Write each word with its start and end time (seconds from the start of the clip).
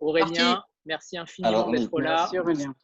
Aurélien, 0.00 0.62
merci 0.84 1.16
infiniment 1.18 1.70
d'être 1.70 2.00
là. 2.00 2.16
Merci 2.20 2.38
Aurélien. 2.38 2.74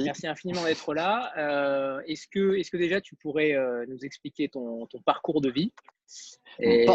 Merci. 0.00 0.26
infiniment 0.26 0.64
d'être 0.64 0.94
là. 0.94 1.32
Euh, 1.36 2.00
est-ce, 2.06 2.26
que, 2.28 2.76
déjà 2.76 3.00
tu 3.00 3.14
pourrais 3.16 3.52
euh, 3.52 3.84
nous 3.88 3.98
expliquer 4.04 4.48
ton, 4.48 4.86
parcours 5.04 5.40
de 5.40 5.50
vie? 5.50 5.72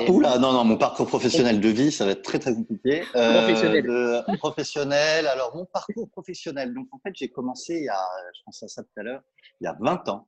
Oula, 0.10 0.40
non, 0.40 0.52
non, 0.52 0.64
mon 0.66 0.78
parcours 0.78 1.08
professionnel 1.08 1.62
de 1.62 1.70
vie, 1.70 1.92
ça 1.92 2.06
va 2.06 2.12
être 2.12 2.24
très 2.24 2.40
très 2.40 2.54
compliqué. 2.54 3.04
Euh, 3.16 3.44
professionnel. 3.44 4.38
professionnel. 4.40 5.28
Alors, 5.28 5.56
mon 5.56 5.66
parcours 5.66 6.10
professionnel. 6.10 6.74
Donc, 6.74 6.88
en 6.92 7.00
fait, 7.00 7.12
j'ai 7.16 7.30
commencé 7.30 7.76
il 7.76 7.84
y 7.84 7.90
a, 7.90 8.04
je 8.36 8.42
pense 8.44 8.64
à 8.64 8.68
ça 8.68 8.84
tout 8.84 9.00
à 9.00 9.04
l'heure, 9.04 9.22
il 9.62 9.66
y 9.66 9.68
a 9.68 9.78
20 9.80 10.10
ans. 10.10 10.28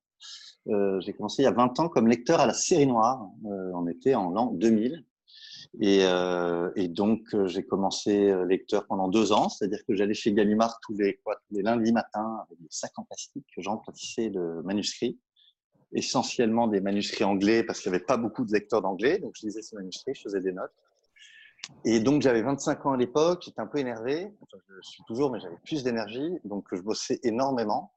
j'ai 0.99 1.13
commencé 1.13 1.41
il 1.41 1.45
y 1.45 1.47
a 1.47 1.51
20 1.51 1.79
ans 1.79 1.89
comme 1.89 2.07
lecteur 2.07 2.39
à 2.39 2.45
la 2.45 2.53
série 2.53 2.87
noire. 2.87 3.27
on 3.43 3.87
était 3.87 4.15
en 4.15 4.29
l'an 4.29 4.51
2000. 4.53 5.03
Et, 5.79 5.99
euh, 6.03 6.71
et 6.75 6.87
donc, 6.87 7.21
euh, 7.33 7.47
j'ai 7.47 7.63
commencé 7.63 8.29
euh, 8.29 8.45
lecteur 8.45 8.87
pendant 8.87 9.07
deux 9.07 9.31
ans, 9.31 9.49
c'est-à-dire 9.49 9.85
que 9.85 9.95
j'allais 9.95 10.13
chez 10.13 10.33
Gallimard 10.33 10.79
tous 10.81 10.95
les, 10.97 11.19
lundis 11.51 11.91
matins 11.91 12.43
avec 12.45 12.59
des 12.59 12.67
sacs 12.69 12.97
en 12.97 13.03
plastique 13.03 13.45
que 13.55 13.61
j'emplissais 13.61 14.29
de 14.29 14.61
manuscrits, 14.63 15.19
essentiellement 15.93 16.67
des 16.67 16.81
manuscrits 16.81 17.23
anglais 17.23 17.63
parce 17.63 17.79
qu'il 17.79 17.91
n'y 17.91 17.95
avait 17.95 18.05
pas 18.05 18.17
beaucoup 18.17 18.43
de 18.43 18.51
lecteurs 18.51 18.81
d'anglais. 18.81 19.19
Donc, 19.19 19.35
je 19.39 19.45
lisais 19.45 19.61
ces 19.61 19.75
manuscrits, 19.75 20.15
je 20.15 20.21
faisais 20.21 20.41
des 20.41 20.51
notes. 20.51 20.73
Et 21.85 21.99
donc, 21.99 22.21
j'avais 22.21 22.41
25 22.41 22.85
ans 22.85 22.93
à 22.93 22.97
l'époque, 22.97 23.43
j'étais 23.45 23.61
un 23.61 23.67
peu 23.67 23.77
énervé. 23.77 24.31
Enfin, 24.41 24.57
je 24.81 24.89
suis 24.89 25.03
toujours, 25.07 25.31
mais 25.31 25.39
j'avais 25.39 25.57
plus 25.63 25.83
d'énergie. 25.83 26.39
Donc, 26.43 26.65
je 26.71 26.81
bossais 26.81 27.19
énormément. 27.23 27.91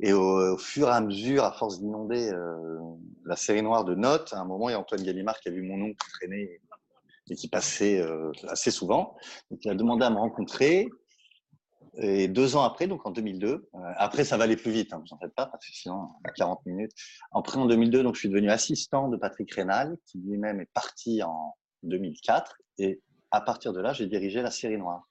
Et 0.00 0.12
au, 0.12 0.56
fur 0.56 0.88
et 0.88 0.92
à 0.92 1.00
mesure, 1.00 1.44
à 1.44 1.52
force 1.52 1.78
d'inonder 1.78 2.30
la 3.24 3.36
série 3.36 3.62
noire 3.62 3.84
de 3.84 3.94
notes, 3.94 4.32
à 4.32 4.40
un 4.40 4.44
moment, 4.44 4.68
il 4.68 4.72
y 4.72 4.74
a 4.74 4.80
Antoine 4.80 5.02
Gallimard 5.02 5.38
qui 5.40 5.48
a 5.48 5.52
vu 5.52 5.62
mon 5.62 5.76
nom 5.76 5.92
traînait 5.94 6.60
et 7.30 7.34
qui 7.36 7.48
passait 7.48 8.00
euh, 8.00 8.30
assez 8.48 8.70
souvent. 8.70 9.16
Donc, 9.50 9.64
il 9.64 9.70
a 9.70 9.74
demandé 9.74 10.04
à 10.04 10.10
me 10.10 10.18
rencontrer. 10.18 10.88
Et 11.94 12.28
deux 12.28 12.54
ans 12.56 12.62
après, 12.62 12.86
donc 12.86 13.04
en 13.04 13.10
2002, 13.10 13.48
euh, 13.48 13.78
après 13.96 14.24
ça 14.24 14.36
va 14.36 14.44
aller 14.44 14.56
plus 14.56 14.70
vite, 14.70 14.92
hein, 14.92 15.02
vous 15.04 15.12
en 15.12 15.18
faites 15.18 15.34
pas, 15.34 15.46
parce 15.46 15.66
que 15.66 15.72
sinon, 15.72 16.10
à 16.24 16.30
40 16.30 16.64
minutes. 16.66 16.92
Après, 17.32 17.58
en 17.58 17.66
2002, 17.66 18.04
donc 18.04 18.14
je 18.14 18.20
suis 18.20 18.28
devenu 18.28 18.48
assistant 18.48 19.08
de 19.08 19.16
Patrick 19.16 19.52
Rénal, 19.52 19.96
qui 20.06 20.18
lui-même 20.18 20.60
est 20.60 20.70
parti 20.72 21.22
en 21.22 21.56
2004. 21.82 22.58
Et 22.78 23.00
à 23.32 23.40
partir 23.40 23.72
de 23.72 23.80
là, 23.80 23.92
j'ai 23.92 24.06
dirigé 24.06 24.40
la 24.40 24.52
série 24.52 24.78
noire. 24.78 25.08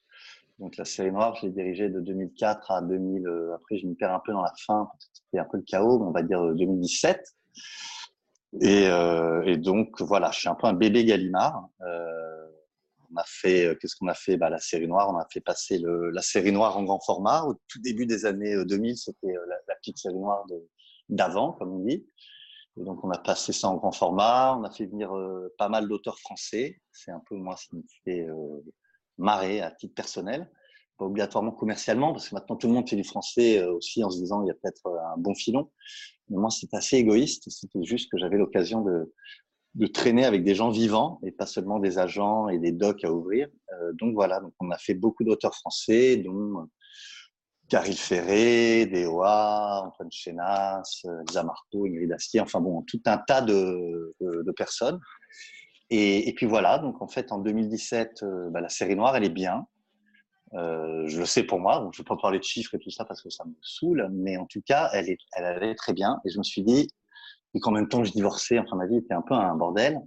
Donc 0.58 0.78
la 0.78 0.86
série 0.86 1.12
noire, 1.12 1.36
je 1.36 1.48
l'ai 1.48 1.52
dirigée 1.52 1.90
de 1.90 2.00
2004 2.00 2.72
à 2.72 2.82
2000. 2.82 3.28
Euh, 3.28 3.56
après, 3.56 3.78
je 3.78 3.86
me 3.86 3.94
perds 3.94 4.14
un 4.14 4.22
peu 4.26 4.32
dans 4.32 4.42
la 4.42 4.54
fin, 4.66 4.90
c'était 5.14 5.40
un 5.40 5.46
peu 5.46 5.58
le 5.58 5.64
chaos, 5.64 6.00
mais 6.00 6.06
on 6.06 6.12
va 6.12 6.24
dire 6.24 6.42
2017. 6.56 7.22
Et, 8.62 8.88
euh, 8.88 9.44
et, 9.46 9.58
donc 9.58 10.02
voilà, 10.02 10.32
je 10.32 10.40
suis 10.40 10.50
un 10.50 10.56
peu 10.56 10.68
un 10.68 10.74
bébé 10.74 11.06
Gallimard. 11.06 11.70
Euh, 11.82 12.48
on 13.12 13.18
a 13.18 13.24
fait, 13.26 13.68
euh, 13.68 13.76
qu'est-ce 13.76 13.96
qu'on 13.96 14.08
a 14.08 14.14
fait? 14.14 14.38
Bah, 14.38 14.50
La 14.50 14.60
série 14.60 14.88
noire, 14.88 15.10
on 15.10 15.18
a 15.18 15.28
fait 15.32 15.42
passer 15.42 15.78
le, 15.80 16.10
la 16.12 16.22
série 16.22 16.52
noire 16.52 16.78
en 16.78 16.84
grand 16.84 17.00
format. 17.00 17.44
Au 17.44 17.54
tout 17.68 17.80
début 17.80 18.06
des 18.06 18.26
années 18.26 18.66
2000, 18.66 18.98
c'était 18.98 19.34
la, 19.34 19.56
la, 19.68 19.76
petite 19.76 19.98
série 19.98 20.16
noire 20.16 20.46
d'avant, 21.10 21.54
comme 21.54 21.74
on 21.74 21.80
dit. 21.80 22.06
Et 22.80 22.84
donc 22.84 23.04
on 23.04 23.12
a 23.12 23.18
passé 23.18 23.52
ça 23.52 23.68
en 23.68 23.76
grand 23.76 23.92
format. 23.92 24.56
On 24.58 24.64
a 24.64 24.72
fait 24.72 24.86
venir 24.86 25.16
euh, 25.16 25.54
pas 25.58 25.70
mal 25.70 25.88
d'auteurs 25.88 26.20
français. 26.20 26.82
C'est 26.92 27.12
un 27.12 27.22
peu 27.28 27.36
moi 27.36 27.56
ce 27.58 27.68
qui 27.68 27.76
me 27.76 27.84
fait 28.06 28.28
euh, 28.28 28.62
marrer 29.18 29.62
à 29.62 29.72
titre 29.72 29.94
personnel 29.94 30.50
pas 31.00 31.06
obligatoirement 31.06 31.52
commercialement, 31.52 32.12
parce 32.12 32.30
que 32.30 32.36
maintenant 32.36 32.58
tout 32.58 32.68
le 32.68 32.74
monde 32.74 32.88
fait 32.88 32.96
du 32.96 33.04
français 33.04 33.64
aussi 33.64 34.04
en 34.04 34.10
se 34.10 34.20
disant 34.20 34.44
il 34.44 34.48
y 34.48 34.52
a 34.52 34.54
peut-être 34.54 34.86
un 34.88 35.18
bon 35.18 35.34
filon. 35.34 35.72
Mais 36.30 36.38
moi, 36.38 36.50
c'était 36.50 36.78
assez 36.78 36.98
égoïste. 36.98 37.50
C'était 37.50 37.84
juste 37.84 38.12
que 38.12 38.18
j'avais 38.18 38.38
l'occasion 38.38 38.82
de, 38.82 39.12
de 39.76 39.88
traîner 39.88 40.26
avec 40.26 40.44
des 40.44 40.56
gens 40.56 40.70
vivants 40.70 41.20
et 41.24 41.32
pas 41.32 41.46
seulement 41.46 41.80
des 41.80 41.98
agents 41.98 42.50
et 42.50 42.60
des 42.60 42.72
docs 42.72 43.04
à 43.04 43.12
ouvrir. 43.12 43.48
Euh, 43.74 43.94
donc 43.94 44.14
voilà, 44.14 44.40
donc 44.40 44.54
on 44.60 44.70
a 44.72 44.78
fait 44.78 44.94
beaucoup 44.94 45.24
d'auteurs 45.24 45.56
français, 45.56 46.18
dont 46.18 46.68
Caril 47.70 47.98
Ferré, 47.98 48.88
Dewa, 48.88 49.84
Antoine 49.86 50.12
Chenas, 50.12 51.04
Lisa 51.28 51.44
Marteau, 51.44 51.86
Ingrid 51.86 52.12
Astier, 52.12 52.42
enfin 52.42 52.62
bon, 52.62 52.82
tout 52.82 53.02
un 53.06 53.20
tas 53.20 53.42
de, 53.42 54.16
de, 54.20 54.52
personnes. 54.52 55.00
Et, 55.92 56.34
puis 56.36 56.46
voilà, 56.48 56.80
donc 56.80 57.02
en 57.02 57.08
fait 57.08 57.32
en 57.32 57.40
2017, 57.40 58.24
euh, 58.24 58.50
bah, 58.50 58.62
la 58.62 58.70
série 58.70 58.96
noire, 58.96 59.16
elle 59.16 59.24
est 59.24 59.30
bien. 59.30 59.66
Euh, 60.56 61.04
je 61.08 61.20
le 61.20 61.26
sais 61.26 61.44
pour 61.44 61.60
moi, 61.60 61.80
donc 61.80 61.94
je 61.94 62.02
ne 62.02 62.04
vais 62.04 62.08
pas 62.08 62.18
parler 62.18 62.40
de 62.40 62.44
chiffres 62.44 62.74
et 62.76 62.80
tout 62.80 62.90
ça 62.90 63.06
parce 63.06 63.22
que 63.22 63.30
ça 63.30 63.46
me 63.46 63.54
saoule, 63.62 64.10
mais 64.12 64.38
en 64.38 64.46
tout 64.46 64.62
cas, 64.66 64.90
elle, 64.94 65.10
est, 65.10 65.20
elle 65.34 65.46
allait 65.46 65.76
très 65.76 65.94
bien. 65.94 66.20
Et 66.26 66.30
je 66.32 66.38
me 66.38 66.44
suis 66.44 66.64
dit, 66.64 66.90
et 67.54 67.60
qu'en 67.60 67.72
même 67.72 67.88
temps 67.88 68.04
je 68.04 68.12
divorçais, 68.12 68.60
enfin 68.60 68.76
ma 68.76 68.88
vie 68.88 68.98
était 68.98 69.14
un 69.14 69.22
peu 69.22 69.34
un 69.34 69.56
bordel, 69.56 70.00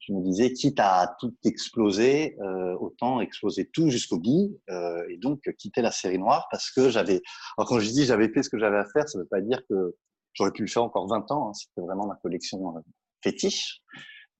je 0.00 0.12
me 0.12 0.22
disais, 0.22 0.52
quitte 0.52 0.80
à 0.80 1.16
tout 1.18 1.34
exploser, 1.44 2.36
euh, 2.40 2.74
autant 2.78 3.20
exploser 3.20 3.68
tout 3.72 3.88
jusqu'au 3.88 4.18
bout, 4.18 4.58
euh, 4.70 5.02
et 5.08 5.16
donc 5.16 5.40
quitter 5.58 5.80
la 5.80 5.90
série 5.90 6.18
noire 6.18 6.46
parce 6.50 6.70
que 6.70 6.90
j'avais. 6.90 7.22
Alors 7.56 7.68
quand 7.68 7.80
je 7.80 7.88
dis 7.88 8.04
j'avais 8.04 8.28
fait 8.28 8.42
ce 8.42 8.50
que 8.50 8.58
j'avais 8.58 8.78
à 8.78 8.86
faire, 8.92 9.08
ça 9.08 9.18
ne 9.18 9.22
veut 9.22 9.28
pas 9.28 9.40
dire 9.40 9.62
que 9.68 9.96
j'aurais 10.34 10.52
pu 10.52 10.62
le 10.62 10.68
faire 10.68 10.82
encore 10.82 11.08
20 11.08 11.30
ans, 11.32 11.48
hein, 11.48 11.52
c'était 11.54 11.80
vraiment 11.80 12.06
ma 12.06 12.16
collection 12.16 12.76
euh, 12.76 12.80
fétiche. 13.22 13.80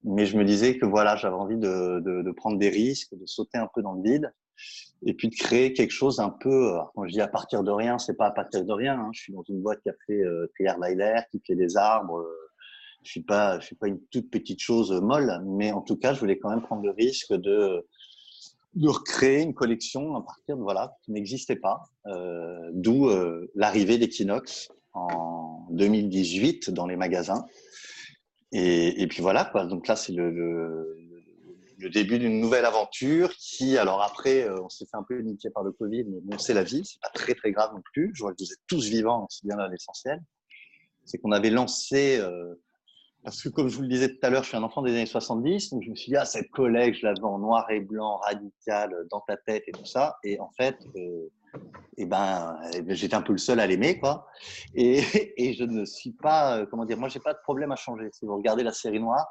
Mais 0.04 0.26
je 0.26 0.36
me 0.36 0.44
disais 0.44 0.78
que 0.78 0.86
voilà, 0.86 1.14
j'avais 1.16 1.36
envie 1.36 1.56
de, 1.56 2.00
de, 2.00 2.22
de 2.22 2.30
prendre 2.32 2.58
des 2.58 2.70
risques, 2.70 3.14
de 3.14 3.24
sauter 3.24 3.58
un 3.58 3.68
peu 3.72 3.82
dans 3.82 3.92
le 3.92 4.02
vide 4.02 4.32
et 5.04 5.14
puis 5.14 5.28
de 5.28 5.34
créer 5.34 5.72
quelque 5.72 5.90
chose 5.90 6.20
un 6.20 6.30
peu, 6.30 6.72
quand 6.94 7.06
je 7.06 7.12
dis 7.12 7.20
à 7.20 7.28
partir 7.28 7.64
de 7.64 7.70
rien, 7.70 7.98
c'est 7.98 8.16
pas 8.16 8.26
à 8.26 8.30
partir 8.30 8.64
de 8.64 8.72
rien. 8.72 8.98
Hein. 8.98 9.10
Je 9.12 9.20
suis 9.20 9.32
dans 9.32 9.42
une 9.48 9.60
boîte 9.60 9.80
qui 9.82 9.90
a 9.90 9.94
fait 10.06 10.22
euh, 10.22 10.46
Trier 10.54 10.72
qui 11.30 11.42
fait 11.46 11.56
des 11.56 11.76
arbres. 11.76 12.18
Euh, 12.18 12.38
je 13.02 13.10
suis 13.10 13.22
pas, 13.22 13.58
je 13.58 13.66
suis 13.66 13.74
pas 13.74 13.88
une 13.88 14.00
toute 14.12 14.30
petite 14.30 14.60
chose 14.60 14.92
molle, 14.92 15.42
mais 15.44 15.72
en 15.72 15.80
tout 15.80 15.96
cas, 15.96 16.14
je 16.14 16.20
voulais 16.20 16.38
quand 16.38 16.50
même 16.50 16.62
prendre 16.62 16.84
le 16.84 16.92
risque 16.92 17.32
de 17.32 17.84
recréer 18.80 19.42
une 19.42 19.54
collection 19.54 20.14
à 20.16 20.22
partir 20.22 20.56
de 20.56 20.62
voilà 20.62 20.94
qui 21.02 21.10
n'existait 21.10 21.56
pas. 21.56 21.82
Euh, 22.06 22.70
D'où 22.72 23.08
euh, 23.08 23.50
l'arrivée 23.54 23.98
d'Equinox 23.98 24.70
en 24.92 25.66
2018 25.70 26.70
dans 26.70 26.86
les 26.86 26.96
magasins. 26.96 27.44
Et, 28.54 29.06
puis 29.08 29.22
voilà 29.22 29.46
quoi. 29.46 29.64
Donc 29.64 29.88
là, 29.88 29.96
c'est 29.96 30.12
le 30.12 30.30
le 31.82 31.90
début 31.90 32.18
d'une 32.20 32.40
nouvelle 32.40 32.64
aventure 32.64 33.34
qui, 33.36 33.76
alors 33.76 34.02
après, 34.02 34.48
euh, 34.48 34.62
on 34.62 34.68
s'est 34.68 34.86
fait 34.86 34.96
un 34.96 35.02
peu 35.02 35.18
niquer 35.18 35.50
par 35.50 35.64
le 35.64 35.72
Covid, 35.72 36.04
mais 36.04 36.20
bon, 36.22 36.38
c'est 36.38 36.54
la 36.54 36.62
vie, 36.62 36.84
c'est 36.84 37.00
pas 37.00 37.10
très 37.12 37.34
très 37.34 37.50
grave 37.50 37.74
non 37.74 37.82
plus. 37.92 38.12
Je 38.14 38.22
vois 38.22 38.32
que 38.32 38.36
vous 38.38 38.52
êtes 38.52 38.60
tous 38.68 38.86
vivants, 38.86 39.26
c'est 39.28 39.44
bien 39.44 39.56
là 39.56 39.68
l'essentiel. 39.68 40.22
C'est 41.04 41.18
qu'on 41.18 41.32
avait 41.32 41.50
lancé, 41.50 42.18
euh, 42.20 42.54
parce 43.24 43.42
que 43.42 43.48
comme 43.48 43.68
je 43.68 43.76
vous 43.76 43.82
le 43.82 43.88
disais 43.88 44.08
tout 44.08 44.20
à 44.22 44.30
l'heure, 44.30 44.44
je 44.44 44.48
suis 44.48 44.56
un 44.56 44.62
enfant 44.62 44.82
des 44.82 44.92
années 44.92 45.06
70, 45.06 45.70
donc 45.70 45.82
je 45.82 45.90
me 45.90 45.96
suis 45.96 46.10
dit, 46.10 46.16
ah, 46.16 46.24
cette 46.24 46.50
collègue, 46.50 46.94
je 46.94 47.04
l'avais 47.04 47.24
en 47.24 47.40
noir 47.40 47.68
et 47.70 47.80
blanc, 47.80 48.18
radical, 48.18 48.94
dans 49.10 49.20
ta 49.20 49.36
tête 49.36 49.64
et 49.66 49.72
tout 49.72 49.84
ça. 49.84 50.18
Et 50.22 50.38
en 50.38 50.50
fait, 50.56 50.76
euh, 50.96 51.28
eh 51.96 52.06
ben, 52.06 52.60
eh 52.74 52.82
ben, 52.82 52.94
j'étais 52.94 53.16
un 53.16 53.22
peu 53.22 53.32
le 53.32 53.38
seul 53.38 53.58
à 53.58 53.66
l'aimer, 53.66 53.98
quoi. 53.98 54.28
Et, 54.76 55.00
et, 55.36 55.52
je 55.54 55.64
ne 55.64 55.84
suis 55.84 56.12
pas, 56.12 56.64
comment 56.66 56.84
dire, 56.84 56.96
moi, 56.96 57.08
j'ai 57.08 57.20
pas 57.20 57.34
de 57.34 57.40
problème 57.42 57.72
à 57.72 57.76
changer. 57.76 58.08
Si 58.12 58.24
vous 58.24 58.36
regardez 58.36 58.62
la 58.62 58.72
série 58.72 59.00
noire, 59.00 59.26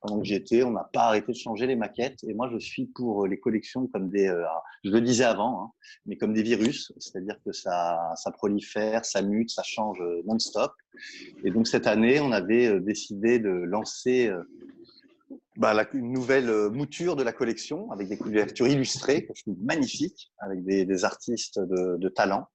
pendant 0.00 0.18
que 0.18 0.24
j'étais, 0.24 0.62
on 0.62 0.70
n'a 0.70 0.88
pas 0.92 1.04
arrêté 1.04 1.32
de 1.32 1.36
changer 1.36 1.66
les 1.66 1.76
maquettes. 1.76 2.24
Et 2.24 2.34
moi, 2.34 2.48
je 2.52 2.58
suis 2.58 2.86
pour 2.86 3.24
euh, 3.24 3.28
les 3.28 3.38
collections 3.38 3.86
comme 3.88 4.08
des, 4.08 4.28
euh, 4.28 4.44
je 4.84 4.90
le 4.90 5.00
disais 5.00 5.24
avant, 5.24 5.62
hein, 5.62 5.70
mais 6.06 6.16
comme 6.16 6.32
des 6.32 6.42
virus, 6.42 6.92
c'est-à-dire 6.98 7.36
que 7.44 7.52
ça, 7.52 8.12
ça 8.16 8.30
prolifère, 8.30 9.04
ça 9.04 9.22
mute, 9.22 9.50
ça 9.50 9.62
change 9.62 10.00
euh, 10.00 10.22
non-stop. 10.24 10.72
Et 11.44 11.50
donc 11.50 11.66
cette 11.66 11.86
année, 11.86 12.20
on 12.20 12.32
avait 12.32 12.80
décidé 12.80 13.38
de 13.38 13.50
lancer 13.50 14.30
bah, 15.56 15.74
une 15.94 16.12
nouvelle 16.12 16.70
mouture 16.70 17.16
de 17.16 17.22
la 17.22 17.32
collection 17.32 17.90
avec 17.90 18.08
des 18.08 18.18
couvertures 18.18 18.66
illustrées 18.66 19.26
magnifiques, 19.46 20.32
avec 20.38 20.64
des, 20.64 21.04
artistes 21.04 21.58
de, 21.58 22.08
talent. 22.08 22.48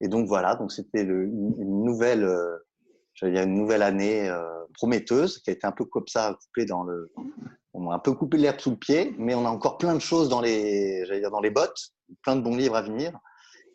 Et 0.00 0.08
donc 0.08 0.28
voilà, 0.28 0.54
donc 0.54 0.70
c'était 0.70 1.02
une, 1.02 1.84
nouvelle 1.84 2.28
a 3.22 3.42
une 3.42 3.54
nouvelle 3.54 3.82
année 3.82 4.28
euh, 4.28 4.64
prometteuse 4.74 5.38
qui 5.38 5.50
a 5.50 5.52
été 5.52 5.66
un 5.66 5.72
peu 5.72 5.84
comme 5.84 6.06
ça 6.06 6.36
coupée 6.40 6.64
dans 6.64 6.84
le, 6.84 7.12
on 7.72 7.90
a 7.90 7.94
un 7.94 7.98
peu 7.98 8.12
coupé 8.12 8.36
l'herbe 8.38 8.60
sous 8.60 8.70
le 8.70 8.76
pied, 8.76 9.14
mais 9.18 9.34
on 9.34 9.46
a 9.46 9.50
encore 9.50 9.78
plein 9.78 9.94
de 9.94 10.00
choses 10.00 10.28
dans 10.28 10.40
les, 10.40 11.04
j'allais 11.06 11.20
dire 11.20 11.30
dans 11.30 11.40
les 11.40 11.50
bottes, 11.50 11.90
plein 12.22 12.36
de 12.36 12.40
bons 12.40 12.56
livres 12.56 12.76
à 12.76 12.82
venir. 12.82 13.18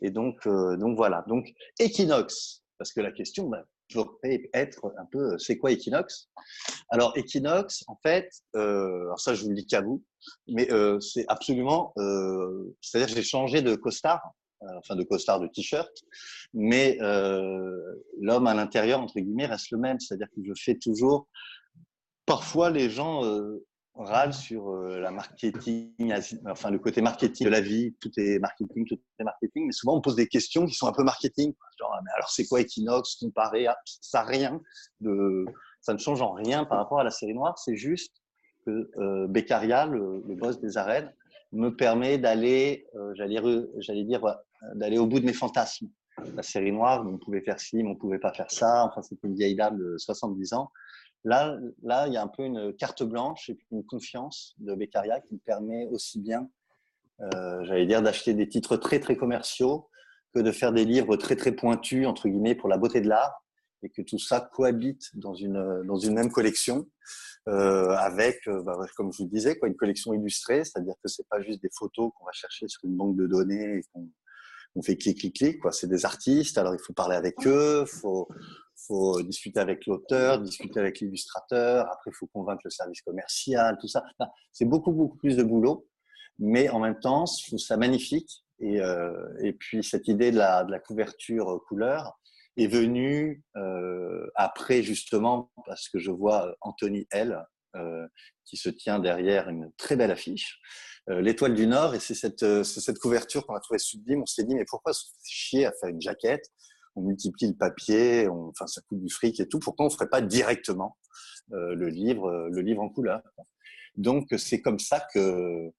Et 0.02 0.10
donc, 0.10 0.46
euh, 0.46 0.76
donc 0.76 0.96
voilà. 0.96 1.24
Donc 1.28 1.52
Equinox, 1.78 2.62
parce 2.78 2.92
que 2.92 3.00
la 3.00 3.12
question 3.12 3.48
va 3.48 3.62
être 4.52 4.92
un 4.98 5.06
peu, 5.10 5.38
c'est 5.38 5.56
quoi 5.56 5.70
Equinox? 5.70 6.28
Alors 6.90 7.16
Equinox, 7.16 7.84
en 7.88 7.98
fait, 8.02 8.30
euh, 8.56 9.02
alors 9.04 9.20
ça 9.20 9.34
je 9.34 9.42
vous 9.42 9.50
le 9.50 9.54
dis 9.54 9.66
qu'à 9.66 9.80
vous, 9.80 10.02
mais 10.48 10.70
euh, 10.72 11.00
c'est 11.00 11.24
absolument, 11.28 11.92
euh, 11.98 12.76
c'est-à-dire 12.80 13.14
j'ai 13.14 13.22
changé 13.22 13.62
de 13.62 13.74
costard 13.74 14.20
euh, 14.24 14.45
enfin 14.78 14.96
de 14.96 15.02
costard, 15.02 15.40
de 15.40 15.46
t-shirt, 15.46 15.92
mais 16.54 16.98
euh, 17.00 17.78
l'homme 18.20 18.46
à 18.46 18.54
l'intérieur, 18.54 19.00
entre 19.00 19.20
guillemets, 19.20 19.46
reste 19.46 19.70
le 19.70 19.78
même. 19.78 20.00
C'est-à-dire 20.00 20.28
que 20.34 20.42
je 20.44 20.52
fais 20.56 20.76
toujours. 20.76 21.28
Parfois, 22.24 22.70
les 22.70 22.90
gens 22.90 23.24
euh, 23.24 23.64
râlent 23.94 24.34
sur 24.34 24.72
la 24.74 25.10
marketing, 25.10 26.12
enfin 26.46 26.70
le 26.70 26.78
côté 26.78 27.00
marketing 27.00 27.46
de 27.46 27.50
la 27.50 27.60
vie. 27.60 27.94
Tout 28.00 28.10
est 28.16 28.38
marketing, 28.38 28.86
tout 28.86 28.98
est 29.18 29.24
marketing. 29.24 29.66
Mais 29.66 29.72
souvent, 29.72 29.96
on 29.96 30.00
pose 30.00 30.16
des 30.16 30.26
questions 30.26 30.66
qui 30.66 30.74
sont 30.74 30.86
un 30.86 30.92
peu 30.92 31.04
marketing. 31.04 31.54
Genre, 31.78 32.00
mais 32.04 32.10
alors, 32.16 32.30
c'est 32.30 32.46
quoi 32.46 32.60
Equinox 32.60 33.16
comparé 33.16 33.66
à 33.66 33.76
ça 33.84 34.22
rien 34.22 34.60
de, 35.00 35.44
ça 35.80 35.94
ne 35.94 35.98
change 35.98 36.20
en 36.20 36.32
rien 36.32 36.64
par 36.64 36.78
rapport 36.78 36.98
à 36.98 37.04
la 37.04 37.10
série 37.10 37.34
noire. 37.34 37.56
C'est 37.58 37.76
juste 37.76 38.12
que 38.66 39.26
Beccaria, 39.26 39.86
le, 39.86 40.22
boss 40.34 40.60
des 40.60 40.76
arènes, 40.76 41.12
me 41.52 41.70
permet 41.70 42.18
d'aller, 42.18 42.86
euh, 42.96 43.14
j'allais 43.14 44.04
dire, 44.04 44.36
d'aller 44.74 44.98
au 44.98 45.06
bout 45.06 45.20
de 45.20 45.26
mes 45.26 45.32
fantasmes. 45.32 45.88
La 46.34 46.42
série 46.42 46.72
noire, 46.72 47.04
on 47.06 47.18
pouvait 47.18 47.42
faire 47.42 47.60
ci, 47.60 47.76
mais 47.76 47.90
on 47.90 47.96
pouvait 47.96 48.18
pas 48.18 48.32
faire 48.32 48.50
ça. 48.50 48.84
Enfin, 48.84 49.02
c'était 49.02 49.26
une 49.26 49.34
vieille 49.34 49.54
dame 49.54 49.78
de 49.78 49.96
70 49.98 50.54
ans. 50.54 50.70
Là, 51.24 51.58
là, 51.82 52.06
il 52.06 52.14
y 52.14 52.16
a 52.16 52.22
un 52.22 52.28
peu 52.28 52.44
une 52.44 52.74
carte 52.74 53.02
blanche 53.02 53.50
et 53.50 53.58
une 53.70 53.84
confiance 53.84 54.54
de 54.58 54.74
Beccaria 54.74 55.20
qui 55.20 55.34
me 55.34 55.40
permet 55.40 55.86
aussi 55.86 56.20
bien, 56.20 56.48
euh, 57.20 57.64
j'allais 57.64 57.86
dire, 57.86 58.00
d'acheter 58.00 58.32
des 58.32 58.48
titres 58.48 58.76
très 58.76 59.00
très 59.00 59.16
commerciaux 59.16 59.88
que 60.34 60.40
de 60.40 60.52
faire 60.52 60.72
des 60.72 60.84
livres 60.84 61.16
très 61.16 61.36
très 61.36 61.52
pointus 61.52 62.06
entre 62.06 62.28
guillemets 62.28 62.54
pour 62.54 62.68
la 62.68 62.78
beauté 62.78 63.00
de 63.00 63.08
l'art 63.08 63.42
et 63.82 63.90
que 63.90 64.02
tout 64.02 64.18
ça 64.18 64.40
cohabite 64.40 65.10
dans 65.14 65.34
une 65.34 65.82
dans 65.84 65.96
une 65.96 66.14
même 66.14 66.30
collection 66.30 66.86
euh, 67.48 67.90
avec, 67.90 68.40
euh, 68.48 68.60
bah, 68.62 68.76
comme 68.96 69.12
je 69.12 69.22
vous 69.22 69.28
disais, 69.28 69.56
quoi, 69.56 69.68
une 69.68 69.76
collection 69.76 70.12
illustrée, 70.12 70.64
c'est-à-dire 70.64 70.94
que 71.02 71.08
c'est 71.08 71.26
pas 71.28 71.40
juste 71.40 71.62
des 71.62 71.70
photos 71.72 72.10
qu'on 72.16 72.24
va 72.24 72.32
chercher 72.32 72.66
sur 72.66 72.84
une 72.84 72.96
banque 72.96 73.16
de 73.16 73.26
données 73.28 73.78
et 73.78 73.82
qu'on 73.92 74.08
on 74.76 74.82
fait 74.82 74.96
clic 74.96 75.18
clic 75.18 75.34
clic 75.34 75.60
quoi. 75.60 75.72
C'est 75.72 75.88
des 75.88 76.04
artistes, 76.04 76.58
alors 76.58 76.74
il 76.74 76.80
faut 76.80 76.92
parler 76.92 77.16
avec 77.16 77.46
eux, 77.46 77.84
faut 77.86 78.28
faut 78.86 79.22
discuter 79.22 79.58
avec 79.58 79.86
l'auteur, 79.86 80.40
discuter 80.40 80.78
avec 80.78 81.00
l'illustrateur. 81.00 81.86
Après, 81.90 82.10
il 82.10 82.14
faut 82.14 82.26
convaincre 82.26 82.60
le 82.64 82.70
service 82.70 83.00
commercial, 83.00 83.76
tout 83.80 83.88
ça. 83.88 84.04
c'est 84.52 84.66
beaucoup 84.66 84.92
beaucoup 84.92 85.16
plus 85.16 85.36
de 85.36 85.42
boulot, 85.42 85.88
mais 86.38 86.68
en 86.68 86.78
même 86.78 87.00
temps, 87.00 87.26
ça 87.26 87.76
magnifique. 87.76 88.44
Et, 88.58 88.80
euh, 88.80 89.12
et 89.42 89.52
puis 89.52 89.82
cette 89.82 90.08
idée 90.08 90.30
de 90.30 90.36
la, 90.38 90.64
de 90.64 90.70
la 90.70 90.78
couverture 90.78 91.60
couleur, 91.68 92.18
est 92.56 92.66
venu 92.66 93.42
euh, 93.56 94.26
après 94.34 94.82
justement 94.82 95.52
parce 95.66 95.88
que 95.88 95.98
je 95.98 96.10
vois 96.10 96.54
Anthony 96.60 97.06
L 97.10 97.44
euh, 97.76 98.06
qui 98.44 98.56
se 98.56 98.70
tient 98.70 98.98
derrière 98.98 99.48
une 99.48 99.70
très 99.76 99.96
belle 99.96 100.10
affiche, 100.10 100.58
euh, 100.58 100.95
l'étoile 101.08 101.54
du 101.54 101.66
Nord 101.66 101.94
et 101.94 102.00
c'est 102.00 102.14
cette, 102.14 102.42
euh, 102.42 102.64
cette 102.64 102.98
couverture 102.98 103.46
qu'on 103.46 103.54
a 103.54 103.60
trouvé 103.60 103.78
sublime. 103.78 104.22
On 104.22 104.26
s'est 104.26 104.44
dit 104.44 104.54
mais 104.54 104.64
pourquoi 104.68 104.92
se 104.92 105.06
chier 105.24 105.66
à 105.66 105.72
faire 105.72 105.88
une 105.88 106.00
jaquette? 106.00 106.50
On 106.96 107.02
multiplie 107.02 107.48
le 107.48 107.54
papier, 107.54 108.28
on, 108.28 108.48
enfin 108.48 108.66
ça 108.66 108.80
coûte 108.88 109.00
du 109.00 109.12
fric 109.12 109.38
et 109.40 109.48
tout. 109.48 109.58
Pourquoi 109.58 109.86
on 109.86 109.90
ferait 109.90 110.08
pas 110.08 110.20
directement 110.20 110.96
euh, 111.52 111.74
le 111.74 111.88
livre 111.88 112.48
le 112.50 112.60
livre 112.62 112.82
en 112.82 112.88
couleur 112.88 113.22
Donc 113.96 114.28
c'est 114.36 114.60
comme 114.60 114.78
ça 114.78 115.06
que 115.12 115.70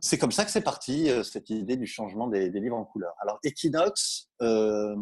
c'est 0.00 0.18
comme 0.18 0.32
ça 0.32 0.44
que 0.44 0.50
c'est 0.50 0.62
parti, 0.62 1.10
cette 1.24 1.50
idée 1.50 1.76
du 1.76 1.86
changement 1.86 2.28
des, 2.28 2.50
des 2.50 2.60
livres 2.60 2.76
en 2.76 2.84
couleur. 2.84 3.14
Alors, 3.20 3.38
Equinox, 3.44 4.28
euh, 4.42 4.94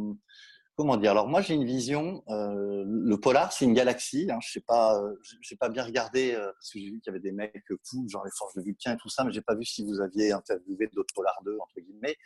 comment 0.78 0.96
dire? 0.96 1.10
Alors 1.10 1.26
moi 1.26 1.42
j'ai 1.42 1.54
une 1.54 1.64
vision. 1.64 2.22
Euh, 2.28 2.84
le 2.86 3.18
polar 3.18 3.52
c'est 3.52 3.64
une 3.64 3.74
galaxie. 3.74 4.28
Hein, 4.30 4.38
je 4.40 4.52
sais 4.52 4.60
pas, 4.60 4.96
euh, 5.02 5.16
j'ai 5.40 5.56
pas 5.56 5.68
bien 5.68 5.82
regardé 5.82 6.34
euh, 6.34 6.52
parce 6.52 6.70
que 6.70 6.78
j'ai 6.78 6.86
vu 6.86 7.00
qu'il 7.00 7.08
y 7.08 7.10
avait 7.10 7.20
des 7.20 7.32
mecs 7.32 7.52
fous, 7.84 8.06
genre 8.08 8.24
les 8.24 8.30
forges 8.38 8.54
de 8.54 8.62
Vulcain 8.62 8.94
et 8.94 8.96
tout 8.96 9.08
ça, 9.08 9.24
mais 9.24 9.32
j'ai 9.32 9.42
pas 9.42 9.56
vu 9.56 9.64
si 9.64 9.84
vous 9.84 10.00
aviez 10.00 10.30
interviewé 10.30 10.88
d'autres 10.94 11.12
polars 11.14 11.40
2 11.44 11.58
entre 11.60 11.80
guillemets. 11.80 12.16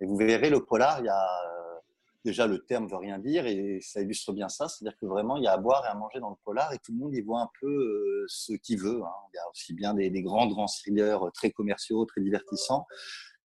Et 0.00 0.06
vous 0.06 0.16
verrez 0.16 0.48
le 0.48 0.64
polar, 0.64 1.00
il 1.00 1.04
y 1.04 1.10
a 1.10 1.28
déjà 2.24 2.46
le 2.46 2.64
terme 2.64 2.88
veut 2.88 2.96
rien 2.96 3.18
dire 3.18 3.46
et 3.46 3.78
ça 3.82 4.00
illustre 4.00 4.32
bien 4.32 4.48
ça, 4.48 4.68
c'est-à-dire 4.68 4.98
que 4.98 5.06
vraiment 5.06 5.36
il 5.36 5.44
y 5.44 5.46
a 5.46 5.52
à 5.52 5.58
boire 5.58 5.84
et 5.84 5.88
à 5.88 5.94
manger 5.94 6.18
dans 6.18 6.30
le 6.30 6.36
polar 6.44 6.72
et 6.72 6.78
tout 6.78 6.92
le 6.92 6.98
monde 6.98 7.14
y 7.14 7.20
voit 7.20 7.42
un 7.42 7.50
peu 7.60 8.24
ce 8.26 8.54
qu'il 8.54 8.80
veut. 8.80 9.02
Hein. 9.02 9.14
Il 9.34 9.36
y 9.36 9.38
a 9.38 9.48
aussi 9.50 9.74
bien 9.74 9.92
des, 9.92 10.08
des 10.08 10.22
grands 10.22 10.46
grands 10.46 10.66
thrillers 10.66 11.30
très 11.34 11.50
commerciaux, 11.50 12.06
très 12.06 12.22
divertissants 12.22 12.86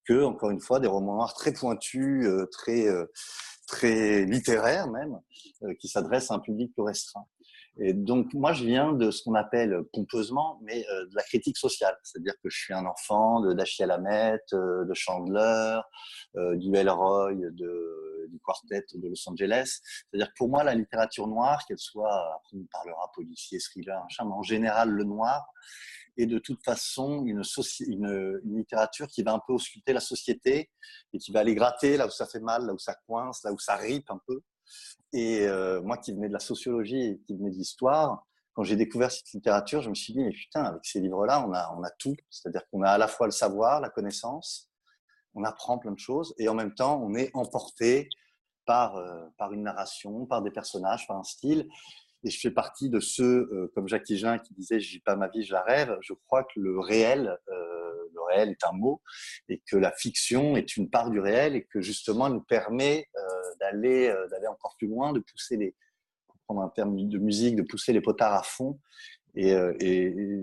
que 0.05 0.23
encore 0.23 0.49
une 0.49 0.59
fois 0.59 0.79
des 0.79 0.87
romans 0.87 1.15
noirs 1.15 1.33
très 1.33 1.53
pointus, 1.53 2.27
très 2.51 2.87
très 3.67 4.25
littéraire 4.25 4.87
même, 4.89 5.19
euh, 5.63 5.73
qui 5.79 5.87
s'adresse 5.87 6.31
à 6.31 6.35
un 6.35 6.39
public 6.39 6.73
plus 6.73 6.83
restreint. 6.83 7.25
Et 7.79 7.93
donc, 7.93 8.31
moi, 8.35 8.53
je 8.53 8.65
viens 8.65 8.93
de 8.93 9.09
ce 9.09 9.23
qu'on 9.23 9.33
appelle 9.33 9.81
pompeusement, 9.93 10.59
mais 10.61 10.85
euh, 10.91 11.07
de 11.07 11.15
la 11.15 11.23
critique 11.23 11.57
sociale. 11.57 11.97
C'est-à-dire 12.03 12.33
que 12.43 12.49
je 12.49 12.55
suis 12.55 12.73
un 12.73 12.85
enfant 12.85 13.39
de 13.39 13.53
Dashiell 13.53 13.89
Hammett, 13.89 14.43
euh, 14.53 14.85
de 14.85 14.93
Chandler, 14.93 15.79
du 16.35 16.75
Elroy, 16.75 17.33
de, 17.35 18.27
du 18.29 18.39
quartet 18.45 18.85
de 18.93 19.07
Los 19.07 19.27
Angeles. 19.27 19.79
C'est-à-dire 19.83 20.29
que 20.29 20.37
pour 20.37 20.49
moi, 20.49 20.63
la 20.63 20.75
littérature 20.75 21.27
noire, 21.27 21.63
qu'elle 21.67 21.79
soit, 21.79 22.35
après 22.35 22.57
on 22.57 22.65
parlera 22.71 23.11
policier, 23.13 23.59
thriller, 23.59 24.03
en 24.19 24.43
général, 24.43 24.89
le 24.89 25.03
noir, 25.03 25.43
et 26.17 26.25
de 26.25 26.39
toute 26.39 26.63
façon 26.63 27.25
une, 27.25 27.41
littérature 28.43 29.07
qui 29.07 29.23
va 29.23 29.33
un 29.33 29.41
peu 29.45 29.53
ausculter 29.53 29.93
la 29.93 29.99
société 29.99 30.69
et 31.13 31.17
qui 31.17 31.31
va 31.31 31.39
aller 31.39 31.55
gratter 31.55 31.97
là 31.97 32.07
où 32.07 32.11
ça 32.11 32.25
fait 32.25 32.39
mal, 32.39 32.65
là 32.65 32.73
où 32.73 32.79
ça 32.79 32.95
coince, 33.07 33.43
là 33.43 33.51
où 33.51 33.59
ça 33.59 33.75
ripe 33.75 34.09
un 34.09 34.19
peu. 34.27 34.41
Et 35.11 35.45
euh, 35.47 35.81
moi 35.81 35.97
qui 35.97 36.13
venais 36.13 36.27
de 36.27 36.33
la 36.33 36.39
sociologie 36.39 37.01
et 37.01 37.19
qui 37.25 37.35
venais 37.35 37.51
de 37.51 37.55
l'histoire, 37.55 38.25
quand 38.53 38.63
j'ai 38.63 38.75
découvert 38.75 39.11
cette 39.11 39.31
littérature, 39.31 39.81
je 39.81 39.89
me 39.89 39.95
suis 39.95 40.13
dit, 40.13 40.19
mais 40.19 40.31
putain, 40.31 40.63
avec 40.63 40.85
ces 40.85 40.99
livres-là, 40.99 41.45
on 41.45 41.53
a, 41.53 41.75
on 41.75 41.83
a 41.83 41.89
tout. 41.91 42.15
C'est-à-dire 42.29 42.61
qu'on 42.69 42.83
a 42.83 42.91
à 42.91 42.97
la 42.97 43.07
fois 43.07 43.27
le 43.27 43.31
savoir, 43.31 43.81
la 43.81 43.89
connaissance, 43.89 44.69
on 45.33 45.43
apprend 45.43 45.79
plein 45.79 45.91
de 45.91 45.99
choses, 45.99 46.35
et 46.37 46.47
en 46.47 46.53
même 46.53 46.75
temps, 46.75 47.01
on 47.01 47.15
est 47.15 47.31
emporté 47.33 48.09
par, 48.65 48.95
euh, 48.97 49.25
par 49.37 49.51
une 49.51 49.63
narration, 49.63 50.25
par 50.25 50.41
des 50.41 50.51
personnages, 50.51 51.07
par 51.07 51.17
un 51.17 51.23
style. 51.23 51.67
Et 52.23 52.29
je 52.29 52.39
fais 52.39 52.51
partie 52.51 52.89
de 52.89 52.99
ceux, 52.99 53.49
euh, 53.51 53.71
comme 53.75 53.87
Jacques 53.87 54.09
Higelin, 54.09 54.39
qui 54.39 54.53
disait 54.53 54.79
Je 54.79 54.89
vis 54.91 54.99
pas 54.99 55.15
ma 55.15 55.27
vie, 55.27 55.43
je 55.43 55.53
la 55.53 55.61
rêve. 55.61 55.97
Je 56.01 56.13
crois 56.13 56.43
que 56.43 56.59
le 56.59 56.79
réel, 56.79 57.37
euh, 57.49 58.09
le 58.13 58.21
réel 58.21 58.49
est 58.49 58.63
un 58.65 58.71
mot, 58.71 59.01
et 59.49 59.61
que 59.69 59.75
la 59.75 59.91
fiction 59.91 60.55
est 60.55 60.77
une 60.77 60.89
part 60.89 61.09
du 61.09 61.19
réel, 61.19 61.55
et 61.55 61.65
que 61.65 61.81
justement, 61.81 62.27
elle 62.27 62.33
nous 62.33 62.43
permet 62.43 63.07
euh, 63.15 63.21
d'aller 63.59 64.13
d'aller 64.29 64.47
encore 64.47 64.75
plus 64.77 64.87
loin, 64.87 65.11
de 65.11 65.19
pousser 65.19 65.57
les, 65.57 65.75
prendre 66.45 66.61
un 66.61 66.69
terme 66.69 66.95
de 66.95 67.17
musique, 67.17 67.55
de 67.57 67.63
pousser 67.63 67.91
les 67.91 68.01
potards 68.01 68.33
à 68.33 68.43
fond, 68.43 68.79
et, 69.35 69.53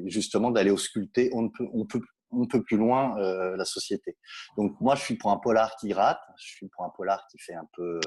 justement 0.06 0.50
d'aller 0.50 0.70
ausculter. 0.70 1.30
On 1.32 1.42
ne 1.42 1.48
peut, 1.48 1.66
on 1.72 1.86
peut, 1.86 2.00
on 2.30 2.46
peut 2.46 2.62
plus 2.62 2.76
loin 2.76 3.16
la 3.56 3.64
société. 3.64 4.18
Donc 4.56 4.78
moi, 4.80 4.96
je 4.96 5.02
suis 5.02 5.16
pour 5.16 5.30
un 5.30 5.38
polar 5.38 5.76
qui 5.76 5.92
rate, 5.92 6.20
je 6.38 6.46
suis 6.46 6.68
pour 6.68 6.84
un 6.84 6.90
polar 6.90 7.26
qui 7.30 7.38
fait 7.38 7.54
un 7.54 7.68
peu 7.74 8.00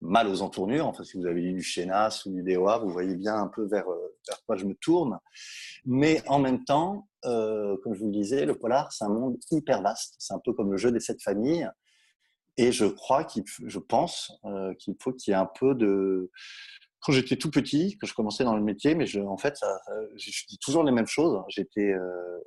mal 0.00 0.28
aux 0.28 0.42
entournures. 0.42 0.86
Enfin, 0.86 1.04
si 1.04 1.16
vous 1.16 1.26
avez 1.26 1.40
lu 1.40 1.52
du 1.54 1.62
Chénas 1.62 2.22
ou 2.26 2.32
du 2.32 2.42
DOA, 2.42 2.78
vous 2.78 2.90
voyez 2.90 3.16
bien 3.16 3.36
un 3.36 3.48
peu 3.48 3.66
vers, 3.66 3.88
euh, 3.88 4.16
vers 4.28 4.44
quoi 4.44 4.56
je 4.56 4.64
me 4.64 4.74
tourne. 4.74 5.18
Mais 5.84 6.22
en 6.26 6.38
même 6.38 6.64
temps, 6.64 7.08
euh, 7.24 7.76
comme 7.82 7.94
je 7.94 8.00
vous 8.00 8.06
le 8.06 8.12
disais, 8.12 8.44
le 8.44 8.58
polar, 8.58 8.92
c'est 8.92 9.04
un 9.04 9.08
monde 9.08 9.36
hyper 9.50 9.82
vaste. 9.82 10.16
C'est 10.18 10.34
un 10.34 10.40
peu 10.44 10.52
comme 10.52 10.70
le 10.70 10.76
jeu 10.76 10.92
des 10.92 11.00
sept 11.00 11.22
familles. 11.22 11.68
Et 12.58 12.72
je 12.72 12.86
crois 12.86 13.26
je 13.66 13.78
pense 13.78 14.32
euh, 14.46 14.72
qu'il 14.74 14.94
faut 15.00 15.12
qu'il 15.12 15.32
y 15.32 15.34
ait 15.34 15.38
un 15.38 15.50
peu 15.58 15.74
de. 15.74 16.30
Quand 17.00 17.12
j'étais 17.12 17.36
tout 17.36 17.50
petit, 17.50 17.98
que 17.98 18.06
je 18.06 18.14
commençais 18.14 18.42
dans 18.42 18.56
le 18.56 18.62
métier, 18.62 18.94
mais 18.94 19.04
en 19.18 19.36
fait, 19.36 19.54
je, 20.16 20.46
dis 20.48 20.58
toujours 20.58 20.82
les 20.82 20.90
mêmes 20.90 21.06
choses. 21.06 21.40
J'étais, 21.48 21.94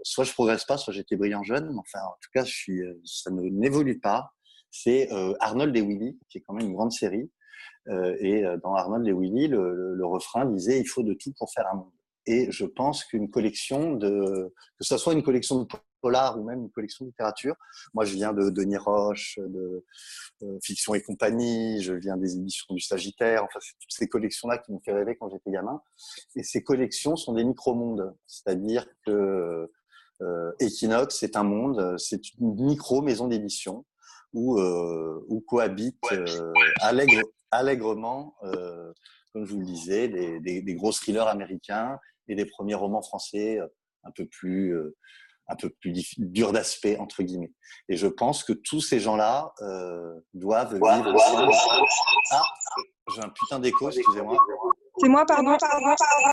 soit 0.03 0.25
je 0.25 0.33
progresse 0.33 0.65
pas, 0.65 0.77
soit 0.77 0.91
j'étais 0.91 1.15
brillant 1.15 1.43
jeune. 1.43 1.69
Enfin, 1.77 2.03
en 2.03 2.15
tout 2.21 2.29
cas, 2.33 2.43
ça 3.05 3.31
ne 3.31 3.43
n'évolue 3.43 3.99
pas. 4.01 4.33
C'est 4.69 5.07
Arnold 5.39 5.77
et 5.77 5.81
Willy, 5.81 6.19
qui 6.27 6.39
est 6.39 6.41
quand 6.41 6.55
même 6.55 6.67
une 6.67 6.73
grande 6.73 6.91
série, 6.91 7.31
et 8.19 8.45
euh, 8.45 8.57
dans 8.57 8.75
Arnold 8.75 9.07
et 9.07 9.13
Willy, 9.13 9.47
le, 9.47 9.95
le, 9.95 10.05
refrain 10.05 10.45
disait 10.45 10.79
il 10.79 10.85
faut 10.85 11.03
de 11.03 11.13
tout 11.13 11.33
pour 11.37 11.51
faire 11.51 11.65
un 11.71 11.77
monde. 11.77 11.91
Et 12.25 12.51
je 12.51 12.65
pense 12.65 13.03
qu'une 13.05 13.29
collection 13.29 13.93
de, 13.93 14.53
que 14.77 14.85
ce 14.85 14.97
soit 14.97 15.13
une 15.13 15.23
collection 15.23 15.63
de 15.63 15.67
polar 16.01 16.39
ou 16.39 16.43
même 16.43 16.61
une 16.61 16.69
collection 16.69 17.05
de 17.05 17.09
littérature. 17.09 17.55
Moi, 17.93 18.05
je 18.05 18.13
viens 18.13 18.33
de 18.33 18.49
Denis 18.49 18.77
Roche, 18.77 19.39
de 19.39 19.83
euh, 20.43 20.59
Fiction 20.63 20.93
et 20.93 21.01
compagnie, 21.01 21.81
je 21.81 21.93
viens 21.93 22.17
des 22.17 22.35
éditions 22.35 22.73
du 22.73 22.81
Sagittaire. 22.81 23.43
Enfin, 23.43 23.59
c'est 23.61 23.73
toutes 23.79 23.91
ces 23.91 24.07
collections-là 24.07 24.59
qui 24.59 24.71
m'ont 24.71 24.79
fait 24.79 24.93
rêver 24.93 25.17
quand 25.19 25.29
j'étais 25.29 25.51
gamin. 25.51 25.81
Et 26.35 26.43
ces 26.43 26.63
collections 26.63 27.15
sont 27.15 27.33
des 27.33 27.43
micro-mondes. 27.43 28.13
C'est-à-dire 28.27 28.85
que 29.05 29.69
euh, 30.21 30.51
Equinox, 30.59 31.17
c'est 31.17 31.35
un 31.35 31.43
monde, 31.43 31.97
c'est 31.97 32.33
une 32.39 32.53
micro-maison 32.55 33.27
d'édition 33.27 33.85
où, 34.33 34.59
euh, 34.59 35.23
où 35.27 35.41
cohabitent 35.41 35.97
euh, 36.11 36.53
allègre, 36.81 37.21
allègrement, 37.51 38.35
euh, 38.43 38.93
comme 39.33 39.45
je 39.45 39.53
vous 39.53 39.59
le 39.59 39.65
disais, 39.65 40.07
des, 40.07 40.39
des, 40.39 40.61
des, 40.61 40.75
gros 40.75 40.91
thrillers 40.91 41.27
américains 41.27 41.97
et 42.27 42.35
des 42.35 42.45
premiers 42.45 42.75
romans 42.75 43.01
français 43.01 43.59
euh, 43.59 43.67
un 44.03 44.11
peu 44.11 44.25
plus, 44.25 44.75
euh, 44.75 44.95
un 45.47 45.55
peu 45.55 45.69
plus 45.69 46.13
durs 46.17 46.51
d'aspect, 46.51 46.97
entre 46.97 47.23
guillemets. 47.23 47.51
Et 47.87 47.97
je 47.97 48.07
pense 48.07 48.43
que 48.43 48.53
tous 48.53 48.81
ces 48.81 48.99
gens-là 48.99 49.53
euh, 49.61 50.19
doivent 50.33 50.73
vivre 50.73 51.13
aussi. 51.13 51.59
Ah, 52.31 52.43
j'ai 53.13 53.21
un 53.21 53.29
putain 53.29 53.59
d'écho, 53.59 53.89
excusez-moi. 53.89 54.37
C'est 54.97 55.09
moi, 55.09 55.25
pardon, 55.25 55.57
pardon, 55.57 55.95
pardon. 55.97 56.31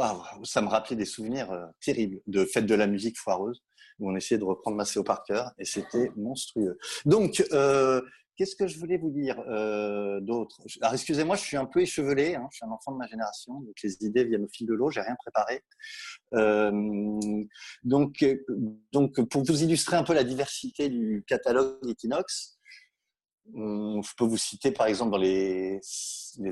Ah, 0.00 0.14
ça 0.44 0.62
me 0.62 0.68
rappelait 0.68 0.96
des 0.96 1.04
souvenirs 1.04 1.50
euh, 1.50 1.66
terribles 1.80 2.20
de 2.26 2.44
fêtes 2.44 2.66
de 2.66 2.74
la 2.74 2.86
musique 2.86 3.18
foireuse 3.18 3.62
où 3.98 4.10
on 4.10 4.16
essayait 4.16 4.38
de 4.38 4.44
reprendre 4.44 4.76
Maceo 4.76 5.02
par 5.02 5.24
cœur 5.24 5.50
et 5.58 5.64
c'était 5.64 6.12
monstrueux. 6.16 6.78
Donc, 7.04 7.44
euh, 7.52 8.00
Qu'est-ce 8.38 8.54
que 8.54 8.68
je 8.68 8.78
voulais 8.78 8.98
vous 8.98 9.10
dire 9.10 9.40
euh, 9.48 10.20
d'autre? 10.20 10.60
Alors, 10.80 10.94
excusez-moi, 10.94 11.34
je 11.34 11.40
suis 11.40 11.56
un 11.56 11.64
peu 11.64 11.80
échevelé. 11.80 12.36
Hein, 12.36 12.46
je 12.52 12.58
suis 12.58 12.64
un 12.64 12.70
enfant 12.70 12.92
de 12.92 12.96
ma 12.96 13.08
génération, 13.08 13.54
donc 13.54 13.74
les 13.82 13.96
idées 14.04 14.22
viennent 14.22 14.44
au 14.44 14.48
fil 14.48 14.64
de 14.64 14.74
l'eau. 14.74 14.90
J'ai 14.90 15.00
rien 15.00 15.16
préparé. 15.16 15.64
Euh, 16.34 17.20
donc, 17.82 18.24
donc, 18.92 19.20
pour 19.28 19.42
vous 19.42 19.64
illustrer 19.64 19.96
un 19.96 20.04
peu 20.04 20.14
la 20.14 20.22
diversité 20.22 20.88
du 20.88 21.24
catalogue 21.26 21.80
Equinox, 21.84 22.60
hum, 23.54 24.04
je 24.04 24.12
peux 24.16 24.24
vous 24.24 24.36
citer 24.36 24.70
par 24.70 24.86
exemple 24.86 25.10
dans 25.10 25.18
les, 25.18 25.80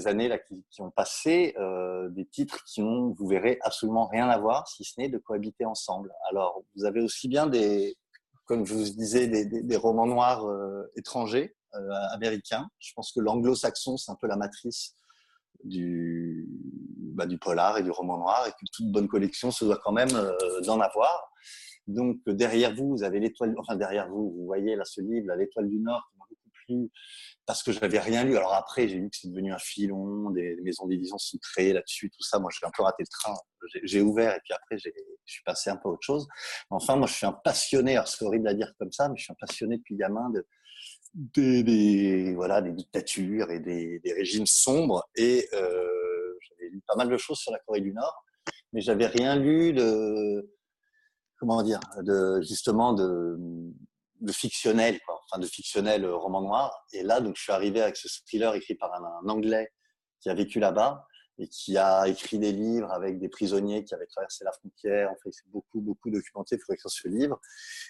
années 0.06 0.36
qui, 0.72 0.82
ont 0.82 0.90
passé 0.90 1.54
euh, 1.56 2.08
des 2.08 2.26
titres 2.26 2.64
qui 2.64 2.80
n'ont, 2.80 3.14
vous 3.16 3.28
verrez, 3.28 3.58
absolument 3.60 4.08
rien 4.08 4.28
à 4.28 4.38
voir, 4.38 4.66
si 4.66 4.82
ce 4.82 4.98
n'est 4.98 5.08
de 5.08 5.18
cohabiter 5.18 5.64
ensemble. 5.64 6.12
Alors, 6.30 6.64
vous 6.74 6.84
avez 6.84 7.00
aussi 7.00 7.28
bien 7.28 7.46
des 7.46 7.96
comme 8.44 8.64
je 8.64 8.74
vous 8.74 8.84
disais, 8.84 9.26
des, 9.26 9.76
romans 9.76 10.06
noirs 10.06 10.46
étrangers, 10.94 11.55
américains. 12.10 12.68
Je 12.78 12.92
pense 12.94 13.12
que 13.12 13.20
l'anglo-saxon, 13.20 13.96
c'est 13.96 14.10
un 14.10 14.16
peu 14.20 14.26
la 14.26 14.36
matrice 14.36 14.94
du, 15.64 16.46
bah, 17.14 17.26
du 17.26 17.38
polar 17.38 17.78
et 17.78 17.82
du 17.82 17.90
roman 17.90 18.18
noir, 18.18 18.46
et 18.46 18.50
que 18.50 18.66
toute 18.72 18.90
bonne 18.90 19.08
collection 19.08 19.50
se 19.50 19.64
doit 19.64 19.80
quand 19.82 19.92
même 19.92 20.10
d'en 20.64 20.80
avoir. 20.80 21.30
Donc 21.86 22.18
derrière 22.26 22.74
vous, 22.74 22.90
vous 22.90 23.02
avez 23.04 23.20
l'étoile, 23.20 23.54
enfin 23.58 23.76
derrière 23.76 24.08
vous, 24.08 24.32
vous 24.32 24.44
voyez 24.44 24.74
là 24.74 24.84
ce 24.84 25.00
livre, 25.00 25.32
l'étoile 25.34 25.68
du 25.68 25.78
Nord, 25.78 26.02
qui 26.10 26.18
m'a 26.18 26.24
beaucoup 26.28 26.50
plu 26.66 26.90
parce 27.46 27.62
que 27.62 27.70
je 27.70 27.80
n'avais 27.80 28.00
rien 28.00 28.24
lu. 28.24 28.36
Alors 28.36 28.54
après, 28.54 28.88
j'ai 28.88 28.98
vu 28.98 29.08
que 29.08 29.16
c'est 29.16 29.28
devenu 29.28 29.52
un 29.52 29.58
filon, 29.58 30.30
des, 30.30 30.56
maisons 30.62 30.86
d'édition 30.86 31.16
sont 31.16 31.38
créées 31.38 31.72
là-dessus, 31.72 32.10
tout 32.10 32.22
ça. 32.22 32.40
Moi, 32.40 32.50
j'ai 32.52 32.66
un 32.66 32.70
peu 32.76 32.82
raté 32.82 33.04
le 33.04 33.08
train. 33.08 33.34
J'ai 33.84 34.00
ouvert 34.00 34.34
et 34.34 34.40
puis 34.44 34.52
après, 34.52 34.76
je 34.78 34.90
suis 35.24 35.42
passé 35.44 35.70
un 35.70 35.76
peu 35.76 35.88
à 35.88 35.92
autre 35.92 36.02
chose. 36.02 36.26
Enfin, 36.70 36.96
moi, 36.96 37.06
je 37.06 37.14
suis 37.14 37.26
un 37.26 37.32
passionné. 37.32 37.92
Alors 37.92 38.08
c'est 38.08 38.24
horrible 38.24 38.48
à 38.48 38.54
dire 38.54 38.72
comme 38.78 38.90
ça, 38.90 39.08
mais 39.08 39.16
je 39.16 39.22
suis 39.22 39.32
un 39.32 39.36
passionné 39.38 39.76
depuis 39.78 39.96
gamin 39.96 40.28
de 40.30 40.44
des, 41.14 42.34
voilà, 42.34 42.60
des 42.62 42.72
dictatures 42.72 43.50
et 43.50 43.60
des, 43.60 44.00
régimes 44.14 44.46
sombres. 44.46 45.04
Et 45.16 45.48
euh, 45.54 46.38
j'avais 46.40 46.70
lu 46.70 46.82
pas 46.86 46.96
mal 46.96 47.08
de 47.08 47.16
choses 47.16 47.38
sur 47.38 47.52
la 47.52 47.58
Corée 47.60 47.80
du 47.80 47.92
Nord, 47.92 48.24
mais 48.72 48.80
j'avais 48.80 49.06
rien 49.06 49.36
lu 49.36 49.72
de 49.72 50.52
comment 51.38 51.62
dire, 51.62 51.80
de, 52.02 52.40
justement 52.42 52.92
de, 52.92 53.36
de 54.20 54.32
fictionnel, 54.32 54.98
quoi. 55.06 55.20
enfin 55.24 55.40
de 55.40 55.46
fictionnel 55.46 56.04
euh, 56.04 56.16
roman 56.16 56.42
noir. 56.42 56.84
Et 56.92 57.02
là, 57.02 57.20
donc, 57.20 57.36
je 57.36 57.42
suis 57.42 57.52
arrivé 57.52 57.80
avec 57.80 57.96
ce 57.96 58.08
thriller 58.26 58.54
écrit 58.54 58.74
par 58.74 58.92
un, 58.94 59.28
Anglais 59.28 59.70
qui 60.20 60.30
a 60.30 60.34
vécu 60.34 60.60
là-bas 60.60 61.06
et 61.38 61.48
qui 61.48 61.76
a 61.76 62.08
écrit 62.08 62.38
des 62.38 62.52
livres 62.52 62.90
avec 62.90 63.18
des 63.18 63.28
prisonniers 63.28 63.84
qui 63.84 63.94
avaient 63.94 64.06
traversé 64.06 64.44
la 64.44 64.52
frontière. 64.52 65.10
En 65.10 65.16
fait, 65.16 65.30
c'est 65.32 65.48
beaucoup, 65.50 65.80
beaucoup 65.80 66.10
documenté 66.10 66.56
pour 66.58 66.72
écrire 66.74 66.90
ce 66.90 67.08
livre. 67.08 67.40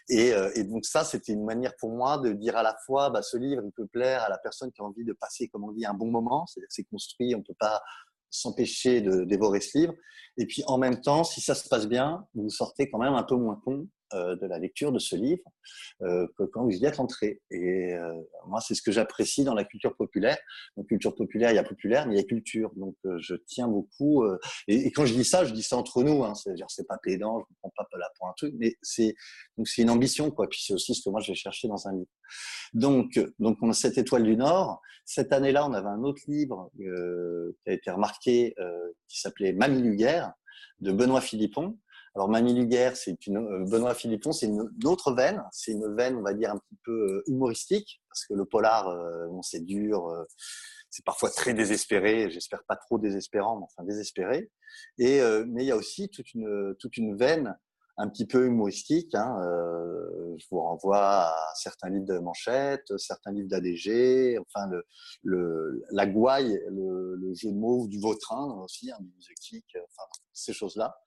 Et, 0.09 0.33
euh, 0.33 0.51
et 0.55 0.65
donc 0.65 0.85
ça, 0.85 1.05
c'était 1.05 1.33
une 1.33 1.45
manière 1.45 1.75
pour 1.77 1.91
moi 1.93 2.19
de 2.19 2.33
dire 2.33 2.57
à 2.57 2.63
la 2.63 2.77
fois, 2.87 3.11
bah, 3.11 3.23
ce 3.23 3.37
livre, 3.37 3.63
il 3.65 3.73
peut 3.73 3.87
plaire 3.87 4.23
à 4.23 4.29
la 4.29 4.39
personne 4.39 4.73
qui 4.73 4.81
a 4.81 4.85
envie 4.85 5.05
de 5.05 5.13
passer, 5.13 5.49
comme 5.49 5.65
on 5.65 5.73
dit, 5.73 5.87
un 5.87 5.95
bon 5.95 6.11
moment. 6.11 6.47
C'est-à-dire 6.47 6.69
c'est 6.71 6.85
construit, 6.85 7.35
on 7.35 7.43
peut 7.43 7.55
pas 7.59 7.83
s'empêcher 8.31 9.01
de 9.01 9.25
dévorer 9.25 9.61
ce 9.61 9.79
livre. 9.79 9.95
Et 10.37 10.47
puis 10.47 10.63
en 10.67 10.79
même 10.79 11.01
temps, 11.01 11.25
si 11.25 11.41
ça 11.41 11.55
se 11.55 11.69
passe 11.69 11.87
bien, 11.87 12.27
vous 12.35 12.51
sortez 12.51 12.91
quand 12.91 12.99
même 12.99 13.15
un 13.15 13.23
peu 13.23 13.37
moins 13.37 13.61
con 13.65 13.89
de 14.13 14.47
la 14.47 14.59
lecture 14.59 14.93
de 14.93 14.99
ce 14.99 15.17
livre 15.17 15.43
euh, 16.03 16.27
que 16.37 16.45
quand 16.45 16.65
vous 16.65 16.77
y 16.77 16.85
êtes 16.85 17.01
entré. 17.01 17.41
Et 17.51 17.95
euh, 17.95 18.13
moi, 18.47 18.61
c'est 18.61 18.75
ce 18.75 18.83
que 18.83 18.93
j'apprécie 18.93 19.45
dans 19.45 19.55
la 19.55 19.65
culture 19.65 19.97
populaire. 19.97 20.37
La 20.77 20.85
culture 20.85 21.15
populaire, 21.15 21.51
il 21.51 21.57
y 21.57 21.59
a 21.59 21.65
populaire, 21.65 22.07
mais 22.07 22.15
il 22.15 22.19
y 22.19 22.21
a 22.21 22.25
culture. 22.25 22.71
Donc, 22.77 22.97
je 23.19 23.35
tiens 23.35 23.69
beaucoup. 23.69 24.25
Et, 24.69 24.91
quand 24.93 25.07
je 25.07 25.15
dis 25.15 25.25
ça, 25.25 25.45
je 25.45 25.53
dis 25.53 25.63
ça 25.63 25.77
entre 25.77 26.03
nous. 26.03 26.25
Hein, 26.25 26.35
C'est-à-dire, 26.35 26.67
c'est 26.69 26.87
pas 26.87 26.99
pédant, 26.99 27.41
je 27.41 27.45
ne 27.45 27.57
prends 27.61 27.73
pas 27.77 27.99
là 27.99 28.11
pour 28.19 28.29
un 28.29 28.33
truc, 28.37 28.55
mais 28.59 28.77
c'est 28.83 29.15
donc 29.57 29.69
c'est 29.69 29.83
une 29.83 29.91
ambition, 29.91 30.31
quoi. 30.31 30.49
Puis 30.49 30.63
c'est 30.65 30.75
aussi 30.75 30.95
ce 30.95 31.03
que 31.03 31.11
moi 31.11 31.21
je 31.21 31.33
vais 31.33 31.37
chercher 31.37 31.69
dans 31.69 31.89
un 31.89 31.93
livre. 31.93 32.11
Donc, 32.75 33.19
donc 33.39 33.59
on 33.63 33.71
a 33.71 33.73
cette 33.73 33.99
étoile 33.99 34.25
du 34.25 34.37
Nord. 34.37 34.81
Cette 35.05 35.33
année-là, 35.33 35.67
on 35.67 35.73
avait 35.73 35.89
un 35.89 36.03
autre 36.03 36.23
livre 36.27 36.71
qui 36.77 37.71
a 37.71 37.73
été 37.73 37.91
remarqué, 37.91 38.55
qui 39.09 39.21
s'appelait 39.21 39.53
Mamie 39.53 39.83
Luguerre 39.83 40.33
de 40.81 40.93
Benoît 40.93 41.21
Philippon. 41.21 41.79
Alors 42.17 42.31
Mamie 42.31 42.55
Luguerre, 42.55 42.97
c'est 42.97 43.27
une 43.27 43.37
euh, 43.37 43.67
Benoît 43.67 43.95
Philippon, 43.95 44.33
c'est 44.33 44.47
une, 44.47 44.71
autre 44.85 45.13
veine. 45.13 45.43
C'est 45.53 45.73
une 45.73 45.95
veine, 45.95 46.17
on 46.17 46.23
va 46.23 46.33
dire 46.33 46.51
un 46.51 46.57
petit 46.57 46.79
peu 46.83 46.93
euh, 46.93 47.23
humoristique, 47.27 48.01
parce 48.09 48.25
que 48.25 48.33
le 48.33 48.47
polar, 48.47 48.89
euh, 48.89 49.27
bon, 49.27 49.43
c'est 49.43 49.61
dur, 49.61 50.11
c'est 50.89 51.05
parfois 51.05 51.29
très 51.29 51.53
désespéré. 51.53 52.31
J'espère 52.31 52.65
pas 52.67 52.77
trop 52.77 52.99
désespérant, 52.99 53.59
mais 53.59 53.65
enfin 53.65 53.85
désespéré. 53.87 54.51
Et 54.97 55.21
mais 55.47 55.65
il 55.65 55.67
y 55.67 55.71
a 55.71 55.77
aussi 55.77 56.09
toute 56.09 56.33
une 56.33 56.75
toute 56.79 56.97
une 56.97 57.17
veine 57.17 57.55
un 57.99 58.09
petit 58.09 58.27
peu 58.27 58.47
humoristique. 58.47 59.15
Hein, 59.15 59.41
euh, 59.43 60.37
je 60.39 60.47
vous 60.51 60.61
renvoie 60.61 61.29
à 61.29 61.53
certains 61.55 61.89
livres 61.89 62.07
de 62.07 62.19
Manchette, 62.19 62.97
certains 62.99 63.33
livres 63.33 63.49
d'ADG, 63.49 64.39
enfin 64.39 64.67
le, 64.69 64.85
le, 65.23 65.83
la 65.91 66.07
gouaille, 66.07 66.61
le, 66.71 67.17
le, 67.17 67.35
jeu 67.35 67.51
de 67.51 67.57
mots 67.57 67.87
du 67.89 67.99
Vautrin 67.99 68.61
aussi, 68.63 68.91
hein, 68.91 68.99
du 69.01 69.11
music 69.15 69.65
enfin 69.77 70.09
ces 70.33 70.53
choses-là. 70.53 70.99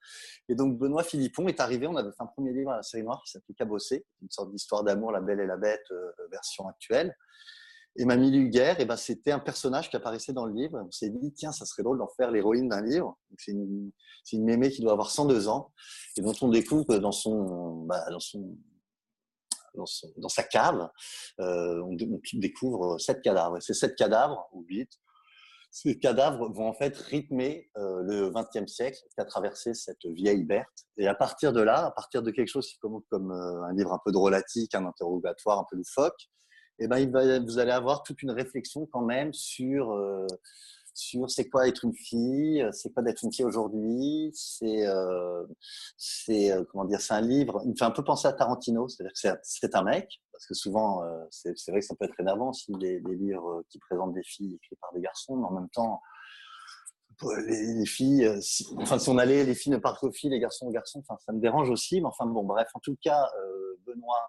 Et 0.48 0.54
donc 0.54 0.78
Benoît 0.78 1.04
Philippon 1.04 1.46
est 1.48 1.60
arrivé, 1.60 1.86
on 1.86 1.96
avait 1.96 2.10
fait 2.10 2.22
un 2.22 2.26
premier 2.26 2.52
livre 2.52 2.70
à 2.70 2.76
la 2.76 2.82
série 2.82 3.04
noire 3.04 3.22
qui 3.24 3.30
s'appelait 3.30 3.54
Cabossé, 3.54 4.06
une 4.22 4.30
sorte 4.30 4.50
d'histoire 4.50 4.82
d'amour, 4.82 5.12
La 5.12 5.20
Belle 5.20 5.40
et 5.40 5.46
la 5.46 5.56
Bête, 5.56 5.84
euh, 5.92 6.10
version 6.30 6.66
actuelle. 6.68 7.16
Et 7.96 8.04
Mamie 8.04 8.30
Luguerre, 8.30 8.76
eh 8.78 8.84
ben, 8.84 8.96
c'était 8.96 9.32
un 9.32 9.40
personnage 9.40 9.90
qui 9.90 9.96
apparaissait 9.96 10.32
dans 10.32 10.46
le 10.46 10.54
livre. 10.54 10.80
On 10.86 10.90
s'est 10.90 11.10
dit, 11.10 11.32
tiens, 11.32 11.52
ça 11.52 11.66
serait 11.66 11.82
drôle 11.82 11.98
d'en 11.98 12.08
faire 12.16 12.30
l'héroïne 12.30 12.68
d'un 12.68 12.82
livre. 12.82 13.18
C'est 13.36 13.52
une, 13.52 13.90
une, 14.32 14.44
mémé 14.44 14.70
qui 14.70 14.80
doit 14.80 14.92
avoir 14.92 15.10
102 15.10 15.48
ans 15.48 15.72
et 16.16 16.22
dont 16.22 16.34
on 16.40 16.48
découvre 16.48 16.98
dans 16.98 17.12
son, 17.12 17.84
bah, 17.86 18.08
dans, 18.10 18.20
son, 18.20 18.56
dans 19.74 20.28
sa 20.28 20.42
cave, 20.42 20.88
euh, 21.40 21.82
on, 21.82 21.96
découvre 22.34 22.98
sept 22.98 23.22
cadavres. 23.22 23.58
Et 23.58 23.60
ces 23.60 23.74
sept 23.74 23.96
cadavres, 23.96 24.48
ou 24.52 24.64
huit, 24.68 24.90
ces 25.70 25.98
cadavres 25.98 26.48
vont 26.52 26.68
en 26.68 26.74
fait 26.74 26.96
rythmer 26.96 27.70
euh, 27.76 28.02
le 28.02 28.30
XXe 28.30 28.70
siècle 28.70 28.98
qui 29.14 29.20
a 29.20 29.24
traversé 29.24 29.72
cette 29.74 30.04
vieille 30.04 30.44
Berthe. 30.44 30.86
Et 30.96 31.06
à 31.06 31.14
partir 31.14 31.52
de 31.52 31.60
là, 31.60 31.86
à 31.86 31.90
partir 31.92 32.22
de 32.22 32.30
quelque 32.30 32.48
chose 32.48 32.66
qui 32.66 32.78
commence 32.78 33.04
comme 33.08 33.30
euh, 33.30 33.62
un 33.64 33.72
livre 33.74 33.92
un 33.92 34.00
peu 34.04 34.10
drôlatique, 34.10 34.74
un 34.74 34.86
interrogatoire 34.86 35.60
un 35.60 35.66
peu 35.70 35.76
loufoque, 35.76 36.28
eh 36.80 36.88
ben, 36.88 37.44
vous 37.44 37.58
allez 37.58 37.70
avoir 37.70 38.02
toute 38.02 38.22
une 38.22 38.30
réflexion 38.30 38.86
quand 38.86 39.02
même 39.02 39.34
sur, 39.34 39.92
euh, 39.92 40.26
sur 40.94 41.30
c'est 41.30 41.48
quoi 41.48 41.68
être 41.68 41.84
une 41.84 41.94
fille, 41.94 42.66
c'est 42.72 42.92
quoi 42.92 43.02
d'être 43.02 43.22
une 43.22 43.32
fille 43.32 43.44
aujourd'hui, 43.44 44.30
c'est, 44.34 44.86
euh, 44.86 45.44
euh, 46.30 46.64
comment 46.70 46.86
dire, 46.86 47.00
c'est 47.00 47.12
un 47.12 47.20
livre. 47.20 47.60
Il 47.64 47.72
me 47.72 47.76
fait 47.76 47.84
un 47.84 47.90
peu 47.90 48.02
penser 48.02 48.28
à 48.28 48.32
Tarantino, 48.32 48.88
c'est-à-dire 48.88 49.12
que 49.12 49.38
c'est 49.42 49.74
un 49.74 49.82
mec, 49.82 50.20
parce 50.32 50.46
que 50.46 50.54
souvent, 50.54 51.02
c'est 51.30 51.52
vrai 51.68 51.80
que 51.80 51.86
ça 51.86 51.94
peut 51.94 52.06
être 52.06 52.18
énervant 52.18 52.48
aussi 52.48 52.72
des, 52.72 52.98
livres 53.00 53.62
qui 53.68 53.78
présentent 53.78 54.14
des 54.14 54.24
filles 54.24 54.54
écrits 54.54 54.76
par 54.80 54.92
des 54.94 55.02
garçons, 55.02 55.36
mais 55.36 55.46
en 55.46 55.52
même 55.52 55.68
temps, 55.68 56.00
les, 57.46 57.74
les, 57.74 57.86
filles, 57.86 58.26
si, 58.40 58.66
enfin, 58.78 58.98
si 58.98 59.10
on 59.10 59.18
allait, 59.18 59.44
les 59.44 59.54
filles 59.54 59.72
ne 59.72 59.76
parlent 59.76 59.98
qu'aux 59.98 60.10
filles, 60.10 60.30
les 60.30 60.40
garçons 60.40 60.66
aux 60.68 60.70
garçons, 60.70 61.00
enfin, 61.06 61.18
ça 61.26 61.32
me 61.34 61.40
dérange 61.40 61.68
aussi, 61.68 62.00
mais 62.00 62.06
enfin, 62.06 62.24
bon, 62.24 62.44
bref, 62.44 62.68
en 62.72 62.80
tout 62.80 62.96
cas, 63.02 63.30
Benoît 63.84 64.26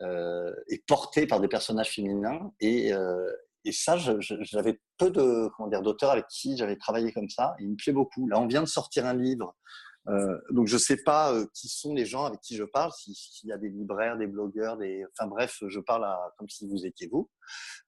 est 0.00 0.86
porté 0.86 1.26
par 1.26 1.40
des 1.40 1.48
personnages 1.48 1.90
féminins. 1.90 2.52
Et, 2.60 2.92
euh, 2.92 3.30
et 3.64 3.72
ça, 3.72 3.96
j'avais 3.98 4.80
peu 4.96 5.10
de 5.10 5.48
comment 5.56 5.68
dire 5.68 5.82
d'auteurs 5.82 6.10
avec 6.10 6.26
qui 6.28 6.56
j'avais 6.56 6.76
travaillé 6.76 7.12
comme 7.12 7.28
ça. 7.28 7.54
il 7.60 7.70
me 7.70 7.76
plaît 7.76 7.92
beaucoup. 7.92 8.26
Là, 8.28 8.40
on 8.40 8.46
vient 8.46 8.62
de 8.62 8.68
sortir 8.68 9.06
un 9.06 9.14
livre. 9.14 9.54
Euh, 10.08 10.38
donc 10.50 10.66
je 10.66 10.78
sais 10.78 10.96
pas 10.96 11.34
euh, 11.34 11.44
qui 11.54 11.68
sont 11.68 11.92
les 11.92 12.06
gens 12.06 12.24
avec 12.24 12.40
qui 12.40 12.56
je 12.56 12.64
parle, 12.64 12.90
s'il 12.92 13.48
y 13.48 13.52
a 13.52 13.58
des 13.58 13.68
libraires, 13.68 14.16
des 14.16 14.26
blogueurs, 14.26 14.78
des, 14.78 15.04
enfin 15.12 15.28
bref, 15.28 15.62
je 15.68 15.78
parle 15.78 16.04
à, 16.04 16.18
comme 16.38 16.48
si 16.48 16.66
vous 16.66 16.86
étiez 16.86 17.06
vous. 17.12 17.28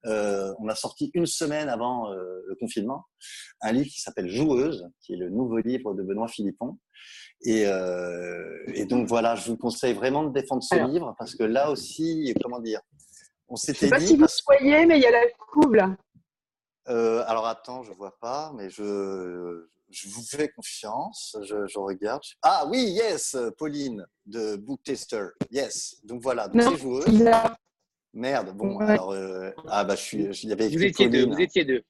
Euh, 0.05 0.53
on 0.59 0.69
a 0.69 0.75
sorti 0.75 1.11
une 1.15 1.25
semaine 1.25 1.71
avant 1.71 2.13
euh, 2.13 2.43
le 2.47 2.55
confinement 2.57 3.07
un 3.63 3.73
livre 3.73 3.89
qui 3.89 4.01
s'appelle 4.01 4.29
Joueuse, 4.29 4.87
qui 5.01 5.15
est 5.15 5.17
le 5.17 5.31
nouveau 5.31 5.59
livre 5.59 5.95
de 5.95 6.03
Benoît 6.03 6.29
Philippon, 6.29 6.79
et, 7.45 7.67
euh, 7.67 8.63
et, 8.75 8.85
donc 8.85 9.09
voilà, 9.09 9.35
je 9.35 9.51
vous 9.51 9.57
conseille 9.57 9.95
vraiment 9.95 10.25
de 10.25 10.33
défendre 10.33 10.63
ce 10.63 10.77
livre 10.89 11.15
parce 11.19 11.35
que 11.35 11.43
là 11.43 11.71
aussi, 11.71 12.33
comment 12.43 12.61
dire, 12.61 12.81
on 13.49 13.57
s'était 13.57 13.73
dit. 13.73 13.79
Je 13.81 13.87
sais 13.87 13.91
pas 13.91 14.01
si 14.01 14.17
vous 14.17 14.29
soyez, 14.29 14.87
mais 14.87 14.99
il 14.99 15.03
y 15.03 15.07
a 15.07 15.11
la 15.11 15.25
couve 15.51 15.75
là. 15.75 15.97
Euh, 16.89 17.25
alors 17.27 17.47
attends, 17.47 17.83
je 17.83 17.93
vois 17.93 18.17
pas, 18.21 18.53
mais 18.57 18.71
je, 18.71 19.67
je 19.91 20.09
vous 20.09 20.23
fais 20.23 20.49
confiance. 20.49 21.37
Je, 21.43 21.67
je, 21.67 21.79
regarde. 21.79 22.23
Ah 22.43 22.65
oui, 22.69 22.79
yes, 22.79 23.37
Pauline 23.59 24.07
de 24.27 24.57
Book 24.57 24.81
Tester. 24.85 25.27
Yes. 25.51 26.01
Donc 26.05 26.23
voilà, 26.23 26.49
donc 26.49 26.63
c'est 26.63 26.77
joueuse. 26.77 27.25
Merde. 28.15 28.55
Bon, 28.57 28.79
alors 28.79 29.13
euh, 29.13 29.51
ah 29.69 29.85
bah 29.85 29.95
je 29.97 30.03
suis, 30.03 30.25
il 30.25 30.49
y 30.51 30.53
avait 30.53 30.67
écrit 30.67 30.77
vous 30.77 30.85
étiez 30.85 31.07
Pauline. 31.07 31.25
deux. 31.25 31.35
Vous 31.35 31.41
étiez 31.41 31.65
deux. 31.65 31.83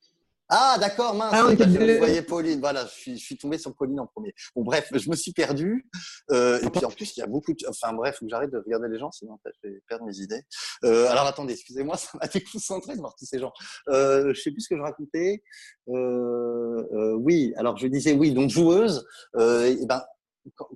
Ah, 0.55 0.77
d'accord, 0.79 1.15
mince. 1.15 1.33
Ah, 1.35 1.45
vous 1.45 1.97
voyez 1.99 2.21
Pauline. 2.21 2.61
Voilà, 2.61 2.85
je 2.85 2.91
suis, 2.91 3.17
je 3.17 3.25
suis, 3.25 3.39
tombé 3.39 3.57
sur 3.57 3.75
Pauline 3.75 3.99
en 4.01 4.07
premier. 4.07 4.35
Bon, 4.55 4.63
bref, 4.63 4.87
je 4.93 5.09
me 5.09 5.17
suis 5.17 5.33
perdu. 5.33 5.89
Euh, 6.31 6.61
et 6.61 6.69
puis 6.69 6.85
en 6.85 6.91
plus, 6.91 7.17
il 7.17 7.21
y 7.21 7.23
a 7.23 7.27
beaucoup 7.27 7.55
de. 7.55 7.67
Enfin, 7.69 7.95
bref, 7.95 8.17
faut 8.19 8.27
que 8.27 8.31
j'arrête 8.31 8.51
de 8.51 8.59
regarder 8.59 8.89
les 8.89 8.99
gens, 8.99 9.11
sinon 9.11 9.39
je 9.47 9.71
vais 9.71 9.83
perdre 9.89 10.05
mes 10.05 10.19
idées. 10.19 10.43
Euh, 10.85 11.09
alors 11.09 11.27
attendez, 11.27 11.55
excusez-moi, 11.55 11.97
ça 11.97 12.11
m'a 12.21 12.27
déconcentré 12.27 12.95
de 12.95 13.01
voir 13.01 13.15
tous 13.19 13.25
ces 13.25 13.39
gens. 13.39 13.53
Euh, 13.89 14.35
je 14.35 14.43
sais 14.43 14.51
plus 14.51 14.61
ce 14.61 14.69
que 14.69 14.77
je 14.77 14.83
racontais. 14.83 15.43
Euh, 15.89 16.87
euh, 16.93 17.15
oui, 17.15 17.55
alors 17.57 17.79
je 17.79 17.87
disais 17.87 18.13
oui, 18.13 18.33
donc 18.33 18.51
joueuse. 18.51 19.07
Euh, 19.37 19.65
et 19.65 19.87
ben, 19.87 20.03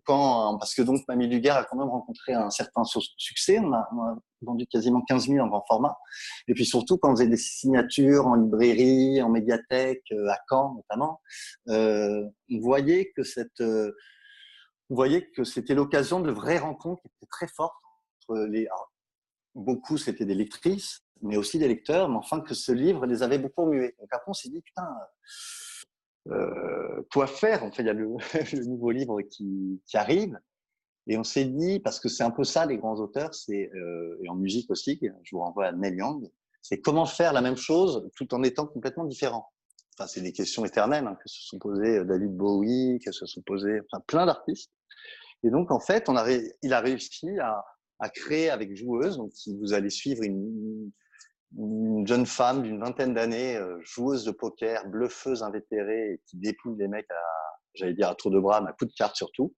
quand, 0.04 0.58
parce 0.58 0.75
que 0.75 0.82
donc 0.82 1.00
Mamie 1.08 1.26
Lugar 1.26 1.58
a 1.58 1.64
quand 1.64 1.76
même 1.76 1.88
rencontré 1.88 2.35
un 2.35 2.50
certain 2.50 2.82
succès. 2.85 3.58
On 3.58 3.73
a, 3.73 3.88
vendu 4.42 4.66
quasiment 4.66 5.02
15 5.02 5.28
000 5.28 5.44
en 5.44 5.49
grand 5.49 5.64
format. 5.66 5.96
Et 6.46 6.54
puis 6.54 6.66
surtout, 6.66 6.99
quand 6.99 7.11
on 7.11 7.16
faisait 7.16 7.26
des 7.26 7.37
signatures 7.37 8.26
en 8.26 8.35
librairie, 8.35 9.23
en 9.23 9.30
médiathèque, 9.30 10.04
euh, 10.12 10.28
à 10.28 10.38
Caen 10.49 10.75
notamment, 10.75 11.20
euh, 11.68 12.23
on 12.50 12.61
voyait 12.61 13.12
que 13.16 13.23
cette, 13.23 13.61
euh, 13.61 13.92
on 14.90 14.94
voyait 14.94 15.30
que 15.30 15.42
c'était 15.42 15.75
l'occasion 15.75 16.20
de 16.20 16.30
vraies 16.30 16.58
rencontres 16.58 17.02
qui 17.02 17.08
étaient 17.08 17.30
très 17.30 17.49
fortes 17.49 17.75
entre 18.28 18.40
les. 18.46 18.68
beaucoup, 19.54 19.96
c'était 19.96 20.26
des 20.26 20.35
lectrices, 20.35 21.00
mais 21.23 21.37
aussi 21.37 21.58
des 21.58 21.68
lecteurs, 21.68 22.08
mais 22.08 22.16
enfin 22.16 22.40
que 22.40 22.54
ce 22.54 22.73
livre 22.73 23.06
les 23.06 23.23
avait 23.23 23.38
beaucoup 23.38 23.66
mués. 23.66 23.94
Donc 23.99 24.08
après, 24.12 24.30
on 24.30 24.35
s'est 24.35 24.50
dit 24.50 24.61
putain. 24.61 24.85
Euh, 24.85 25.04
quoi 27.12 27.26
faire 27.26 27.64
Enfin, 27.64 27.83
il 27.83 27.87
y 27.87 27.90
a 27.90 27.92
le, 27.92 28.09
nouveau 28.66 28.90
livre 28.90 29.21
qui, 29.23 29.80
arrive. 29.95 30.38
Et 31.09 31.16
on 31.16 31.25
s'est 31.25 31.45
dit, 31.45 31.78
parce 31.80 32.00
que 32.00 32.09
c'est 32.09 32.25
un 32.25 32.30
peu 32.30 32.42
ça 32.42 32.66
les 32.66 32.78
grands 32.78 32.97
auteurs, 32.97 33.33
c'est 33.33 33.71
euh, 33.75 34.18
et 34.23 34.28
en 34.28 34.35
musique 34.35 34.71
aussi, 34.71 34.99
je 35.23 35.37
vous 35.37 35.40
renvoie 35.40 35.66
à 35.66 35.73
Neil 35.73 35.97
Young, 35.97 36.28
c'est 36.62 36.80
comment 36.80 37.06
faire 37.06 37.33
la 37.33 37.40
même 37.40 37.56
chose 37.56 38.11
tout 38.16 38.35
en 38.35 38.42
étant 38.42 38.66
complètement 38.66 39.04
différent. 39.04 39.49
Enfin, 39.97 40.09
c'est 40.09 40.21
des 40.21 40.33
questions 40.33 40.64
éternelles 40.64 41.06
hein, 41.06 41.14
que 41.14 41.28
se 41.28 41.42
sont 41.47 41.59
posées 41.59 42.04
David 42.04 42.37
Bowie, 42.37 42.99
que 43.04 43.12
se 43.12 43.25
sont 43.25 43.40
posées 43.42 43.80
plein 44.09 44.26
d'artistes. 44.26 44.73
Et 45.45 45.50
donc 45.50 45.71
en 45.71 45.78
fait, 45.78 46.11
il 46.62 46.73
a 46.73 46.80
réussi 46.80 47.38
à, 47.38 47.64
à 47.99 48.09
créer 48.09 48.50
avec 48.50 48.76
Joueuse, 48.76 49.16
donc 49.16 49.30
si 49.33 49.56
vous 49.56 49.73
allez 49.73 49.90
suivre 49.90 50.23
une, 50.23 50.90
une 51.55 52.07
jeune 52.07 52.26
femme 52.26 52.62
d'une 52.62 52.81
vingtaine 52.81 53.15
d'années, 53.15 53.57
euh, 53.57 53.79
joueuse 53.83 54.25
de 54.25 54.31
poker, 54.31 54.87
bluffeuse 54.88 55.43
invétérée, 55.43 56.21
qui 56.26 56.37
dépouille 56.38 56.76
les 56.79 56.88
mecs 56.88 57.11
à, 57.11 57.23
j'allais 57.75 57.95
dire 57.95 58.09
à 58.09 58.15
tour 58.15 58.31
de 58.31 58.41
bras, 58.41 58.61
mais 58.61 58.71
à 58.71 58.73
coup 58.73 58.85
de 58.85 58.93
carte 58.93 59.17
surtout, 59.17 59.55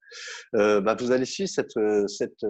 euh, 0.54 0.80
bah, 0.80 0.97
vous 0.99 1.12
allez 1.12 1.25
suivre 1.25 1.49
cette, 1.49 1.76
euh, 1.76 2.07
cette, 2.07 2.45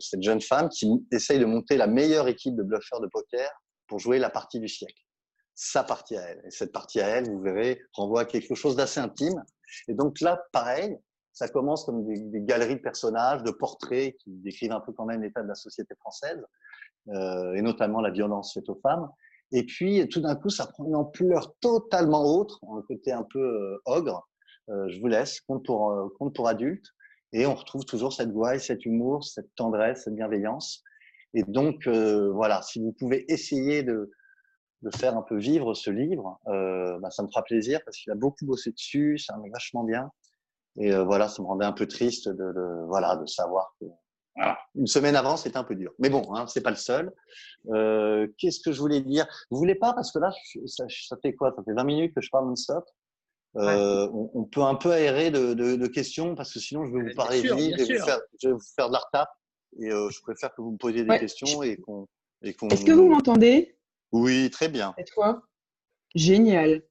cette 0.00 0.22
jeune 0.22 0.40
femme 0.40 0.68
qui 0.68 0.88
essaye 1.12 1.38
de 1.38 1.44
monter 1.44 1.76
la 1.76 1.86
meilleure 1.86 2.28
équipe 2.28 2.56
de 2.56 2.62
bluffeurs 2.62 3.00
de 3.00 3.08
poker 3.08 3.50
pour 3.86 3.98
jouer 3.98 4.18
la 4.18 4.30
partie 4.30 4.60
du 4.60 4.68
siècle. 4.68 5.00
Sa 5.54 5.84
partie 5.84 6.16
à 6.16 6.22
elle. 6.22 6.42
Et 6.46 6.50
cette 6.50 6.72
partie 6.72 7.00
à 7.00 7.06
elle, 7.06 7.30
vous 7.30 7.40
verrez, 7.40 7.80
renvoie 7.92 8.22
à 8.22 8.24
quelque 8.24 8.54
chose 8.54 8.74
d'assez 8.76 8.98
intime. 8.98 9.40
Et 9.88 9.94
donc 9.94 10.20
là, 10.20 10.42
pareil, 10.52 10.96
ça 11.32 11.48
commence 11.48 11.84
comme 11.84 12.04
des, 12.06 12.18
des, 12.18 12.40
galeries 12.40 12.76
de 12.76 12.80
personnages, 12.80 13.42
de 13.42 13.50
portraits 13.50 14.16
qui 14.18 14.30
décrivent 14.38 14.72
un 14.72 14.80
peu 14.80 14.92
quand 14.92 15.04
même 15.04 15.22
l'état 15.22 15.42
de 15.42 15.48
la 15.48 15.54
société 15.54 15.94
française. 15.96 16.44
Euh, 17.08 17.54
et 17.54 17.62
notamment 17.62 18.00
la 18.00 18.10
violence 18.10 18.54
faite 18.54 18.68
aux 18.68 18.80
femmes. 18.82 19.08
Et 19.52 19.64
puis, 19.64 20.08
tout 20.08 20.20
d'un 20.20 20.36
coup, 20.36 20.48
ça 20.48 20.66
prend 20.66 20.86
une 20.86 20.96
ampleur 20.96 21.54
totalement 21.60 22.24
autre, 22.24 22.60
un 22.64 22.82
côté 22.82 23.12
un 23.12 23.24
peu 23.24 23.40
euh, 23.40 23.78
ogre. 23.84 24.26
Euh, 24.70 24.88
je 24.88 24.98
vous 25.00 25.06
laisse, 25.06 25.40
compte 25.42 25.64
pour, 25.64 25.94
compte 26.18 26.34
pour 26.34 26.48
adultes. 26.48 26.86
Et 27.32 27.46
on 27.46 27.54
retrouve 27.54 27.84
toujours 27.84 28.12
cette 28.12 28.30
gouaille, 28.30 28.60
cet 28.60 28.86
humour, 28.86 29.24
cette 29.24 29.54
tendresse, 29.56 30.04
cette 30.04 30.14
bienveillance. 30.14 30.82
Et 31.34 31.42
donc, 31.42 31.88
voilà, 31.88 32.62
si 32.62 32.78
vous 32.78 32.92
pouvez 32.92 33.24
essayer 33.30 33.82
de, 33.82 34.10
de 34.84 34.90
faire 34.96 35.16
un 35.16 35.22
peu 35.22 35.36
vivre 35.36 35.74
ce 35.74 35.90
livre, 35.90 36.38
euh, 36.46 36.98
bah, 37.00 37.10
ça 37.10 37.22
me 37.22 37.28
fera 37.28 37.42
plaisir 37.42 37.80
parce 37.84 37.96
qu'il 37.96 38.12
a 38.12 38.16
beaucoup 38.16 38.44
bossé 38.44 38.70
dessus, 38.70 39.18
ça 39.18 39.36
me 39.38 39.50
vachement 39.50 39.82
bien. 39.82 40.10
Et 40.76 40.92
euh, 40.92 41.04
voilà, 41.04 41.28
ça 41.28 41.42
me 41.42 41.46
rendait 41.48 41.64
un 41.64 41.72
peu 41.72 41.86
triste 41.86 42.28
de, 42.28 42.34
de, 42.34 42.86
voilà, 42.86 43.16
de 43.16 43.26
savoir 43.26 43.74
que 43.80 43.86
une 44.74 44.86
semaine 44.86 45.16
avant, 45.16 45.36
c'était 45.36 45.56
un 45.56 45.64
peu 45.64 45.74
dur. 45.74 45.92
Mais 45.98 46.10
bon, 46.10 46.34
hein, 46.34 46.46
c'est 46.46 46.60
pas 46.60 46.70
le 46.70 46.76
seul. 46.76 47.12
Euh, 47.72 48.26
Qu'est-ce 48.38 48.60
que 48.60 48.72
je 48.72 48.80
voulais 48.80 49.00
dire? 49.00 49.26
Vous 49.50 49.58
voulez 49.58 49.74
pas? 49.74 49.92
Parce 49.92 50.10
que 50.12 50.18
là, 50.18 50.32
ça, 50.66 50.84
ça, 50.88 51.16
fait 51.22 51.34
quoi? 51.34 51.52
Ça 51.56 51.62
fait 51.62 51.72
20 51.72 51.84
minutes 51.84 52.14
que 52.14 52.20
je 52.20 52.30
parle 52.30 52.46
non-stop. 52.46 52.84
Euh, 53.56 54.08
on, 54.12 54.30
on, 54.34 54.44
peut 54.44 54.62
un 54.62 54.74
peu 54.74 54.90
aérer 54.90 55.30
de, 55.30 55.54
de, 55.54 55.76
de, 55.76 55.86
questions 55.86 56.34
parce 56.34 56.52
que 56.52 56.58
sinon, 56.58 56.86
je 56.86 56.92
vais 56.92 57.08
vous 57.08 57.14
parler 57.14 57.40
vite, 57.40 57.76
je 57.78 57.84
vais 57.84 57.98
vous, 57.98 58.04
faire, 58.04 58.20
je 58.42 58.48
vais 58.48 58.54
vous 58.54 58.60
faire 58.74 58.88
de 58.88 58.94
la 58.94 58.98
retape. 58.98 59.30
Et 59.80 59.92
euh, 59.92 60.10
je 60.10 60.20
préfère 60.22 60.52
que 60.52 60.60
vous 60.60 60.72
me 60.72 60.76
posiez 60.76 61.04
des 61.04 61.10
ouais. 61.10 61.20
questions 61.20 61.62
et 61.62 61.76
qu'on. 61.76 62.06
Qu 62.42 62.50
Est-ce 62.70 62.84
que 62.84 62.92
vous 62.92 63.08
m'entendez? 63.08 63.76
Oui, 64.10 64.50
très 64.50 64.68
bien. 64.68 64.94
Et 64.98 65.04
toi 65.04 65.40
Génial. 66.14 66.82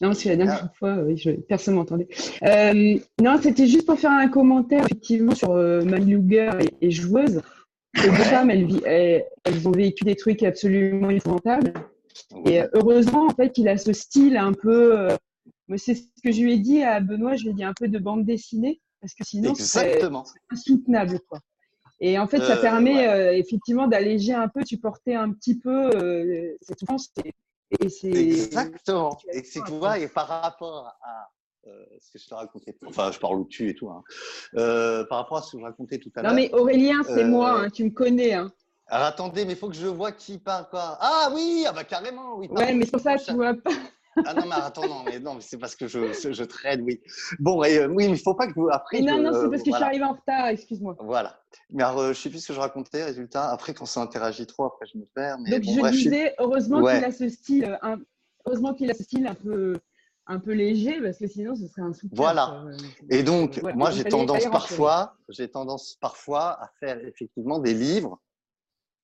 Non, 0.00 0.12
c'est 0.12 0.28
la 0.28 0.36
dernière 0.36 0.64
ah. 0.64 0.72
fois, 0.78 0.96
oui, 1.02 1.16
je, 1.16 1.30
personne 1.30 1.74
m'entendait. 1.74 2.08
Euh, 2.42 2.98
non, 3.20 3.38
c'était 3.40 3.66
juste 3.66 3.86
pour 3.86 3.98
faire 3.98 4.10
un 4.10 4.28
commentaire 4.28 4.84
effectivement 4.84 5.34
sur 5.34 5.52
euh, 5.52 5.80
Luger 5.82 6.50
et, 6.60 6.86
et 6.86 6.90
joueuse. 6.90 7.40
Les 7.94 8.08
deux 8.08 8.24
femmes, 8.24 8.50
elles, 8.50 8.68
elles, 8.84 9.24
elles, 9.44 9.68
ont 9.68 9.72
vécu 9.72 10.04
des 10.04 10.16
trucs 10.16 10.42
absolument 10.42 11.10
épouvantables. 11.10 11.72
Et 12.46 12.60
euh, 12.60 12.68
heureusement, 12.72 13.26
en 13.26 13.30
fait, 13.30 13.50
qu'il 13.50 13.68
a 13.68 13.76
ce 13.76 13.92
style 13.92 14.36
un 14.36 14.52
peu. 14.52 14.98
Euh, 14.98 15.16
c'est 15.76 15.94
ce 15.94 16.02
que 16.24 16.32
je 16.32 16.42
lui 16.42 16.54
ai 16.54 16.58
dit 16.58 16.82
à 16.82 17.00
Benoît, 17.00 17.36
je 17.36 17.44
lui 17.44 17.50
ai 17.50 17.54
dit 17.54 17.64
un 17.64 17.74
peu 17.78 17.88
de 17.88 17.98
bande 17.98 18.24
dessinée, 18.24 18.80
parce 19.00 19.14
que 19.14 19.24
sinon, 19.24 19.54
c'est 19.54 20.02
insoutenable. 20.50 21.20
Quoi. 21.28 21.38
Et 22.00 22.18
en 22.18 22.26
fait, 22.26 22.40
ça 22.40 22.56
permet 22.56 23.06
ouais. 23.06 23.38
effectivement 23.38 23.86
d'alléger 23.86 24.34
un 24.34 24.48
peu, 24.48 24.64
supporter 24.64 25.14
un 25.14 25.30
petit 25.32 25.58
peu 25.58 25.90
cette 26.60 26.80
souffrance. 26.80 27.10
Et, 27.24 27.32
Exactement. 27.80 29.18
Et 29.32 29.42
c'est 29.44 29.62
tu 29.64 29.72
vois, 29.72 29.98
et 29.98 30.08
par 30.08 30.28
rapport 30.28 30.86
à 31.02 31.30
euh, 31.66 31.84
ce 32.00 32.10
que 32.10 32.18
je 32.18 32.28
te 32.28 32.34
racontais, 32.34 32.76
enfin, 32.86 33.12
je 33.12 33.18
parle 33.18 33.40
au-dessus 33.40 33.70
et 33.70 33.74
tout, 33.74 33.88
hein. 33.88 34.02
euh, 34.56 35.04
par 35.04 35.18
rapport 35.18 35.38
à 35.38 35.42
ce 35.42 35.52
que 35.52 35.58
je 35.58 35.64
racontais 35.64 35.98
tout 35.98 36.10
à 36.16 36.22
l'heure. 36.22 36.32
Non, 36.32 36.36
mais 36.36 36.52
Aurélien, 36.52 37.02
c'est 37.04 37.24
euh, 37.24 37.28
moi, 37.28 37.60
hein, 37.60 37.70
tu 37.70 37.84
me 37.84 37.90
connais. 37.90 38.34
Hein. 38.34 38.52
Alors 38.88 39.06
attendez, 39.06 39.44
mais 39.44 39.52
il 39.52 39.58
faut 39.58 39.68
que 39.68 39.76
je 39.76 39.86
vois 39.86 40.12
qui 40.12 40.38
parle 40.38 40.68
quoi. 40.68 40.98
Ah 41.00 41.30
oui, 41.32 41.64
ah 41.66 41.72
bah 41.72 41.84
carrément, 41.84 42.36
oui. 42.36 42.48
Ouais, 42.50 42.74
mais 42.74 42.84
c'est 42.84 42.90
pour 42.90 43.00
ça, 43.00 43.16
tu 43.16 43.32
vois 43.32 43.54
pas. 43.54 43.70
Ah 44.26 44.34
non, 44.34 44.46
mais 44.46 44.54
attends, 44.56 44.86
non, 44.86 45.02
mais, 45.04 45.18
non, 45.18 45.38
c'est 45.40 45.58
parce 45.58 45.74
que 45.74 45.86
je, 45.86 46.12
je 46.12 46.44
traîne, 46.44 46.82
oui. 46.82 47.00
Bon, 47.38 47.62
et, 47.64 47.78
euh, 47.78 47.86
oui, 47.88 47.94
mais 47.96 48.04
il 48.06 48.10
ne 48.12 48.16
faut 48.16 48.34
pas 48.34 48.46
que 48.46 48.54
vous. 48.54 48.68
Après, 48.70 49.00
non, 49.00 49.16
je, 49.16 49.22
non, 49.22 49.32
c'est 49.32 49.50
parce 49.50 49.62
que 49.62 49.70
voilà. 49.70 49.70
je 49.70 49.70
suis 49.70 49.84
arrivé 49.84 50.04
en 50.04 50.12
retard, 50.12 50.46
excuse-moi. 50.48 50.96
Voilà. 51.00 51.40
Mais 51.70 51.82
alors, 51.82 52.00
euh, 52.00 52.04
je 52.06 52.08
ne 52.10 52.14
sais 52.14 52.30
plus 52.30 52.40
ce 52.40 52.48
que 52.48 52.54
je 52.54 52.60
racontais, 52.60 53.04
résultat. 53.04 53.50
Après, 53.50 53.74
quand 53.74 53.86
ça 53.86 54.00
interagit 54.00 54.46
trop, 54.46 54.64
après, 54.64 54.86
je 54.92 54.98
me 54.98 55.04
perds. 55.14 55.38
Mais 55.40 55.50
Donc, 55.52 55.64
bon, 55.64 55.74
je 55.74 55.80
bref, 55.80 55.92
disais, 55.92 56.34
je... 56.38 56.44
heureusement 56.44 56.80
ouais. 56.80 56.96
qu'il 56.96 57.04
a 57.04 57.12
ce 57.12 57.28
style, 57.28 57.64
euh, 57.64 57.76
un... 57.82 57.98
heureusement 58.46 58.74
qu'il 58.74 58.90
a 58.90 58.94
ce 58.94 59.02
style 59.02 59.26
un 59.26 59.34
peu 59.34 59.76
un 60.26 60.38
peu 60.38 60.52
léger 60.52 61.00
parce 61.00 61.18
que 61.18 61.26
sinon 61.26 61.56
ce 61.56 61.66
serait 61.66 61.82
un 61.82 61.92
souper. 61.92 62.14
Voilà. 62.14 62.64
Et 63.10 63.22
donc, 63.22 63.58
voilà. 63.58 63.76
moi, 63.76 63.90
j'ai 63.90 64.04
tendance 64.04 64.46
parfois, 64.46 65.16
j'ai 65.28 65.48
tendance 65.48 65.96
parfois 66.00 66.62
à 66.62 66.70
faire 66.80 67.04
effectivement 67.04 67.58
des 67.58 67.74
livres. 67.74 68.20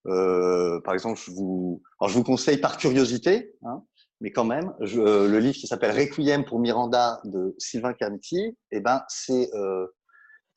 Euh, 0.07 0.81
par 0.83 0.95
exemple, 0.95 1.21
je 1.23 1.31
vous, 1.33 1.83
alors 2.01 2.09
je 2.09 2.15
vous 2.15 2.25
conseille 2.25 2.59
par 2.59 2.79
curiosité, 2.79 3.57
hein, 3.65 3.83
mais 4.21 4.33
quand 4.33 4.45
même, 4.45 4.75
euh, 4.81 5.29
le 5.29 5.39
livre 5.39 5.57
qui 5.57 5.67
s'appelle 5.67 5.97
Requiem 5.97 6.45
pour 6.45 6.59
Miranda 6.59 7.21
de 7.25 7.55
Sylvain 7.59 7.95
Camti, 7.95 8.57
eh 8.71 8.81
ben, 8.81 9.03
c'est 9.09 9.49
euh, 9.55 9.87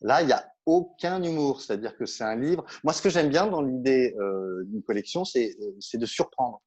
là, 0.01 0.21
il 0.21 0.27
n'y 0.27 0.33
a 0.33 0.45
aucun 0.65 1.21
humour, 1.21 1.61
c'est-à-dire 1.61 1.95
que 1.95 2.05
c'est 2.05 2.23
un 2.23 2.35
livre. 2.35 2.65
Moi, 2.83 2.93
ce 2.93 3.01
que 3.01 3.09
j'aime 3.09 3.29
bien 3.29 3.47
dans 3.47 3.61
l'idée 3.61 4.15
euh, 4.19 4.63
d'une 4.65 4.83
collection, 4.83 5.25
c'est 5.25 5.55
de 5.93 6.05
surprendre. 6.05 6.61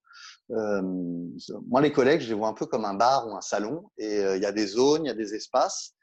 Moi, 0.48 1.80
les 1.80 1.92
collègues, 1.92 2.20
je 2.20 2.28
les 2.28 2.34
vois 2.34 2.48
un 2.48 2.54
peu 2.54 2.66
comme 2.66 2.84
un 2.84 2.94
bar 2.94 3.26
ou 3.26 3.36
un 3.36 3.40
salon, 3.40 3.90
et 3.98 4.20
il 4.20 4.42
y 4.42 4.46
a 4.46 4.52
des 4.52 4.66
zones, 4.66 5.04
il 5.04 5.08
y 5.08 5.10
a 5.10 5.14
des 5.14 5.34
espaces, 5.34 5.94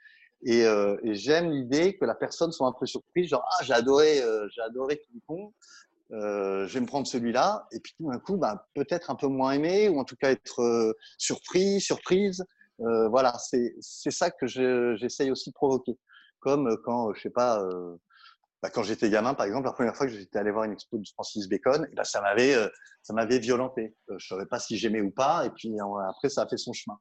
et, 0.44 0.62
et 0.62 1.14
j'aime 1.14 1.52
l'idée 1.52 1.96
que 1.96 2.06
la 2.06 2.16
personne 2.16 2.52
soit 2.52 2.68
un 2.68 2.74
peu 2.78 2.86
surprise, 2.86 3.30
genre 3.30 3.46
ah 3.46 3.64
j'ai 3.64 3.74
adoré, 3.74 4.22
j'ai 4.50 4.62
adoré 4.62 4.98
King 4.98 5.22
Kong, 5.28 5.52
euh, 6.13 6.67
je 6.67 6.74
vais 6.74 6.82
me 6.82 6.86
prendre 6.86 7.08
celui-là, 7.08 7.67
et 7.71 7.80
puis 7.80 7.93
tout 7.97 8.12
d'un 8.12 8.19
coup, 8.19 8.36
bah, 8.38 8.67
peut-être 8.76 9.10
un 9.12 9.15
peu 9.15 9.28
moins 9.28 9.54
aimé, 9.54 9.88
ou 9.88 10.00
en 10.00 10.04
tout 10.04 10.17
cas 10.17 10.32
être 10.32 10.62
euh, 10.62 10.93
surpris, 11.17 11.80
surprise. 11.80 12.43
Euh, 12.82 13.08
voilà, 13.10 13.38
c'est 13.39 14.12
ça 14.12 14.30
que 14.32 14.47
j'essaye 14.47 15.28
je, 15.28 15.32
aussi 15.32 15.50
de 15.50 15.54
provoquer. 15.54 15.97
Comme 16.39 16.76
quand, 16.84 17.13
je 17.13 17.21
sais 17.21 17.30
pas, 17.30 17.63
bah, 18.63 18.71
quand 18.71 18.82
j'étais 18.82 19.10
gamin, 19.10 19.36
par 19.36 19.45
exemple, 19.45 19.65
la 19.65 19.74
première 19.74 19.95
fois 19.95 20.08
que 20.08 20.12
j'étais 20.12 20.39
allé 20.39 20.52
voir 20.52 20.63
une 20.63 20.74
expo 20.74 20.97
de 20.97 21.08
Francis 21.13 21.47
Bacon, 21.47 21.88
bah, 21.95 22.04
ça 22.04 22.19
m'avait 22.21 22.56
ça 23.04 23.13
m'avait 23.13 23.39
violenté. 23.39 23.95
je 24.17 24.28
savais 24.28 24.47
pas 24.47 24.60
si 24.60 24.78
j'aimais 24.78 25.02
ou 25.02 25.12
pas, 25.12 25.45
et 25.45 25.52
puis 25.52 25.71
après, 26.10 26.30
ça 26.30 26.41
a 26.41 26.47
fait 26.47 26.58
son 26.58 26.74
chemin. 26.74 26.97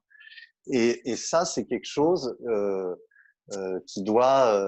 Et, 0.67 1.09
et 1.09 1.15
ça, 1.15 1.43
c'est 1.43 1.65
quelque 1.65 1.87
chose 1.87 2.37
qui 3.87 4.03
doit 4.03 4.61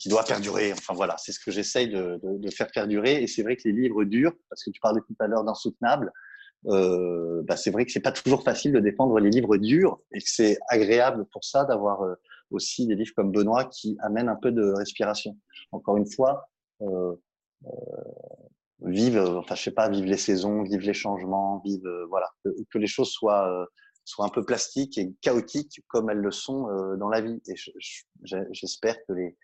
qui 0.00 0.08
doit 0.08 0.24
perdurer. 0.24 0.72
Enfin 0.72 0.94
voilà, 0.94 1.16
c'est 1.18 1.30
ce 1.30 1.38
que 1.38 1.52
j'essaye 1.52 1.88
de, 1.88 2.18
de, 2.22 2.38
de, 2.38 2.50
faire 2.50 2.68
perdurer. 2.72 3.22
Et 3.22 3.26
c'est 3.26 3.42
vrai 3.42 3.56
que 3.56 3.62
les 3.66 3.72
livres 3.72 4.02
durs, 4.04 4.32
parce 4.48 4.64
que 4.64 4.70
tu 4.70 4.80
parlais 4.80 5.00
tout 5.06 5.14
à 5.20 5.28
l'heure 5.28 5.44
d'insoutenable, 5.44 6.10
euh, 6.66 7.42
bah 7.44 7.56
c'est 7.56 7.70
vrai 7.70 7.86
que 7.86 7.92
c'est 7.92 8.00
pas 8.00 8.12
toujours 8.12 8.42
facile 8.42 8.72
de 8.72 8.80
défendre 8.80 9.18
les 9.18 9.30
livres 9.30 9.56
durs 9.56 9.98
et 10.12 10.18
que 10.18 10.28
c'est 10.28 10.58
agréable 10.68 11.24
pour 11.32 11.44
ça 11.44 11.64
d'avoir 11.64 12.02
euh, 12.02 12.14
aussi 12.50 12.86
des 12.86 12.96
livres 12.96 13.12
comme 13.16 13.30
Benoît 13.30 13.64
qui 13.64 13.96
amènent 14.00 14.28
un 14.28 14.36
peu 14.36 14.50
de 14.52 14.72
respiration. 14.72 15.38
Encore 15.72 15.96
une 15.96 16.10
fois, 16.10 16.48
euh, 16.82 17.14
euh 17.66 17.68
vive, 18.82 19.18
enfin 19.18 19.54
je 19.56 19.62
sais 19.64 19.70
pas, 19.72 19.90
vive 19.90 20.06
les 20.06 20.16
saisons, 20.16 20.62
vive 20.62 20.80
les 20.80 20.94
changements, 20.94 21.60
vive 21.66 21.84
euh, 21.84 22.06
voilà, 22.08 22.30
que, 22.42 22.78
les 22.78 22.86
choses 22.86 23.10
soient 23.10 23.68
soient 24.06 24.24
un 24.24 24.30
peu 24.30 24.42
plastiques 24.42 24.96
et 24.96 25.12
chaotiques 25.20 25.82
comme 25.86 26.08
elles 26.08 26.18
le 26.18 26.30
sont 26.30 26.66
dans 26.96 27.10
la 27.10 27.20
vie. 27.20 27.42
Et 27.46 27.54
j'espère 28.52 28.96
que 29.06 29.12
les 29.12 29.36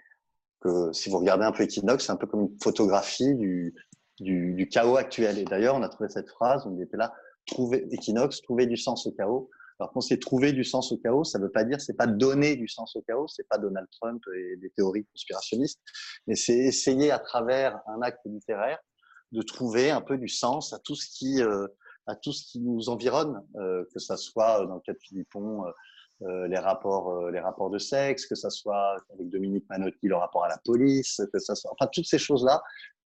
si 0.92 1.10
vous 1.10 1.18
regardez 1.18 1.44
un 1.44 1.52
peu 1.52 1.62
Equinox, 1.62 2.06
c'est 2.06 2.12
un 2.12 2.16
peu 2.16 2.26
comme 2.26 2.40
une 2.40 2.56
photographie 2.62 3.34
du, 3.34 4.68
chaos 4.70 4.96
actuel. 4.96 5.38
Et 5.38 5.44
d'ailleurs, 5.44 5.74
on 5.74 5.82
a 5.82 5.88
trouvé 5.88 6.08
cette 6.08 6.28
phrase, 6.28 6.66
on 6.66 6.80
était 6.80 6.96
là, 6.96 7.12
trouver 7.46 7.86
Equinox, 7.92 8.42
trouver 8.42 8.66
du 8.66 8.76
sens 8.76 9.06
au 9.06 9.12
chaos. 9.12 9.50
Alors 9.78 9.92
quand 9.92 10.00
c'est 10.00 10.18
trouver 10.18 10.52
du 10.52 10.64
sens 10.64 10.90
au 10.90 10.96
chaos, 10.96 11.24
ça 11.24 11.38
veut 11.38 11.50
pas 11.50 11.64
dire, 11.64 11.80
c'est 11.80 11.96
pas 11.96 12.06
donner 12.06 12.56
du 12.56 12.66
sens 12.66 12.96
au 12.96 13.02
chaos, 13.02 13.28
c'est 13.28 13.46
pas 13.46 13.58
Donald 13.58 13.86
Trump 14.00 14.22
et 14.34 14.56
des 14.56 14.70
théories 14.70 15.04
conspirationnistes, 15.04 15.80
mais 16.26 16.34
c'est 16.34 16.56
essayer 16.56 17.10
à 17.10 17.18
travers 17.18 17.78
un 17.86 18.00
acte 18.00 18.20
littéraire 18.24 18.78
de 19.32 19.42
trouver 19.42 19.90
un 19.90 20.00
peu 20.00 20.16
du 20.16 20.28
sens 20.28 20.72
à 20.72 20.78
tout 20.78 20.94
ce 20.94 21.06
qui 21.10 21.42
euh, 21.42 21.66
nous 22.54 22.88
environne, 22.88 23.42
euh, 23.56 23.84
que 23.92 23.98
ça 23.98 24.16
soit 24.16 24.64
dans 24.66 24.76
le 24.76 24.80
cas 24.80 24.94
de 24.94 24.98
Philippon, 25.02 25.64
euh, 26.22 26.48
les 26.48 26.56
rapports, 26.56 27.10
euh, 27.10 27.30
les 27.30 27.40
rapports 27.40 27.68
de 27.68 27.76
sexe, 27.78 28.24
que 28.24 28.34
ça 28.34 28.48
soit 28.48 28.96
avec 29.12 29.28
Dominique 29.28 29.66
Manotti, 29.68 30.08
le 30.08 30.16
rapport 30.16 30.44
à 30.44 30.48
la 30.48 30.56
police, 30.64 31.20
que 31.30 31.38
ça 31.38 31.54
soit, 31.54 31.70
enfin 31.72 31.90
toutes 31.92 32.06
ces 32.06 32.18
choses-là, 32.18 32.62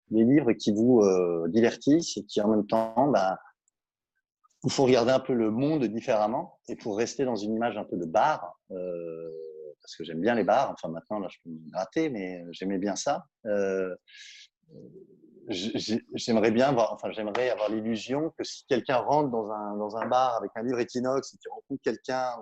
des 0.09 0.25
livres 0.25 0.51
qui 0.51 0.73
vous 0.73 0.99
euh, 0.99 1.47
divertissent 1.47 2.17
et 2.17 2.25
qui 2.25 2.41
en 2.41 2.49
même 2.49 2.67
temps, 2.67 3.07
bah, 3.07 3.39
il 4.65 4.71
faut 4.71 4.83
regarder 4.83 5.11
un 5.11 5.21
peu 5.21 5.33
le 5.33 5.49
monde 5.49 5.85
différemment 5.85 6.59
et 6.67 6.75
pour 6.75 6.97
rester 6.97 7.23
dans 7.23 7.37
une 7.37 7.53
image 7.53 7.77
un 7.77 7.85
peu 7.85 7.95
de 7.95 8.05
bar, 8.05 8.59
parce 8.67 9.95
que 9.97 10.03
j'aime 10.03 10.19
bien 10.19 10.35
les 10.35 10.43
bars. 10.43 10.73
Enfin, 10.73 10.89
maintenant, 10.89 11.19
là, 11.19 11.29
je 11.31 11.37
peux 11.41 11.49
me 11.51 11.71
gratter, 11.71 12.09
mais 12.09 12.43
j'aimais 12.51 12.79
bien 12.79 12.97
ça. 12.97 13.23
j'aimerais 15.47 16.51
bien 16.51 16.67
avoir, 16.67 16.91
enfin, 16.91 17.11
j'aimerais 17.11 17.51
avoir 17.51 17.69
l'illusion 17.69 18.33
que 18.37 18.43
si 18.43 18.65
quelqu'un 18.67 18.97
rentre 18.97 19.29
dans 19.29 19.49
un, 19.49 19.77
dans 19.77 19.95
un 19.95 20.05
bar 20.05 20.35
avec 20.35 20.51
un 20.55 20.63
livre 20.63 20.79
Equinox 20.79 21.33
et 21.33 21.37
qu'il 21.37 21.49
rencontre 21.49 21.81
quelqu'un 21.81 22.33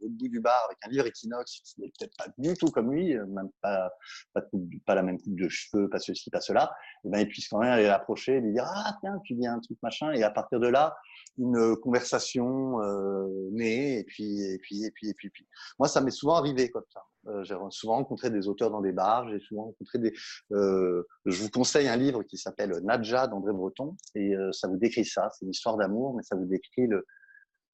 au 0.00 0.08
bout 0.08 0.28
du 0.28 0.40
bar 0.40 0.64
avec 0.66 0.78
un 0.84 0.90
livre 0.90 1.06
Equinox 1.06 1.60
qui 1.60 1.80
n'est 1.80 1.92
peut-être 1.98 2.16
pas 2.16 2.26
du 2.36 2.54
tout 2.54 2.66
comme 2.66 2.92
lui, 2.92 3.16
euh, 3.16 3.26
même 3.26 3.50
pas, 3.60 3.90
pas, 4.32 4.94
la 4.94 5.02
même 5.02 5.20
coupe 5.20 5.36
de 5.36 5.48
cheveux, 5.48 5.88
pas 5.88 5.98
ceci, 5.98 6.30
pas 6.30 6.40
cela, 6.40 6.74
et 7.04 7.08
eh 7.08 7.10
ben, 7.10 7.18
il 7.20 7.28
puisse 7.28 7.48
quand 7.48 7.58
même 7.58 7.72
aller 7.72 7.86
l'approcher 7.86 8.36
et 8.36 8.40
lui 8.40 8.52
dire 8.52 8.64
Ah, 8.66 8.96
tiens, 9.00 9.18
tu 9.24 9.34
dis 9.34 9.46
un 9.46 9.60
truc 9.60 9.78
machin. 9.82 10.12
Et 10.12 10.22
à 10.22 10.30
partir 10.30 10.60
de 10.60 10.68
là, 10.68 10.96
une 11.38 11.76
conversation 11.76 12.80
euh, 12.82 13.48
née, 13.52 13.98
et 13.98 14.04
puis, 14.04 14.40
et, 14.40 14.58
puis, 14.58 14.84
et, 14.84 14.90
puis, 14.90 15.08
et, 15.08 15.14
puis, 15.14 15.30
puis, 15.30 15.46
Moi, 15.78 15.88
ça 15.88 16.00
m'est 16.00 16.10
souvent 16.10 16.36
arrivé 16.36 16.70
comme 16.70 16.84
ça. 16.92 17.02
Euh, 17.28 17.42
j'ai 17.44 17.54
souvent 17.70 17.96
rencontré 17.96 18.30
des 18.30 18.48
auteurs 18.48 18.70
dans 18.70 18.80
des 18.80 18.92
bars, 18.92 19.28
j'ai 19.28 19.40
souvent 19.40 19.64
rencontré 19.64 19.98
des. 19.98 20.12
Euh, 20.52 21.02
je 21.24 21.42
vous 21.42 21.50
conseille 21.50 21.88
un 21.88 21.96
livre 21.96 22.22
qui 22.22 22.36
s'appelle 22.36 22.72
Nadja 22.82 23.26
d'André 23.26 23.52
Breton, 23.52 23.96
et 24.14 24.34
euh, 24.34 24.52
ça 24.52 24.68
vous 24.68 24.76
décrit 24.76 25.04
ça. 25.04 25.30
C'est 25.32 25.44
une 25.44 25.50
histoire 25.50 25.76
d'amour, 25.76 26.14
mais 26.14 26.22
ça 26.22 26.36
vous 26.36 26.44
décrit 26.44 26.86
le, 26.86 27.06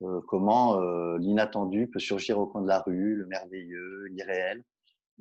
euh, 0.03 0.21
comment 0.27 0.81
euh, 0.81 1.19
l'inattendu 1.19 1.89
peut 1.89 1.99
surgir 1.99 2.39
au 2.39 2.47
coin 2.47 2.63
de 2.63 2.69
la 2.69 2.81
rue, 2.81 3.17
le 3.17 3.27
merveilleux, 3.27 4.07
l'irréel. 4.07 4.65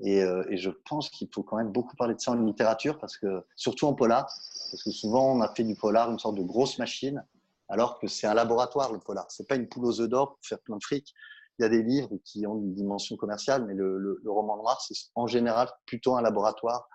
Et, 0.02 0.24
euh, 0.24 0.46
et, 0.50 0.56
je 0.56 0.70
pense 0.70 1.10
qu'il 1.10 1.28
faut 1.34 1.44
quand 1.44 1.58
même 1.58 1.72
beaucoup 1.72 1.96
parler 1.98 2.16
de 2.16 2.22
ça 2.22 2.32
en 2.32 2.36
littérature, 2.36 2.98
parce 3.00 3.18
que 3.18 3.44
surtout 3.58 3.86
en 3.86 3.94
polar, 3.94 4.24
parce 4.72 4.82
que 4.84 4.92
souvent 4.92 5.36
on 5.36 5.42
a 5.42 5.54
fait 5.54 5.66
du 5.66 5.76
polar 5.76 6.10
une 6.10 6.20
sorte 6.20 6.36
de 6.36 6.44
grosse 6.44 6.80
machine, 6.80 7.26
alors 7.68 8.00
que 8.00 8.08
c'est 8.08 8.26
un 8.26 8.34
laboratoire 8.34 8.94
le 8.94 9.00
polar. 9.00 9.26
C'est 9.30 9.48
pas 9.48 9.56
une 9.56 9.68
poule 9.68 9.86
aux 9.86 10.00
œufs 10.00 10.08
d'or 10.08 10.36
pour 10.36 10.46
faire 10.46 10.60
plein 10.60 10.78
de 10.78 10.84
fric. 10.84 11.14
Il 11.58 11.64
y 11.64 11.66
a 11.66 11.70
des 11.70 11.84
livres 11.84 12.12
qui 12.24 12.48
ont 12.48 12.56
une 12.56 12.74
dimension 12.74 13.18
commerciale, 13.18 13.66
mais 13.66 13.74
le, 13.74 13.98
le, 13.98 14.22
le 14.24 14.32
roman 14.32 14.56
noir, 14.56 14.80
c'est 14.80 14.96
en 15.16 15.28
général 15.28 15.70
plutôt 15.86 16.16
un 16.16 16.22
laboratoire. 16.22 16.88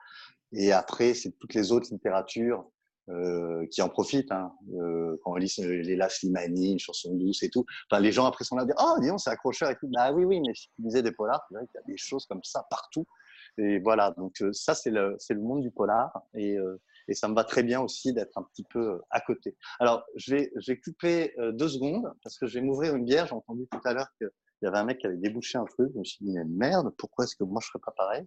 Et 0.53 0.73
après, 0.73 1.13
c'est 1.13 1.33
toutes 1.33 1.53
les 1.53 1.73
autres 1.73 1.89
littératures 1.91 2.65
euh, 3.11 3.67
qui 3.71 3.83
en 3.83 3.89
profitent. 3.89 4.33
Hein. 4.33 4.53
Euh, 4.75 5.17
quand 5.23 5.33
on 5.33 5.37
lit 5.37 5.53
Léla 5.59 6.09
Slimani, 6.09 6.73
une 6.73 6.79
chanson 6.79 7.15
douce 7.15 7.43
et 7.43 7.51
tout, 7.51 7.67
enfin, 7.91 8.01
les 8.01 8.13
gens 8.13 8.27
après 8.27 8.45
sont 8.45 8.57
là 8.57 8.65
dire 8.65 8.77
Oh, 8.79 8.97
dis 9.01 9.09
c'est 9.19 9.31
accrocheur 9.31 9.71
et 9.71 9.77
tout. 9.77 9.91
Ah 9.97 10.13
oui, 10.13 10.25
oui, 10.25 10.41
mais 10.41 10.55
si 10.55 10.69
tu 10.69 10.83
disais 10.83 11.03
des 11.03 11.13
polars, 11.13 11.45
tu 11.47 11.55
verrais 11.55 11.67
qu'il 11.67 11.81
y 11.81 11.85
a 11.85 11.87
des 11.87 11.99
choses 11.99 12.27
comme 12.27 12.43
ça 12.43 12.67
partout. 12.71 13.07
Et 13.59 13.79
voilà, 13.79 14.11
donc 14.13 14.41
euh, 14.41 14.53
ça, 14.53 14.75
c'est 14.75 14.91
le, 14.91 15.17
le 15.29 15.41
monde 15.41 15.61
du 15.61 15.71
polar. 15.71 16.23
Et, 16.35 16.57
euh, 16.57 16.81
et 17.07 17.15
ça 17.15 17.29
me 17.29 17.35
va 17.35 17.45
très 17.45 17.63
bien 17.63 17.81
aussi 17.81 18.13
d'être 18.15 18.37
un 18.39 18.43
petit 18.43 18.65
peu 18.65 19.01
à 19.11 19.21
côté. 19.21 19.55
Alors, 19.79 20.05
je 20.17 20.35
vais, 20.35 20.53
je 20.57 20.73
couper 20.73 21.35
deux 21.53 21.69
secondes 21.69 22.11
parce 22.23 22.39
que 22.39 22.47
je 22.47 22.55
vais 22.55 22.65
m'ouvrir 22.65 22.97
une 22.97 23.05
bière. 23.05 23.27
J'ai 23.27 23.35
entendu 23.35 23.67
tout 23.71 23.81
à 23.85 23.93
l'heure 23.93 24.09
qu'il 24.17 24.31
y 24.63 24.67
avait 24.67 24.79
un 24.79 24.85
mec 24.85 24.99
qui 25.01 25.07
avait 25.07 25.19
débouché 25.19 25.59
un 25.59 25.67
truc. 25.67 25.91
Je 25.93 25.99
me 25.99 26.05
suis 26.05 26.25
dit, 26.25 26.33
mais 26.33 26.45
merde, 26.47 26.95
pourquoi 26.97 27.27
est-ce 27.27 27.37
que 27.37 27.45
moi 27.45 27.61
je 27.61 27.67
ne 27.67 27.73
serais 27.73 27.83
pas 27.85 27.93
pareil? 27.95 28.27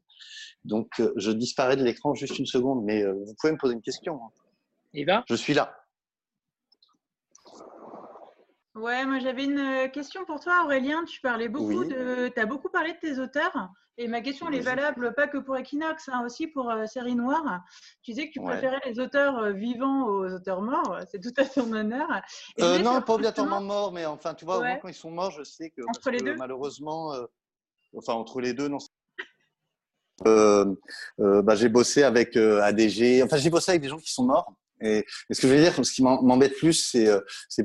Donc, 0.63 1.01
je 1.15 1.31
disparais 1.31 1.75
de 1.75 1.83
l'écran 1.83 2.13
juste 2.13 2.37
une 2.37 2.45
seconde, 2.45 2.83
mais 2.83 3.03
vous 3.03 3.33
pouvez 3.41 3.53
me 3.53 3.57
poser 3.57 3.73
une 3.73 3.81
question. 3.81 4.19
Eva 4.93 5.23
Je 5.29 5.35
suis 5.35 5.53
là. 5.53 5.77
Ouais, 8.77 9.05
moi 9.05 9.17
j'avais 9.19 9.45
une 9.45 9.57
euh, 9.57 9.87
question 9.87 10.23
pour 10.25 10.39
toi, 10.39 10.63
Aurélien. 10.63 11.03
Tu 11.05 11.19
parlais 11.19 11.49
beaucoup 11.49 11.83
de, 11.83 12.31
as 12.37 12.45
beaucoup 12.45 12.69
parlé 12.69 12.93
de 12.93 12.99
tes 12.99 13.19
auteurs. 13.19 13.69
Et 13.99 14.07
ma 14.07 14.21
question, 14.21 14.47
elle 14.47 14.55
est 14.55 14.59
valable 14.59 15.15
pas 15.15 15.27
que 15.27 15.39
pour 15.39 15.57
Equinox, 15.57 16.07
hein, 16.09 16.21
aussi 16.23 16.45
pour 16.45 16.69
euh, 16.69 16.85
Série 16.85 17.15
Noire. 17.15 17.61
Tu 18.03 18.11
disais 18.11 18.27
que 18.27 18.33
tu 18.33 18.39
préférais 18.39 18.79
les 18.85 18.99
auteurs 18.99 19.39
euh, 19.39 19.51
vivants 19.53 20.05
aux 20.05 20.31
auteurs 20.31 20.61
morts. 20.61 20.99
C'est 21.11 21.19
tout 21.19 21.33
à 21.37 21.45
ton 21.45 21.73
honneur. 21.73 22.07
non, 22.59 23.01
pas 23.01 23.13
obligatoirement 23.13 23.61
morts, 23.61 23.91
mais 23.91 24.05
enfin, 24.05 24.35
tu 24.35 24.45
vois, 24.45 24.61
quand 24.75 24.87
ils 24.87 24.93
sont 24.93 25.09
morts, 25.09 25.31
je 25.31 25.43
sais 25.43 25.71
que, 25.71 25.81
entre 25.89 26.11
les 26.11 26.19
deux 26.19 26.35
malheureusement, 26.35 27.13
enfin 27.95 28.13
entre 28.13 28.41
les 28.41 28.53
deux, 28.53 28.67
non. 28.67 28.77
bah, 30.23 31.55
j'ai 31.55 31.69
bossé 31.69 32.03
avec 32.03 32.37
ADG. 32.37 33.23
Enfin, 33.23 33.37
j'ai 33.37 33.49
bossé 33.49 33.71
avec 33.71 33.81
des 33.81 33.89
gens 33.89 33.97
qui 33.97 34.11
sont 34.11 34.25
morts. 34.25 34.53
Et, 34.81 35.05
ce 35.31 35.41
que 35.41 35.47
je 35.47 35.53
veux 35.53 35.61
dire, 35.61 35.73
ce 35.73 35.91
qui 35.91 36.03
m'embête 36.03 36.55
plus, 36.55 36.89
c'est 36.91 37.07
euh, 37.07 37.21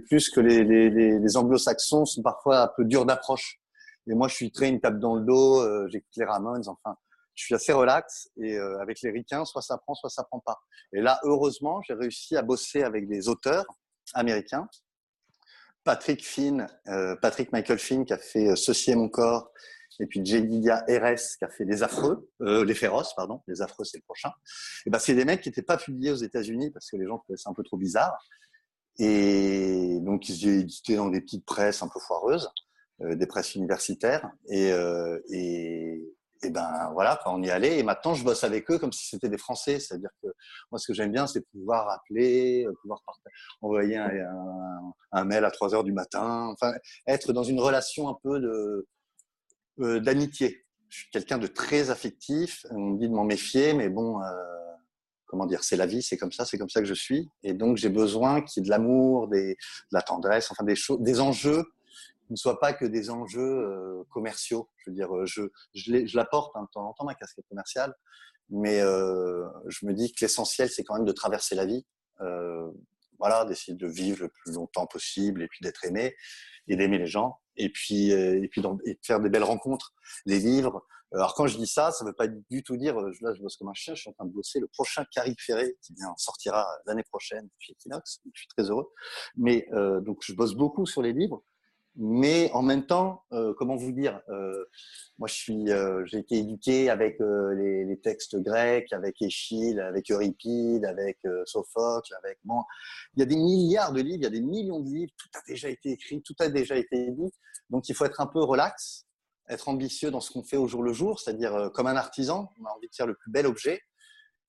plus 0.08 0.30
que 0.30 0.40
les, 0.40 1.36
anglo-saxons 1.36 2.04
sont 2.04 2.22
parfois 2.22 2.62
un 2.62 2.70
peu 2.76 2.84
durs 2.84 3.06
d'approche. 3.06 3.60
Et 4.08 4.14
moi, 4.14 4.28
je 4.28 4.34
suis 4.34 4.50
très 4.50 4.68
une 4.68 4.80
tape 4.80 4.98
dans 4.98 5.14
le 5.14 5.22
dos, 5.22 5.60
euh, 5.60 5.86
j'écoute 5.88 6.10
les 6.16 6.24
Ramones, 6.24 6.62
enfin, 6.66 6.96
je 7.34 7.44
suis 7.44 7.54
assez 7.54 7.72
relax. 7.72 8.28
Et 8.36 8.56
euh, 8.56 8.80
avec 8.80 9.00
les 9.02 9.10
ricains, 9.10 9.44
soit 9.44 9.62
ça 9.62 9.78
prend, 9.78 9.94
soit 9.94 10.10
ça 10.10 10.24
prend 10.24 10.40
pas. 10.40 10.58
Et 10.92 11.00
là, 11.00 11.20
heureusement, 11.24 11.80
j'ai 11.82 11.94
réussi 11.94 12.36
à 12.36 12.42
bosser 12.42 12.82
avec 12.82 13.08
des 13.08 13.28
auteurs 13.28 13.66
américains. 14.14 14.68
Patrick 15.84 16.24
Finn, 16.24 16.68
Patrick 17.20 17.50
Michael 17.50 17.80
Finn, 17.80 18.04
qui 18.04 18.12
a 18.12 18.18
fait 18.18 18.54
Ceci 18.54 18.92
est 18.92 18.94
mon 18.94 19.08
corps, 19.08 19.50
et 20.02 20.06
puis 20.06 20.24
Jedidia 20.24 20.84
RS 20.88 21.36
qui 21.38 21.44
a 21.44 21.48
fait 21.48 21.64
Les 21.64 21.84
Affreux, 21.84 22.28
euh, 22.42 22.64
Les 22.64 22.74
Féroces, 22.74 23.14
pardon, 23.14 23.40
Les 23.46 23.62
Affreux 23.62 23.84
c'est 23.84 23.98
le 23.98 24.02
prochain. 24.02 24.32
Et 24.84 24.90
ben 24.90 24.98
c'est 24.98 25.14
des 25.14 25.24
mecs 25.24 25.40
qui 25.40 25.48
n'étaient 25.48 25.62
pas 25.62 25.76
publiés 25.76 26.10
aux 26.10 26.16
États-Unis 26.16 26.72
parce 26.72 26.90
que 26.90 26.96
les 26.96 27.06
gens 27.06 27.18
trouvaient 27.18 27.36
ça 27.36 27.50
un 27.50 27.54
peu 27.54 27.62
trop 27.62 27.76
bizarre. 27.76 28.18
Et 28.98 29.98
donc 30.00 30.28
ils 30.28 30.48
édités 30.48 30.96
dans 30.96 31.08
des 31.08 31.20
petites 31.20 31.46
presses 31.46 31.84
un 31.84 31.88
peu 31.88 32.00
foireuses, 32.00 32.50
euh, 33.02 33.14
des 33.14 33.26
presses 33.26 33.54
universitaires. 33.54 34.28
Et, 34.48 34.72
euh, 34.72 35.20
et, 35.30 36.02
ben 36.50 36.90
voilà, 36.92 37.20
on 37.26 37.40
y 37.40 37.50
allait. 37.50 37.78
Et 37.78 37.84
maintenant 37.84 38.14
je 38.14 38.24
bosse 38.24 38.42
avec 38.42 38.68
eux 38.72 38.78
comme 38.80 38.90
si 38.90 39.06
c'était 39.06 39.28
des 39.28 39.38
Français. 39.38 39.78
C'est-à-dire 39.78 40.10
que 40.20 40.26
moi 40.72 40.80
ce 40.80 40.88
que 40.88 40.94
j'aime 40.94 41.12
bien 41.12 41.28
c'est 41.28 41.46
pouvoir 41.52 41.88
appeler, 41.90 42.66
pouvoir 42.82 43.00
envoyer 43.60 43.98
un, 45.12 45.24
mail 45.24 45.44
à 45.44 45.52
3 45.52 45.76
heures 45.76 45.84
du 45.84 45.92
matin, 45.92 46.48
enfin 46.52 46.74
être 47.06 47.32
dans 47.32 47.44
une 47.44 47.60
relation 47.60 48.08
un 48.08 48.16
peu 48.20 48.40
de 48.40 48.88
euh, 49.80 50.00
d'amitié. 50.00 50.64
Je 50.88 50.98
suis 50.98 51.10
quelqu'un 51.10 51.38
de 51.38 51.46
très 51.46 51.90
affectif. 51.90 52.66
On 52.70 52.78
me 52.78 52.98
dit 52.98 53.08
de 53.08 53.14
m'en 53.14 53.24
méfier, 53.24 53.72
mais 53.72 53.88
bon, 53.88 54.20
euh, 54.20 54.24
comment 55.26 55.46
dire, 55.46 55.64
c'est 55.64 55.76
la 55.76 55.86
vie, 55.86 56.02
c'est 56.02 56.16
comme 56.16 56.32
ça, 56.32 56.44
c'est 56.44 56.58
comme 56.58 56.68
ça 56.68 56.80
que 56.80 56.86
je 56.86 56.94
suis. 56.94 57.28
Et 57.42 57.54
donc, 57.54 57.76
j'ai 57.76 57.88
besoin 57.88 58.42
qu'il 58.42 58.62
y 58.62 58.64
ait 58.64 58.66
de 58.66 58.70
l'amour, 58.70 59.28
de 59.28 59.56
la 59.90 60.02
tendresse, 60.02 60.50
enfin 60.50 60.64
des 60.64 60.76
choses, 60.76 61.00
des 61.00 61.20
enjeux 61.20 61.64
qui 62.26 62.32
ne 62.32 62.36
soient 62.36 62.60
pas 62.60 62.72
que 62.72 62.84
des 62.84 63.10
enjeux 63.10 63.40
euh, 63.40 64.02
commerciaux. 64.10 64.68
Je 64.76 64.90
veux 64.90 64.94
dire, 64.94 65.08
je, 65.24 65.42
je, 65.74 66.06
je 66.06 66.16
l'apporte 66.16 66.54
un 66.56 66.66
temps 66.66 66.88
en 66.88 66.92
temps 66.92 67.04
ma 67.04 67.14
casquette 67.14 67.46
commerciale, 67.48 67.94
mais 68.50 68.80
je 68.80 69.86
me 69.86 69.94
dis 69.94 70.12
que 70.12 70.18
l'essentiel, 70.20 70.68
c'est 70.68 70.84
quand 70.84 70.94
même 70.94 71.06
de 71.06 71.12
traverser 71.12 71.54
la 71.54 71.64
vie. 71.64 71.86
Voilà, 73.22 73.44
d'essayer 73.44 73.76
de 73.76 73.86
vivre 73.86 74.22
le 74.22 74.28
plus 74.28 74.54
longtemps 74.54 74.88
possible 74.88 75.44
et 75.44 75.46
puis 75.46 75.60
d'être 75.62 75.84
aimé 75.84 76.16
et 76.66 76.74
d'aimer 76.74 76.98
les 76.98 77.06
gens 77.06 77.38
et 77.56 77.68
puis 77.70 78.12
euh, 78.12 78.42
et 78.42 78.48
puis 78.48 78.60
et 78.84 78.94
de 78.94 78.98
faire 79.00 79.20
des 79.20 79.30
belles 79.30 79.44
rencontres, 79.44 79.94
les 80.26 80.40
livres. 80.40 80.84
Alors 81.12 81.34
quand 81.34 81.46
je 81.46 81.56
dis 81.56 81.68
ça, 81.68 81.92
ça 81.92 82.04
ne 82.04 82.10
veut 82.10 82.16
pas 82.16 82.26
du 82.26 82.64
tout 82.64 82.76
dire 82.76 82.98
euh, 82.98 83.12
là 83.20 83.32
je 83.32 83.40
bosse 83.40 83.56
comme 83.56 83.68
un 83.68 83.74
chien. 83.74 83.94
Je 83.94 84.00
suis 84.00 84.10
en 84.10 84.12
train 84.14 84.24
de 84.24 84.32
bosser 84.32 84.58
le 84.58 84.66
prochain 84.66 85.04
Carrie 85.12 85.36
Ferré 85.38 85.76
qui 85.82 85.94
vient 85.94 86.12
sortira 86.16 86.66
l'année 86.86 87.04
prochaine 87.04 87.48
chez 87.60 87.74
Equinox. 87.74 88.18
Je 88.34 88.40
suis 88.40 88.48
très 88.48 88.68
heureux. 88.68 88.90
Mais 89.36 89.68
euh, 89.72 90.00
donc 90.00 90.18
je 90.24 90.32
bosse 90.32 90.54
beaucoup 90.54 90.84
sur 90.84 91.00
les 91.00 91.12
livres 91.12 91.44
mais 91.96 92.50
en 92.52 92.62
même 92.62 92.86
temps, 92.86 93.24
euh, 93.32 93.52
comment 93.58 93.76
vous 93.76 93.92
dire, 93.92 94.20
euh, 94.30 94.64
moi 95.18 95.28
je 95.28 95.34
suis, 95.34 95.70
euh, 95.70 96.04
j'ai 96.06 96.18
été 96.18 96.36
éduqué 96.38 96.88
avec 96.88 97.20
euh, 97.20 97.54
les, 97.54 97.84
les, 97.84 98.00
textes 98.00 98.36
grecs, 98.36 98.90
avec 98.92 99.20
Échille, 99.20 99.78
avec 99.78 100.10
Euripide, 100.10 100.86
avec 100.86 101.18
euh, 101.26 101.42
Sophocle, 101.44 102.14
avec 102.22 102.38
bon, 102.44 102.62
il 103.14 103.20
y 103.20 103.22
a 103.22 103.26
des 103.26 103.36
milliards 103.36 103.92
de 103.92 104.00
livres, 104.00 104.18
il 104.20 104.24
y 104.24 104.26
a 104.26 104.30
des 104.30 104.40
millions 104.40 104.80
de 104.80 104.88
livres, 104.88 105.12
tout 105.18 105.28
a 105.34 105.42
déjà 105.46 105.68
été 105.68 105.90
écrit, 105.90 106.22
tout 106.22 106.34
a 106.38 106.48
déjà 106.48 106.76
été 106.76 107.10
dit, 107.10 107.30
donc 107.68 107.88
il 107.90 107.94
faut 107.94 108.06
être 108.06 108.20
un 108.22 108.26
peu 108.26 108.42
relax, 108.42 109.06
être 109.50 109.68
ambitieux 109.68 110.10
dans 110.10 110.20
ce 110.20 110.30
qu'on 110.30 110.42
fait 110.42 110.56
au 110.56 110.66
jour 110.66 110.82
le 110.82 110.94
jour, 110.94 111.20
c'est-à-dire 111.20 111.70
comme 111.74 111.88
un 111.88 111.96
artisan, 111.96 112.48
on 112.58 112.64
a 112.64 112.70
envie 112.70 112.88
de 112.88 112.94
faire 112.94 113.06
le 113.06 113.14
plus 113.14 113.30
bel 113.30 113.46
objet, 113.46 113.82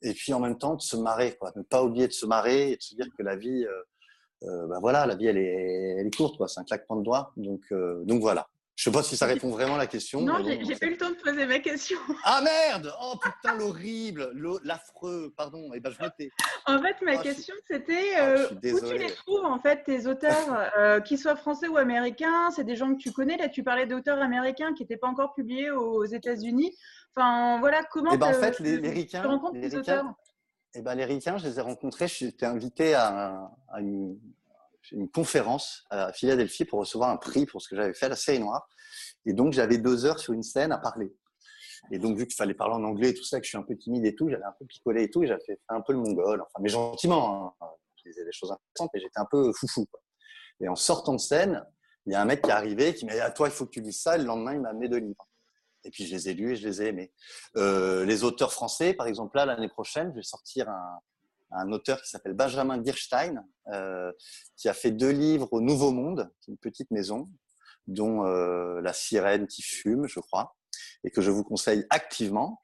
et 0.01 0.13
puis 0.13 0.34
en 0.34 0.39
même 0.39 0.58
temps 0.58 0.75
de 0.75 0.82
se 0.82 0.95
marrer, 0.95 1.36
quoi, 1.36 1.51
ne 1.58 1.63
pas 1.63 1.84
oublier 1.84 2.08
de 2.08 2.13
se 2.13 2.25
marrer 2.25 2.71
et 2.71 2.77
de 2.77 2.82
se 2.82 2.95
dire 2.95 3.08
que 3.17 3.23
la 3.23 3.36
vie 3.36 3.65
euh, 4.45 4.67
ben 4.67 4.79
voilà, 4.79 5.06
la 5.06 5.15
vie 5.15 5.27
elle 5.27 5.38
est, 5.38 5.95
elle 5.99 6.08
est 6.08 6.15
courte, 6.15 6.38
quoi. 6.38 6.47
C'est 6.47 6.60
un 6.60 6.63
claquement 6.63 6.97
de 6.97 7.03
doigts. 7.03 7.32
Donc, 7.38 7.62
euh, 7.71 8.03
donc 8.06 8.21
voilà. 8.21 8.47
Je 8.75 8.86
sais 8.86 8.91
pas 8.91 9.03
si 9.03 9.15
ça 9.15 9.27
répond 9.27 9.49
vraiment 9.49 9.75
à 9.75 9.77
la 9.77 9.88
question. 9.88 10.21
Non, 10.21 10.43
j'ai 10.43 10.75
pas 10.75 10.88
eu 10.88 10.91
le 10.91 10.97
temps 10.97 11.12
de 11.12 11.15
poser 11.15 11.45
ma 11.45 11.60
question. 11.60 11.97
Ah 12.25 12.41
merde 12.41 12.91
Oh 13.01 13.13
putain, 13.21 13.56
l'horrible, 13.56 14.32
l'affreux, 14.63 15.32
pardon. 15.38 15.69
Eh 15.75 15.79
ben 15.79 15.91
je 15.91 16.03
notais. 16.03 16.29
En 16.65 16.82
fait, 16.82 16.95
ma 17.06 17.15
oh, 17.15 17.21
question 17.21 17.53
c'était 17.69 18.13
oh, 18.15 18.21
euh, 18.21 18.47
où 18.73 18.79
tu 18.79 18.97
les 18.97 19.13
trouves 19.13 19.45
en 19.45 19.60
fait 19.60 19.84
tes 19.84 20.08
auteurs, 20.08 20.71
euh, 20.77 21.01
qu'ils 21.01 21.19
soient 21.19 21.36
français 21.36 21.67
ou 21.67 21.77
américains? 21.77 22.49
C'est 22.56 22.63
des 22.63 22.75
gens 22.75 22.93
que 22.95 22.99
tu 22.99 23.12
connais. 23.12 23.38
Là, 23.38 23.49
tu 23.49 23.63
parlais 23.63 23.86
d'auteurs 23.86 24.21
américains 24.21 24.73
qui 24.73 24.84
n'étaient 24.84 24.97
pas 24.97 25.08
encore 25.08 25.36
publiés 25.36 25.69
aux 25.69 26.06
États-Unis. 26.06 26.75
Enfin, 27.15 27.60
voilà, 27.60 27.84
comment 27.91 28.12
eh 28.13 28.17
ben, 28.17 28.27
en 28.27 28.34
fait, 28.34 28.60
les, 28.60 28.77
les 28.77 29.06
tu 29.06 29.17
rencontres 29.17 29.60
les 29.60 29.75
auteurs? 29.75 30.06
Eh 30.75 30.81
ben, 30.81 30.95
les 30.95 31.05
Ricains, 31.05 31.38
je 31.38 31.47
les 31.47 31.59
ai 31.59 31.62
rencontrés. 31.62 32.07
J'étais 32.07 32.45
invité 32.45 32.93
à, 32.95 33.49
une, 33.79 34.17
conférence 35.13 35.86
à 35.89 36.12
Philadelphie 36.13 36.65
pour 36.65 36.79
recevoir 36.79 37.09
un 37.09 37.17
prix 37.17 37.45
pour 37.45 37.62
ce 37.62 37.69
que 37.69 37.75
j'avais 37.75 37.93
fait 37.93 38.07
à 38.07 38.09
la 38.09 38.15
série 38.15 38.39
noire. 38.39 38.67
Et 39.25 39.33
donc, 39.33 39.53
j'avais 39.53 39.77
deux 39.77 40.05
heures 40.05 40.19
sur 40.19 40.33
une 40.33 40.43
scène 40.43 40.71
à 40.71 40.77
parler. 40.77 41.15
Et 41.91 41.99
donc, 41.99 42.17
vu 42.17 42.25
qu'il 42.25 42.36
fallait 42.36 42.53
parler 42.53 42.75
en 42.75 42.83
anglais 42.83 43.09
et 43.09 43.13
tout 43.13 43.23
ça, 43.23 43.39
que 43.39 43.45
je 43.45 43.49
suis 43.49 43.57
un 43.57 43.63
peu 43.63 43.75
timide 43.77 44.05
et 44.05 44.15
tout, 44.15 44.29
j'avais 44.29 44.43
un 44.43 44.55
peu 44.57 44.65
picolé 44.65 45.03
et 45.03 45.09
tout, 45.09 45.25
j'avais 45.25 45.43
fait 45.45 45.59
un 45.69 45.81
peu 45.81 45.93
le 45.93 45.99
mongol, 45.99 46.41
enfin, 46.41 46.59
mais 46.62 46.69
gentiment. 46.69 47.55
Hein. 47.62 47.67
Je 47.97 48.09
disais 48.09 48.25
des 48.25 48.31
choses 48.31 48.51
intéressantes, 48.51 48.91
mais 48.93 48.99
j'étais 48.99 49.19
un 49.19 49.27
peu 49.29 49.51
foufou. 49.53 49.86
Quoi. 49.86 50.01
Et 50.59 50.67
en 50.69 50.75
sortant 50.75 51.13
de 51.13 51.19
scène, 51.19 51.63
il 52.05 52.13
y 52.13 52.15
a 52.15 52.21
un 52.21 52.25
mec 52.25 52.41
qui 52.41 52.49
est 52.49 52.53
arrivé 52.53 52.93
qui 52.93 53.05
m'a 53.05 53.13
dit 53.13 53.19
À 53.19 53.31
toi, 53.31 53.47
il 53.47 53.51
faut 53.51 53.65
que 53.65 53.71
tu 53.71 53.81
lises 53.81 54.01
ça. 54.01 54.15
Et 54.15 54.19
le 54.19 54.25
lendemain, 54.25 54.53
il 54.53 54.62
m'a 54.62 54.69
amené 54.69 54.88
deux 54.89 54.97
livres. 54.97 55.27
Et 55.85 55.91
puis 55.91 56.05
je 56.05 56.15
les 56.15 56.29
ai 56.29 56.33
lus 56.33 56.53
et 56.53 56.55
je 56.55 56.67
les 56.67 56.81
ai 56.81 56.87
aimés. 56.87 57.11
Euh, 57.57 58.05
les 58.05 58.23
auteurs 58.23 58.53
français, 58.53 58.93
par 58.93 59.07
exemple, 59.07 59.37
là, 59.37 59.45
l'année 59.45 59.69
prochaine, 59.69 60.11
je 60.11 60.17
vais 60.17 60.23
sortir 60.23 60.69
un, 60.69 60.99
un 61.51 61.71
auteur 61.71 62.01
qui 62.01 62.09
s'appelle 62.09 62.33
Benjamin 62.33 62.77
Dirstein, 62.77 63.45
euh, 63.71 64.11
qui 64.57 64.69
a 64.69 64.73
fait 64.73 64.91
deux 64.91 65.11
livres 65.11 65.47
au 65.51 65.61
Nouveau 65.61 65.91
Monde, 65.91 66.31
une 66.47 66.57
petite 66.57 66.91
maison, 66.91 67.29
dont 67.87 68.25
euh, 68.25 68.81
La 68.81 68.93
sirène 68.93 69.47
qui 69.47 69.61
fume, 69.61 70.07
je 70.07 70.19
crois, 70.19 70.55
et 71.03 71.11
que 71.11 71.21
je 71.21 71.31
vous 71.31 71.43
conseille 71.43 71.85
activement. 71.89 72.61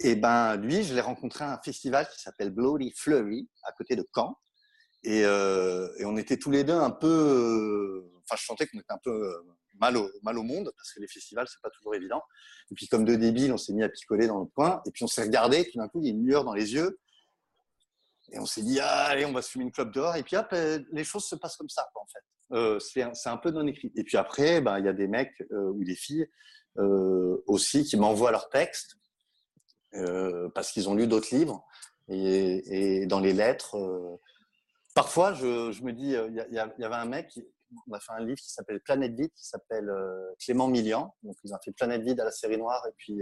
Et 0.00 0.16
ben 0.16 0.56
lui, 0.56 0.82
je 0.82 0.94
l'ai 0.94 1.00
rencontré 1.00 1.44
à 1.44 1.52
un 1.52 1.60
festival 1.62 2.08
qui 2.08 2.20
s'appelle 2.20 2.50
Bloody 2.50 2.92
Flurry, 2.96 3.48
à 3.62 3.72
côté 3.72 3.94
de 3.94 4.06
Caen. 4.14 4.36
Et, 5.04 5.24
euh, 5.24 5.88
et 5.98 6.04
on 6.04 6.16
était 6.16 6.38
tous 6.38 6.50
les 6.50 6.64
deux 6.64 6.72
un 6.74 6.90
peu, 6.90 7.06
euh, 7.06 8.10
enfin 8.24 8.36
je 8.40 8.44
sentais 8.46 8.66
qu'on 8.66 8.78
était 8.78 8.92
un 8.92 9.00
peu 9.04 9.10
euh, 9.10 9.42
mal 9.80 9.96
au, 9.96 10.42
monde, 10.42 10.70
parce 10.76 10.92
que 10.92 11.00
les 11.00 11.08
festivals, 11.08 11.46
c'est 11.48 11.60
pas 11.62 11.70
toujours 11.70 11.94
évident. 11.94 12.22
Et 12.70 12.74
puis 12.74 12.88
comme 12.88 13.04
deux 13.04 13.16
débiles, 13.16 13.52
on 13.52 13.58
s'est 13.58 13.72
mis 13.72 13.82
à 13.82 13.88
picoler 13.88 14.26
dans 14.26 14.40
le 14.40 14.46
coin, 14.46 14.82
et 14.86 14.90
puis 14.90 15.04
on 15.04 15.08
s'est 15.08 15.22
regardé, 15.22 15.68
tout 15.70 15.78
d'un 15.78 15.88
coup, 15.88 16.00
il 16.00 16.06
y 16.06 16.08
a 16.08 16.12
une 16.12 16.24
lueur 16.24 16.44
dans 16.44 16.54
les 16.54 16.74
yeux, 16.74 16.98
et 18.32 18.38
on 18.38 18.46
s'est 18.46 18.62
dit, 18.62 18.80
ah, 18.80 19.06
allez, 19.06 19.24
on 19.24 19.32
va 19.32 19.42
se 19.42 19.50
fumer 19.50 19.64
une 19.64 19.72
clope 19.72 19.92
dehors. 19.92 20.16
Et 20.16 20.22
puis 20.22 20.36
hop, 20.36 20.48
euh, 20.52 20.80
les 20.92 21.04
choses 21.04 21.24
se 21.24 21.36
passent 21.36 21.56
comme 21.56 21.68
ça, 21.68 21.88
en 21.94 22.06
fait. 22.06 22.24
Euh, 22.52 22.78
c'est 22.78 23.28
un, 23.28 23.36
peu 23.36 23.50
non 23.50 23.66
écrit. 23.66 23.92
Et 23.96 24.04
puis 24.04 24.16
après, 24.16 24.60
ben, 24.60 24.78
il 24.78 24.84
y 24.84 24.88
a 24.88 24.92
des 24.92 25.08
mecs 25.08 25.34
euh, 25.52 25.70
ou 25.70 25.84
des 25.84 25.96
filles 25.96 26.26
aussi 27.46 27.84
qui 27.84 27.96
m'envoient 27.96 28.32
leurs 28.32 28.48
textes 28.48 28.96
parce 30.56 30.72
qu'ils 30.72 30.88
ont 30.88 30.96
lu 30.96 31.06
d'autres 31.06 31.32
livres. 31.32 31.64
Et, 32.08 33.06
dans 33.06 33.20
les 33.20 33.32
lettres, 33.32 33.76
parfois, 34.92 35.34
je, 35.34 35.80
me 35.84 35.92
dis, 35.92 36.14
il 36.14 36.46
y, 36.50 36.54
y, 36.56 36.84
avait 36.84 36.94
un 36.96 37.04
mec, 37.04 37.38
on 37.88 37.92
a 37.92 38.00
fait 38.00 38.12
un 38.12 38.24
livre 38.24 38.40
qui 38.40 38.50
s'appelle 38.52 38.80
Planète 38.80 39.14
Vide, 39.14 39.30
qui 39.34 39.46
s'appelle 39.46 39.90
Clément 40.38 40.68
Millian. 40.68 41.14
Donc, 41.22 41.36
ils 41.44 41.52
ont 41.52 41.58
fait 41.64 41.72
Planète 41.72 42.02
Vide 42.02 42.20
à 42.20 42.24
la 42.24 42.30
série 42.30 42.58
noire. 42.58 42.84
Et 42.88 42.92
puis, 42.96 43.20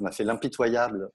on 0.00 0.04
a 0.04 0.12
fait 0.12 0.24
L'impitoyable 0.24 1.10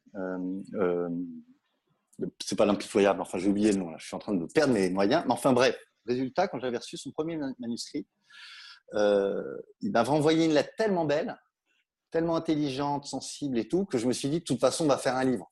c'est 2.43 2.57
pas 2.57 2.65
l'impitoyable, 2.65 3.21
enfin 3.21 3.37
j'ai 3.37 3.49
oublié 3.49 3.71
le 3.71 3.79
nom, 3.79 3.97
je 3.97 4.05
suis 4.05 4.15
en 4.15 4.19
train 4.19 4.33
de 4.33 4.45
perdre 4.45 4.73
mes 4.73 4.89
moyens. 4.89 5.23
Mais 5.25 5.33
enfin 5.33 5.53
bref, 5.53 5.77
résultat, 6.05 6.47
quand 6.47 6.59
j'avais 6.59 6.77
reçu 6.77 6.97
son 6.97 7.11
premier 7.11 7.39
manuscrit, 7.59 8.07
euh, 8.93 9.57
il 9.81 9.91
m'avait 9.91 10.09
envoyé 10.09 10.45
une 10.45 10.53
lettre 10.53 10.73
tellement 10.77 11.05
belle, 11.05 11.37
tellement 12.11 12.35
intelligente, 12.35 13.05
sensible 13.05 13.57
et 13.57 13.67
tout, 13.67 13.85
que 13.85 13.97
je 13.97 14.07
me 14.07 14.13
suis 14.13 14.29
dit, 14.29 14.39
de 14.39 14.43
toute 14.43 14.59
façon, 14.59 14.85
on 14.85 14.87
va 14.87 14.97
faire 14.97 15.15
un 15.15 15.23
livre. 15.23 15.51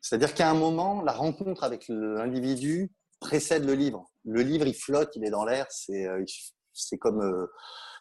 C'est-à-dire 0.00 0.34
qu'à 0.34 0.48
un 0.48 0.54
moment, 0.54 1.02
la 1.02 1.12
rencontre 1.12 1.64
avec 1.64 1.86
l'individu 1.88 2.92
précède 3.18 3.64
le 3.64 3.74
livre. 3.74 4.09
Le 4.24 4.42
livre, 4.42 4.66
il 4.66 4.74
flotte, 4.74 5.16
il 5.16 5.24
est 5.24 5.30
dans 5.30 5.44
l'air, 5.44 5.66
c'est 5.70 6.06
euh, 6.06 6.24
comme... 6.98 7.20
Euh, 7.20 7.46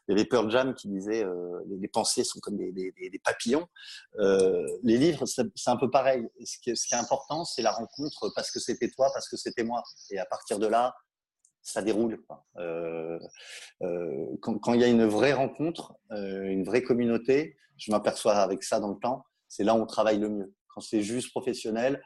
il 0.07 0.13
y 0.13 0.15
avait 0.15 0.25
Pearl 0.25 0.49
Jam 0.49 0.73
qui 0.73 0.87
disait 0.87 1.23
euh, 1.23 1.59
les, 1.67 1.87
pensées 1.87 2.23
sont 2.23 2.39
comme 2.39 2.57
des, 2.57 3.21
papillons. 3.23 3.67
Euh, 4.17 4.65
les 4.81 4.97
livres, 4.97 5.27
c'est 5.27 5.43
un 5.67 5.77
peu 5.77 5.91
pareil. 5.91 6.27
Ce 6.43 6.57
qui, 6.63 6.75
ce 6.75 6.95
est 6.95 6.97
important, 6.97 7.45
c'est 7.45 7.61
la 7.61 7.71
rencontre 7.71 8.31
parce 8.33 8.49
que 8.49 8.59
c'était 8.59 8.89
toi, 8.89 9.11
parce 9.13 9.29
que 9.29 9.37
c'était 9.37 9.63
moi. 9.63 9.83
Et 10.09 10.17
à 10.17 10.25
partir 10.25 10.57
de 10.57 10.65
là, 10.65 10.95
ça 11.61 11.83
déroule. 11.83 12.19
Quand, 14.41 14.73
il 14.73 14.81
y 14.81 14.83
a 14.83 14.87
une 14.87 15.05
vraie 15.05 15.33
rencontre, 15.33 15.93
une 16.09 16.63
vraie 16.63 16.81
communauté, 16.81 17.55
je 17.77 17.91
m'aperçois 17.91 18.37
avec 18.37 18.63
ça 18.63 18.79
dans 18.79 18.89
le 18.89 18.99
temps, 18.99 19.25
c'est 19.47 19.63
là 19.63 19.75
où 19.75 19.77
on 19.77 19.85
travaille 19.85 20.17
le 20.17 20.29
mieux. 20.29 20.55
Quand 20.73 20.81
c'est 20.81 21.03
juste 21.03 21.29
professionnel, 21.29 22.01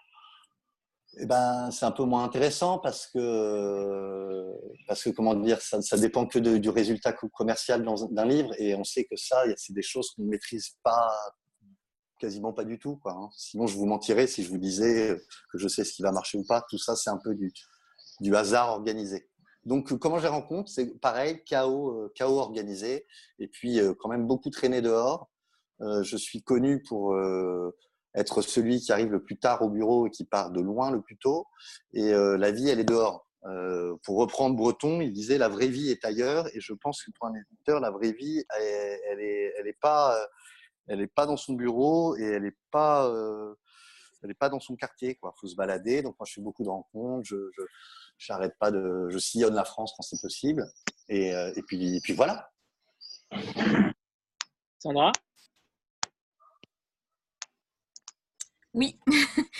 eh 1.18 1.26
ben, 1.26 1.70
c'est 1.72 1.86
un 1.86 1.92
peu 1.92 2.04
moins 2.04 2.24
intéressant 2.24 2.80
parce 2.80 3.08
que, 3.08 4.52
parce 4.88 5.04
que 5.04 5.12
comment 5.12 5.36
dire, 5.36 5.62
ça, 5.62 5.82
ça 5.82 5.98
dépend 5.98 6.26
que 6.26 6.40
du 6.40 6.70
résultat 6.70 7.14
commercial 7.14 7.86
d'un 8.12 8.26
livre 8.26 8.50
et 8.58 8.74
on 8.76 8.84
sait 8.84 9.06
que 9.06 9.16
ça, 9.16 9.44
c'est 9.58 9.74
des 9.74 9.84
choses 9.84 10.12
qu'on 10.12 10.24
ne 10.24 10.30
maîtrise 10.30 10.76
pas, 10.84 11.12
quasiment 12.20 12.54
pas 12.54 12.64
du 12.64 12.80
tout. 12.80 12.98
Quoi, 12.98 13.14
hein. 13.14 13.30
Sinon, 13.38 13.68
je 13.68 13.78
vous 13.78 13.86
mentirais 13.86 14.28
si 14.28 14.44
je 14.44 14.50
vous 14.50 14.58
disais 14.58 15.16
que 15.52 15.58
je 15.58 15.68
sais 15.68 15.84
ce 15.84 15.94
qui 15.94 16.02
va 16.02 16.12
marcher 16.12 16.38
ou 16.38 16.46
pas. 16.46 16.64
Tout 16.70 16.80
ça, 16.80 16.96
c'est 16.96 17.12
un 17.12 17.20
peu 17.24 17.36
du, 17.36 17.54
du 18.20 18.36
hasard 18.36 18.70
organisé. 18.70 19.30
Donc, 19.66 19.98
comment 20.00 20.18
je 20.18 20.24
les 20.24 20.30
rencontre? 20.30 20.70
C'est 20.70 21.00
pareil, 21.00 21.44
chaos, 21.46 21.92
euh, 21.92 22.12
chaos 22.16 22.40
organisé 22.40 23.06
et 23.40 23.48
puis 23.48 23.80
euh, 23.80 23.94
quand 23.98 24.10
même 24.10 24.28
beaucoup 24.28 24.50
traîné 24.50 24.82
dehors. 24.82 25.30
Euh, 25.82 26.04
je 26.04 26.18
suis 26.18 26.44
connu 26.44 26.82
pour 26.84 27.16
être 28.16 28.42
celui 28.42 28.80
qui 28.80 28.92
arrive 28.92 29.12
le 29.12 29.24
plus 29.24 29.38
tard 29.38 29.62
au 29.62 29.70
bureau 29.70 30.08
et 30.08 30.10
qui 30.10 30.26
part 30.26 30.52
de 30.52 30.62
loin 30.62 30.92
le 30.92 31.02
plus 31.02 31.18
tôt. 31.18 31.48
Et 31.94 32.14
euh, 32.14 32.38
la 32.38 32.52
vie, 32.52 32.70
elle 32.70 32.80
est 32.80 32.84
dehors. 32.86 33.28
Euh, 33.46 33.96
pour 34.04 34.18
reprendre 34.18 34.56
Breton, 34.56 35.02
il 35.02 35.12
disait 35.12 35.38
la 35.38 35.50
vraie 35.50 35.68
vie 35.68 35.90
est 35.90 36.06
ailleurs. 36.06 36.48
Et 36.56 36.62
je 36.62 36.74
pense 36.74 37.04
que 37.04 37.12
pour 37.12 37.28
un 37.28 37.36
éditeur, 37.36 37.80
la 37.80 37.92
vraie 37.92 38.14
vie, 38.14 38.44
elle, 38.58 39.00
elle 39.10 39.20
est, 39.20 39.54
elle 39.58 39.68
est 39.68 39.80
pas, 39.80 40.18
elle 40.88 41.02
est 41.02 41.08
pas 41.08 41.26
dans 41.26 41.38
son 41.38 41.54
bureau 41.54 42.16
et 42.18 42.24
elle 42.24 42.46
est 42.46 42.58
pas, 42.72 43.08
euh, 43.08 43.54
elle 44.24 44.32
est 44.32 44.36
pas 44.36 44.50
dans 44.50 44.60
son 44.60 44.76
quartier. 44.76 45.16
Quoi, 45.16 45.34
faut 45.40 45.48
se 45.48 45.56
balader. 45.56 46.02
Donc 46.02 46.16
moi, 46.20 46.26
je 46.28 46.34
fais 46.34 46.42
beaucoup 46.42 46.64
de 46.64 46.70
rencontres. 46.70 47.28
Je, 47.28 47.50
je 47.58 47.64
j'arrête 48.18 48.58
pas 48.60 48.72
de, 48.72 49.10
je 49.10 49.18
sillonne 49.18 49.56
la 49.56 49.66
France 49.66 49.94
quand 49.98 50.04
c'est 50.04 50.22
possible. 50.22 50.66
Et, 51.10 51.34
euh, 51.34 51.52
et 51.56 51.62
puis, 51.64 51.98
et 51.98 52.00
puis 52.02 52.14
voilà. 52.14 52.50
Sandra? 54.80 55.12
Oui. 58.74 58.98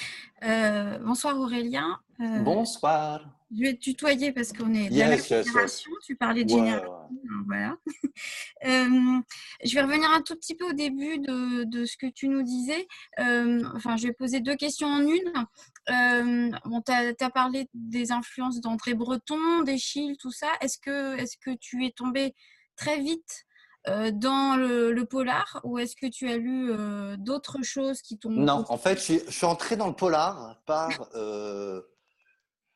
euh, 0.44 0.98
bonsoir 1.00 1.40
Aurélien. 1.40 2.00
Euh, 2.20 2.40
bonsoir. 2.40 3.30
Je 3.56 3.62
vais 3.62 3.74
te 3.76 3.80
tutoyer 3.80 4.32
parce 4.32 4.52
qu'on 4.52 4.74
est 4.74 4.90
de 4.90 4.96
yes, 4.96 5.30
la 5.30 5.38
yes, 5.38 5.46
génération. 5.46 5.92
Yes. 5.92 6.06
Tu 6.06 6.16
parlais 6.16 6.44
de 6.44 6.50
génération. 6.50 6.92
Ouais. 6.92 7.10
Voilà. 7.46 7.78
euh, 8.66 9.22
je 9.64 9.76
vais 9.76 9.82
revenir 9.84 10.10
un 10.10 10.22
tout 10.22 10.36
petit 10.36 10.56
peu 10.56 10.68
au 10.70 10.74
début 10.74 11.20
de, 11.20 11.64
de 11.66 11.86
ce 11.86 11.96
que 11.96 12.08
tu 12.08 12.28
nous 12.28 12.42
disais. 12.42 12.88
Enfin, 13.20 13.98
je 13.98 14.08
vais 14.08 14.14
poser 14.14 14.40
deux 14.40 14.56
questions 14.56 14.88
en 14.88 15.02
une. 15.02 16.52
Bon, 16.66 16.82
tu 16.82 16.92
as, 16.92 17.14
as, 17.20 17.30
parlé 17.30 17.70
des 17.76 18.12
influences 18.12 18.62
d'André 18.62 18.96
Breton, 18.96 19.62
d'Echille, 19.62 20.18
tout 20.18 20.32
ça. 20.32 20.48
Est-ce 20.62 20.80
que, 20.80 21.18
est 21.18 21.26
-ce 21.26 21.38
que 21.40 21.56
tu 21.56 21.86
es 21.86 21.92
tombé 21.92 22.34
très 22.76 23.00
vite 23.00 23.46
dans 23.86 24.56
le, 24.58 24.94
le, 24.94 25.06
polar 25.06 25.60
ou 25.64 25.78
est-ce 25.78 25.96
que 25.96 26.08
tu 26.08 26.30
as 26.30 26.38
lu 26.38 26.72
euh, 26.72 27.18
d'autres 27.18 27.64
choses 27.64 28.02
qui 28.02 28.18
t'ont... 28.18 28.30
Non, 28.30 28.64
en 28.70 28.78
fait, 28.78 28.98
je, 28.98 29.26
je, 29.26 29.32
suis 29.32 29.46
entré 29.46 29.76
dans 29.76 29.88
le 29.88 29.96
polar 29.96 30.62
par... 30.66 31.10
Euh, 31.16 31.82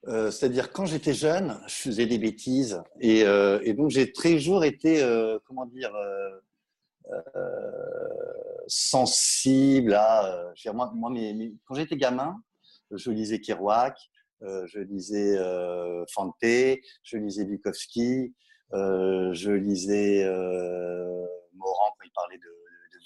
euh 0.07 0.31
C'est-à-dire, 0.31 0.71
quand 0.71 0.85
j'étais 0.85 1.13
jeune, 1.13 1.59
je 1.67 1.73
faisais 1.73 2.05
des 2.05 2.17
bêtises 2.17 2.81
et, 2.99 3.23
euh, 3.23 3.59
et 3.63 3.73
donc 3.73 3.89
j'ai 3.89 4.11
toujours 4.11 4.63
été, 4.63 5.01
comment 5.45 5.65
dire, 5.65 5.91
sensible 8.67 9.93
à... 9.93 10.53
moi, 10.73 10.91
moi 10.93 11.09
mes, 11.09 11.33
mes, 11.33 11.53
quand 11.65 11.75
j'étais 11.75 11.97
gamin, 11.97 12.41
je 12.91 13.11
lisais 13.11 13.39
Kerouac, 13.39 13.97
je 14.41 14.79
lisais 14.79 15.37
Fante, 16.13 16.35
je 16.41 17.17
lisais 17.17 17.45
Bukowski, 17.45 18.33
euh, 18.33 18.46
je 18.71 19.51
lisais 19.51 20.23
euh, 20.23 21.25
Morand 21.53 21.91
quand 21.97 22.05
il 22.05 22.11
parlait 22.11 22.37
de, 22.37 22.57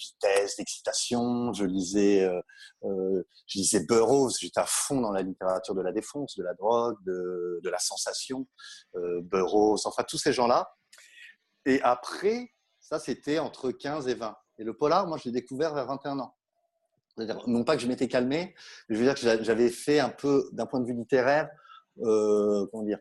vitesse, 0.01 0.57
d'excitation. 0.57 1.53
Je 1.53 1.65
lisais, 1.65 2.23
euh, 2.23 2.41
euh, 2.83 3.23
je 3.47 3.59
lisais 3.59 3.85
Burroughs. 3.85 4.37
J'étais 4.39 4.59
à 4.59 4.65
fond 4.65 5.01
dans 5.01 5.11
la 5.11 5.21
littérature 5.21 5.75
de 5.75 5.81
la 5.81 5.91
défense, 5.91 6.35
de 6.37 6.43
la 6.43 6.53
drogue, 6.53 6.97
de, 7.05 7.69
la 7.69 7.79
sensation. 7.79 8.47
Euh, 8.95 9.21
Burroughs, 9.21 9.85
enfin 9.85 10.03
tous 10.03 10.17
ces 10.17 10.33
gens-là. 10.33 10.73
Et 11.65 11.81
après, 11.81 12.51
ça 12.79 12.99
c'était 12.99 13.39
entre 13.39 13.71
15 13.71 14.07
et 14.07 14.15
20. 14.15 14.35
Et 14.57 14.63
le 14.63 14.75
polar, 14.75 15.07
moi, 15.07 15.17
je 15.17 15.25
l'ai 15.25 15.31
découvert 15.31 15.73
vers 15.73 15.85
21 15.85 16.19
ans. 16.19 16.35
Non 17.45 17.63
pas 17.63 17.75
que 17.75 17.81
je 17.81 17.87
m'étais 17.87 18.07
calmé, 18.07 18.55
mais 18.87 18.95
je 18.95 18.99
veux 18.99 19.05
dire 19.05 19.15
que 19.15 19.43
j'avais 19.43 19.69
fait 19.69 19.99
un 19.99 20.09
peu, 20.09 20.49
d'un 20.53 20.65
point 20.65 20.79
de 20.79 20.85
vue 20.85 20.93
littéraire, 20.93 21.49
euh, 21.99 22.65
comment 22.71 22.83
dire, 22.83 22.99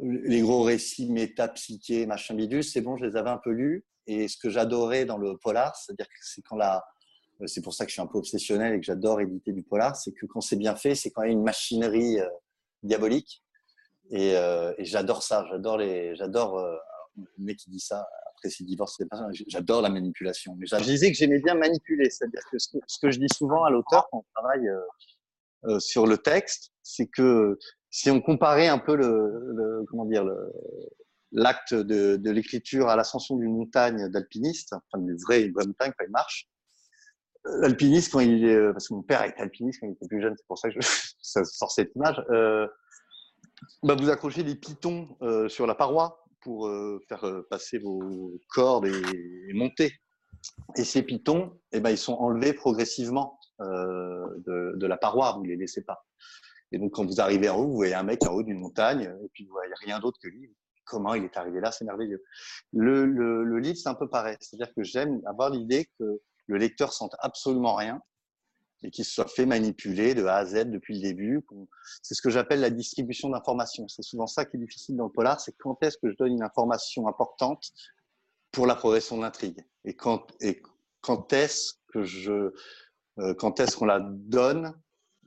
les 0.00 0.40
gros 0.40 0.62
récits 0.62 1.10
métapsychés, 1.10 2.06
machin 2.06 2.34
bidule, 2.34 2.64
c'est 2.64 2.80
bon, 2.80 2.96
je 2.96 3.04
les 3.04 3.16
avais 3.16 3.30
un 3.30 3.38
peu 3.38 3.50
lus. 3.50 3.84
Et 4.06 4.28
ce 4.28 4.36
que 4.36 4.50
j'adorais 4.50 5.04
dans 5.04 5.18
le 5.18 5.36
polar, 5.36 5.76
c'est-à-dire 5.76 6.06
que 6.06 6.18
c'est 6.22 6.42
quand 6.42 6.56
la, 6.56 6.84
c'est 7.46 7.62
pour 7.62 7.74
ça 7.74 7.84
que 7.84 7.90
je 7.90 7.94
suis 7.94 8.02
un 8.02 8.06
peu 8.06 8.18
obsessionnel 8.18 8.74
et 8.74 8.80
que 8.80 8.86
j'adore 8.86 9.20
éditer 9.20 9.52
du 9.52 9.62
polar, 9.62 9.96
c'est 9.96 10.12
que 10.12 10.26
quand 10.26 10.40
c'est 10.40 10.56
bien 10.56 10.74
fait, 10.74 10.94
c'est 10.94 11.10
quand 11.10 11.22
même 11.22 11.32
une 11.32 11.42
machinerie 11.42 12.20
euh, 12.20 12.28
diabolique. 12.82 13.42
Et, 14.10 14.36
euh, 14.36 14.74
et 14.78 14.84
j'adore 14.84 15.22
ça. 15.22 15.46
J'adore 15.50 15.78
les, 15.78 16.16
j'adore 16.16 16.58
euh, 16.58 16.76
le 17.16 17.44
mec 17.44 17.58
qui 17.58 17.70
dit 17.70 17.80
ça. 17.80 18.06
Après, 18.30 18.50
s'il 18.50 18.66
divorce, 18.66 18.96
c'est 18.98 19.08
pas 19.08 19.28
J'adore 19.46 19.82
la 19.82 19.88
manipulation. 19.88 20.56
Mais 20.58 20.66
je 20.66 20.76
disais 20.82 21.10
que 21.10 21.16
j'aimais 21.16 21.38
bien 21.38 21.54
manipuler, 21.54 22.10
c'est-à-dire 22.10 22.42
que 22.50 22.58
ce, 22.58 22.98
que 23.00 23.10
je 23.10 23.18
dis 23.18 23.28
souvent 23.32 23.64
à 23.64 23.70
l'auteur 23.70 24.08
quand 24.10 24.18
on 24.18 24.24
travaille 24.34 24.68
euh, 25.64 25.78
sur 25.78 26.06
le 26.06 26.18
texte, 26.18 26.72
c'est 26.82 27.06
que 27.06 27.58
si 27.92 28.10
on 28.10 28.20
comparait 28.20 28.68
un 28.68 28.78
peu 28.78 28.96
l'acte 31.30 31.74
de, 31.74 32.30
l'écriture 32.30 32.88
à 32.88 32.96
l'ascension 32.96 33.36
d'une 33.36 33.54
montagne 33.54 34.08
d'alpiniste, 34.08 34.72
enfin 34.72 35.04
d'une 35.04 35.16
vraie, 35.16 35.48
vraie 35.50 35.66
montagne 35.66 35.92
quand 35.96 36.04
il 36.04 36.10
marche, 36.10 36.48
l'alpiniste 37.44 38.10
quand 38.12 38.20
il 38.20 38.44
est, 38.44 38.72
parce 38.72 38.88
que 38.88 38.94
mon 38.94 39.02
père 39.02 39.22
était 39.22 39.42
alpiniste 39.42 39.80
quand 39.80 39.86
il 39.86 39.92
était 39.92 40.08
plus 40.08 40.22
jeune, 40.22 40.34
c'est 40.36 40.46
pour 40.46 40.58
ça 40.58 40.70
que 40.70 40.80
ça 41.22 41.44
sort 41.44 41.70
cette 41.70 41.94
image. 41.94 42.20
Euh, 42.30 42.66
bah 43.82 43.94
vous 43.94 44.10
accrochez 44.10 44.42
des 44.42 44.56
pitons 44.56 45.16
euh, 45.22 45.48
sur 45.48 45.66
la 45.66 45.74
paroi 45.74 46.24
pour 46.40 46.66
euh, 46.66 46.98
faire 47.08 47.24
passer 47.50 47.78
vos 47.78 48.32
cordes 48.48 48.86
et, 48.86 49.52
monter. 49.52 49.92
Et 50.76 50.84
ces 50.84 51.02
pitons, 51.02 51.60
eh 51.70 51.78
ben, 51.78 51.90
ils 51.90 51.98
sont 51.98 52.14
enlevés 52.14 52.52
progressivement 52.52 53.38
euh, 53.60 54.26
de, 54.46 54.86
la 54.86 54.96
paroi, 54.96 55.32
vous 55.32 55.44
ne 55.44 55.48
les 55.48 55.56
laissez 55.56 55.84
pas. 55.84 56.04
Et 56.72 56.78
donc, 56.78 56.92
quand 56.92 57.04
vous 57.04 57.20
arrivez 57.20 57.48
en 57.48 57.58
haut, 57.58 57.66
vous 57.66 57.76
voyez 57.76 57.94
un 57.94 58.02
mec 58.02 58.26
en 58.26 58.32
haut 58.32 58.42
d'une 58.42 58.58
montagne, 58.58 59.02
et 59.02 59.28
puis 59.32 59.44
vous 59.44 59.52
voyez 59.52 59.72
rien 59.80 60.00
d'autre 60.00 60.18
que 60.20 60.28
lui. 60.28 60.54
Comment 60.84 61.14
il 61.14 61.24
est 61.24 61.36
arrivé 61.36 61.60
là, 61.60 61.70
c'est 61.70 61.84
merveilleux. 61.84 62.24
Le, 62.72 63.58
livre, 63.58 63.76
c'est 63.76 63.88
un 63.88 63.94
peu 63.94 64.08
pareil. 64.08 64.36
C'est-à-dire 64.40 64.72
que 64.74 64.82
j'aime 64.82 65.20
avoir 65.26 65.50
l'idée 65.50 65.88
que 65.98 66.20
le 66.46 66.56
lecteur 66.56 66.92
sente 66.92 67.14
absolument 67.20 67.74
rien 67.74 68.02
et 68.82 68.90
qu'il 68.90 69.04
soit 69.04 69.28
fait 69.28 69.46
manipuler 69.46 70.14
de 70.14 70.24
A 70.24 70.36
à 70.36 70.44
Z 70.44 70.70
depuis 70.70 70.96
le 70.96 71.02
début. 71.02 71.46
C'est 72.02 72.14
ce 72.14 72.22
que 72.22 72.30
j'appelle 72.30 72.60
la 72.60 72.70
distribution 72.70 73.28
d'informations. 73.28 73.86
C'est 73.86 74.02
souvent 74.02 74.26
ça 74.26 74.44
qui 74.44 74.56
est 74.56 74.60
difficile 74.60 74.96
dans 74.96 75.06
le 75.06 75.12
polar, 75.12 75.40
c'est 75.40 75.56
quand 75.58 75.80
est-ce 75.82 75.98
que 75.98 76.10
je 76.10 76.16
donne 76.16 76.32
une 76.32 76.42
information 76.42 77.06
importante 77.06 77.70
pour 78.50 78.66
la 78.66 78.74
progression 78.74 79.16
de 79.16 79.22
l'intrigue? 79.22 79.64
Et 79.84 79.96
et 80.40 80.62
quand 81.00 81.32
est-ce 81.32 81.74
que 81.92 82.02
je, 82.02 82.52
euh, 83.18 83.34
quand 83.34 83.60
est-ce 83.60 83.76
qu'on 83.76 83.86
la 83.86 84.00
donne 84.00 84.74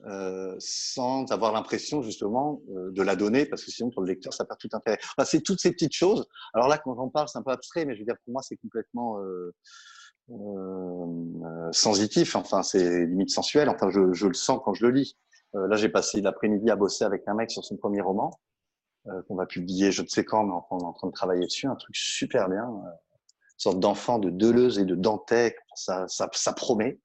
euh, 0.05 0.55
sans 0.59 1.31
avoir 1.31 1.51
l'impression 1.51 2.01
justement 2.03 2.61
euh, 2.69 2.91
de 2.91 3.01
la 3.01 3.15
donner, 3.15 3.45
parce 3.45 3.63
que 3.63 3.71
sinon 3.71 3.89
pour 3.89 4.01
le 4.03 4.09
lecteur 4.09 4.33
ça 4.33 4.45
perd 4.45 4.59
tout 4.59 4.69
intérêt. 4.73 4.99
Enfin, 5.17 5.25
c'est 5.25 5.41
toutes 5.41 5.59
ces 5.59 5.71
petites 5.71 5.93
choses. 5.93 6.27
Alors 6.53 6.67
là, 6.67 6.77
quand 6.77 6.95
j'en 6.95 7.09
parle, 7.09 7.27
c'est 7.27 7.39
un 7.39 7.41
peu 7.41 7.51
abstrait, 7.51 7.85
mais 7.85 7.95
je 7.95 7.99
veux 7.99 8.05
dire 8.05 8.17
pour 8.23 8.33
moi 8.33 8.41
c'est 8.43 8.57
complètement 8.57 9.19
euh, 9.21 9.53
euh, 10.29 11.71
sensitif. 11.71 12.35
Enfin, 12.35 12.61
c'est 12.61 13.05
limite 13.05 13.31
sensuel. 13.31 13.69
Enfin, 13.69 13.89
je, 13.89 14.13
je, 14.13 14.27
le 14.27 14.33
sens 14.33 14.59
quand 14.63 14.73
je 14.73 14.85
le 14.85 14.91
lis. 14.91 15.17
Là, 15.53 15.77
j'ai 15.77 15.87
passé 15.87 16.19
l'après-midi 16.19 16.69
à 16.69 16.75
bosser 16.75 17.05
avec 17.05 17.23
un 17.27 17.33
mec 17.33 17.49
sur 17.49 17.63
son 17.63 17.77
premier 17.77 18.01
roman 18.01 18.29
qu'on 19.29 19.35
va 19.35 19.45
publier, 19.45 19.89
je 19.93 20.01
ne 20.01 20.07
sais 20.07 20.25
quand, 20.25 20.43
mais 20.43 20.51
on 20.69 20.79
est 20.79 20.83
en 20.83 20.91
train 20.91 21.07
de 21.07 21.13
travailler 21.13 21.45
dessus. 21.45 21.67
Un 21.67 21.75
truc 21.75 21.95
super 21.95 22.49
bien 22.49 22.67
sorte 23.57 23.79
d'enfant 23.79 24.19
de 24.19 24.29
Deleuze 24.29 24.79
et 24.79 24.85
de 24.85 24.95
Dantec, 24.95 25.57
ça, 25.75 26.07
ça, 26.07 26.29
ça 26.33 26.53
promet. 26.53 26.99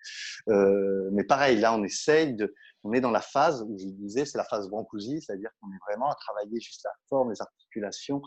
Euh, 0.49 1.09
mais 1.13 1.25
pareil, 1.25 1.59
là, 1.59 1.75
on 1.75 1.85
essaye 1.85 2.35
de, 2.35 2.55
on 2.85 2.93
est 2.93 3.01
dans 3.01 3.11
la 3.11 3.21
phase 3.21 3.63
où 3.63 3.77
je 3.79 3.87
disais, 3.87 4.25
c'est 4.25 4.39
la 4.39 4.45
phase 4.45 4.69
Brancusi, 4.69 5.21
c'est-à-dire 5.21 5.51
qu'on 5.61 5.69
est 5.69 5.79
vraiment 5.87 6.11
à 6.11 6.15
travailler 6.15 6.61
juste 6.61 6.83
la 6.85 6.93
forme, 7.09 7.31
les 7.31 7.41
articulations, 7.41 8.23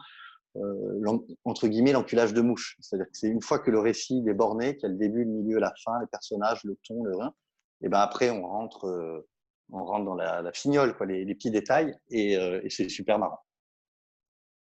euh, 0.58 1.18
entre 1.46 1.68
guillemets, 1.68 1.94
l'enculage 1.94 2.34
de 2.34 2.42
mouche. 2.42 2.78
C'est-à-dire 2.80 3.08
que 3.08 3.18
c'est 3.18 3.28
une 3.28 3.42
fois 3.42 3.60
que 3.60 3.72
le 3.72 3.80
récit 3.80 4.24
est 4.28 4.34
borné, 4.34 4.76
qu'il 4.78 4.84
y 4.84 4.86
a 4.86 4.89
le 4.89 5.00
début, 5.00 5.24
le 5.24 5.32
milieu, 5.32 5.60
la 5.60 5.74
fin, 5.84 6.00
les 6.00 6.08
personnages, 6.08 6.63
le 6.63 6.78
ton, 6.88 7.04
le 7.04 7.16
rein, 7.16 7.34
et 7.82 7.89
ben 7.89 8.00
après, 8.00 8.30
on 8.30 8.48
rentre, 8.48 8.86
euh, 8.86 9.28
on 9.72 9.84
rentre 9.84 10.06
dans 10.06 10.16
la, 10.16 10.42
la 10.42 10.54
fignole, 10.54 10.96
quoi, 10.96 11.06
les, 11.06 11.26
petits 11.34 11.52
détails, 11.52 11.96
et, 12.10 12.38
euh, 12.38 12.62
et 12.63 12.70
c'est 12.70 12.88
super 12.88 13.18
marrant. 13.18 13.39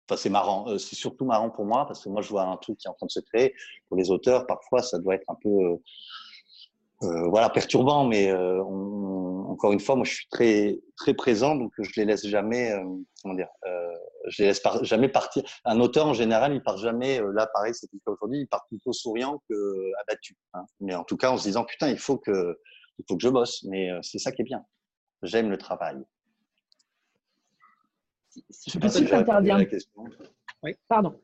Enfin, 0.08 0.18
c'est 0.18 0.30
marrant. 0.30 0.78
C'est 0.78 0.96
surtout 0.96 1.26
marrant 1.26 1.50
pour 1.50 1.66
moi 1.66 1.86
parce 1.86 2.04
que 2.04 2.10
moi, 2.10 2.22
je 2.22 2.30
vois 2.30 2.44
un 2.44 2.58
truc 2.58 2.78
qui 2.78 2.88
est 2.88 2.90
en 2.90 2.96
train 2.96 3.06
de 3.06 3.12
se 3.12 3.20
créer. 3.20 3.54
Pour 3.88 3.98
les 3.98 4.10
auteurs, 4.10 4.48
parfois, 4.48 4.82
ça 4.82 4.98
doit 4.98 5.14
être 5.14 5.30
un 5.30 5.36
peu, 5.36 5.78
voilà, 7.30 7.52
perturbant. 7.52 8.06
Mais 8.06 8.34
on, 8.34 9.29
encore 9.60 9.74
une 9.74 9.82
fois, 9.82 9.98
moi, 9.98 10.06
je 10.06 10.14
suis 10.14 10.28
très, 10.30 10.80
très 10.96 11.14
présent, 11.14 11.54
donc 11.54 11.74
je 11.78 11.92
les 11.98 12.06
laisse 12.06 12.26
jamais, 12.26 12.74
comment 13.22 13.36
dire, 13.36 13.50
je 14.30 14.42
les 14.42 14.48
laisse 14.48 14.62
par, 14.62 14.86
jamais 14.86 15.10
partir. 15.10 15.44
Un 15.66 15.82
auteur, 15.82 16.08
en 16.08 16.14
général, 16.14 16.54
il 16.54 16.64
part 16.64 16.78
jamais. 16.78 17.22
là, 17.34 17.46
pareil, 17.54 17.74
c'est 17.76 17.90
le 17.92 18.00
cas 18.00 18.12
aujourd'hui. 18.14 18.40
Il 18.40 18.48
part 18.48 18.66
plutôt 18.70 18.94
souriant 18.94 19.44
que 19.50 19.92
abattu. 20.02 20.38
Hein. 20.54 20.64
Mais 20.80 20.96
en 20.96 21.04
tout 21.04 21.18
cas, 21.18 21.30
en 21.30 21.38
se 21.38 21.44
disant, 21.44 21.66
putain, 21.66 21.90
il 21.90 21.98
faut 21.98 22.18
que, 22.18 22.58
il 23.00 23.06
faut 23.06 23.18
que 23.18 23.22
je 23.22 23.28
bosse. 23.28 23.66
Mais 23.68 23.90
c'est 24.02 24.18
ça 24.18 24.32
qui 24.32 24.44
est 24.44 24.46
bien. 24.46 24.64
J'aime 25.24 25.50
le 25.50 25.58
travail. 25.58 25.98
Je 28.34 28.72
sais 28.72 28.80
pas 28.80 28.88
si 28.88 29.04
tu 29.04 29.14
interviens. 29.14 29.66
Oui. 30.64 30.74
Pardon. 30.88 31.20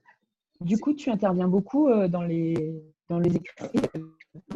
Du 0.60 0.78
coup, 0.78 0.93
tu 0.93 1.10
interviens 1.10 1.48
beaucoup 1.48 1.88
euh, 1.88 2.10
dans 2.10 2.24
les, 2.24 2.84
dans 3.10 3.19
les 3.19 3.34
écrits. 3.36 3.67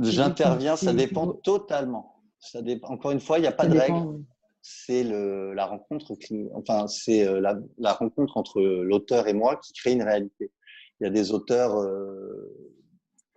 J'interviens, 0.02 0.76
ça 0.76 0.94
dépend 0.94 1.34
totalement. 1.34 2.19
Ça 2.40 2.62
dépend. 2.62 2.90
Encore 2.90 3.12
une 3.12 3.20
fois, 3.20 3.38
il 3.38 3.42
n'y 3.42 3.48
a 3.48 3.52
pas 3.52 3.68
de 3.68 3.78
règle. 3.78 4.24
C'est 4.62 5.04
la 5.04 5.66
rencontre, 5.66 6.18
enfin, 6.54 6.88
c'est 6.88 7.26
euh, 7.26 7.40
la, 7.40 7.58
la, 7.78 7.94
rencontre 7.94 8.36
entre 8.36 8.62
l'auteur 8.62 9.28
et 9.28 9.34
moi 9.34 9.56
qui 9.56 9.72
crée 9.74 9.94
une 9.94 10.04
réalité. 10.04 10.52
Il 11.00 11.06
y 11.06 11.08
a 11.08 11.10
des 11.10 11.32
auteurs 11.32 11.78
euh, 11.78 12.76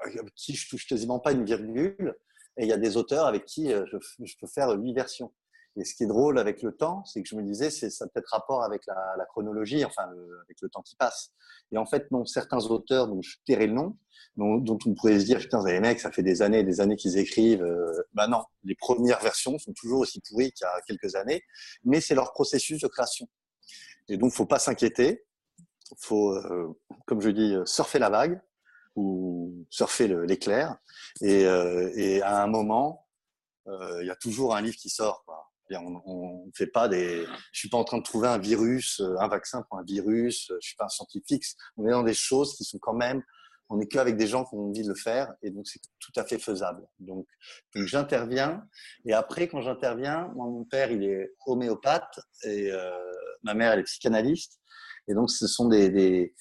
avec 0.05 0.35
qui 0.35 0.55
je 0.55 0.69
touche 0.69 0.87
quasiment 0.87 1.21
pas 1.21 1.33
une 1.33 1.45
virgule, 1.45 2.17
et 2.57 2.65
il 2.65 2.69
y 2.69 2.73
a 2.73 2.77
des 2.77 2.97
auteurs 2.97 3.27
avec 3.27 3.45
qui 3.45 3.73
euh, 3.73 3.85
je, 3.87 3.99
je 4.25 4.35
peux 4.41 4.49
faire 4.49 4.71
huit 4.71 4.95
versions. 4.95 5.33
Et 5.77 5.85
ce 5.85 5.95
qui 5.95 6.05
est 6.05 6.07
drôle 6.07 6.39
avec 6.39 6.63
le 6.63 6.73
temps, 6.73 7.05
c'est 7.07 7.23
que 7.23 7.29
je 7.29 7.35
me 7.35 7.43
disais, 7.43 7.71
c'est 7.71 7.89
ça 7.89 8.07
peut-être 8.07 8.29
rapport 8.29 8.63
avec 8.63 8.85
la, 8.87 9.25
chronologie, 9.31 9.85
enfin 9.85 10.05
avec 10.45 10.61
le 10.61 10.69
temps 10.69 10.83
qui 10.83 10.97
passe. 10.97 11.33
Et 11.71 11.79
en 11.79 11.87
fait, 11.87 12.11
non, 12.11 12.27
certains 12.27 12.59
auteurs 12.67 13.09
dont 13.09 13.23
je 13.23 13.37
tairai 13.47 13.67
le 13.67 13.73
nom, 13.73 13.97
dont, 14.37 14.59
dont, 14.59 14.79
on 14.87 14.95
pourrait 14.95 15.19
se 15.19 15.25
dire, 15.25 15.39
putain, 15.39 15.65
les 15.65 15.81
mecs, 15.81 16.01
ça 16.01 16.13
fait 16.13 16.23
des 16.23 16.43
années 16.43 16.59
et 16.59 16.65
des 16.65 16.81
années 16.81 16.97
qu'ils 16.97 17.17
écrivent. 17.17 17.63
Euh, 17.63 18.03
bah 18.13 18.27
non, 18.27 18.45
les 18.65 18.75
premières 18.75 19.21
versions 19.21 19.59
sont 19.59 19.73
toujours 19.73 20.01
aussi 20.01 20.21
pourries 20.21 20.53
qu'il 20.53 20.67
y 20.67 20.69
a 20.69 20.81
quelques 20.87 21.15
années, 21.15 21.43
mais 21.85 22.01
c'est 22.03 22.15
leur 22.15 22.33
processus 22.33 22.81
de 22.81 22.89
création. 22.89 23.27
Et 24.09 24.19
donc, 24.19 24.33
faut 24.33 24.47
pas 24.47 24.59
s'inquiéter. 24.59 25.25
Faut, 25.99 26.33
euh, 26.33 26.79
comme 27.07 27.21
je 27.21 27.31
dis, 27.31 27.55
surfer 27.65 27.99
la 27.99 28.11
vague 28.11 28.41
ou 28.97 29.67
surfer 29.71 30.09
l'éclair. 30.27 30.77
Et, 31.21 31.47
euh, 31.47 31.91
et 31.95 32.23
à 32.23 32.43
un 32.43 32.47
moment, 32.47 33.07
euh, 33.69 34.03
il 34.03 34.07
y 34.07 34.11
a 34.11 34.17
toujours 34.17 34.55
un 34.55 34.61
livre 34.61 34.77
qui 34.77 34.91
sort. 34.91 35.25
Quoi 35.25 35.52
on, 35.81 36.47
ne 36.47 36.51
fait 36.55 36.67
pas 36.67 36.89
des. 36.89 37.25
Je 37.53 37.59
suis 37.59 37.69
pas 37.69 37.79
en 37.79 37.85
train 37.85 37.99
de 37.99 38.03
trouver 38.03 38.29
un 38.29 38.39
virus, 38.39 39.01
euh, 39.01 39.15
un 39.19 39.29
vaccin 39.29 39.63
pour 39.63 39.79
un 39.79 39.85
virus. 39.85 40.51
Euh, 40.51 40.59
je 40.61 40.69
suis 40.69 40.77
pas 40.77 40.87
un 40.87 40.89
scientifique. 40.89 41.45
On 41.77 41.87
est 41.87 41.91
dans 41.91 42.03
des 42.03 42.15
choses 42.15 42.57
qui 42.57 42.65
sont 42.65 42.79
quand 42.79 42.95
même. 42.95 43.23
On 43.69 43.77
n'est 43.79 43.87
qu'avec 43.87 44.17
des 44.17 44.27
gens 44.27 44.45
qui 44.45 44.55
ont 44.55 44.69
envie 44.69 44.83
de 44.83 44.89
le 44.89 44.95
faire, 44.95 45.33
et 45.43 45.51
donc 45.51 45.67
c'est 45.67 45.81
tout 45.99 46.13
à 46.17 46.25
fait 46.25 46.39
faisable. 46.39 46.83
Donc, 46.99 47.27
j'interviens, 47.75 48.63
et 49.07 49.15
après, 49.15 49.49
quand 49.49 49.63
j'interviens, 49.63 50.31
mon 50.35 50.65
père, 50.65 50.93
il 50.93 51.03
est 51.05 51.33
homéopathe, 51.47 52.21
et 52.45 52.71
euh, 52.71 52.91
ma 53.43 53.55
mère, 53.55 53.73
elle 53.73 53.81
est 53.81 53.85
psychanalyste, 53.85 54.61
et 55.09 55.15
donc 55.15 55.31
ce 55.31 55.47
sont 55.47 55.69
des, 55.69 55.89
des, 55.89 56.35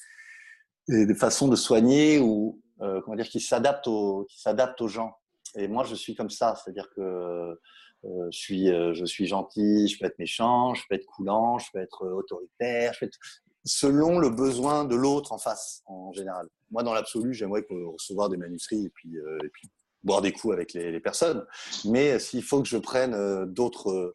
des 0.90 1.16
façons 1.16 1.48
de 1.48 1.56
soigner 1.56 2.20
ou 2.20 2.62
comment 2.80 3.16
dire 3.16 3.30
qui 3.30 3.40
s'adaptent 3.40 3.88
aux 3.88 4.26
qui 4.26 4.42
s'adaptent 4.42 4.82
aux 4.82 4.90
gens. 4.90 5.14
Et 5.56 5.68
moi, 5.68 5.84
je 5.84 5.96
suis 5.96 6.16
comme 6.16 6.30
ça, 6.30 6.56
c'est-à-dire 6.56 6.90
que 6.96 7.60
euh, 8.06 8.28
je, 8.32 8.38
suis, 8.38 8.72
euh, 8.72 8.94
je 8.94 9.06
suis 9.06 9.28
gentil, 9.28 9.88
je 9.88 10.00
peux 10.00 10.06
être 10.06 10.18
méchant, 10.18 10.74
je 10.74 10.84
peux 10.90 10.96
être 10.96 11.06
coulant, 11.06 11.60
je 11.60 11.68
peux 11.72 11.80
être 11.80 12.04
euh, 12.04 12.14
autoritaire, 12.14 12.94
je 12.94 13.00
peux 13.00 13.06
être... 13.06 13.18
selon 13.64 14.18
le 14.18 14.30
besoin 14.30 14.86
de 14.86 14.96
l'autre 14.96 15.32
en 15.32 15.38
face, 15.38 15.84
en 15.86 16.12
général. 16.12 16.48
Moi, 16.72 16.84
dans 16.84 16.94
l'absolu, 16.94 17.34
j'aimerais 17.34 17.66
recevoir 17.70 18.30
des 18.30 18.38
manuscrits 18.38 18.86
et 18.86 18.90
puis, 18.90 19.18
et 19.18 19.50
puis 19.50 19.70
boire 20.04 20.22
des 20.22 20.32
coups 20.32 20.54
avec 20.54 20.74
les, 20.74 21.00
personnes. 21.00 21.46
Mais 21.86 22.18
s'il 22.18 22.44
faut 22.44 22.62
que 22.62 22.68
je 22.68 22.78
prenne 22.78 23.46
d'autres 23.54 24.14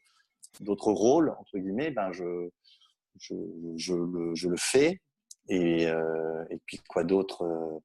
d'autres 0.61 0.91
rôles, 0.91 1.29
entre 1.39 1.59
guillemets, 1.59 1.91
ben 1.91 2.13
je, 2.13 2.49
je, 3.19 3.35
je, 3.77 3.93
le, 3.93 4.35
je 4.35 4.49
le 4.49 4.57
fais. 4.57 5.03
Et, 5.51 5.83
et 5.83 6.59
puis 6.65 6.79
quoi 6.89 7.05
d'autre 7.05 7.83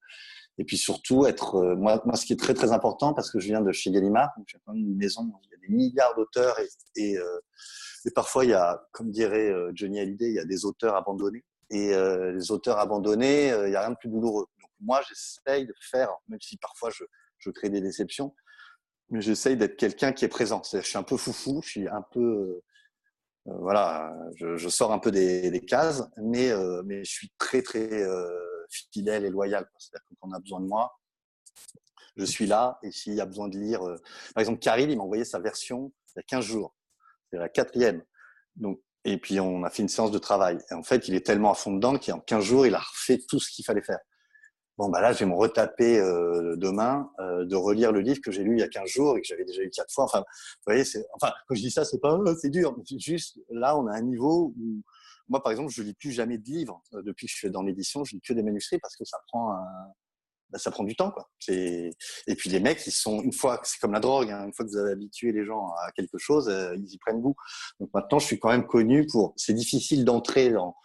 et 0.61 0.63
puis 0.63 0.77
surtout 0.77 1.25
être 1.25 1.55
euh, 1.55 1.75
moi, 1.75 1.99
moi 2.05 2.15
ce 2.15 2.23
qui 2.23 2.33
est 2.33 2.39
très 2.39 2.53
très 2.53 2.71
important 2.71 3.15
parce 3.15 3.31
que 3.31 3.39
je 3.39 3.47
viens 3.47 3.61
de 3.61 3.71
chez 3.71 3.89
Gallimard 3.89 4.29
donc 4.37 4.45
j'ai 4.47 4.59
quand 4.63 4.73
même 4.73 4.83
une 4.83 4.95
maison 4.95 5.23
où 5.23 5.39
il 5.43 5.49
y 5.49 5.55
a 5.55 5.57
des 5.57 5.73
milliards 5.73 6.13
d'auteurs 6.15 6.55
et, 6.95 7.17
euh, 7.17 7.39
parfois 8.13 8.45
il 8.45 8.51
y 8.51 8.53
a 8.53 8.87
comme 8.91 9.09
dirait 9.09 9.49
euh, 9.49 9.71
Johnny 9.73 9.99
Hallyday 9.99 10.29
il 10.29 10.35
y 10.35 10.39
a 10.39 10.45
des 10.45 10.65
auteurs 10.65 10.95
abandonnés. 10.95 11.43
Et 11.73 11.95
les 12.33 12.51
auteurs 12.51 12.79
abandonnés 12.79 13.47
il 13.47 13.69
n'y 13.69 13.75
a 13.77 13.79
rien 13.79 13.91
de 13.91 13.95
plus 13.95 14.09
douloureux. 14.09 14.45
Donc 14.61 14.71
moi 14.81 14.99
j'essaye 15.07 15.65
de 15.65 15.73
faire 15.79 16.09
même 16.27 16.41
si 16.41 16.57
parfois 16.57 16.89
je, 16.89 17.49
crée 17.51 17.69
des 17.69 17.79
déceptions 17.79 18.35
mais 19.09 19.21
j'essaye 19.21 19.55
d'être 19.55 19.77
quelqu'un 19.77 20.11
qui 20.11 20.25
est 20.25 20.27
présent. 20.27 20.61
Je 20.69 20.81
suis 20.81 20.97
un 20.97 21.03
peu 21.03 21.15
foufou 21.15 21.61
je 21.63 21.69
suis 21.69 21.87
un 21.87 22.03
peu 22.11 22.61
voilà 23.45 24.13
je, 24.35 24.67
sors 24.67 24.91
un 24.91 24.99
peu 24.99 25.11
des, 25.11 25.63
cases 25.65 26.03
mais 26.17 26.49
je 26.49 27.09
suis 27.09 27.31
très 27.37 27.61
très 27.61 28.05
fidèle 28.91 29.25
et 29.25 29.29
loyal. 29.29 29.69
C'est-à-dire 29.77 30.05
quand 30.07 30.29
on 30.29 30.31
a 30.31 30.39
besoin 30.39 30.59
de 30.59 30.67
moi, 30.67 30.97
je 32.15 32.25
suis 32.25 32.45
là. 32.45 32.79
Et 32.83 32.91
s'il 32.91 33.13
y 33.13 33.21
a 33.21 33.25
besoin 33.25 33.47
de 33.47 33.57
lire, 33.57 33.85
euh, 33.85 33.97
par 34.33 34.41
exemple, 34.41 34.59
Karil, 34.59 34.89
il 34.89 34.97
m'a 34.97 35.03
envoyé 35.03 35.25
sa 35.25 35.39
version 35.39 35.91
il 36.15 36.19
y 36.19 36.19
a 36.19 36.23
15 36.23 36.45
jours. 36.45 36.75
C'est 37.31 37.37
la 37.37 37.49
quatrième. 37.49 38.03
Donc, 38.55 38.81
et 39.03 39.17
puis 39.17 39.39
on 39.39 39.63
a 39.63 39.69
fait 39.69 39.81
une 39.81 39.89
séance 39.89 40.11
de 40.11 40.19
travail. 40.19 40.59
Et 40.69 40.73
en 40.73 40.83
fait, 40.83 41.07
il 41.07 41.15
est 41.15 41.25
tellement 41.25 41.51
à 41.51 41.55
fond 41.55 41.73
dedans 41.73 41.97
qu'en 41.97 42.19
15 42.19 42.43
jours, 42.43 42.65
il 42.65 42.75
a 42.75 42.79
refait 42.79 43.19
tout 43.27 43.39
ce 43.39 43.49
qu'il 43.49 43.65
fallait 43.65 43.81
faire. 43.81 43.99
Bon, 44.77 44.89
bah 44.89 45.01
là, 45.01 45.13
je 45.13 45.19
vais 45.19 45.25
me 45.25 45.35
retaper 45.35 45.99
euh, 45.99 46.55
demain 46.55 47.11
euh, 47.19 47.45
de 47.45 47.55
relire 47.55 47.91
le 47.91 47.99
livre 47.99 48.19
que 48.23 48.31
j'ai 48.31 48.43
lu 48.43 48.55
il 48.55 48.59
y 48.59 48.63
a 48.63 48.67
15 48.67 48.87
jours 48.87 49.17
et 49.17 49.21
que 49.21 49.27
j'avais 49.27 49.45
déjà 49.45 49.61
lu 49.61 49.69
quatre 49.69 49.93
fois. 49.93 50.05
Enfin, 50.05 50.19
vous 50.19 50.73
voyez, 50.73 50.83
enfin, 51.13 51.33
quand 51.47 51.55
je 51.55 51.61
dis 51.61 51.71
ça, 51.71 51.85
c'est 51.85 51.99
pas, 51.99 52.17
oh, 52.17 52.35
c'est 52.39 52.49
dur. 52.49 52.75
C'est 52.85 52.99
juste, 52.99 53.39
là, 53.49 53.77
on 53.77 53.87
a 53.87 53.93
un 53.93 54.01
niveau 54.01 54.53
où 54.57 54.81
moi, 55.31 55.41
par 55.41 55.51
exemple, 55.51 55.71
je 55.71 55.81
lis 55.81 55.93
plus 55.93 56.11
jamais 56.11 56.37
de 56.37 56.43
livres 56.43 56.83
euh, 56.93 57.01
depuis 57.01 57.25
que 57.25 57.31
je 57.31 57.37
suis 57.37 57.49
dans 57.49 57.63
l'édition. 57.63 58.03
Je 58.03 58.15
lis 58.15 58.21
que 58.21 58.33
des 58.33 58.43
manuscrits 58.43 58.79
parce 58.79 58.95
que 58.95 59.05
ça 59.05 59.17
prend 59.27 59.57
bah, 60.51 60.59
ça 60.59 60.69
prend 60.69 60.83
du 60.83 60.95
temps, 60.95 61.11
quoi. 61.11 61.29
Et 61.47 61.95
puis 62.37 62.49
les 62.49 62.59
mecs, 62.59 62.85
ils 62.85 62.91
sont 62.91 63.21
une 63.21 63.31
fois, 63.31 63.61
c'est 63.63 63.79
comme 63.79 63.93
la 63.93 64.01
drogue. 64.01 64.29
Hein, 64.29 64.45
une 64.47 64.53
fois 64.53 64.65
que 64.65 64.71
vous 64.71 64.77
avez 64.77 64.91
habitué 64.91 65.31
les 65.31 65.45
gens 65.45 65.69
à 65.85 65.91
quelque 65.93 66.17
chose, 66.17 66.49
euh, 66.49 66.75
ils 66.75 66.93
y 66.93 66.97
prennent 66.97 67.21
goût. 67.21 67.35
Donc 67.79 67.89
maintenant, 67.93 68.19
je 68.19 68.25
suis 68.25 68.39
quand 68.39 68.49
même 68.49 68.67
connu 68.67 69.07
pour. 69.07 69.33
C'est 69.37 69.53
difficile 69.53 70.03
d'entrer 70.03 70.49
dans 70.51 70.75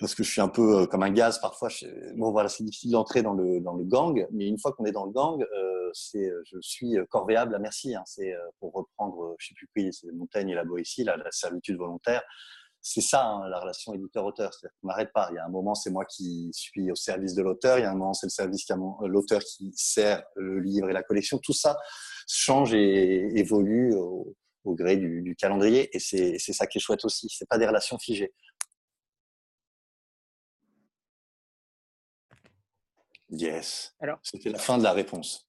parce 0.00 0.16
que 0.16 0.24
je 0.24 0.30
suis 0.30 0.40
un 0.40 0.48
peu 0.48 0.80
euh, 0.80 0.86
comme 0.86 1.04
un 1.04 1.10
gaz 1.10 1.40
parfois. 1.40 1.68
bon, 2.16 2.32
voilà, 2.32 2.48
c'est 2.48 2.64
difficile 2.64 2.90
d'entrer 2.90 3.22
dans 3.22 3.34
le, 3.34 3.60
dans 3.60 3.74
le 3.74 3.84
gang, 3.84 4.26
mais 4.32 4.48
une 4.48 4.58
fois 4.58 4.72
qu'on 4.72 4.84
est 4.84 4.92
dans 4.92 5.06
le 5.06 5.12
gang, 5.12 5.44
c'est, 5.92 6.28
je 6.46 6.58
suis 6.60 6.96
corvéable 7.08 7.54
à 7.54 7.60
merci. 7.60 7.94
Hein. 7.94 8.02
c'est 8.04 8.34
pour 8.58 8.72
reprendre, 8.72 9.36
je 9.38 9.46
sais 9.46 9.54
plus 9.54 9.68
qui, 9.76 9.92
c'est 9.92 10.10
Montaigne 10.10 10.48
et 10.48 10.54
la 10.54 10.64
Boétie, 10.64 11.04
la 11.04 11.16
servitude 11.30 11.76
volontaire. 11.76 12.24
C'est 12.86 13.00
ça 13.00 13.24
hein, 13.24 13.48
la 13.48 13.60
relation 13.60 13.94
éditeur-auteur, 13.94 14.52
c'est-à-dire 14.52 14.76
qu'on 14.78 14.88
n'arrête 14.88 15.10
pas. 15.14 15.28
Il 15.30 15.36
y 15.36 15.38
a 15.38 15.46
un 15.46 15.48
moment, 15.48 15.74
c'est 15.74 15.88
moi 15.88 16.04
qui 16.04 16.50
suis 16.52 16.90
au 16.90 16.94
service 16.94 17.34
de 17.34 17.40
l'auteur. 17.40 17.78
Il 17.78 17.80
y 17.80 17.84
a 17.84 17.90
un 17.90 17.94
moment, 17.94 18.12
c'est 18.12 18.26
le 18.26 18.30
service 18.30 18.66
l'auteur 19.06 19.40
qui 19.40 19.72
sert 19.74 20.22
le 20.36 20.60
livre 20.60 20.90
et 20.90 20.92
la 20.92 21.02
collection. 21.02 21.38
Tout 21.38 21.54
ça 21.54 21.78
change 22.28 22.74
et 22.74 23.38
évolue 23.38 23.94
au, 23.94 24.36
au 24.64 24.74
gré 24.74 24.98
du, 24.98 25.22
du, 25.22 25.34
calendrier, 25.34 25.96
et 25.96 25.98
c'est 25.98 26.38
ça 26.38 26.66
qui 26.66 26.76
est 26.76 26.80
chouette 26.82 27.06
aussi. 27.06 27.30
C'est 27.30 27.48
pas 27.48 27.56
des 27.56 27.66
relations 27.66 27.98
figées. 27.98 28.34
Yes. 33.30 33.94
Alors, 33.98 34.18
c'était 34.22 34.50
la 34.50 34.58
fin 34.58 34.76
de 34.76 34.82
la 34.82 34.92
réponse. 34.92 35.48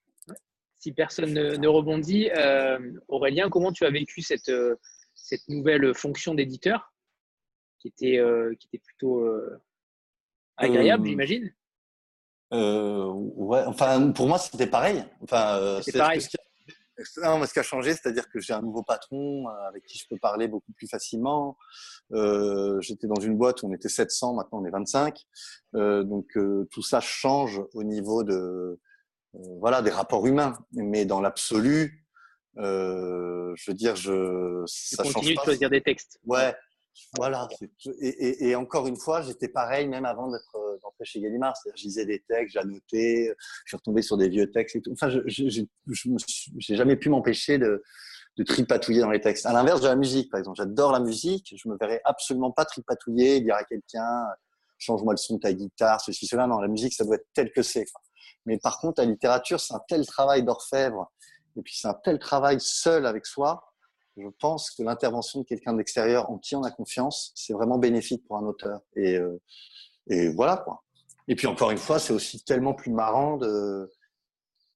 Si 0.79 0.93
personne 0.93 1.33
ne, 1.33 1.67
rebondit, 1.67 2.29
euh, 2.29 2.79
Aurélien, 3.09 3.49
comment 3.49 3.73
tu 3.73 3.85
as 3.85 3.91
vécu 3.91 4.21
cette, 4.21 4.47
euh, 4.47 4.75
cette 5.15 5.45
nouvelle 5.49 5.93
fonction 5.93 6.33
d'éditeur? 6.33 6.94
Qui 7.93 8.05
était, 8.05 8.17
euh, 8.17 8.53
qui 8.59 8.67
était 8.67 8.83
plutôt 8.83 9.27
agréable, 10.57 11.07
j'imagine 11.07 11.53
Ouais, 12.51 13.63
enfin, 13.65 14.11
pour 14.11 14.27
moi, 14.27 14.37
c'était 14.37 14.67
pareil. 14.67 15.03
Enfin, 15.21 15.79
c'est 15.81 15.97
pareil. 15.97 16.21
ce 16.21 17.53
qui 17.53 17.59
a 17.59 17.63
changé, 17.63 17.91
c'est-à-dire 17.91 18.29
que 18.29 18.39
j'ai 18.39 18.53
un 18.53 18.61
nouveau 18.61 18.81
patron 18.81 19.47
avec 19.67 19.85
qui 19.85 19.97
je 19.97 20.05
peux 20.09 20.17
parler 20.17 20.47
beaucoup 20.47 20.71
plus 20.73 20.87
facilement. 20.87 21.57
Euh, 22.13 22.79
J'étais 22.81 23.07
dans 23.07 23.19
une 23.19 23.37
boîte 23.37 23.61
où 23.63 23.67
on 23.67 23.73
était 23.73 23.89
700, 23.89 24.35
maintenant 24.35 24.61
on 24.61 24.65
est 24.65 24.71
25. 24.71 25.19
Euh, 25.75 26.03
donc 26.03 26.37
euh, 26.37 26.67
tout 26.71 26.81
ça 26.81 27.01
change 27.01 27.61
au 27.73 27.83
niveau 27.83 28.23
de 28.23 28.79
euh, 29.35 29.57
voilà 29.59 29.81
des 29.81 29.91
rapports 29.91 30.25
humains, 30.25 30.57
mais 30.71 31.05
dans 31.05 31.19
l'absolu, 31.19 32.05
euh, 32.57 33.53
je 33.55 33.71
veux 33.71 33.75
dire, 33.75 33.95
je 33.95 34.63
ça 34.65 35.03
continue 35.03 35.35
de 35.35 35.41
choisir 35.41 35.69
des 35.69 35.81
textes. 35.81 36.19
Ouais, 36.25 36.55
voilà. 37.15 37.47
Et, 38.01 38.55
encore 38.55 38.87
une 38.87 38.97
fois, 38.97 39.21
j'étais 39.21 39.47
pareil 39.47 39.87
même 39.87 40.05
avant 40.05 40.29
d'être 40.29 40.79
d'entrer 40.81 41.05
chez 41.05 41.21
Gallimard. 41.21 41.55
C'est-à-dire, 41.57 41.91
je 41.91 42.05
des 42.05 42.23
textes, 42.27 42.53
j'annotais, 42.53 43.33
je 43.65 43.69
suis 43.69 43.77
retombé 43.77 44.01
sur 44.01 44.17
des 44.17 44.29
vieux 44.29 44.51
textes 44.51 44.75
et 44.75 44.81
tout. 44.81 44.91
Enfin, 44.91 45.09
je, 45.09 45.21
j'ai 45.27 46.75
jamais 46.75 46.95
pu 46.95 47.09
m'empêcher 47.09 47.57
de 47.57 47.83
de 48.37 48.43
tripatouiller 48.43 48.99
dans 48.99 49.11
les 49.11 49.21
textes. 49.21 49.45
À 49.45 49.53
l'inverse 49.53 49.81
de 49.81 49.87
la 49.87 49.95
musique, 49.95 50.29
par 50.29 50.39
exemple, 50.39 50.57
j'adore 50.57 50.91
la 50.91 50.99
musique, 50.99 51.55
je 51.55 51.69
me 51.69 51.77
verrais 51.79 52.01
absolument 52.03 52.51
pas 52.51 52.65
tripatouiller, 52.65 53.39
dire 53.39 53.55
à 53.55 53.63
quelqu'un 53.63 54.25
change-moi 54.77 55.13
le 55.13 55.17
son 55.17 55.35
de 55.35 55.39
ta 55.39 55.53
guitare, 55.53 56.01
ceci, 56.01 56.27
cela. 56.27 56.47
Non, 56.47 56.59
la 56.59 56.67
musique, 56.67 56.93
ça 56.93 57.05
doit 57.05 57.15
être 57.15 57.27
tel 57.33 57.51
que 57.51 57.61
c'est. 57.61 57.85
Mais 58.45 58.57
par 58.57 58.79
contre, 58.79 59.01
la 59.01 59.07
littérature, 59.07 59.59
c'est 59.59 59.73
un 59.73 59.81
tel 59.87 60.05
travail 60.05 60.43
d'orfèvre, 60.43 61.11
et 61.57 61.61
puis 61.61 61.75
c'est 61.75 61.87
un 61.87 61.97
tel 62.03 62.19
travail 62.19 62.57
seul 62.59 63.05
avec 63.05 63.25
soi. 63.25 63.63
Je 64.17 64.27
pense 64.39 64.71
que 64.71 64.83
l'intervention 64.83 65.41
de 65.41 65.45
quelqu'un 65.45 65.73
d'extérieur 65.73 66.29
en 66.29 66.37
qui 66.37 66.55
on 66.55 66.63
a 66.63 66.71
confiance, 66.71 67.31
c'est 67.35 67.53
vraiment 67.53 67.77
bénéfique 67.77 68.25
pour 68.25 68.37
un 68.37 68.45
auteur. 68.45 68.81
Et, 68.95 69.17
euh, 69.17 69.37
voilà 70.35 70.57
quoi. 70.57 70.83
Et 71.27 71.35
puis 71.35 71.47
encore 71.47 71.71
une 71.71 71.77
fois, 71.77 71.99
c'est 71.99 72.13
aussi 72.13 72.43
tellement 72.43 72.73
plus 72.73 72.91
marrant 72.91 73.37
de, 73.37 73.91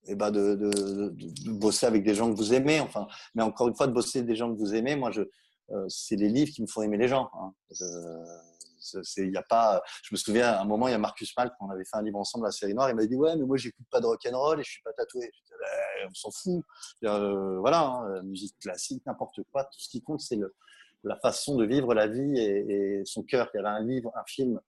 de, 0.08 0.16
de, 0.16 0.56
de, 0.56 1.52
bosser 1.52 1.86
avec 1.86 2.04
des 2.04 2.16
gens 2.16 2.32
que 2.32 2.36
vous 2.36 2.54
aimez. 2.54 2.80
Enfin, 2.80 3.08
mais 3.36 3.44
encore 3.44 3.68
une 3.68 3.76
fois, 3.76 3.88
de 3.88 3.94
bosser 3.94 4.20
avec 4.20 4.28
des 4.28 4.36
gens 4.36 4.52
que 4.52 4.58
vous 4.58 4.74
aimez, 4.74 4.96
moi, 4.96 5.12
je, 5.12 5.22
euh, 5.72 5.86
c'est 5.88 6.16
les 6.16 6.30
livres 6.30 6.52
qui 6.52 6.62
me 6.62 6.68
font 6.68 6.82
aimer 6.82 6.98
les 6.98 7.08
gens. 7.08 7.30
Hein. 7.34 7.54
Il 9.18 9.32
y 9.32 9.38
a 9.38 9.44
pas, 9.44 9.82
je 10.04 10.14
me 10.14 10.18
souviens, 10.18 10.52
à 10.54 10.62
un 10.62 10.66
moment, 10.66 10.88
il 10.88 10.92
y 10.92 10.94
a 10.94 10.98
Marcus 10.98 11.36
Malk, 11.38 11.54
on 11.60 11.70
avait 11.70 11.86
fait 11.86 11.98
un 11.98 12.04
livre 12.04 12.20
ensemble, 12.20 12.46
la 12.46 12.52
série 12.52 12.74
noire, 12.74 12.90
il 12.90 12.96
m'a 12.96 13.06
dit 13.06 13.16
Ouais, 13.16 13.36
mais 13.36 13.46
moi, 13.46 13.58
j'écoute 13.58 13.86
pas 13.92 14.00
de 14.00 14.06
rock'n'roll 14.06 14.60
et 14.60 14.64
je 14.64 14.72
suis 14.72 14.82
pas 14.82 14.94
tatoué. 14.94 15.32
Ben, 15.60 16.08
on 16.10 16.14
s'en 16.14 16.32
fout. 16.32 16.64
Euh, 17.04 17.60
voilà, 17.60 17.82
hein, 17.82 18.24
musique 18.24 18.58
classique, 18.60 19.04
n'importe 19.06 19.42
quoi. 19.52 19.66
Tout 19.66 19.80
ce 19.80 19.90
qui 19.90 20.02
compte, 20.02 20.22
c'est 20.22 20.40
la 21.04 21.18
façon 21.18 21.56
de 21.56 21.66
vivre 21.66 21.94
la 21.94 22.08
vie 22.08 22.40
et, 22.40 23.02
son 23.06 23.24
cœur. 23.24 23.50
Il 23.54 23.58
y 23.58 23.60
avait 23.60 23.70
un 23.70 23.84
livre, 23.84 24.12
un 24.16 24.24
film 24.28 24.60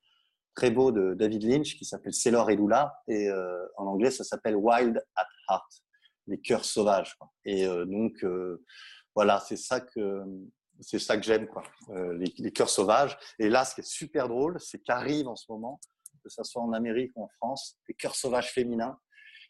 très 0.56 0.72
beau 0.72 0.92
de 0.92 1.14
David 1.14 1.44
Lynch 1.44 1.78
qui 1.78 1.86
s'appelle 1.86 2.14
Sailor 2.14 2.50
et 2.50 2.58
Lula 2.58 2.94
et 3.08 3.30
euh, 3.30 3.66
en 3.78 3.86
anglais 3.86 4.12
ça 4.12 4.26
s'appelle 4.26 4.58
Wild 4.58 5.02
at 5.16 5.28
Heart, 5.50 5.84
les 6.28 6.42
cœurs 6.42 6.66
sauvages. 6.66 7.18
Et 7.46 7.66
euh, 7.66 7.86
donc 7.86 8.26
voilà, 9.16 9.40
c'est 9.40 9.58
ça 9.58 9.80
que 9.80 10.24
c'est 10.82 11.00
ça 11.00 11.18
que 11.18 11.24
j'aime 11.24 11.48
quoi, 11.48 11.64
les, 11.90 12.34
les, 12.38 12.52
cœurs 12.52 12.70
sauvages. 12.70 13.18
Et 13.40 13.50
là, 13.50 13.66
ce 13.66 13.76
qui 13.76 13.82
est 13.82 13.88
super 13.88 14.28
drôle, 14.28 14.60
c'est 14.60 14.80
qu'arrive 14.80 15.28
en 15.28 15.36
ce 15.36 15.52
moment, 15.52 15.80
que 16.24 16.30
ça 16.30 16.44
soit 16.44 16.62
en 16.62 16.74
Amérique 16.74 17.12
ou 17.16 17.24
en 17.24 17.30
France, 17.38 17.78
les 17.88 17.94
cœurs 17.94 18.16
sauvages 18.16 18.52
féminins. 18.52 18.98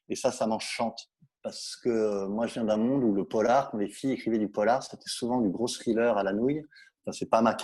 Et 0.10 0.16
ça, 0.16 0.32
ça 0.32 0.48
m'enchante 0.48 1.12
parce 1.44 1.76
que 1.76 2.26
moi, 2.28 2.48
je 2.48 2.54
viens 2.54 2.66
d'un 2.66 2.78
monde 2.78 3.04
où 3.04 3.14
le 3.14 3.26
polar, 3.26 3.72
quand 3.72 3.78
les 3.78 3.90
filles 3.90 4.12
écrivaient 4.12 4.38
du 4.38 4.50
polar, 4.50 4.84
c'était 4.84 5.02
souvent 5.08 5.42
du 5.42 5.50
gros 5.50 5.68
thriller 5.68 6.18
à 6.18 6.24
la 6.24 6.34
nouille. 6.34 6.64
Enfin, 7.04 7.14
c'est 7.14 7.30
pas 7.30 7.42
ma. 7.42 7.58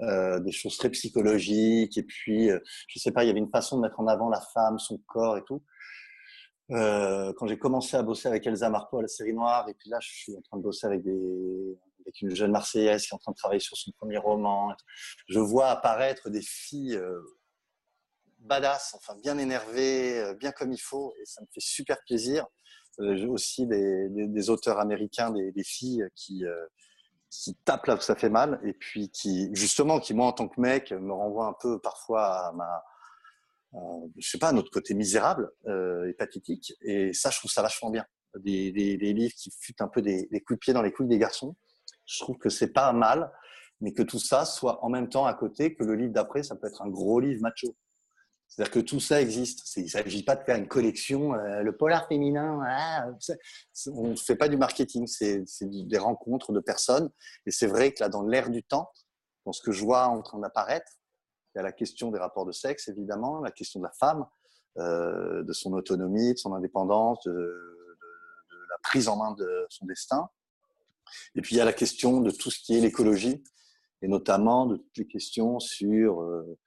Euh, 0.00 0.38
des 0.40 0.52
choses 0.52 0.76
très 0.76 0.90
psychologiques. 0.90 1.98
Et 1.98 2.02
puis, 2.04 2.50
euh, 2.50 2.60
je 2.88 2.98
sais 2.98 3.10
pas, 3.10 3.24
il 3.24 3.26
y 3.26 3.30
avait 3.30 3.40
une 3.40 3.50
façon 3.50 3.76
de 3.76 3.82
mettre 3.82 3.98
en 3.98 4.06
avant 4.06 4.28
la 4.28 4.40
femme, 4.40 4.78
son 4.78 4.98
corps 5.06 5.36
et 5.36 5.44
tout. 5.44 5.62
Euh, 6.70 7.32
quand 7.36 7.46
j'ai 7.46 7.58
commencé 7.58 7.96
à 7.96 8.02
bosser 8.02 8.28
avec 8.28 8.46
Elsa 8.46 8.70
Marco 8.70 8.98
à 8.98 9.02
la 9.02 9.08
série 9.08 9.34
Noire, 9.34 9.68
et 9.68 9.74
puis 9.74 9.90
là, 9.90 9.98
je 10.00 10.08
suis 10.08 10.36
en 10.36 10.40
train 10.40 10.56
de 10.56 10.62
bosser 10.62 10.86
avec, 10.86 11.02
des, 11.02 11.78
avec 12.06 12.20
une 12.20 12.34
jeune 12.34 12.52
Marseillaise 12.52 13.02
qui 13.02 13.08
est 13.08 13.14
en 13.14 13.18
train 13.18 13.32
de 13.32 13.36
travailler 13.36 13.60
sur 13.60 13.76
son 13.76 13.92
premier 13.92 14.18
roman. 14.18 14.74
Je 15.28 15.38
vois 15.38 15.68
apparaître 15.68 16.30
des 16.30 16.42
filles 16.42 16.96
euh, 16.96 17.20
badass, 18.40 18.94
enfin 18.94 19.14
bien 19.22 19.38
énervées, 19.38 20.18
euh, 20.20 20.34
bien 20.34 20.52
comme 20.52 20.72
il 20.72 20.80
faut, 20.80 21.14
et 21.20 21.24
ça 21.24 21.40
me 21.42 21.46
fait 21.52 21.60
super 21.60 21.98
plaisir. 22.06 22.46
Euh, 23.00 23.26
aussi 23.26 23.66
des, 23.66 24.50
auteurs 24.50 24.78
américains, 24.78 25.32
des, 25.32 25.64
filles 25.64 26.04
qui 26.14 26.44
qui 27.28 27.56
tape 27.64 27.86
là 27.86 27.96
où 27.96 28.00
ça 28.00 28.14
fait 28.14 28.28
mal 28.28 28.60
et 28.64 28.72
puis 28.72 29.10
qui 29.10 29.50
justement 29.54 29.98
qui 29.98 30.14
moi 30.14 30.26
en 30.26 30.32
tant 30.32 30.46
que 30.46 30.60
mec 30.60 30.92
me 30.92 31.12
renvoie 31.12 31.46
un 31.46 31.54
peu 31.60 31.80
parfois 31.80 32.48
à 32.48 32.52
ma 32.52 32.84
je 34.16 34.28
sais 34.28 34.38
pas 34.38 34.52
notre 34.52 34.70
côté 34.70 34.94
misérable 34.94 35.50
euh, 35.66 36.08
et 36.08 36.12
pathétique 36.12 36.74
et 36.82 37.12
ça 37.12 37.30
je 37.30 37.38
trouve 37.38 37.50
ça 37.50 37.62
vachement 37.62 37.90
bien 37.90 38.04
des, 38.36 38.70
livres 38.96 39.34
qui 39.36 39.50
futent 39.60 39.80
un 39.80 39.88
peu 39.88 40.02
des, 40.02 40.28
coups 40.46 40.58
de 40.58 40.60
pied 40.60 40.72
dans 40.72 40.82
les 40.82 40.92
couilles 40.92 41.08
des 41.08 41.18
garçons 41.18 41.56
je 42.06 42.20
trouve 42.20 42.38
que 42.38 42.50
c'est 42.50 42.72
pas 42.72 42.92
mal 42.92 43.32
mais 43.80 43.92
que 43.92 44.02
tout 44.02 44.18
ça 44.18 44.44
soit 44.44 44.84
en 44.84 44.88
même 44.88 45.08
temps 45.08 45.26
à 45.26 45.34
côté 45.34 45.74
que 45.74 45.84
le 45.84 45.94
livre 45.94 46.12
d'après 46.12 46.42
ça 46.42 46.56
peut 46.56 46.66
être 46.66 46.82
un 46.82 46.88
gros 46.88 47.20
livre 47.20 47.42
macho 47.42 47.76
c'est-à-dire 48.54 48.72
que 48.72 48.80
tout 48.80 49.00
ça 49.00 49.20
existe. 49.20 49.76
Il 49.76 49.84
ne 49.84 49.88
s'agit 49.88 50.22
pas 50.22 50.36
de 50.36 50.44
faire 50.44 50.56
une 50.56 50.68
collection, 50.68 51.34
euh, 51.34 51.62
le 51.62 51.76
polar 51.76 52.06
féminin. 52.06 52.60
Ah, 52.64 53.08
on 53.88 54.10
ne 54.10 54.16
fait 54.16 54.36
pas 54.36 54.48
du 54.48 54.56
marketing, 54.56 55.08
c'est 55.08 55.44
des 55.62 55.98
rencontres 55.98 56.52
de 56.52 56.60
personnes. 56.60 57.10
Et 57.46 57.50
c'est 57.50 57.66
vrai 57.66 57.92
que 57.92 58.02
là, 58.02 58.08
dans 58.08 58.22
l'air 58.22 58.50
du 58.50 58.62
temps, 58.62 58.90
dans 59.44 59.52
ce 59.52 59.60
que 59.60 59.72
je 59.72 59.84
vois 59.84 60.06
en 60.06 60.22
train 60.22 60.38
d'apparaître, 60.38 60.92
il 61.54 61.58
y 61.58 61.60
a 61.60 61.62
la 61.62 61.72
question 61.72 62.10
des 62.12 62.18
rapports 62.18 62.46
de 62.46 62.52
sexe, 62.52 62.88
évidemment, 62.88 63.40
la 63.40 63.50
question 63.50 63.80
de 63.80 63.84
la 63.84 63.92
femme, 63.92 64.24
euh, 64.78 65.42
de 65.42 65.52
son 65.52 65.72
autonomie, 65.72 66.34
de 66.34 66.38
son 66.38 66.54
indépendance, 66.54 67.24
de, 67.24 67.32
la 68.70 68.78
prise 68.82 69.08
en 69.08 69.16
main 69.16 69.32
de 69.32 69.66
son 69.68 69.86
destin. 69.86 70.28
Et 71.34 71.42
puis 71.42 71.54
il 71.54 71.58
y 71.58 71.60
a 71.60 71.64
la 71.64 71.72
question 71.72 72.20
de 72.20 72.30
tout 72.30 72.50
ce 72.50 72.60
qui 72.60 72.76
est 72.76 72.80
l'écologie, 72.80 73.42
et 74.02 74.08
notamment 74.08 74.66
de 74.66 74.76
toutes 74.76 74.98
les 74.98 75.06
questions 75.06 75.60
sur 75.60 76.20
euh, 76.22 76.58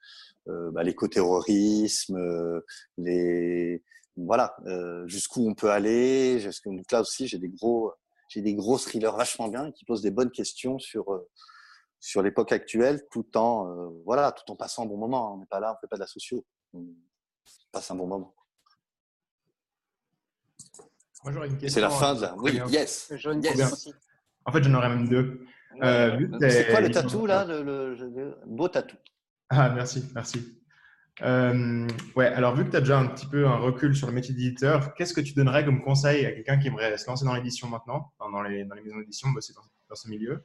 euh, 0.48 0.70
bah, 0.70 0.82
l'écoterrorisme, 0.82 2.16
euh, 2.16 2.60
les 2.96 3.82
voilà 4.16 4.56
euh, 4.66 5.06
jusqu'où 5.06 5.48
on 5.48 5.54
peut 5.54 5.70
aller. 5.70 6.42
Donc 6.64 6.90
là 6.90 7.00
aussi, 7.02 7.28
j'ai 7.28 7.38
des 7.38 7.50
gros 7.50 7.92
j'ai 8.28 8.42
des 8.42 8.54
gros 8.54 8.78
thrillers 8.78 9.16
vachement 9.16 9.48
bien 9.48 9.70
qui 9.72 9.84
posent 9.84 10.02
des 10.02 10.10
bonnes 10.10 10.30
questions 10.30 10.78
sur 10.78 11.04
sur 12.00 12.22
l'époque 12.22 12.52
actuelle, 12.52 13.06
tout 13.10 13.36
en 13.36 13.92
voilà, 14.04 14.32
tout 14.32 14.50
en 14.50 14.56
passant 14.56 14.84
un 14.84 14.86
bon 14.86 14.96
moment. 14.96 15.34
On 15.34 15.38
n'est 15.38 15.46
pas 15.46 15.60
là, 15.60 15.74
on 15.76 15.80
fait 15.80 15.88
pas 15.88 15.96
de 15.96 16.00
la 16.00 16.06
socio, 16.06 16.44
on 16.72 16.86
passe 17.70 17.90
un 17.90 17.96
bon 17.96 18.06
moment. 18.06 18.34
Moi, 21.24 21.32
j'aurais 21.32 21.48
une 21.48 21.58
question. 21.58 21.74
C'est 21.74 21.80
la 21.80 21.90
fin 21.90 22.14
de 22.14 22.22
la. 22.22 22.36
Oui, 22.36 22.60
yes. 22.70 23.12
yes. 23.42 23.88
En 24.48 24.52
fait, 24.52 24.64
j'en 24.64 24.72
aurais 24.72 24.88
même 24.88 25.06
deux. 25.08 25.46
c'est 25.82 26.70
quoi 26.70 26.80
le 26.80 26.90
tatou 26.90 27.26
là, 27.26 27.44
le, 27.44 27.62
le, 27.62 28.38
beau 28.46 28.66
tatou? 28.68 28.96
Ah, 29.50 29.68
merci, 29.68 30.02
merci. 30.14 30.58
Euh, 31.20 31.86
ouais, 32.16 32.28
alors 32.28 32.54
vu 32.54 32.64
que 32.64 32.70
tu 32.70 32.76
as 32.76 32.80
déjà 32.80 32.98
un 32.98 33.08
petit 33.08 33.26
peu 33.26 33.46
un 33.46 33.56
recul 33.56 33.94
sur 33.94 34.06
le 34.06 34.14
métier 34.14 34.34
d'éditeur, 34.34 34.94
qu'est-ce 34.94 35.12
que 35.12 35.20
tu 35.20 35.34
donnerais 35.34 35.66
comme 35.66 35.82
conseil 35.82 36.24
à 36.24 36.32
quelqu'un 36.32 36.58
qui 36.58 36.68
aimerait 36.68 36.96
se 36.96 37.06
lancer 37.08 37.26
dans 37.26 37.34
l'édition 37.34 37.68
maintenant, 37.68 38.10
dans 38.20 38.40
les, 38.40 38.64
dans 38.64 38.74
les 38.74 38.80
maisons 38.80 38.98
d'édition, 39.00 39.28
bosser 39.30 39.52
dans, 39.52 39.94
ce 39.94 40.08
milieu? 40.08 40.42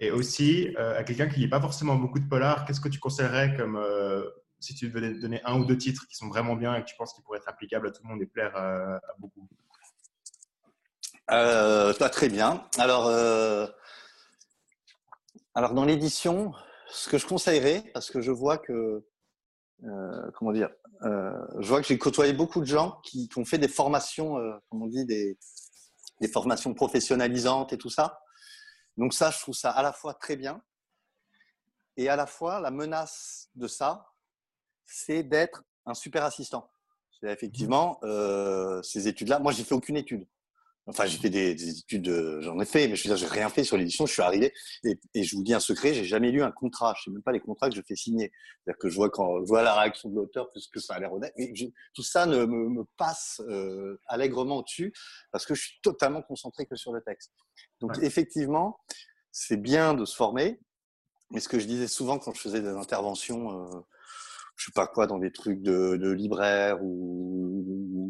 Et 0.00 0.10
aussi, 0.10 0.74
euh, 0.78 0.98
à 0.98 1.02
quelqu'un 1.02 1.28
qui 1.28 1.40
lit 1.40 1.48
pas 1.48 1.60
forcément 1.60 1.96
beaucoup 1.96 2.20
de 2.20 2.28
polar, 2.28 2.64
qu'est-ce 2.64 2.80
que 2.80 2.88
tu 2.88 2.98
conseillerais 2.98 3.54
comme 3.58 3.76
euh, 3.76 4.24
si 4.58 4.74
tu 4.74 4.88
devais 4.88 5.12
donner 5.20 5.42
un 5.44 5.58
ou 5.58 5.66
deux 5.66 5.76
titres 5.76 6.06
qui 6.08 6.16
sont 6.16 6.28
vraiment 6.28 6.56
bien 6.56 6.74
et 6.76 6.80
que 6.80 6.86
tu 6.86 6.96
penses 6.96 7.12
qu'ils 7.12 7.24
pourraient 7.24 7.40
être 7.40 7.48
applicables 7.48 7.88
à 7.88 7.90
tout 7.90 8.00
le 8.04 8.08
monde 8.08 8.22
et 8.22 8.26
plaire 8.26 8.56
à 8.56 9.00
beaucoup? 9.18 9.46
Pas 11.28 12.10
très 12.10 12.28
bien. 12.28 12.66
Alors, 12.78 13.08
alors 15.54 15.74
dans 15.74 15.84
l'édition, 15.84 16.52
ce 16.90 17.08
que 17.08 17.18
je 17.18 17.26
conseillerais, 17.26 17.84
parce 17.92 18.10
que 18.10 18.20
je 18.20 18.30
vois 18.30 18.58
que 18.58 19.04
comment 20.34 20.52
dire, 20.52 20.70
je 21.02 21.68
vois 21.68 21.80
que 21.80 21.86
j'ai 21.86 21.98
côtoyé 21.98 22.32
beaucoup 22.32 22.60
de 22.60 22.66
gens 22.66 23.00
qui, 23.04 23.28
ont 23.36 23.44
fait 23.44 23.58
des 23.58 23.68
formations, 23.68 24.36
comme 24.68 24.82
on 24.82 24.86
dit, 24.86 25.04
des, 25.04 25.38
formations 26.32 26.74
professionnalisantes 26.74 27.72
et 27.72 27.78
tout 27.78 27.90
ça. 27.90 28.20
Donc 28.96 29.14
ça, 29.14 29.30
je 29.30 29.38
trouve 29.38 29.54
ça 29.54 29.70
à 29.70 29.82
la 29.82 29.92
fois 29.92 30.14
très 30.14 30.36
bien 30.36 30.60
et 31.96 32.08
à 32.08 32.16
la 32.16 32.26
fois 32.26 32.60
la 32.60 32.70
menace 32.70 33.50
de 33.54 33.66
ça, 33.68 34.06
c'est 34.86 35.22
d'être 35.22 35.62
un 35.84 35.94
super 35.94 36.24
assistant. 36.24 36.70
Effectivement, 37.22 37.98
euh, 38.04 38.80
ces 38.82 39.08
études-là, 39.08 39.40
moi, 39.40 39.52
j'ai 39.52 39.64
fait 39.64 39.74
aucune 39.74 39.96
étude. 39.96 40.26
Enfin, 40.88 41.04
j'ai 41.04 41.18
fait 41.18 41.28
des, 41.28 41.78
études, 41.80 42.08
euh, 42.08 42.40
j'en 42.40 42.58
ai 42.60 42.64
fait, 42.64 42.88
mais 42.88 42.96
je 42.96 43.06
veux 43.06 43.14
dire, 43.14 43.28
j'ai 43.28 43.32
rien 43.32 43.50
fait 43.50 43.62
sur 43.62 43.76
l'édition. 43.76 44.06
Je 44.06 44.12
suis 44.14 44.22
arrivé 44.22 44.54
et, 44.84 45.22
je 45.22 45.36
vous 45.36 45.42
dis 45.42 45.52
un 45.52 45.60
secret, 45.60 45.92
j'ai 45.92 46.04
jamais 46.04 46.30
lu 46.30 46.42
un 46.42 46.50
contrat. 46.50 46.94
Je 46.96 47.04
sais 47.04 47.10
même 47.10 47.22
pas 47.22 47.32
les 47.32 47.40
contrats 47.40 47.68
que 47.68 47.76
je 47.76 47.82
fais 47.82 47.94
signer. 47.94 48.32
C'est-à-dire 48.64 48.78
que 48.78 48.88
je 48.88 48.94
vois 48.94 49.10
quand 49.10 49.40
je 49.40 49.48
vois 49.48 49.62
la 49.62 49.78
réaction 49.78 50.08
de 50.08 50.14
l'auteur, 50.14 50.50
parce 50.50 50.66
que 50.66 50.80
ça 50.80 50.94
a 50.94 51.00
l'air 51.00 51.12
honnête. 51.12 51.34
Mais 51.36 51.52
tout 51.94 52.02
ça 52.02 52.24
ne 52.24 52.46
me, 52.46 52.84
passe 52.96 53.42
euh, 53.48 54.00
allègrement 54.06 54.58
au-dessus 54.58 54.92
parce 55.30 55.44
que 55.44 55.54
je 55.54 55.62
suis 55.62 55.78
totalement 55.82 56.22
concentré 56.22 56.64
que 56.64 56.74
sur 56.74 56.92
le 56.92 57.02
texte. 57.02 57.32
Donc, 57.80 57.98
effectivement, 58.02 58.80
c'est 59.30 59.58
bien 59.58 59.92
de 59.92 60.06
se 60.06 60.16
former. 60.16 60.58
Mais 61.30 61.40
ce 61.40 61.50
que 61.50 61.58
je 61.58 61.66
disais 61.66 61.88
souvent 61.88 62.18
quand 62.18 62.32
je 62.32 62.40
faisais 62.40 62.62
des 62.62 62.68
interventions, 62.68 63.62
euh, 63.62 63.80
je 64.56 64.64
sais 64.64 64.72
pas 64.74 64.86
quoi, 64.86 65.06
dans 65.06 65.18
des 65.18 65.32
trucs 65.32 65.60
de, 65.60 65.96
de 65.96 66.10
libraire 66.10 66.82
ou, 66.82 67.62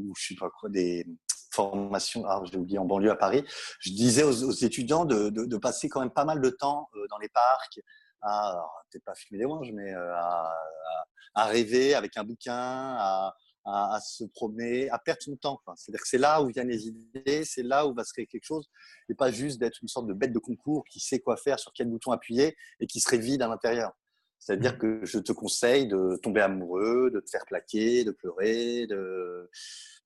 ou, 0.09 0.15
je 0.17 0.29
sais 0.29 0.37
pas 0.37 0.49
quoi, 0.49 0.69
des 0.69 1.05
formation, 1.51 2.25
ah, 2.27 2.43
j'ai 2.45 2.59
oublié, 2.59 2.79
en 2.79 2.85
banlieue 2.85 3.11
à 3.11 3.17
Paris, 3.17 3.45
je 3.81 3.91
disais 3.91 4.23
aux, 4.23 4.51
étudiants 4.53 5.05
de, 5.05 5.31
de, 5.31 5.57
passer 5.57 5.89
quand 5.89 6.01
même 6.01 6.11
pas 6.11 6.25
mal 6.25 6.41
de 6.41 6.51
temps 6.51 6.89
euh, 6.97 7.07
dans 7.11 7.19
les 7.19 7.29
parcs, 7.29 7.81
à, 8.23 8.55
peut-être 8.91 9.05
pas 9.05 9.15
filmer 9.15 9.39
des 9.39 9.47
manches, 9.47 9.71
mais 9.73 9.95
euh, 9.95 10.15
à, 10.15 10.55
à, 11.35 11.47
rêver 11.47 11.95
avec 11.95 12.17
un 12.17 12.25
bouquin, 12.25 12.55
à, 12.55 13.35
à, 13.65 14.01
se 14.01 14.25
promener, 14.25 14.89
à 14.91 14.99
perdre 14.99 15.23
son 15.23 15.37
temps. 15.37 15.61
C'est-à-dire 15.77 16.01
que 16.01 16.09
c'est 16.09 16.19
là 16.19 16.43
où 16.43 16.49
viennent 16.49 16.69
les 16.69 16.89
idées, 16.89 17.45
c'est 17.45 17.63
là 17.63 17.87
où 17.87 17.95
va 17.95 18.05
se 18.05 18.13
créer 18.13 18.27
quelque 18.27 18.45
chose, 18.45 18.69
et 19.09 19.15
pas 19.15 19.31
juste 19.31 19.59
d'être 19.59 19.79
une 19.83 19.89
sorte 19.89 20.07
de 20.07 20.15
bête 20.15 20.33
de 20.33 20.39
concours 20.39 20.85
qui 20.91 21.01
sait 21.01 21.21
quoi 21.21 21.37
faire, 21.37 21.59
sur 21.59 21.73
quel 21.73 21.89
bouton 21.89 22.13
appuyer, 22.13 22.57
et 22.81 22.87
qui 22.87 23.01
serait 23.01 23.19
vide 23.19 23.43
à 23.43 23.49
l'intérieur. 23.49 23.93
C'est-à-dire 24.39 24.75
mmh. 24.75 24.79
que 24.79 25.01
je 25.05 25.19
te 25.19 25.33
conseille 25.33 25.89
de 25.89 26.17
tomber 26.23 26.41
amoureux, 26.41 27.11
de 27.11 27.21
te 27.21 27.29
faire 27.29 27.45
plaquer, 27.47 28.05
de 28.05 28.13
pleurer, 28.13 28.87
de, 28.87 29.51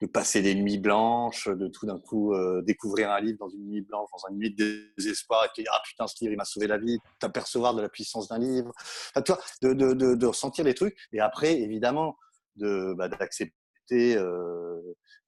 de 0.01 0.07
passer 0.07 0.43
des 0.43 0.55
nuits 0.55 0.79
blanches, 0.79 1.49
de 1.49 1.69
tout 1.69 1.87
d'un 1.87 1.99
coup 1.99 2.35
euh, 2.35 2.61
découvrir 2.63 3.11
un 3.11 3.21
livre 3.21 3.39
dans 3.39 3.49
une 3.49 3.69
nuit 3.69 3.83
blanche, 3.83 4.09
dans 4.11 4.33
une 4.33 4.39
nuit 4.39 4.55
de 4.55 4.93
désespoir, 4.99 5.45
et 5.45 5.49
te 5.55 5.63
dire 5.63 5.71
ah 5.73 5.81
putain 5.85 6.07
ce 6.07 6.17
livre 6.21 6.33
il 6.33 6.37
m'a 6.37 6.45
sauvé 6.45 6.67
la 6.67 6.79
vie, 6.79 6.99
t'apercevoir 7.21 7.75
de 7.75 7.83
la 7.83 7.89
puissance 7.89 8.29
d'un 8.29 8.39
livre, 8.39 8.73
enfin, 9.11 9.23
toi, 9.23 9.39
de, 9.63 9.73
de, 9.73 10.15
de, 10.15 10.27
ressentir 10.27 10.65
les 10.65 10.75
trucs, 10.75 10.97
et 11.13 11.21
après 11.21 11.61
évidemment 11.61 12.17
de 12.57 12.95
bah, 12.99 13.09
d'accepter 13.09 14.17
euh, 14.17 14.81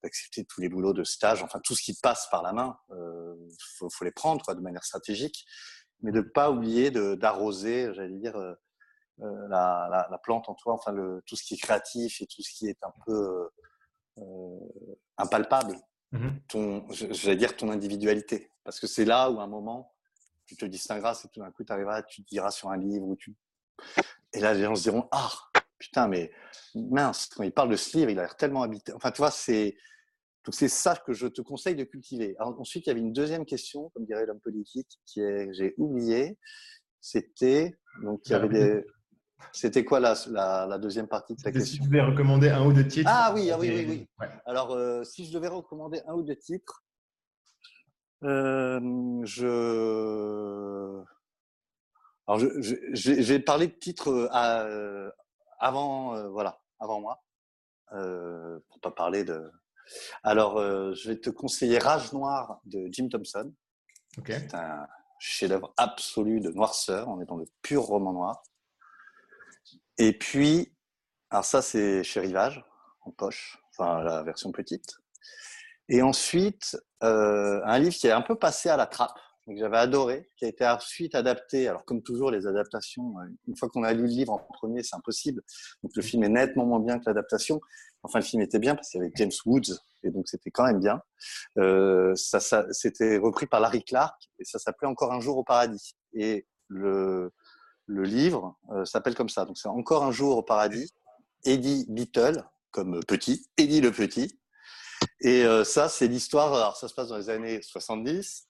d'accepter 0.02 0.44
tous 0.44 0.60
les 0.60 0.68
boulots 0.68 0.92
de 0.92 1.04
stage, 1.04 1.42
enfin 1.42 1.60
tout 1.62 1.76
ce 1.76 1.82
qui 1.82 1.94
passe 2.02 2.26
par 2.30 2.42
la 2.42 2.52
main, 2.52 2.76
euh, 2.90 3.34
faut, 3.76 3.88
faut 3.90 4.04
les 4.04 4.12
prendre 4.12 4.44
quoi, 4.44 4.54
de 4.54 4.60
manière 4.60 4.84
stratégique, 4.84 5.44
mais 6.02 6.10
de 6.10 6.20
pas 6.20 6.50
oublier 6.50 6.90
d'arroser, 6.90 7.92
j'allais 7.94 8.18
dire. 8.18 8.36
Euh, 9.20 9.48
la, 9.48 9.86
la, 9.90 10.08
la, 10.10 10.18
plante 10.18 10.48
en 10.48 10.54
toi, 10.54 10.72
enfin 10.72 10.90
le, 10.90 11.22
tout 11.24 11.36
ce 11.36 11.44
qui 11.44 11.54
est 11.54 11.56
créatif 11.56 12.20
et 12.20 12.26
tout 12.26 12.42
ce 12.42 12.52
qui 12.52 12.66
est 12.66 12.82
un 12.82 12.92
peu 13.06 13.48
euh, 14.18 14.58
impalpable, 15.16 15.76
ton, 16.48 16.84
je, 16.90 17.26
vais 17.26 17.36
dire 17.36 17.56
ton 17.56 17.70
individualité. 17.70 18.50
Parce 18.64 18.80
que 18.80 18.88
c'est 18.88 19.04
là 19.04 19.30
où, 19.30 19.38
à 19.38 19.44
un 19.44 19.48
moment, 19.48 19.94
tu 20.46 20.56
te 20.56 20.64
distingueras 20.64 21.20
et 21.24 21.28
tout 21.28 21.40
d'un 21.40 21.52
coup, 21.52 21.62
tu 21.62 21.72
arriveras, 21.72 22.02
tu 22.02 22.24
te 22.24 22.28
diras 22.28 22.50
sur 22.50 22.70
un 22.70 22.76
livre. 22.76 23.14
Tu... 23.16 23.36
Et 24.32 24.40
là, 24.40 24.52
les 24.52 24.64
gens 24.64 24.74
se 24.74 24.82
diront 24.82 25.08
Ah, 25.12 25.30
putain, 25.78 26.08
mais 26.08 26.32
mince, 26.74 27.28
quand 27.28 27.44
il 27.44 27.52
parle 27.52 27.70
de 27.70 27.76
ce 27.76 27.96
livre, 27.96 28.10
il 28.10 28.18
a 28.18 28.22
l'air 28.22 28.36
tellement 28.36 28.62
habité. 28.62 28.92
Enfin, 28.94 29.12
tu 29.12 29.18
vois, 29.18 29.30
c'est. 29.30 29.76
Donc, 30.44 30.54
c'est 30.54 30.68
ça 30.68 30.96
que 30.96 31.12
je 31.12 31.26
te 31.28 31.40
conseille 31.40 31.76
de 31.76 31.84
cultiver. 31.84 32.36
ensuite, 32.38 32.86
il 32.86 32.88
y 32.88 32.90
avait 32.90 33.00
une 33.00 33.12
deuxième 33.12 33.46
question, 33.46 33.90
comme 33.90 34.04
dirait 34.04 34.26
l'homme 34.26 34.40
politique, 34.40 35.00
qui 35.06 35.20
est, 35.20 35.52
j'ai 35.54 35.74
oublié. 35.78 36.36
C'était, 37.00 37.78
donc, 38.02 38.20
il 38.26 38.32
y 38.32 38.34
avait 38.34 38.48
des, 38.48 38.84
c'était 39.52 39.84
quoi 39.84 40.00
la, 40.00 40.14
la, 40.66 40.78
deuxième 40.78 41.08
partie 41.08 41.34
de 41.34 41.42
ta 41.42 41.52
question 41.52 41.76
Si 41.76 41.80
tu 41.80 41.88
devais 41.88 42.02
recommander 42.02 42.50
un 42.50 42.64
ou 42.64 42.72
deux 42.72 42.86
titres. 42.86 43.10
Ah 43.12 43.32
oui, 43.34 43.50
ah 43.50 43.58
oui, 43.58 43.70
oui. 43.74 44.08
oui. 44.20 44.26
Alors, 44.46 44.72
euh, 44.72 45.04
si 45.04 45.26
je 45.26 45.32
devais 45.32 45.48
recommander 45.48 46.00
un 46.06 46.14
ou 46.14 46.22
deux 46.22 46.36
titres, 46.36 46.84
euh, 48.24 49.20
je. 49.24 51.02
Alors, 52.26 52.40
j'ai 52.92 53.38
parlé 53.38 53.66
de 53.66 53.74
titres 53.74 54.08
euh, 54.08 55.10
avant, 55.58 56.28
voilà, 56.30 56.60
avant 56.80 57.00
moi, 57.00 57.22
pour 57.90 58.80
pas 58.80 58.90
parler 58.90 59.24
de. 59.24 59.50
Alors, 60.22 60.58
je 60.94 61.08
vais 61.08 61.20
te 61.20 61.28
conseiller 61.30 61.78
Rage 61.78 62.12
Noir 62.12 62.60
de 62.64 62.88
Jim 62.90 63.08
Thompson. 63.08 63.52
C'est 64.26 64.54
un 64.54 64.86
chef-d'œuvre 65.18 65.72
absolu 65.76 66.40
de 66.40 66.50
noirceur. 66.50 67.08
On 67.08 67.20
est 67.20 67.26
dans 67.26 67.36
le 67.36 67.46
pur 67.62 67.82
roman 67.82 68.12
noir. 68.12 68.42
Et 69.98 70.12
puis, 70.16 70.74
alors 71.30 71.44
ça, 71.44 71.62
c'est 71.62 72.02
chez 72.02 72.20
Rivage, 72.20 72.64
en 73.02 73.10
poche, 73.10 73.58
enfin 73.70 74.02
la 74.02 74.22
version 74.22 74.52
petite. 74.52 74.98
Et 75.88 76.02
ensuite, 76.02 76.76
euh, 77.02 77.60
un 77.64 77.78
livre 77.78 77.94
qui 77.94 78.06
est 78.06 78.12
un 78.12 78.22
peu 78.22 78.36
passé 78.36 78.68
à 78.68 78.76
la 78.76 78.86
trappe, 78.86 79.18
que 79.46 79.56
j'avais 79.56 79.76
adoré, 79.76 80.30
qui 80.36 80.46
a 80.46 80.48
été 80.48 80.66
ensuite 80.66 81.14
adapté. 81.14 81.68
Alors, 81.68 81.84
comme 81.84 82.02
toujours, 82.02 82.30
les 82.30 82.46
adaptations, 82.46 83.18
euh, 83.18 83.24
une 83.46 83.56
fois 83.56 83.68
qu'on 83.68 83.82
a 83.82 83.92
lu 83.92 84.02
le 84.02 84.08
livre 84.08 84.32
en 84.32 84.38
premier, 84.38 84.82
c'est 84.82 84.96
impossible. 84.96 85.42
Donc, 85.82 85.92
le 85.94 86.02
film 86.02 86.24
est 86.24 86.28
nettement 86.30 86.64
moins 86.64 86.80
bien 86.80 86.98
que 86.98 87.04
l'adaptation. 87.06 87.60
Enfin, 88.02 88.20
le 88.20 88.24
film 88.24 88.42
était 88.42 88.58
bien 88.58 88.74
parce 88.74 88.90
qu'il 88.90 89.00
y 89.00 89.04
avait 89.04 89.12
James 89.16 89.32
Woods, 89.46 89.78
et 90.02 90.10
donc 90.10 90.28
c'était 90.28 90.50
quand 90.50 90.64
même 90.64 90.80
bien. 90.80 91.00
Euh, 91.58 92.14
ça, 92.14 92.38
ça 92.38 92.66
c'était 92.70 93.16
repris 93.16 93.46
par 93.46 93.60
Larry 93.60 93.82
Clark, 93.82 94.14
et 94.38 94.44
ça 94.44 94.58
s'appelait 94.58 94.88
Encore 94.88 95.12
un 95.12 95.20
jour 95.20 95.38
au 95.38 95.44
paradis. 95.44 95.94
Et 96.12 96.46
le, 96.68 97.32
le 97.86 98.04
livre 98.04 98.56
euh, 98.70 98.84
s'appelle 98.84 99.14
comme 99.14 99.28
ça. 99.28 99.44
Donc 99.44 99.58
c'est 99.58 99.68
encore 99.68 100.04
un 100.04 100.12
jour 100.12 100.36
au 100.36 100.42
paradis. 100.42 100.92
Eddie 101.44 101.86
Beatle, 101.88 102.44
comme 102.70 103.00
petit, 103.04 103.46
Eddie 103.56 103.80
le 103.80 103.92
petit. 103.92 104.38
Et 105.20 105.44
euh, 105.44 105.64
ça, 105.64 105.88
c'est 105.88 106.08
l'histoire, 106.08 106.54
alors 106.54 106.76
ça 106.76 106.88
se 106.88 106.94
passe 106.94 107.08
dans 107.08 107.18
les 107.18 107.28
années 107.28 107.60
70, 107.60 108.48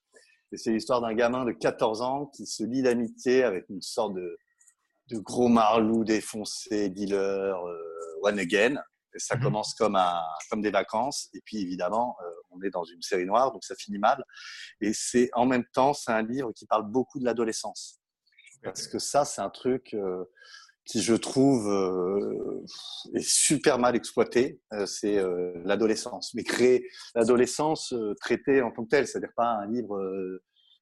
et 0.53 0.57
c'est 0.57 0.71
l'histoire 0.71 1.01
d'un 1.01 1.15
gamin 1.15 1.45
de 1.45 1.53
14 1.53 2.03
ans 2.03 2.27
qui 2.27 2.47
se 2.47 2.63
lie 2.63 2.83
d'amitié 2.83 3.43
avec 3.43 3.69
une 3.69 3.83
sorte 3.83 4.15
de, 4.15 4.39
de 5.11 5.19
gros 5.19 5.49
marlou 5.49 6.05
défoncé, 6.05 6.91
dealer, 6.91 7.19
euh, 7.19 8.21
one 8.23 8.39
again. 8.39 8.77
Et 9.17 9.19
ça 9.19 9.37
mhm. 9.37 9.43
commence 9.43 9.75
comme, 9.75 9.97
un, 9.97 10.21
comme 10.51 10.61
des 10.61 10.71
vacances, 10.71 11.29
et 11.35 11.41
puis 11.45 11.59
évidemment, 11.59 12.17
on 12.51 12.63
est 12.63 12.71
dans 12.71 12.85
une 12.85 13.03
série 13.03 13.27
noire, 13.27 13.53
donc 13.53 13.65
ça 13.65 13.75
finit 13.77 13.99
mal. 13.99 14.25
Et 14.81 14.93
c'est 14.93 15.31
en 15.35 15.47
même 15.47 15.65
temps, 15.73 15.93
c'est 15.93 16.13
un 16.13 16.23
livre 16.23 16.53
qui 16.53 16.67
parle 16.67 16.89
beaucoup 16.91 17.19
de 17.19 17.25
l'adolescence. 17.25 18.01
Parce 18.65 18.89
que 18.89 18.99
ça, 18.99 19.25
c'est 19.25 19.43
un 19.43 19.51
truc 19.51 19.95
euh, 19.95 20.25
qui, 20.87 21.03
je 21.03 21.15
trouve, 21.15 21.69
euh, 21.71 22.65
est 23.15 23.27
super 23.27 23.79
mal 23.79 23.95
exploité. 23.95 24.61
Euh, 24.73 24.87
c'est 24.87 25.23
l'adolescence. 25.65 26.33
Mais 26.35 26.43
créer 26.43 26.89
l'adolescence 27.15 27.95
traitée 28.21 28.63
en 28.63 28.73
tant 28.73 28.85
que 28.85 28.89
telle, 28.89 29.07
c'est-à-dire 29.07 29.33
pas 29.37 29.51
un 29.51 29.67
livre 29.67 30.01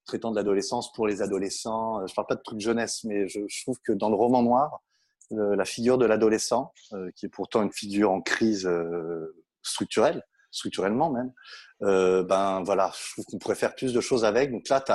traitant 0.06 0.30
de 0.30 0.36
l'adolescence 0.36 0.92
pour 0.92 1.06
les 1.06 1.22
adolescents. 1.22 2.06
Je 2.06 2.14
parle 2.14 2.28
pas 2.28 2.36
de 2.36 2.42
trucs 2.42 2.60
jeunesse, 2.60 3.04
mais 3.04 3.28
je, 3.28 3.40
trouve 3.62 3.78
que 3.84 3.92
dans 3.92 4.08
le 4.08 4.16
roman 4.16 4.42
noir, 4.42 4.80
la 5.30 5.64
figure 5.64 5.98
de 5.98 6.06
l'adolescent, 6.06 6.72
qui 7.16 7.26
est 7.26 7.30
pourtant 7.30 7.62
une 7.62 7.72
figure 7.72 8.10
en 8.10 8.20
crise 8.20 8.68
structurelle, 9.62 10.22
structurellement 10.50 11.10
même, 11.10 11.32
ben 11.80 12.62
voilà, 12.64 12.92
je 12.96 13.12
trouve 13.12 13.24
qu'on 13.26 13.38
pourrait 13.38 13.54
faire 13.54 13.74
plus 13.74 13.92
de 13.92 14.00
choses 14.00 14.24
avec. 14.24 14.50
Donc 14.50 14.68
là, 14.68 14.80
tu 14.80 14.92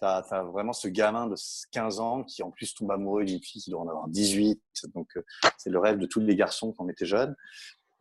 tu 0.00 0.06
as, 0.06 0.42
vraiment 0.44 0.72
ce 0.72 0.88
gamin 0.88 1.26
de 1.26 1.34
15 1.72 2.00
ans 2.00 2.24
qui 2.24 2.42
en 2.42 2.50
plus 2.50 2.74
tombe 2.74 2.90
amoureux 2.90 3.24
d'une 3.24 3.42
fille 3.42 3.62
qui 3.62 3.70
doit 3.70 3.80
en 3.80 3.88
avoir 3.88 4.08
18. 4.08 4.60
Donc, 4.94 5.08
euh, 5.16 5.22
c'est 5.58 5.70
le 5.70 5.78
rêve 5.78 5.98
de 5.98 6.06
tous 6.06 6.20
les 6.20 6.36
garçons 6.36 6.72
quand 6.72 6.84
on 6.84 6.88
était 6.88 7.06
jeunes. 7.06 7.34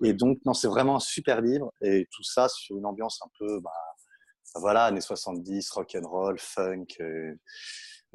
Et 0.04 0.14
donc, 0.14 0.40
non, 0.46 0.54
c'est 0.54 0.68
vraiment 0.68 0.96
un 0.96 1.02
super 1.02 1.42
livre. 1.42 1.74
Et 1.82 2.08
tout 2.12 2.24
ça 2.24 2.48
sur 2.48 2.78
une 2.78 2.86
ambiance 2.86 3.22
un 3.24 3.30
peu, 3.38 3.60
bah, 3.60 3.72
bah 4.54 4.62
voilà, 4.62 4.86
années 4.86 5.02
70, 5.02 5.70
rock 5.72 5.96
and 5.96 6.08
roll, 6.08 6.40
funk. 6.40 6.86
Euh, 7.02 7.36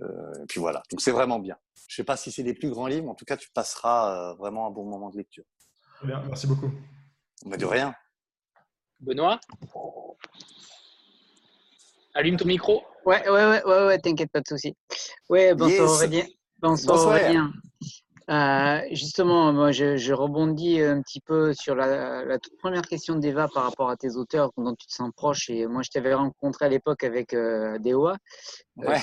euh, 0.01 0.43
et 0.43 0.47
puis 0.49 0.61
voilà. 0.61 0.83
Donc, 0.91 1.01
c'est 1.01 1.13
vraiment 1.13 1.39
bien. 1.39 1.57
Je 1.89 1.97
sais 1.97 2.05
pas 2.05 2.17
si 2.17 2.33
c'est 2.33 2.43
les 2.43 2.55
plus 2.55 2.71
grands 2.71 2.87
livres, 2.87 3.05
mais 3.05 3.11
en 3.11 3.15
tout 3.15 3.27
cas, 3.27 3.37
tu 3.37 3.51
passeras 3.53 4.35
vraiment 4.35 4.67
un 4.67 4.71
bon 4.71 4.85
moment 4.85 5.11
de 5.11 5.19
lecture. 5.19 5.45
Bien, 6.03 6.23
merci 6.27 6.47
beaucoup. 6.47 6.71
Mais 7.45 7.59
de 7.59 7.67
rien. 7.67 7.95
Benoît? 9.01 9.39
Allume 12.15 12.37
ton 12.37 12.47
micro. 12.47 12.83
Ouais, 13.05 13.29
ouais, 13.29 13.45
ouais, 13.45 13.65
ouais, 13.65 13.87
ouais 13.87 13.99
t'inquiète 13.99 14.31
pas 14.31 14.41
de 14.41 14.47
souci. 14.47 14.77
Ouais, 15.29 15.53
bonsoir 15.55 15.91
Aurélien. 15.91 16.25
Bonsoir, 16.61 17.07
Aurélien. 17.07 17.53
Euh, 18.31 18.81
justement, 18.93 19.53
moi, 19.53 19.73
je, 19.73 20.13
rebondis 20.13 20.81
un 20.81 21.03
petit 21.03 21.21
peu 21.21 21.53
sur 21.53 21.75
la, 21.75 22.39
toute 22.39 22.57
première 22.59 22.83
question 22.83 23.17
d'Eva 23.17 23.49
par 23.53 23.65
rapport 23.65 23.91
à 23.91 23.97
tes 23.97 24.15
auteurs 24.15 24.51
dont 24.57 24.75
tu 24.75 24.87
te 24.87 24.93
sens 24.93 25.11
proche. 25.17 25.51
Et 25.51 25.67
moi, 25.67 25.83
je 25.83 25.91
t'avais 25.91 26.15
rencontré 26.15 26.67
à 26.67 26.69
l'époque 26.69 27.03
avec 27.03 27.35
euh, 27.35 27.79
DOA. 27.81 28.17
Euh, 28.83 28.89
ouais. 28.89 29.01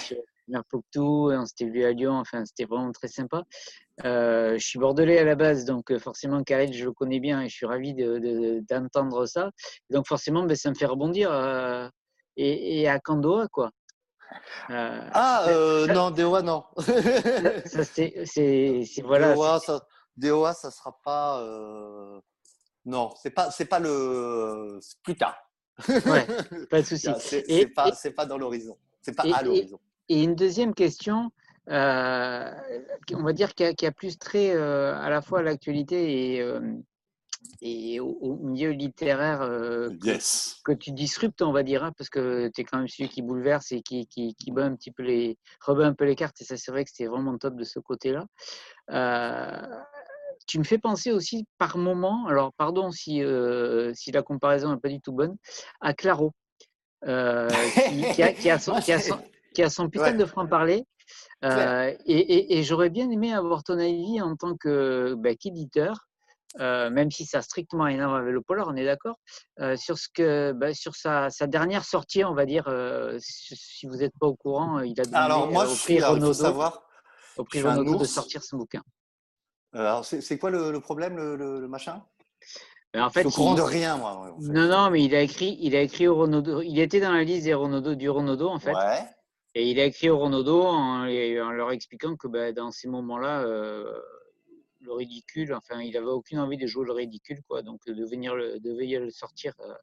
Euh, 0.53 1.37
on 1.37 1.45
s'était 1.45 1.65
vu 1.65 1.83
à 1.83 1.91
Lyon. 1.91 2.13
Enfin, 2.13 2.45
c'était 2.45 2.65
vraiment 2.65 2.91
très 2.93 3.09
sympa. 3.09 3.43
je 4.03 4.57
suis 4.57 4.79
bordelais 4.79 5.19
à 5.19 5.25
la 5.25 5.35
base, 5.35 5.65
donc 5.65 5.95
forcément, 5.97 6.43
Khaled, 6.43 6.73
je 6.73 6.85
le 6.85 6.93
connais 6.93 7.19
bien 7.19 7.41
et 7.41 7.49
je 7.49 7.55
suis 7.55 7.65
ravi 7.65 7.93
d'entendre 7.93 9.25
ça. 9.25 9.51
Donc 9.89 10.07
forcément, 10.07 10.43
ben, 10.43 10.55
ça 10.55 10.69
me 10.69 10.75
fait 10.75 10.85
rebondir. 10.85 11.29
Et, 12.37 12.87
à 12.87 12.99
Kandoa, 12.99 13.47
quoi. 13.47 13.71
ah, 14.69 15.45
non, 15.89 16.11
Deoa, 16.11 16.41
non. 16.41 16.63
ça, 17.65 17.83
c'est, 17.83 18.83
voilà. 19.03 19.33
Deoa, 19.33 19.59
ça, 19.59 19.85
Deoa, 20.17 20.53
ça 20.53 20.71
sera 20.71 20.97
pas. 21.03 21.43
Non, 22.85 23.13
c'est 23.21 23.31
pas, 23.31 23.51
c'est 23.51 23.65
pas 23.65 23.79
le. 23.79 24.79
Plus 25.03 25.15
tard. 25.15 25.37
Ouais, 25.87 26.27
pas 26.69 26.81
de 26.81 26.85
souci. 26.87 27.09
c'est, 27.19 27.67
pas, 27.67 27.91
pas 28.15 28.25
dans 28.25 28.37
l'horizon. 28.37 28.77
C'est 29.01 29.15
pas 29.15 29.23
à 29.33 29.43
l'horizon. 29.43 29.79
Et 30.09 30.23
une 30.23 30.35
deuxième 30.35 30.73
question, 30.73 31.31
euh, 31.69 32.51
on 33.13 33.23
va 33.23 33.33
dire, 33.33 33.53
qui 33.53 33.63
a, 33.63 33.91
plus 33.91 34.17
trait 34.17 34.51
euh, 34.51 34.95
à 34.97 35.09
la 35.09 35.21
fois 35.21 35.39
à 35.39 35.41
l'actualité 35.41 36.35
et, 36.35 36.41
euh, 36.41 36.59
et 37.61 37.99
au, 37.99 38.37
milieu 38.41 38.71
littéraire 38.71 39.39
que, 39.39 40.73
tu 40.73 40.91
disruptes, 40.91 41.41
on 41.41 41.51
va 41.51 41.63
dire, 41.63 41.83
hein, 41.83 41.91
parce 41.97 42.09
que 42.09 42.49
tu 42.53 42.61
es 42.61 42.63
quand 42.63 42.77
même 42.77 42.87
celui 42.87 43.09
qui 43.09 43.21
bouleverse 43.21 43.71
et 43.71 43.81
qui, 43.81 44.07
qui, 44.07 44.35
qui 44.35 44.51
bat 44.51 44.65
un 44.65 44.75
petit 44.75 44.91
peu 44.91 45.03
les, 45.03 45.37
rebat 45.61 45.85
un 45.85 45.93
peu 45.93 46.05
les 46.05 46.15
cartes, 46.15 46.41
et 46.41 46.43
ça, 46.43 46.57
c'est 46.57 46.71
vrai 46.71 46.83
que 46.83 46.89
c'était 46.91 47.07
vraiment 47.07 47.37
top 47.37 47.55
de 47.55 47.63
ce 47.63 47.79
côté-là. 47.79 48.25
tu 50.47 50.59
me 50.59 50.63
fais 50.63 50.77
penser 50.77 51.11
aussi 51.11 51.45
par 51.57 51.77
moment, 51.77 52.25
alors 52.27 52.53
pardon 52.53 52.91
si, 52.91 53.21
si 53.93 54.11
la 54.11 54.21
comparaison 54.21 54.71
n'est 54.71 54.79
pas 54.79 54.89
du 54.89 55.01
tout 55.01 55.13
bonne, 55.13 55.35
à 55.81 55.93
Claro. 55.93 56.33
qui, 57.03 57.07
a, 58.23 58.33
qui, 58.33 58.49
a 58.49 58.59
son, 58.59 58.79
qui, 58.79 58.91
a 58.91 58.99
son, 58.99 59.19
qui, 59.53 59.63
a 59.63 59.69
son, 59.69 59.89
putain 59.89 60.13
de 60.13 60.25
franc-parler 60.25 60.85
euh, 61.43 61.93
et, 62.05 62.63
j'aurais 62.63 62.89
bien 62.89 63.09
aimé 63.09 63.33
avoir 63.33 63.63
ton 63.63 63.79
avis 63.79 64.21
en 64.21 64.35
tant 64.35 64.55
que 64.55 65.15
bah, 65.15 65.35
qu'éditeur, 65.35 66.07
euh, 66.59 66.89
même 66.89 67.11
si 67.11 67.25
ça 67.25 67.39
a 67.39 67.41
strictement 67.41 67.85
rien 67.85 68.03
à 68.03 68.07
voir 68.07 68.19
avec 68.19 68.33
le 68.33 68.41
polar, 68.41 68.67
on 68.67 68.75
est 68.75 68.85
d'accord, 68.85 69.15
euh, 69.59 69.75
sur, 69.77 69.97
ce 69.97 70.07
que, 70.13 70.51
bah, 70.53 70.73
sur 70.73 70.95
sa, 70.95 71.29
dernière 71.47 71.85
sortie, 71.85 72.23
on 72.23 72.33
va 72.33 72.45
dire, 72.45 72.65
si 73.19 73.85
vous 73.87 73.97
n'êtes 73.97 74.13
pas 74.19 74.27
au 74.27 74.35
courant, 74.35 74.79
il 74.79 74.99
a 74.99 75.03
demandé 75.03 75.23
Alors, 75.25 75.51
moi, 75.51 75.69
au 75.69 75.75
prix 75.75 76.01
Renaudot, 76.01 76.33
savoir, 76.33 76.83
au 77.37 77.43
prix 77.43 77.61
Renaudot 77.61 77.97
de 77.97 78.05
sortir 78.05 78.43
son 78.43 78.57
bouquin. 78.57 78.83
Alors, 79.73 80.05
c'est 80.05 80.37
quoi 80.37 80.49
le, 80.49 80.79
problème, 80.79 81.15
le, 81.15 81.67
machin? 81.67 82.03
Ben, 82.93 83.05
en 83.05 83.09
fait, 83.09 83.23
je 83.23 83.29
suis 83.29 83.39
au 83.39 83.43
courant 83.43 83.55
de 83.55 83.61
rien, 83.61 83.95
moi. 83.95 84.35
Non, 84.41 84.67
non, 84.67 84.89
mais 84.89 85.01
il 85.01 85.15
a 85.15 85.21
écrit, 85.21 85.57
il 85.61 85.75
a 85.77 85.81
écrit 85.81 86.09
au 86.09 86.15
Renaudot. 86.15 86.61
Il 86.61 86.77
était 86.77 86.99
dans 86.99 87.13
la 87.13 87.23
liste 87.23 87.45
des 87.45 87.53
Renaudot, 87.53 87.95
du 87.95 88.09
Renaudot, 88.09 88.49
en 88.49 88.59
fait. 88.59 88.73
Ouais. 88.73 89.05
Et 89.53 89.69
il 89.69 89.79
a 89.79 89.85
écrit 89.85 90.09
au 90.09 90.17
Renaudot 90.19 90.63
en, 90.63 91.05
leur 91.05 91.71
expliquant 91.71 92.15
que 92.15 92.27
ben, 92.27 92.53
dans 92.53 92.71
ces 92.71 92.87
moments-là, 92.87 93.41
euh, 93.41 93.85
le 94.81 94.93
ridicule, 94.93 95.53
enfin, 95.53 95.81
il 95.81 95.93
n'avait 95.93 96.05
aucune 96.07 96.39
envie 96.39 96.57
de 96.57 96.67
jouer 96.67 96.85
le 96.85 96.93
ridicule, 96.93 97.41
quoi. 97.47 97.61
Donc, 97.61 97.85
de 97.85 98.05
venir 98.05 98.35
le, 98.35 98.59
de 98.59 98.71
venir 98.71 99.01
le 99.01 99.11
sortir. 99.11 99.53
Euh, 99.59 99.73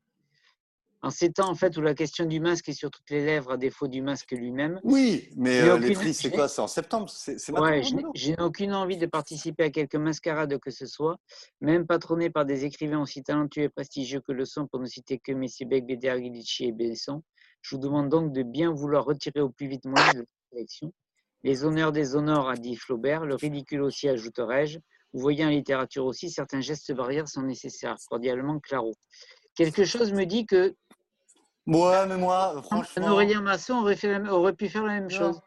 en 1.00 1.10
ces 1.10 1.32
temps, 1.32 1.48
en 1.48 1.54
fait, 1.54 1.76
où 1.76 1.80
la 1.80 1.94
question 1.94 2.26
du 2.26 2.40
masque 2.40 2.68
est 2.68 2.72
sur 2.72 2.90
toutes 2.90 3.08
les 3.10 3.24
lèvres, 3.24 3.52
à 3.52 3.56
défaut 3.56 3.86
du 3.86 4.02
masque 4.02 4.32
lui-même. 4.32 4.80
Oui, 4.82 5.28
mais 5.36 5.60
euh, 5.60 5.78
les 5.78 5.92
prix, 5.92 6.12
c'est 6.12 6.30
quoi? 6.30 6.48
C'est 6.48 6.60
en 6.60 6.66
septembre? 6.66 7.08
C'est 7.08 7.52
Ouais, 7.52 7.84
je 7.84 8.30
n'ai 8.30 8.40
aucune 8.40 8.74
envie 8.74 8.96
de 8.96 9.06
participer 9.06 9.64
à 9.64 9.70
quelque 9.70 9.96
mascarade 9.96 10.58
que 10.58 10.72
ce 10.72 10.86
soit, 10.86 11.20
même 11.60 11.86
patronné 11.86 12.30
par 12.30 12.44
des 12.46 12.64
écrivains 12.64 13.00
aussi 13.00 13.22
talentueux 13.22 13.62
et 13.62 13.68
prestigieux 13.68 14.20
que 14.20 14.32
le 14.32 14.44
sont, 14.44 14.66
pour 14.66 14.80
ne 14.80 14.86
citer 14.86 15.18
que 15.18 15.30
Messieurs 15.30 15.66
Beck, 15.66 15.86
Bédard, 15.86 16.16
et 16.16 16.72
Besson. 16.72 17.22
Je 17.62 17.76
vous 17.76 17.80
demande 17.80 18.08
donc 18.08 18.32
de 18.32 18.42
bien 18.42 18.72
vouloir 18.72 19.04
retirer 19.04 19.40
au 19.40 19.50
plus 19.50 19.68
vite 19.68 19.84
moyen 19.84 20.12
de 20.14 20.18
la 20.18 20.24
sélection. 20.50 20.92
Les 21.44 21.64
honneurs 21.64 21.92
des 21.92 22.16
honneurs, 22.16 22.48
a 22.48 22.54
dit 22.54 22.76
Flaubert, 22.76 23.24
le 23.24 23.34
ridicule 23.34 23.82
aussi, 23.82 24.08
ajouterai-je. 24.08 24.78
Vous 25.12 25.20
voyez 25.20 25.44
en 25.44 25.48
littérature 25.48 26.04
aussi, 26.04 26.30
certains 26.30 26.60
gestes 26.60 26.92
barrières 26.92 27.28
sont 27.28 27.42
nécessaires. 27.42 27.96
Cordialement, 28.08 28.58
Claro. 28.60 28.92
Quelque 29.54 29.84
chose 29.84 30.12
me 30.12 30.24
dit 30.24 30.46
que. 30.46 30.74
Moi, 31.66 32.06
mais 32.06 32.16
moi, 32.16 32.62
franchement. 32.62 33.08
Aurélien 33.08 33.40
Masson 33.40 33.74
aurait, 33.74 34.28
aurait 34.28 34.52
pu 34.52 34.68
faire 34.68 34.84
la 34.84 34.94
même 34.94 35.10
chose. 35.10 35.40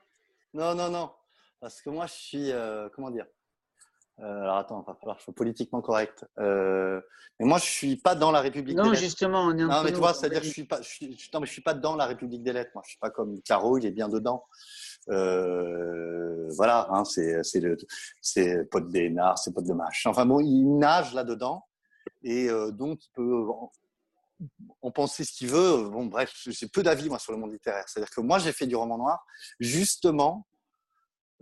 Non, 0.53 0.75
non, 0.75 0.89
non. 0.89 1.11
Parce 1.59 1.81
que 1.81 1.89
moi, 1.89 2.07
je 2.07 2.13
suis. 2.13 2.51
Euh, 2.51 2.89
comment 2.93 3.09
dire 3.09 3.25
euh, 4.19 4.43
alors 4.43 4.57
attends, 4.57 4.83
il 4.83 4.91
va 4.91 4.95
falloir 4.95 5.15
que 5.15 5.21
je 5.21 5.25
sois 5.25 5.33
politiquement 5.33 5.81
correct. 5.81 6.25
Euh, 6.37 7.01
mais 7.39 7.45
moi, 7.47 7.57
je 7.57 7.65
suis 7.65 7.95
pas 7.95 8.13
dans 8.13 8.31
la 8.31 8.41
République 8.41 8.77
non, 8.77 8.83
des 8.83 8.89
lettres. 8.89 9.01
Non, 9.01 9.07
justement, 9.07 9.41
on 9.45 9.57
est 9.57 9.63
Non, 9.63 9.83
mais 9.83 9.91
tu 9.91 9.97
vois, 9.97 10.13
c'est-à-dire 10.13 10.41
que 10.41 10.45
je 10.45 10.51
suis 10.51 10.65
pas, 10.65 10.81
je 10.81 10.89
suis, 10.89 11.29
non, 11.33 11.39
mais 11.39 11.47
je 11.47 11.51
suis 11.51 11.61
pas 11.61 11.73
dans 11.73 11.95
la 11.95 12.05
République 12.05 12.43
des 12.43 12.53
lettres. 12.53 12.69
Moi, 12.75 12.83
je 12.85 12.91
suis 12.91 12.99
pas 12.99 13.09
comme 13.09 13.41
Caro, 13.41 13.79
il 13.79 13.85
est 13.85 13.91
bien 13.91 14.09
dedans. 14.09 14.45
Euh, 15.09 16.47
voilà, 16.55 16.87
hein, 16.91 17.03
c'est 17.05 17.59
le 17.59 17.77
c'est 18.21 18.65
pote 18.65 18.89
d'Énard, 18.89 19.37
c'est 19.37 19.53
pote 19.53 19.65
de 19.65 19.73
machin. 19.73 20.11
Enfin 20.11 20.25
bon, 20.25 20.39
il 20.39 20.77
nage 20.77 21.13
là-dedans 21.13 21.65
et 22.23 22.49
euh, 22.49 22.71
donc 22.71 23.03
il 23.05 23.09
peut 23.13 23.45
en 24.81 24.91
penser 24.91 25.23
ce 25.23 25.31
qu'il 25.31 25.49
veut. 25.49 25.89
Bon, 25.89 26.05
bref, 26.05 26.31
j'ai 26.47 26.67
peu 26.67 26.83
d'avis 26.83 27.09
moi 27.09 27.19
sur 27.19 27.31
le 27.31 27.39
monde 27.39 27.51
littéraire. 27.51 27.85
C'est-à-dire 27.87 28.11
que 28.11 28.21
moi, 28.21 28.39
j'ai 28.39 28.51
fait 28.51 28.67
du 28.67 28.75
roman 28.75 28.97
noir 28.97 29.25
justement 29.59 30.47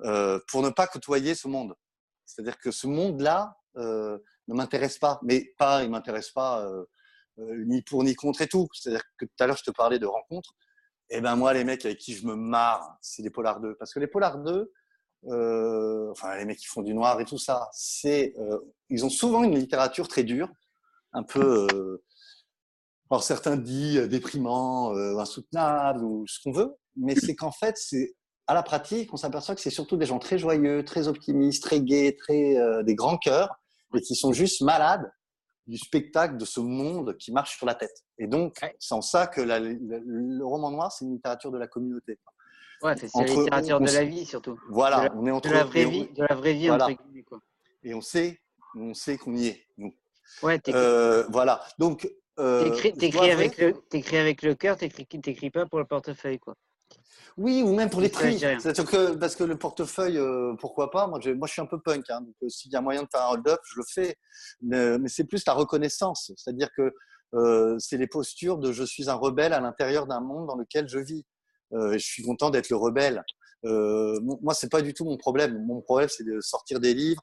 euh, 0.02 0.40
pour 0.50 0.62
ne 0.62 0.70
pas 0.70 0.88
côtoyer 0.88 1.36
ce 1.36 1.48
monde. 1.48 1.76
C'est-à-dire 2.26 2.58
que 2.58 2.72
ce 2.72 2.88
monde-là 2.88 3.56
ne 3.76 4.20
m'intéresse 4.48 4.98
pas, 4.98 5.20
mais 5.24 5.54
pas, 5.58 5.84
il 5.84 5.90
m'intéresse 5.90 6.32
pas 6.32 6.68
ni 7.38 7.82
pour 7.82 8.04
ni 8.04 8.14
contre 8.14 8.42
et 8.42 8.48
tout. 8.48 8.68
C'est-à-dire 8.74 9.04
que 9.18 9.26
tout 9.26 9.44
à 9.44 9.48
l'heure, 9.48 9.58
je 9.58 9.64
te 9.64 9.72
parlais 9.72 10.00
de 10.00 10.06
rencontres. 10.06 10.54
Et 11.12 11.18
eh 11.18 11.22
ben 11.22 11.36
moi, 11.36 11.54
les 11.54 11.64
mecs 11.64 11.86
avec 11.86 11.98
qui 11.98 12.14
je 12.14 12.26
me 12.28 12.36
marre, 12.36 12.98
c'est 13.02 13.24
les 13.24 13.32
polars 13.32 13.60
2. 13.60 13.76
Parce 13.76 13.94
que 13.94 14.00
les 14.00 14.08
polars 14.08 14.38
2, 14.40 14.72
enfin 16.12 16.38
les 16.38 16.46
mecs 16.46 16.60
qui 16.60 16.68
font 16.68 16.84
du 16.84 16.94
noir 16.94 17.20
et 17.20 17.26
tout 17.26 17.40
ça, 17.40 17.68
c'est, 17.74 18.36
ils 18.90 19.04
ont 19.04 19.10
souvent 19.10 19.44
une 19.44 19.58
littérature 19.58 20.08
très 20.08 20.24
dure, 20.24 20.50
un 21.14 21.24
peu, 21.24 21.68
alors 23.10 23.24
certains 23.24 23.58
disent 23.58 24.08
déprimant, 24.08 24.94
insoutenable 25.18 26.04
ou 26.04 26.28
ce 26.28 26.40
qu'on 26.44 26.52
veut, 26.52 26.76
mais 26.96 27.16
c'est 27.16 27.36
qu'en 27.36 27.52
fait, 27.52 27.76
c'est 27.78 28.16
à 28.50 28.56
la 28.56 28.64
pratique, 28.64 29.14
on 29.14 29.18
s'aperçoit 29.18 29.54
que 29.54 29.62
c'est 29.62 29.70
surtout 29.70 29.96
des 29.96 30.08
gens 30.08 30.18
très 30.18 30.40
joyeux, 30.40 30.84
très 30.84 31.08
optimistes, 31.08 31.62
très 31.62 31.82
gays, 31.82 32.16
très 32.18 32.58
euh, 32.58 32.82
des 32.82 32.96
grands 32.96 33.20
cœurs, 33.20 33.56
et 33.94 34.02
qui 34.02 34.16
sont 34.16 34.34
juste 34.34 34.62
malades 34.62 35.08
du 35.70 35.78
spectacle 35.78 36.38
de 36.38 36.46
ce 36.46 36.60
monde 36.60 37.16
qui 37.18 37.32
marche 37.32 37.56
sur 37.58 37.68
la 37.68 37.76
tête. 37.76 38.04
Et 38.18 38.28
donc, 38.28 38.58
c'est 38.80 38.94
en 38.96 39.02
ça 39.02 39.28
que 39.28 39.42
le 39.42 40.44
roman 40.44 40.72
noir, 40.72 40.92
c'est 40.92 41.06
une 41.06 41.14
littérature 41.14 41.52
de 41.52 41.58
la 41.60 41.68
communauté. 41.68 42.20
Ouais, 42.82 42.96
c'est 42.98 43.10
la 43.14 43.24
littérature 43.24 43.80
de 43.80 43.92
la 43.92 44.04
vie 44.04 44.26
surtout. 44.26 44.58
Voilà, 44.70 45.14
on 45.16 45.28
est 45.28 45.32
entre 45.32 45.50
de 45.50 45.54
la 45.54 45.64
vraie 45.66 45.86
vie, 45.86 46.08
de 46.08 46.26
la 46.28 46.36
vraie 46.36 46.54
vie 46.54 46.72
entre 46.72 46.88
guillemets, 46.88 47.24
quoi. 47.24 47.40
Et 47.84 47.94
on 47.94 48.02
sait, 48.02 48.42
on 48.76 48.94
sait 48.94 49.18
qu'on 49.18 49.36
y 49.36 49.48
est. 49.48 49.68
Nous. 49.78 49.94
Ouais, 50.42 50.60
euh, 50.70 51.26
voilà. 51.30 51.62
Donc, 51.78 52.10
euh, 52.40 52.70
t'écris 52.72 53.32
avec 53.32 53.58
le, 53.58 53.74
avec 54.18 54.42
le 54.42 54.56
cœur, 54.56 54.76
t'écris 54.78 55.50
pas 55.50 55.66
pour 55.66 55.80
le 55.80 55.86
portefeuille, 55.86 56.40
quoi. 56.40 56.56
Oui, 57.38 57.64
ou 57.64 57.74
même 57.74 57.90
pour 57.90 58.02
les 58.02 58.10
prix. 58.10 58.40
C'est-à-dire 58.40 58.86
que 58.86 59.16
parce 59.16 59.36
que 59.36 59.44
le 59.44 59.58
portefeuille, 59.58 60.18
euh, 60.18 60.54
pourquoi 60.60 60.92
pas 60.92 61.08
Moi, 61.08 61.20
moi, 61.36 61.48
je 61.48 61.54
suis 61.54 61.62
un 61.62 61.66
peu 61.66 61.80
punk, 61.80 62.10
hein, 62.10 62.22
donc 62.22 62.36
euh, 62.44 62.50
s'il 62.50 62.72
y 62.72 62.76
a 62.76 62.82
moyen 62.82 63.04
de 63.04 63.08
faire 63.12 63.24
un 63.24 63.34
hold-up, 63.34 63.60
je 63.64 63.78
le 63.78 63.84
fais. 63.88 64.16
Mais, 64.62 64.98
c'est 65.08 65.26
plus 65.26 65.44
la 65.46 65.54
reconnaissance, 65.54 66.32
c'est-à-dire 66.38 66.70
que 66.76 66.94
euh, 67.36 67.78
c'est 67.80 67.98
les 67.98 68.08
postures 68.08 68.58
de 68.58 68.72
je 68.72 68.84
suis 68.84 69.10
un 69.10 69.14
rebelle 69.14 69.54
à 69.54 69.60
l'intérieur 69.60 70.08
d'un 70.08 70.22
monde 70.22 70.48
dans 70.48 70.56
lequel 70.56 70.88
je 70.88 71.00
vis. 71.00 71.26
je 71.72 71.98
suis 71.98 72.24
content 72.24 72.50
d'être 72.50 72.70
le 72.70 72.76
rebelle. 72.76 73.24
moi, 73.64 74.54
c'est 74.54 74.72
pas 74.72 74.82
du 74.82 74.94
tout 74.94 75.06
mon 75.06 75.18
problème. 75.18 75.64
Mon 75.66 75.82
problème, 75.82 76.10
c'est 76.10 76.24
de 76.24 76.42
sortir 76.42 76.80
des 76.80 76.94
livres. 76.94 77.22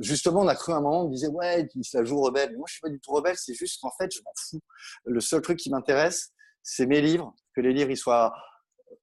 justement, 0.00 0.40
on 0.40 0.48
a 0.48 0.54
cru 0.54 0.72
à 0.72 0.76
un 0.76 0.80
moment, 0.80 1.06
on 1.06 1.10
disait 1.10 1.28
ouais, 1.28 1.68
il 1.74 1.84
se 1.84 1.96
la 1.96 2.04
joue 2.04 2.20
rebelle. 2.20 2.56
moi, 2.56 2.66
je 2.68 2.74
suis 2.74 2.80
pas 2.80 2.90
du 2.90 3.00
tout 3.00 3.12
rebelle. 3.12 3.36
C'est 3.36 3.54
juste 3.54 3.80
qu'en 3.80 3.92
fait, 3.98 4.10
je 4.12 4.20
m'en 4.22 4.32
fous. 4.36 4.60
Le 5.04 5.20
seul 5.20 5.40
truc 5.40 5.58
qui 5.58 5.70
m'intéresse, 5.70 6.32
c'est 6.62 6.86
mes 6.86 7.00
livres, 7.00 7.34
que 7.54 7.60
les 7.60 7.72
livres 7.72 7.90
ils 7.90 7.96
soient 7.96 8.34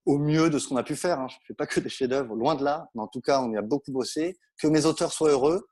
au 0.05 0.17
mieux 0.17 0.49
de 0.49 0.59
ce 0.59 0.67
qu'on 0.67 0.77
a 0.77 0.83
pu 0.83 0.95
faire. 0.95 1.19
Hein. 1.19 1.27
Je 1.29 1.35
ne 1.35 1.45
fais 1.47 1.53
pas 1.53 1.67
que 1.67 1.79
des 1.79 1.89
chefs-d'œuvre, 1.89 2.35
loin 2.35 2.55
de 2.55 2.63
là. 2.63 2.89
Mais 2.95 3.01
en 3.01 3.07
tout 3.07 3.21
cas, 3.21 3.41
on 3.41 3.51
y 3.51 3.57
a 3.57 3.61
beaucoup 3.61 3.91
bossé. 3.91 4.37
Que 4.57 4.67
mes 4.67 4.85
auteurs 4.85 5.11
soient 5.11 5.31
heureux 5.31 5.67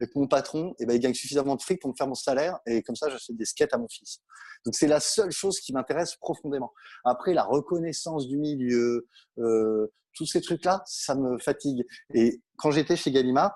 et 0.00 0.06
que 0.06 0.12
mon 0.16 0.26
patron, 0.26 0.74
eh 0.78 0.86
ben, 0.86 0.94
il 0.94 1.00
gagne 1.00 1.14
suffisamment 1.14 1.56
de 1.56 1.62
fric 1.62 1.80
pour 1.80 1.90
me 1.90 1.96
faire 1.96 2.06
mon 2.06 2.14
salaire. 2.14 2.58
Et 2.66 2.82
comme 2.82 2.96
ça, 2.96 3.08
j'achète 3.08 3.36
des 3.36 3.44
skates 3.44 3.72
à 3.72 3.78
mon 3.78 3.88
fils. 3.88 4.20
Donc, 4.64 4.74
c'est 4.74 4.88
la 4.88 5.00
seule 5.00 5.30
chose 5.30 5.60
qui 5.60 5.72
m'intéresse 5.72 6.16
profondément. 6.16 6.72
Après, 7.04 7.32
la 7.32 7.44
reconnaissance 7.44 8.26
du 8.26 8.36
milieu, 8.36 9.08
euh, 9.38 9.86
tous 10.14 10.26
ces 10.26 10.40
trucs-là, 10.40 10.82
ça 10.86 11.14
me 11.14 11.38
fatigue. 11.38 11.84
Et 12.14 12.42
quand 12.58 12.70
j'étais 12.70 12.96
chez 12.96 13.10
Gallimard, 13.10 13.54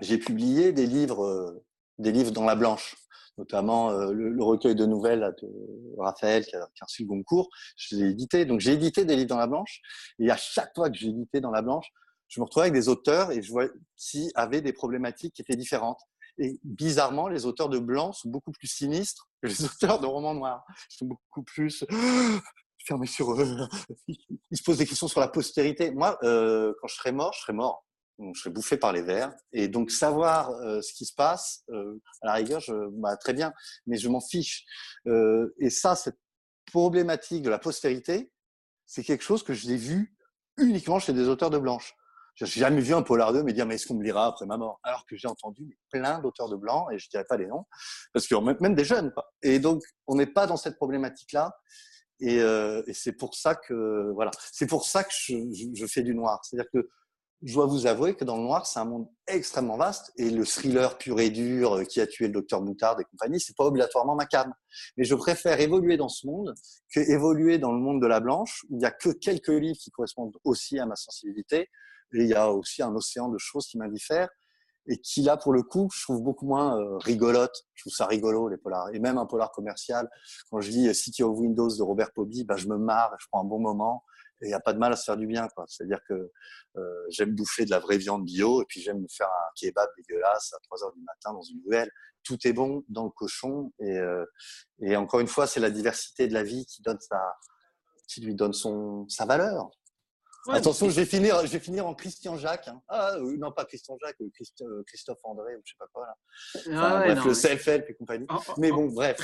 j'ai 0.00 0.18
publié 0.18 0.72
des 0.72 0.86
livres, 0.86 1.24
euh, 1.24 1.64
des 1.98 2.12
livres 2.12 2.32
dans 2.32 2.44
la 2.44 2.54
blanche 2.56 2.96
notamment 3.38 3.90
euh, 3.90 4.12
le, 4.12 4.42
recueil 4.42 4.74
de 4.74 4.86
nouvelles 4.86 5.34
de 5.42 5.48
Raphaël 5.98 6.44
qui 6.44 6.54
a, 6.56 6.68
qui 6.74 6.82
a 6.82 6.84
reçu 6.84 7.02
le 7.02 7.08
Goncourt. 7.08 7.48
Je 7.76 7.96
l'ai 7.96 8.10
édité. 8.10 8.44
Donc 8.44 8.60
j'ai 8.60 8.72
édité 8.72 9.04
des 9.04 9.16
livres 9.16 9.28
dans 9.28 9.38
la 9.38 9.46
blanche. 9.46 9.80
Et 10.18 10.30
à 10.30 10.36
chaque 10.36 10.72
fois 10.74 10.90
que 10.90 10.96
j'ai 10.96 11.08
édité 11.08 11.40
dans 11.40 11.50
la 11.50 11.62
blanche, 11.62 11.86
je 12.28 12.40
me 12.40 12.44
retrouvais 12.44 12.66
avec 12.66 12.74
des 12.74 12.88
auteurs 12.88 13.30
et 13.30 13.42
je 13.42 13.50
vois 13.50 13.68
qui 13.96 14.30
avaient 14.34 14.60
des 14.60 14.72
problématiques 14.72 15.34
qui 15.34 15.42
étaient 15.42 15.56
différentes. 15.56 16.00
Et 16.38 16.58
bizarrement, 16.64 17.28
les 17.28 17.46
auteurs 17.46 17.68
de 17.68 17.78
blanc 17.78 18.12
sont 18.12 18.28
beaucoup 18.28 18.50
plus 18.50 18.66
sinistres 18.66 19.28
que 19.42 19.48
les 19.48 19.64
auteurs 19.64 20.00
de 20.00 20.06
romans 20.06 20.34
noirs. 20.34 20.64
Ils 20.90 20.96
sont 20.96 21.06
beaucoup 21.06 21.42
plus 21.42 21.84
fermés 22.86 23.06
sur 23.06 23.32
eux. 23.34 23.68
Ils 24.08 24.56
se 24.56 24.62
posent 24.62 24.78
des 24.78 24.86
questions 24.86 25.08
sur 25.08 25.20
la 25.20 25.28
postérité. 25.28 25.90
Moi, 25.92 26.18
euh, 26.22 26.72
quand 26.80 26.88
je 26.88 26.96
serai 26.96 27.12
mort, 27.12 27.32
je 27.34 27.40
serai 27.40 27.52
mort. 27.52 27.83
Je 28.18 28.40
serais 28.40 28.50
bouffé 28.50 28.76
par 28.76 28.92
les 28.92 29.02
vers. 29.02 29.34
Et 29.52 29.68
donc, 29.68 29.90
savoir 29.90 30.50
ce 30.82 30.92
qui 30.94 31.04
se 31.04 31.14
passe, 31.14 31.64
à 32.22 32.26
la 32.26 32.34
rigueur, 32.34 32.60
je, 32.60 32.72
bah, 33.00 33.16
très 33.16 33.32
bien, 33.32 33.52
mais 33.86 33.96
je 33.96 34.08
m'en 34.08 34.20
fiche. 34.20 34.64
et 35.06 35.70
ça, 35.70 35.96
cette 35.96 36.18
problématique 36.66 37.42
de 37.42 37.50
la 37.50 37.58
postérité, 37.58 38.32
c'est 38.86 39.02
quelque 39.02 39.24
chose 39.24 39.42
que 39.42 39.52
j'ai 39.52 39.76
vu 39.76 40.16
uniquement 40.56 40.98
chez 40.98 41.12
des 41.12 41.28
auteurs 41.28 41.50
de 41.50 41.58
blanche. 41.58 41.94
Je 42.34 42.44
n'ai 42.44 42.50
jamais 42.50 42.80
vu 42.80 42.94
un 42.94 43.02
polar 43.02 43.32
2 43.32 43.44
me 43.44 43.52
dire 43.52 43.64
mais 43.64 43.76
est-ce 43.76 43.86
qu'on 43.86 43.94
me 43.94 44.02
lira 44.02 44.26
après 44.26 44.44
ma 44.46 44.56
mort? 44.56 44.80
Alors 44.82 45.06
que 45.06 45.16
j'ai 45.16 45.28
entendu 45.28 45.78
plein 45.90 46.18
d'auteurs 46.18 46.48
de 46.48 46.56
blanc 46.56 46.90
et 46.90 46.98
je 46.98 47.08
dirais 47.08 47.24
pas 47.28 47.36
les 47.36 47.46
noms 47.46 47.64
parce 48.12 48.26
que 48.26 48.34
même 48.60 48.74
des 48.74 48.84
jeunes. 48.84 49.12
Quoi. 49.12 49.32
Et 49.42 49.60
donc 49.60 49.82
on 50.08 50.16
n'est 50.16 50.26
pas 50.26 50.46
dans 50.46 50.56
cette 50.56 50.76
problématique-là. 50.76 51.56
Et, 52.20 52.40
euh, 52.40 52.82
et 52.86 52.94
c'est 52.94 53.12
pour 53.12 53.34
ça 53.34 53.54
que 53.54 54.10
voilà, 54.14 54.30
c'est 54.52 54.66
pour 54.66 54.84
ça 54.84 55.04
que 55.04 55.10
je, 55.12 55.34
je, 55.74 55.86
fais 55.86 56.02
du 56.02 56.14
noir. 56.14 56.40
C'est-à-dire 56.44 56.70
que 56.72 56.88
je 57.42 57.54
dois 57.54 57.66
vous 57.66 57.86
avouer 57.86 58.14
que 58.14 58.24
dans 58.24 58.36
le 58.36 58.42
noir, 58.42 58.66
c'est 58.66 58.78
un 58.78 58.84
monde 58.84 59.08
extrêmement 59.26 59.76
vaste 59.76 60.12
et 60.16 60.30
le 60.30 60.44
thriller 60.44 60.96
pur 60.96 61.20
et 61.20 61.30
dur 61.30 61.74
euh, 61.74 61.84
qui 61.84 62.00
a 62.00 62.06
tué 62.06 62.26
le 62.26 62.32
docteur 62.32 62.62
Moutard 62.62 62.98
et 63.00 63.04
compagnie, 63.04 63.40
c'est 63.40 63.56
pas 63.56 63.64
obligatoirement 63.64 64.14
ma 64.14 64.26
cam. 64.26 64.52
Mais 64.96 65.04
je 65.04 65.14
préfère 65.14 65.60
évoluer 65.60 65.96
dans 65.96 66.08
ce 66.08 66.26
monde 66.26 66.54
que 66.94 67.00
évoluer 67.00 67.58
dans 67.58 67.72
le 67.72 67.80
monde 67.80 68.00
de 68.00 68.06
la 68.06 68.20
blanche 68.20 68.64
où 68.70 68.78
il 68.78 68.82
y 68.82 68.86
a 68.86 68.90
que 68.90 69.10
quelques 69.10 69.48
livres 69.48 69.78
qui 69.78 69.90
correspondent 69.90 70.36
aussi 70.44 70.78
à 70.78 70.86
ma 70.86 70.96
sensibilité 70.96 71.68
il 72.14 72.26
y 72.26 72.34
a 72.34 72.50
aussi 72.50 72.82
un 72.82 72.94
océan 72.94 73.28
de 73.28 73.38
choses 73.38 73.66
qui 73.66 73.78
m'indiffèrent 73.78 74.28
et 74.86 74.98
qui 74.98 75.22
là 75.22 75.36
pour 75.36 75.52
le 75.52 75.62
coup 75.62 75.88
je 75.94 76.02
trouve 76.02 76.22
beaucoup 76.22 76.46
moins 76.46 76.78
euh, 76.78 76.98
rigolote. 76.98 77.64
Je 77.74 77.82
trouve 77.82 77.92
ça 77.92 78.06
rigolo 78.06 78.48
les 78.48 78.58
polars. 78.58 78.90
Et 78.92 78.98
même 78.98 79.18
un 79.18 79.26
polar 79.26 79.50
commercial 79.50 80.08
quand 80.50 80.60
je 80.60 80.70
lis 80.70 80.94
City 80.94 81.22
of 81.22 81.36
Windows 81.36 81.74
de 81.76 81.82
Robert 81.82 82.12
Poby 82.12 82.44
bah, 82.44 82.56
je 82.56 82.68
me 82.68 82.76
marre 82.76 83.14
je 83.18 83.26
prends 83.30 83.40
un 83.40 83.48
bon 83.48 83.58
moment 83.58 84.04
il 84.44 84.48
n'y 84.48 84.54
a 84.54 84.60
pas 84.60 84.72
de 84.72 84.78
mal 84.78 84.92
à 84.92 84.96
se 84.96 85.04
faire 85.04 85.16
du 85.16 85.26
bien 85.26 85.48
quoi 85.54 85.64
c'est 85.68 85.84
à 85.84 85.86
dire 85.86 86.00
que 86.08 86.30
euh, 86.76 87.06
j'aime 87.08 87.34
bouffer 87.34 87.64
de 87.64 87.70
la 87.70 87.78
vraie 87.78 87.98
viande 87.98 88.24
bio 88.24 88.62
et 88.62 88.64
puis 88.66 88.80
j'aime 88.80 89.00
me 89.00 89.08
faire 89.08 89.28
un 89.28 89.50
kebab 89.56 89.88
dégueulasse 89.96 90.52
à 90.52 90.58
3 90.64 90.84
heures 90.84 90.92
du 90.92 91.02
matin 91.02 91.32
dans 91.32 91.42
une 91.42 91.60
nouvelle 91.62 91.90
tout 92.22 92.38
est 92.46 92.52
bon 92.52 92.84
dans 92.88 93.04
le 93.04 93.10
cochon 93.10 93.72
et, 93.80 93.98
euh, 93.98 94.24
et 94.80 94.96
encore 94.96 95.20
une 95.20 95.28
fois 95.28 95.46
c'est 95.46 95.60
la 95.60 95.70
diversité 95.70 96.28
de 96.28 96.34
la 96.34 96.42
vie 96.42 96.66
qui 96.66 96.82
donne 96.82 97.00
sa 97.00 97.36
qui 98.08 98.20
lui 98.20 98.34
donne 98.34 98.52
son 98.52 99.08
sa 99.08 99.24
valeur 99.24 99.70
Attention, 100.52 100.90
je 100.90 100.96
vais 100.96 101.06
finir, 101.06 101.40
je 101.46 101.52
vais 101.52 101.58
finir 101.58 101.86
en 101.86 101.94
Christian 101.94 102.36
Jacques. 102.36 102.68
Hein. 102.68 102.82
Ah, 102.88 103.16
non, 103.18 103.50
pas 103.52 103.64
Christian 103.64 103.96
Jacques, 104.04 104.20
euh, 104.20 104.82
Christophe 104.86 105.18
André, 105.22 105.56
ou 105.56 105.60
je 105.64 105.72
sais 105.72 105.76
pas 105.78 105.86
quoi 105.92 106.06
là. 106.06 106.16
Ah 106.72 106.98
bref, 106.98 107.24
le 107.24 107.34
self-help 107.34 107.88
et 107.88 107.94
compagnie. 107.94 108.26
mais 108.58 108.70
bon, 108.70 108.86
bref. 108.88 109.18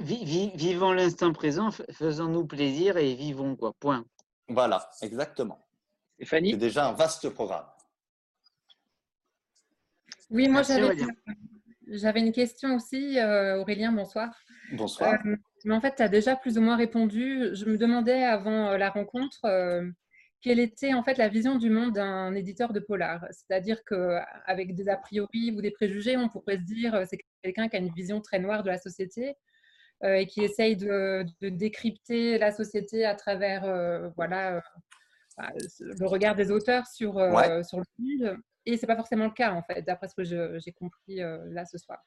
Vivons 0.00 0.92
l'instant 0.92 1.32
présent, 1.32 1.70
faisons-nous 1.70 2.46
plaisir 2.46 2.96
et 2.96 3.14
vivons 3.14 3.54
quoi. 3.54 3.72
Point. 3.78 4.04
Voilà, 4.48 4.90
exactement. 5.02 5.66
Stéphanie. 6.16 6.52
C'est 6.52 6.56
déjà 6.56 6.88
un 6.88 6.92
vaste 6.92 7.28
programme. 7.30 7.66
Oui, 10.30 10.48
moi 10.48 10.62
j'avais 11.86 12.20
une 12.20 12.32
question 12.32 12.76
aussi. 12.76 13.18
Euh, 13.18 13.60
Aurélien, 13.60 13.92
bonsoir. 13.92 14.34
Bonsoir. 14.72 15.18
mais 15.64 15.74
en 15.74 15.80
fait, 15.80 15.96
tu 15.96 16.02
as 16.02 16.08
déjà 16.08 16.34
plus 16.34 16.56
ou 16.56 16.62
moins 16.62 16.76
répondu. 16.76 17.50
Je 17.52 17.66
me 17.66 17.76
demandais 17.76 18.24
avant 18.24 18.76
la 18.76 18.90
rencontre 18.90 19.46
quelle 20.44 20.60
était 20.60 20.92
en 20.92 21.02
fait 21.02 21.16
la 21.16 21.28
vision 21.28 21.56
du 21.56 21.70
monde 21.70 21.94
d'un 21.94 22.34
éditeur 22.34 22.74
de 22.74 22.80
polar? 22.80 23.26
C'est-à-dire 23.30 23.82
qu'avec 23.82 24.74
des 24.74 24.90
a 24.90 24.96
priori 24.98 25.50
ou 25.56 25.62
des 25.62 25.70
préjugés, 25.70 26.18
on 26.18 26.28
pourrait 26.28 26.58
se 26.58 26.64
dire 26.64 26.94
euh, 26.94 27.04
c'est 27.08 27.18
quelqu'un 27.42 27.66
qui 27.70 27.76
a 27.76 27.78
une 27.78 27.92
vision 27.94 28.20
très 28.20 28.38
noire 28.38 28.62
de 28.62 28.68
la 28.68 28.76
société 28.76 29.30
euh, 29.30 29.32
et 30.04 30.26
qui 30.26 30.42
essaye 30.42 30.76
de, 30.76 31.24
décrypter 31.40 32.38
la 32.38 32.52
société 32.52 33.04
à 33.04 33.14
travers 33.14 33.64
euh, 33.64 34.08
voilà, 34.16 34.62
bah, 35.36 35.50
le 35.80 36.06
regard 36.06 36.34
des 36.34 36.50
auteurs 36.50 36.86
sur, 36.86 37.14
sur 37.64 37.78
le 37.78 37.84
monde. 37.98 38.38
Et 38.66 38.76
c'est 38.78 38.86
pas 38.86 38.96
forcément 38.96 39.26
le 39.26 39.32
cas 39.32 39.52
en 39.52 39.62
fait, 39.62 39.82
d'après 39.82 40.08
ce 40.08 40.14
que 40.14 40.24
j'ai 40.24 40.72
compris 40.72 41.16
là 41.16 41.64
ce 41.64 41.78
soir. 41.78 41.98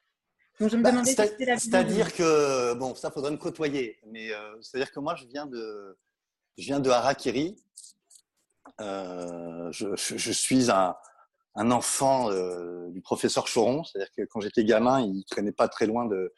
Donc 0.60 0.70
je 0.70 0.76
me 0.76 0.82
bah, 0.82 0.90
demandais 0.90 1.12
C'est-à-dire 1.12 2.12
que, 2.12 2.74
bon, 2.74 2.94
ça 2.96 3.10
faudrait 3.10 3.30
me 3.30 3.36
côtoyer, 3.36 3.98
mais 4.06 4.30
c'est-à-dire 4.60 4.90
que 4.90 5.00
moi 5.00 5.14
je 5.14 5.26
viens 5.26 5.46
de, 5.46 5.96
je 6.58 6.64
viens 6.64 6.80
de 6.80 6.90
Harakiri, 6.90 7.56
euh, 8.80 9.72
je, 9.72 9.96
je, 9.96 10.32
suis 10.32 10.70
un, 10.70 10.96
un 11.54 11.70
enfant 11.70 12.30
euh, 12.30 12.88
du 12.90 13.00
professeur 13.00 13.46
Choron, 13.52 13.84
c'est-à-dire 13.84 14.12
que 14.16 14.22
quand 14.22 14.40
j'étais 14.40 14.64
gamin, 14.64 15.00
il 15.00 15.24
traînait 15.24 15.52
pas 15.52 15.68
très 15.68 15.86
loin 15.86 16.06
de. 16.06 16.32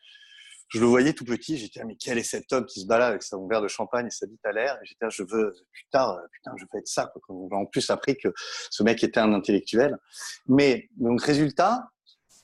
Je 0.70 0.80
le 0.80 0.86
voyais 0.86 1.12
tout 1.12 1.24
petit, 1.24 1.58
j'étais 1.58 1.84
mais 1.84 1.96
quel 1.96 2.16
est 2.16 2.22
cet 2.22 2.52
homme 2.52 2.64
qui 2.64 2.80
se 2.80 2.86
balade 2.86 3.10
avec 3.10 3.22
son 3.22 3.46
verre 3.48 3.60
de 3.60 3.68
champagne 3.68 4.06
et 4.06 4.10
sa 4.10 4.26
bite 4.26 4.44
à 4.44 4.52
l'air? 4.52 4.78
J'étais 4.84 5.06
je 5.10 5.24
veux 5.24 5.52
putain, 5.72 6.16
putain, 6.32 6.52
je 6.56 6.64
veux 6.64 6.78
être 6.78 6.88
ça. 6.88 7.12
Quoi. 7.12 7.36
En 7.52 7.66
plus 7.66 7.90
appris 7.90 8.16
que 8.16 8.28
ce 8.70 8.82
mec 8.82 9.02
était 9.02 9.20
un 9.20 9.32
intellectuel. 9.34 9.98
Mais 10.46 10.88
donc 10.96 11.22
résultat, 11.22 11.90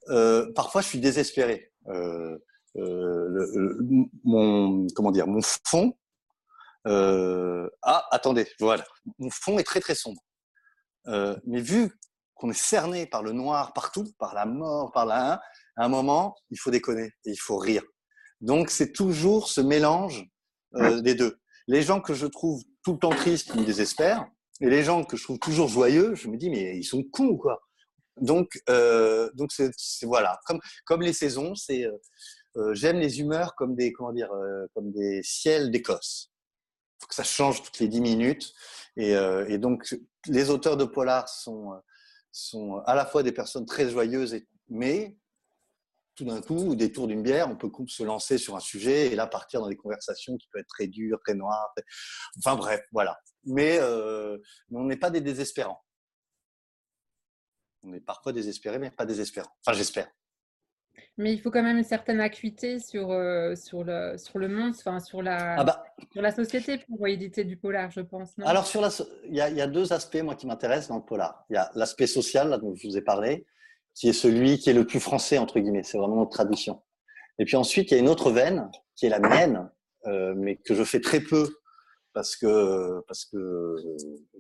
euh, 0.09 0.53
parfois 0.55 0.83
je 0.83 0.89
suis 0.89 1.01
désespéré. 1.01 1.72
Euh, 1.89 2.37
euh, 2.77 3.79
mon 4.24 4.87
comment 4.95 5.12
dire, 5.12 5.27
mon 5.27 5.41
fond 5.43 5.97
euh, 6.87 7.68
ah, 7.83 8.07
attendez, 8.11 8.47
voilà, 8.61 8.85
mon 9.18 9.31
fond 9.31 9.59
est 9.59 9.64
très 9.64 9.81
très 9.81 9.95
sombre. 9.95 10.20
Euh, 11.09 11.37
mais 11.47 11.61
vu 11.61 11.93
qu'on 12.35 12.51
est 12.51 12.59
cerné 12.59 13.07
par 13.07 13.22
le 13.22 13.33
noir 13.33 13.72
partout, 13.72 14.05
par 14.18 14.35
la 14.35 14.47
mort, 14.47 14.93
par 14.93 15.07
la 15.07 15.41
à 15.77 15.85
un 15.85 15.89
moment, 15.89 16.37
il 16.51 16.59
faut 16.59 16.70
déconner 16.70 17.12
et 17.24 17.31
il 17.31 17.41
faut 17.41 17.59
rire. 17.59 17.83
Donc 18.47 18.70
c'est 18.70 18.92
toujours 18.92 19.49
ce 19.49 19.61
mélange 19.61 20.24
euh, 20.76 21.01
des 21.01 21.16
deux. 21.16 21.36
Les 21.66 21.82
gens 21.82 22.01
que 22.01 22.14
je 22.14 22.26
trouve 22.26 22.62
tout 22.84 22.92
le 22.92 22.99
temps 23.01 23.11
tristes, 23.11 23.51
ils 23.53 23.61
me 23.61 23.66
désespèrent. 23.66 24.24
Et 24.61 24.70
les 24.70 24.84
gens 24.84 25.05
que 25.05 25.16
je 25.16 25.24
trouve 25.24 25.40
toujours 25.40 25.66
joyeux, 25.66 26.14
je 26.14 26.28
me 26.28 26.36
dis 26.36 26.49
mais 26.49 26.78
ils 26.78 26.84
sont 26.84 27.03
cons 27.03 27.26
ou 27.26 27.36
quoi. 27.36 27.61
Donc 28.20 28.62
euh, 28.70 29.28
donc 29.34 29.51
c'est 29.51 29.72
voilà 30.05 30.38
comme 30.47 30.61
comme 30.84 31.03
les 31.03 31.12
saisons, 31.12 31.57
c'est 31.57 31.86
euh, 32.57 32.72
j'aime 32.72 32.99
les 33.01 33.18
humeurs 33.20 33.57
comme 33.57 33.74
des 33.74 33.92
comment 33.92 34.12
dire 34.12 34.30
comme 34.74 34.92
des 34.92 35.20
ciels 35.24 35.70
d'Écosse 35.72 36.30
faut 37.01 37.09
que 37.09 37.14
ça 37.14 37.24
change 37.24 37.62
toutes 37.62 37.80
les 37.80 37.88
dix 37.88 38.01
minutes. 38.01 38.55
Et, 38.97 39.11
et, 39.49 39.59
donc, 39.59 39.94
les 40.28 40.49
auteurs 40.49 40.78
de 40.78 40.86
polar 40.86 41.28
sont, 41.28 41.74
sont 42.32 42.78
à 42.86 42.94
la 42.94 43.05
fois 43.05 43.22
des 43.22 43.32
personnes 43.32 43.66
très 43.66 43.90
joyeuses, 43.90 44.32
et, 44.32 44.49
mais 44.70 45.14
tout 46.17 46.25
d'un 46.25 46.41
coup, 46.41 46.71
au 46.71 46.75
détour 46.75 47.07
d'une 47.07 47.23
bière, 47.23 47.49
on 47.49 47.57
peut 47.57 47.71
se 47.87 48.03
lancer 48.03 48.39
sur 48.39 48.57
un 48.57 48.61
sujet 48.61 49.09
et 49.09 49.14
là 49.14 49.27
partir 49.27 49.61
dans 49.61 49.69
des 49.69 49.77
conversations 49.77 50.37
qui 50.37 50.49
peuvent 50.49 50.61
être 50.61 50.69
très 50.69 50.87
dures, 50.87 51.21
très 51.25 51.35
noires. 51.35 51.75
Enfin 52.39 52.57
bref, 52.57 52.81
voilà. 52.91 53.19
Mais, 53.45 53.79
euh, 53.81 54.39
on 54.73 54.85
n'est 54.85 54.97
pas 54.97 55.11
des 55.11 55.21
désespérants. 55.21 55.81
On 57.83 57.93
est 57.93 58.01
parfois 58.01 58.33
désespérés, 58.33 58.79
mais 58.79 58.91
pas 58.91 59.07
désespérants. 59.07 59.53
Enfin, 59.64 59.77
j'espère. 59.77 60.09
Mais 61.19 61.33
il 61.33 61.41
faut 61.41 61.51
quand 61.51 61.62
même 61.62 61.77
une 61.77 61.85
certaine 61.85 62.21
acuité 62.21 62.79
sur, 62.79 63.11
euh, 63.11 63.55
sur, 63.55 63.85
le, 63.85 64.17
sur 64.17 64.39
le 64.39 64.49
monde, 64.49 64.75
enfin, 64.77 64.99
sur, 64.99 65.23
la, 65.23 65.57
ah 65.59 65.64
bah. 65.64 65.85
sur 66.12 66.23
la 66.23 66.33
société 66.33 66.79
pour 66.79 67.07
éditer 67.07 67.45
du 67.45 67.59
polar, 67.59 67.91
je 67.91 68.01
pense. 68.01 68.33
Alors, 68.43 68.67
sur 68.67 68.81
la, 68.81 68.89
il, 69.25 69.35
y 69.35 69.41
a, 69.41 69.51
il 69.51 69.57
y 69.57 69.61
a 69.61 69.67
deux 69.67 69.93
aspects, 69.93 70.21
moi, 70.23 70.35
qui 70.35 70.47
m'intéressent 70.47 70.89
dans 70.89 70.97
le 70.97 71.05
polar. 71.05 71.45
Il 71.51 71.55
y 71.55 71.57
a 71.57 71.71
l'aspect 71.75 72.07
social, 72.07 72.49
là, 72.49 72.59
dont 72.59 72.75
je 72.75 72.89
vous 72.89 72.97
ai 72.97 73.03
parlé, 73.03 73.47
qui 73.97 74.09
est 74.09 74.12
celui 74.12 74.59
qui 74.59 74.70
est 74.70 74.74
le 74.74 74.86
plus 74.86 75.01
français, 75.01 75.38
entre 75.38 75.59
guillemets. 75.59 75.82
C'est 75.82 75.99
vraiment 75.99 76.16
notre 76.16 76.30
tradition. 76.30 76.82
Et 77.38 77.44
puis 77.44 77.57
ensuite, 77.57 77.90
il 77.90 77.94
y 77.94 77.97
a 77.97 78.01
une 78.01 78.09
autre 78.09 78.30
veine, 78.30 78.70
qui 78.94 79.07
est 79.07 79.09
la 79.09 79.18
mienne, 79.18 79.70
euh, 80.07 80.34
mais 80.36 80.57
que 80.57 80.74
je 80.74 80.84
fais 80.84 81.01
très 81.01 81.20
peu 81.20 81.49
parce 82.12 82.36
que, 82.36 83.03
parce 83.09 83.24
que, 83.24 83.76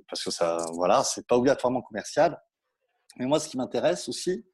parce 0.08 0.22
que 0.22 0.30
ça, 0.30 0.64
voilà, 0.74 1.02
c'est 1.02 1.26
pas 1.26 1.36
obligatoirement 1.36 1.82
commercial. 1.82 2.40
Mais 3.18 3.26
moi, 3.26 3.40
ce 3.40 3.48
qui 3.48 3.56
m'intéresse 3.56 4.08
aussi, 4.08 4.46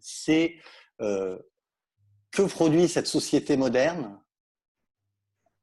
c'est 0.00 0.56
euh, 1.00 1.38
que 2.30 2.42
produit 2.42 2.88
cette 2.88 3.06
société 3.06 3.56
moderne 3.56 4.18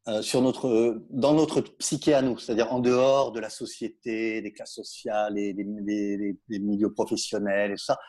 euh, 0.08 1.00
dans 1.10 1.34
notre 1.34 1.62
psyché 1.62 2.14
à 2.16 2.22
nous, 2.22 2.38
c'est-à-dire 2.40 2.74
en 2.74 2.80
dehors 2.80 3.32
de 3.32 3.40
la 3.40 3.50
société, 3.50 4.42
des 4.42 4.52
classes 4.52 4.74
sociales 4.74 5.36
des, 5.36 6.60
milieux 6.60 6.92
professionnels 6.94 7.72
et 7.72 7.76
tout 7.76 7.84
ça. 7.84 8.00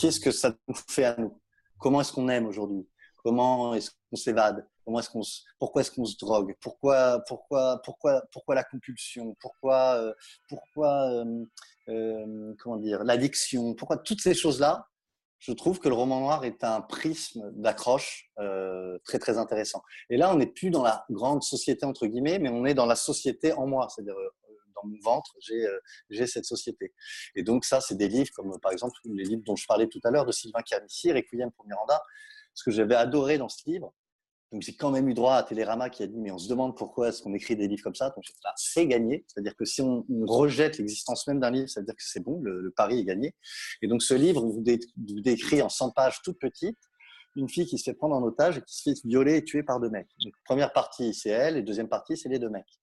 Qu'est-ce 0.00 0.20
que 0.20 0.30
ça 0.30 0.52
nous 0.68 0.74
fait 0.88 1.04
à 1.04 1.16
nous? 1.16 1.40
Comment 1.78 2.00
est-ce 2.00 2.12
qu'on 2.12 2.28
aime 2.28 2.46
aujourd'hui? 2.46 2.88
Comment 3.16 3.74
est-ce 3.74 3.90
qu'on 3.90 4.16
s'évade? 4.16 4.66
Comment 4.84 5.00
est-ce 5.00 5.10
qu'on 5.10 5.22
Pourquoi 5.58 5.82
est-ce 5.82 5.90
qu'on 5.90 6.04
se 6.04 6.16
drogue? 6.16 6.54
Pourquoi, 6.60 7.20
pourquoi, 7.26 7.80
pourquoi, 7.84 8.22
pourquoi 8.32 8.54
la 8.54 8.64
compulsion? 8.64 9.36
Pourquoi, 9.40 9.96
euh, 9.96 10.14
pourquoi, 10.48 11.24
comment 11.86 12.76
dire, 12.76 13.04
l'addiction? 13.04 13.74
Pourquoi 13.74 13.98
toutes 13.98 14.20
ces 14.20 14.34
choses-là? 14.34 14.86
Je 15.38 15.52
trouve 15.52 15.78
que 15.78 15.88
le 15.88 15.94
roman 15.94 16.20
noir 16.20 16.44
est 16.44 16.64
un 16.64 16.80
prisme 16.80 17.50
d'accroche 17.52 18.28
euh, 18.40 18.98
très 19.04 19.18
très 19.18 19.38
intéressant. 19.38 19.82
Et 20.10 20.16
là, 20.16 20.32
on 20.32 20.36
n'est 20.36 20.48
plus 20.48 20.70
dans 20.70 20.82
la 20.82 21.04
grande 21.10 21.42
société 21.42 21.86
entre 21.86 22.06
guillemets, 22.06 22.38
mais 22.40 22.48
on 22.48 22.64
est 22.66 22.74
dans 22.74 22.86
la 22.86 22.96
société 22.96 23.52
en 23.52 23.66
moi, 23.66 23.88
c'est-à-dire 23.88 24.18
euh, 24.18 24.30
dans 24.82 24.88
mon 24.88 24.98
ventre, 25.02 25.34
j'ai 25.40 25.66
euh, 25.66 25.78
j'ai 26.10 26.26
cette 26.26 26.44
société. 26.44 26.92
Et 27.34 27.42
donc 27.42 27.64
ça, 27.64 27.80
c'est 27.80 27.96
des 27.96 28.08
livres 28.08 28.30
comme 28.34 28.58
par 28.60 28.72
exemple 28.72 28.96
les 29.04 29.24
livres 29.24 29.42
dont 29.44 29.56
je 29.56 29.66
parlais 29.66 29.88
tout 29.88 30.00
à 30.04 30.10
l'heure 30.10 30.26
de 30.26 30.32
Sylvain 30.32 30.62
Carnissier, 30.62 31.12
Requiem 31.12 31.50
pour 31.52 31.66
Miranda. 31.66 32.02
Ce 32.54 32.64
que 32.64 32.70
j'avais 32.70 32.94
adoré 32.94 33.38
dans 33.38 33.48
ce 33.48 33.62
livre, 33.66 33.94
Donc 34.50 34.62
j'ai 34.62 34.74
quand 34.74 34.90
même 34.90 35.08
eu 35.08 35.14
droit 35.14 35.34
à 35.34 35.42
Télérama 35.42 35.90
qui 35.90 36.02
a 36.02 36.06
dit 36.06 36.18
mais 36.18 36.30
on 36.30 36.38
se 36.38 36.48
demande 36.48 36.76
pourquoi 36.76 37.08
est-ce 37.08 37.22
qu'on 37.22 37.34
écrit 37.34 37.54
des 37.54 37.68
livres 37.68 37.82
comme 37.82 37.94
ça. 37.94 38.10
Donc 38.10 38.24
là, 38.44 38.52
c'est 38.56 38.86
gagné. 38.86 39.24
C'est-à-dire 39.28 39.54
que 39.54 39.64
si 39.64 39.80
on, 39.82 40.04
rejette 40.26 40.78
l'existence 40.78 41.26
même 41.26 41.40
d'un 41.40 41.50
livre, 41.50 41.68
ça 41.68 41.80
veut 41.80 41.86
dire 41.86 41.94
que 41.94 42.02
c'est 42.02 42.20
bon, 42.20 42.40
le, 42.42 42.72
pari 42.76 43.00
est 43.00 43.04
gagné. 43.04 43.34
Et 43.82 43.88
donc 43.88 44.02
ce 44.02 44.14
livre 44.14 44.42
vous, 44.42 44.62
décrit 45.22 45.62
en 45.62 45.68
100 45.68 45.90
pages 45.92 46.20
toute 46.22 46.38
petite 46.38 46.78
une 47.36 47.48
fille 47.48 47.66
qui 47.66 47.78
se 47.78 47.84
fait 47.84 47.94
prendre 47.94 48.16
en 48.16 48.22
otage 48.22 48.58
et 48.58 48.62
qui 48.62 48.74
se 48.74 48.82
fait 48.82 49.08
violer 49.08 49.36
et 49.36 49.44
tuer 49.44 49.62
par 49.62 49.78
deux 49.78 49.90
mecs. 49.90 50.08
Première 50.44 50.72
partie 50.72 51.14
c'est 51.14 51.30
elle 51.30 51.56
et 51.56 51.62
deuxième 51.62 51.88
partie 51.88 52.16
c'est 52.16 52.28
les 52.28 52.38
deux 52.38 52.50
mecs. 52.50 52.80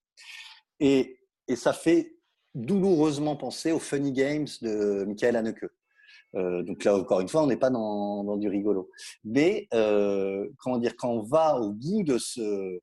Et, 0.79 1.19
et 1.47 1.55
ça 1.55 1.73
fait 1.73 2.15
douloureusement 2.53 3.35
penser 3.35 3.71
aux 3.71 3.79
funny 3.79 4.11
games 4.11 4.47
de 4.61 5.03
Michael 5.05 5.35
Haneke. 5.35 5.65
Euh, 6.35 6.63
donc 6.63 6.83
là, 6.83 6.95
encore 6.95 7.21
une 7.21 7.29
fois, 7.29 7.43
on 7.43 7.47
n'est 7.47 7.57
pas 7.57 7.69
dans, 7.69 8.37
du 8.37 8.49
rigolo. 8.49 8.89
Mais 9.23 9.67
euh, 9.73 10.47
comment 10.59 10.77
dire, 10.77 10.95
quand 10.97 11.09
on 11.09 11.21
va 11.21 11.57
au 11.59 11.71
bout 11.71 12.03
de 12.03 12.17
ce, 12.17 12.79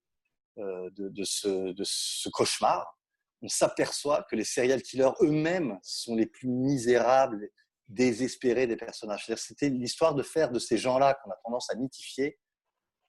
euh, 0.58 0.90
de, 0.96 1.24
ce, 1.24 1.72
de 1.72 1.82
ce 1.84 2.28
cauchemar, 2.30 2.98
on 3.42 3.48
s'aperçoit 3.48 4.24
que 4.30 4.36
les 4.36 4.44
serial 4.44 4.82
killers 4.82 5.10
eux-mêmes 5.20 5.78
sont 5.82 6.14
les 6.14 6.26
plus 6.26 6.48
misérables, 6.48 7.48
désespérés 7.88 8.66
des 8.66 8.76
personnages. 8.76 9.26
C'était 9.36 9.68
l'histoire 9.68 10.14
de 10.14 10.22
faire 10.22 10.50
de 10.50 10.58
ces 10.58 10.78
gens-là 10.78 11.18
qu'on 11.22 11.30
a 11.30 11.36
tendance 11.44 11.68
à 11.70 11.74
mythifier 11.74 12.38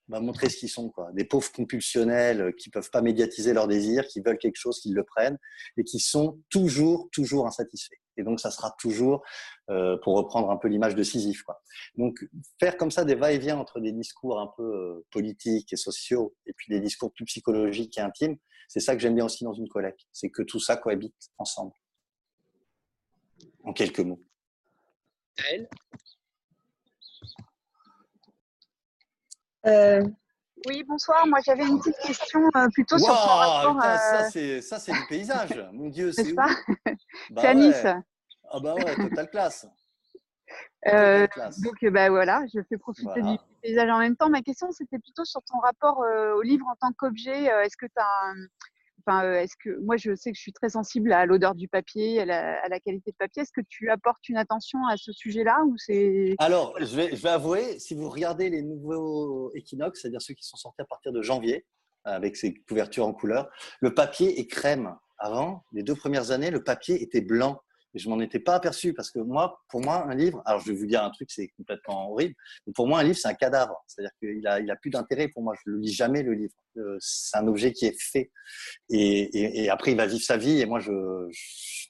bah, 0.08 0.20
montrer 0.20 0.50
ce 0.50 0.58
qu'ils 0.58 0.70
sont. 0.70 0.90
Quoi. 0.90 1.12
Des 1.14 1.24
pauvres 1.24 1.52
compulsionnels 1.52 2.42
euh, 2.42 2.52
qui 2.52 2.70
peuvent 2.70 2.90
pas 2.90 3.02
médiatiser 3.02 3.54
leurs 3.54 3.68
désirs, 3.68 4.08
qui 4.08 4.22
veulent 4.22 4.38
quelque 4.38 4.58
chose, 4.58 4.80
qui 4.80 4.92
le 4.92 5.04
prennent 5.04 5.38
et 5.78 5.84
qui 5.84 6.00
sont 6.00 6.42
toujours, 6.50 7.10
toujours 7.12 7.48
insatisfaits. 7.48 7.96
Et 8.18 8.24
donc, 8.24 8.40
ça 8.40 8.52
sera 8.52 8.76
toujours, 8.80 9.24
euh, 9.70 9.98
pour 10.04 10.16
reprendre 10.16 10.52
un 10.52 10.58
peu 10.58 10.68
l'image 10.68 10.96
de 10.96 11.04
Sisyphe. 11.04 11.44
Quoi. 11.44 11.62
Donc, 11.96 12.20
faire 12.60 12.78
comme 12.78 12.92
ça 12.92 13.06
des 13.06 13.16
va-et-vient 13.16 13.58
entre 13.58 13.80
des 13.80 13.92
discours 13.92 14.40
un 14.40 14.52
peu 14.56 14.64
euh, 14.64 15.06
politiques 15.12 15.72
et 15.74 15.78
sociaux 15.78 16.36
et 16.46 16.54
puis 16.54 16.68
des 16.70 16.80
discours 16.80 17.12
plus 17.14 17.26
psychologiques 17.26 17.98
et 17.98 18.02
intimes, 18.02 18.38
c'est 18.68 18.82
ça 18.82 18.96
que 18.96 19.02
j'aime 19.02 19.16
bien 19.16 19.26
aussi 19.26 19.44
dans 19.44 19.54
une 19.54 19.68
collecte. 19.68 20.02
C'est 20.12 20.30
que 20.30 20.44
tout 20.44 20.60
ça 20.60 20.78
cohabite 20.78 21.16
ensemble. 21.38 21.74
En 23.64 23.74
quelques 23.74 24.00
mots. 24.00 24.22
Elle 25.50 25.68
Euh, 29.66 30.04
oui, 30.68 30.84
bonsoir. 30.88 31.26
Moi, 31.28 31.40
j'avais 31.46 31.66
une 31.66 31.80
petite 31.80 31.98
question 32.00 32.42
euh, 32.56 32.68
plutôt 32.74 32.98
sur 32.98 33.08
ton 33.08 33.14
rapport. 33.14 33.82
Ça, 33.82 34.80
c'est 34.80 34.92
du 34.92 35.06
paysage. 35.08 35.64
Mon 35.74 35.90
Dieu, 35.90 36.12
c'est 36.12 36.32
où 36.32 36.36
bah 36.36 36.48
C'est 37.38 37.48
à 37.48 37.54
Nice. 37.54 37.86
Ah 37.86 38.60
bah 38.60 38.76
ouais, 38.76 38.96
total 38.96 39.30
classe. 39.30 39.68
Euh, 40.88 41.26
donc 41.64 41.92
bah 41.92 42.10
voilà, 42.10 42.44
je 42.54 42.60
fais 42.70 42.78
profiter 42.78 43.22
du 43.22 43.38
paysage 43.62 43.90
en 43.90 44.00
même 44.00 44.16
temps. 44.16 44.30
Ma 44.30 44.42
question, 44.42 44.72
c'était 44.72 45.00
plutôt 45.00 45.26
sur 45.26 45.42
ton 45.44 45.58
rapport 45.60 46.00
au 46.00 46.42
livre 46.42 46.68
en 46.68 46.76
tant 46.76 46.94
qu'objet. 46.94 47.46
Est-ce 47.46 47.78
que 47.78 47.88
tu 47.88 47.94
as 47.98 48.34
Enfin, 49.06 49.34
est-ce 49.34 49.56
que 49.62 49.78
moi 49.82 49.98
je 49.98 50.16
sais 50.16 50.32
que 50.32 50.38
je 50.38 50.42
suis 50.42 50.54
très 50.54 50.70
sensible 50.70 51.12
à 51.12 51.26
l'odeur 51.26 51.56
du 51.56 51.68
papier, 51.68 52.22
à 52.22 52.26
la, 52.26 52.80
qualité 52.80 53.12
de 53.12 53.18
papier. 53.18 53.42
Est-ce 53.42 53.52
que 53.52 53.66
tu 53.68 53.90
apportes 53.90 54.28
une 54.30 54.38
attention 54.38 54.80
à 54.88 54.96
ce 54.98 55.12
sujet-là 55.12 55.64
ou 55.66 55.76
c'est 55.78 56.36
Alors, 56.40 56.76
je 56.80 56.96
vais, 56.96 57.16
je 57.16 57.22
vais, 57.22 57.30
avouer, 57.30 57.80
si 57.80 57.96
vous 57.96 58.10
regardez 58.10 58.50
les 58.50 58.62
nouveaux 58.62 59.52
Equinox, 59.56 60.02
c'est-à-dire 60.02 60.22
ceux 60.22 60.34
qui 60.34 60.46
sont 60.46 60.58
sortis 60.58 60.82
à 60.82 60.86
partir 60.86 61.12
de 61.12 61.22
janvier, 61.22 61.66
avec 62.06 62.36
ces 62.36 62.54
couvertures 62.54 63.06
en 63.06 63.14
couleur, 63.14 63.50
le 63.80 63.94
papier 63.94 64.40
est 64.40 64.48
crème. 64.48 64.96
Avant, 65.18 65.64
les 65.72 65.84
deux 65.84 65.96
premières 65.96 66.32
années, 66.32 66.52
le 66.52 66.64
papier 66.64 67.02
était 67.02 67.22
blanc. 67.22 67.62
Je 67.94 68.10
m'en 68.10 68.20
étais 68.20 68.40
pas 68.40 68.56
aperçu 68.56 68.94
parce 68.94 69.12
que 69.12 69.20
moi, 69.20 69.62
pour 69.70 69.82
moi, 69.82 70.06
un 70.08 70.16
livre, 70.16 70.42
alors 70.46 70.62
je 70.62 70.72
vais 70.72 70.78
vous 70.78 70.86
dire 70.86 71.04
un 71.04 71.12
truc, 71.12 71.30
c'est 71.32 71.50
complètement 71.50 72.12
horrible, 72.12 72.34
mais 72.66 72.74
pour 72.74 72.88
moi, 72.88 73.00
un 73.00 73.04
livre, 73.04 73.18
c'est 73.18 73.28
un 73.28 73.34
cadavre. 73.34 73.84
C'est-à-dire 73.88 74.12
qu'il 74.20 74.48
a, 74.48 74.60
il 74.60 74.72
a 74.72 74.76
plus 74.76 74.90
d'intérêt 74.90 75.28
pour 75.28 75.44
moi. 75.44 75.54
Je 75.64 75.72
le 75.72 75.78
lis 75.78 75.94
jamais, 75.94 76.24
le 76.24 76.34
livre. 76.34 76.54
Euh, 76.78 76.98
c'est 77.00 77.38
un 77.38 77.48
objet 77.48 77.72
qui 77.72 77.86
est 77.86 78.00
fait. 78.00 78.32
Et, 78.90 79.64
et, 79.64 79.70
après, 79.70 79.92
il 79.92 79.98
va 79.98 80.08
vivre 80.08 80.24
sa 80.24 80.38
vie 80.38 80.60
et 80.60 80.66
moi, 80.66 80.80
je, 80.80 80.92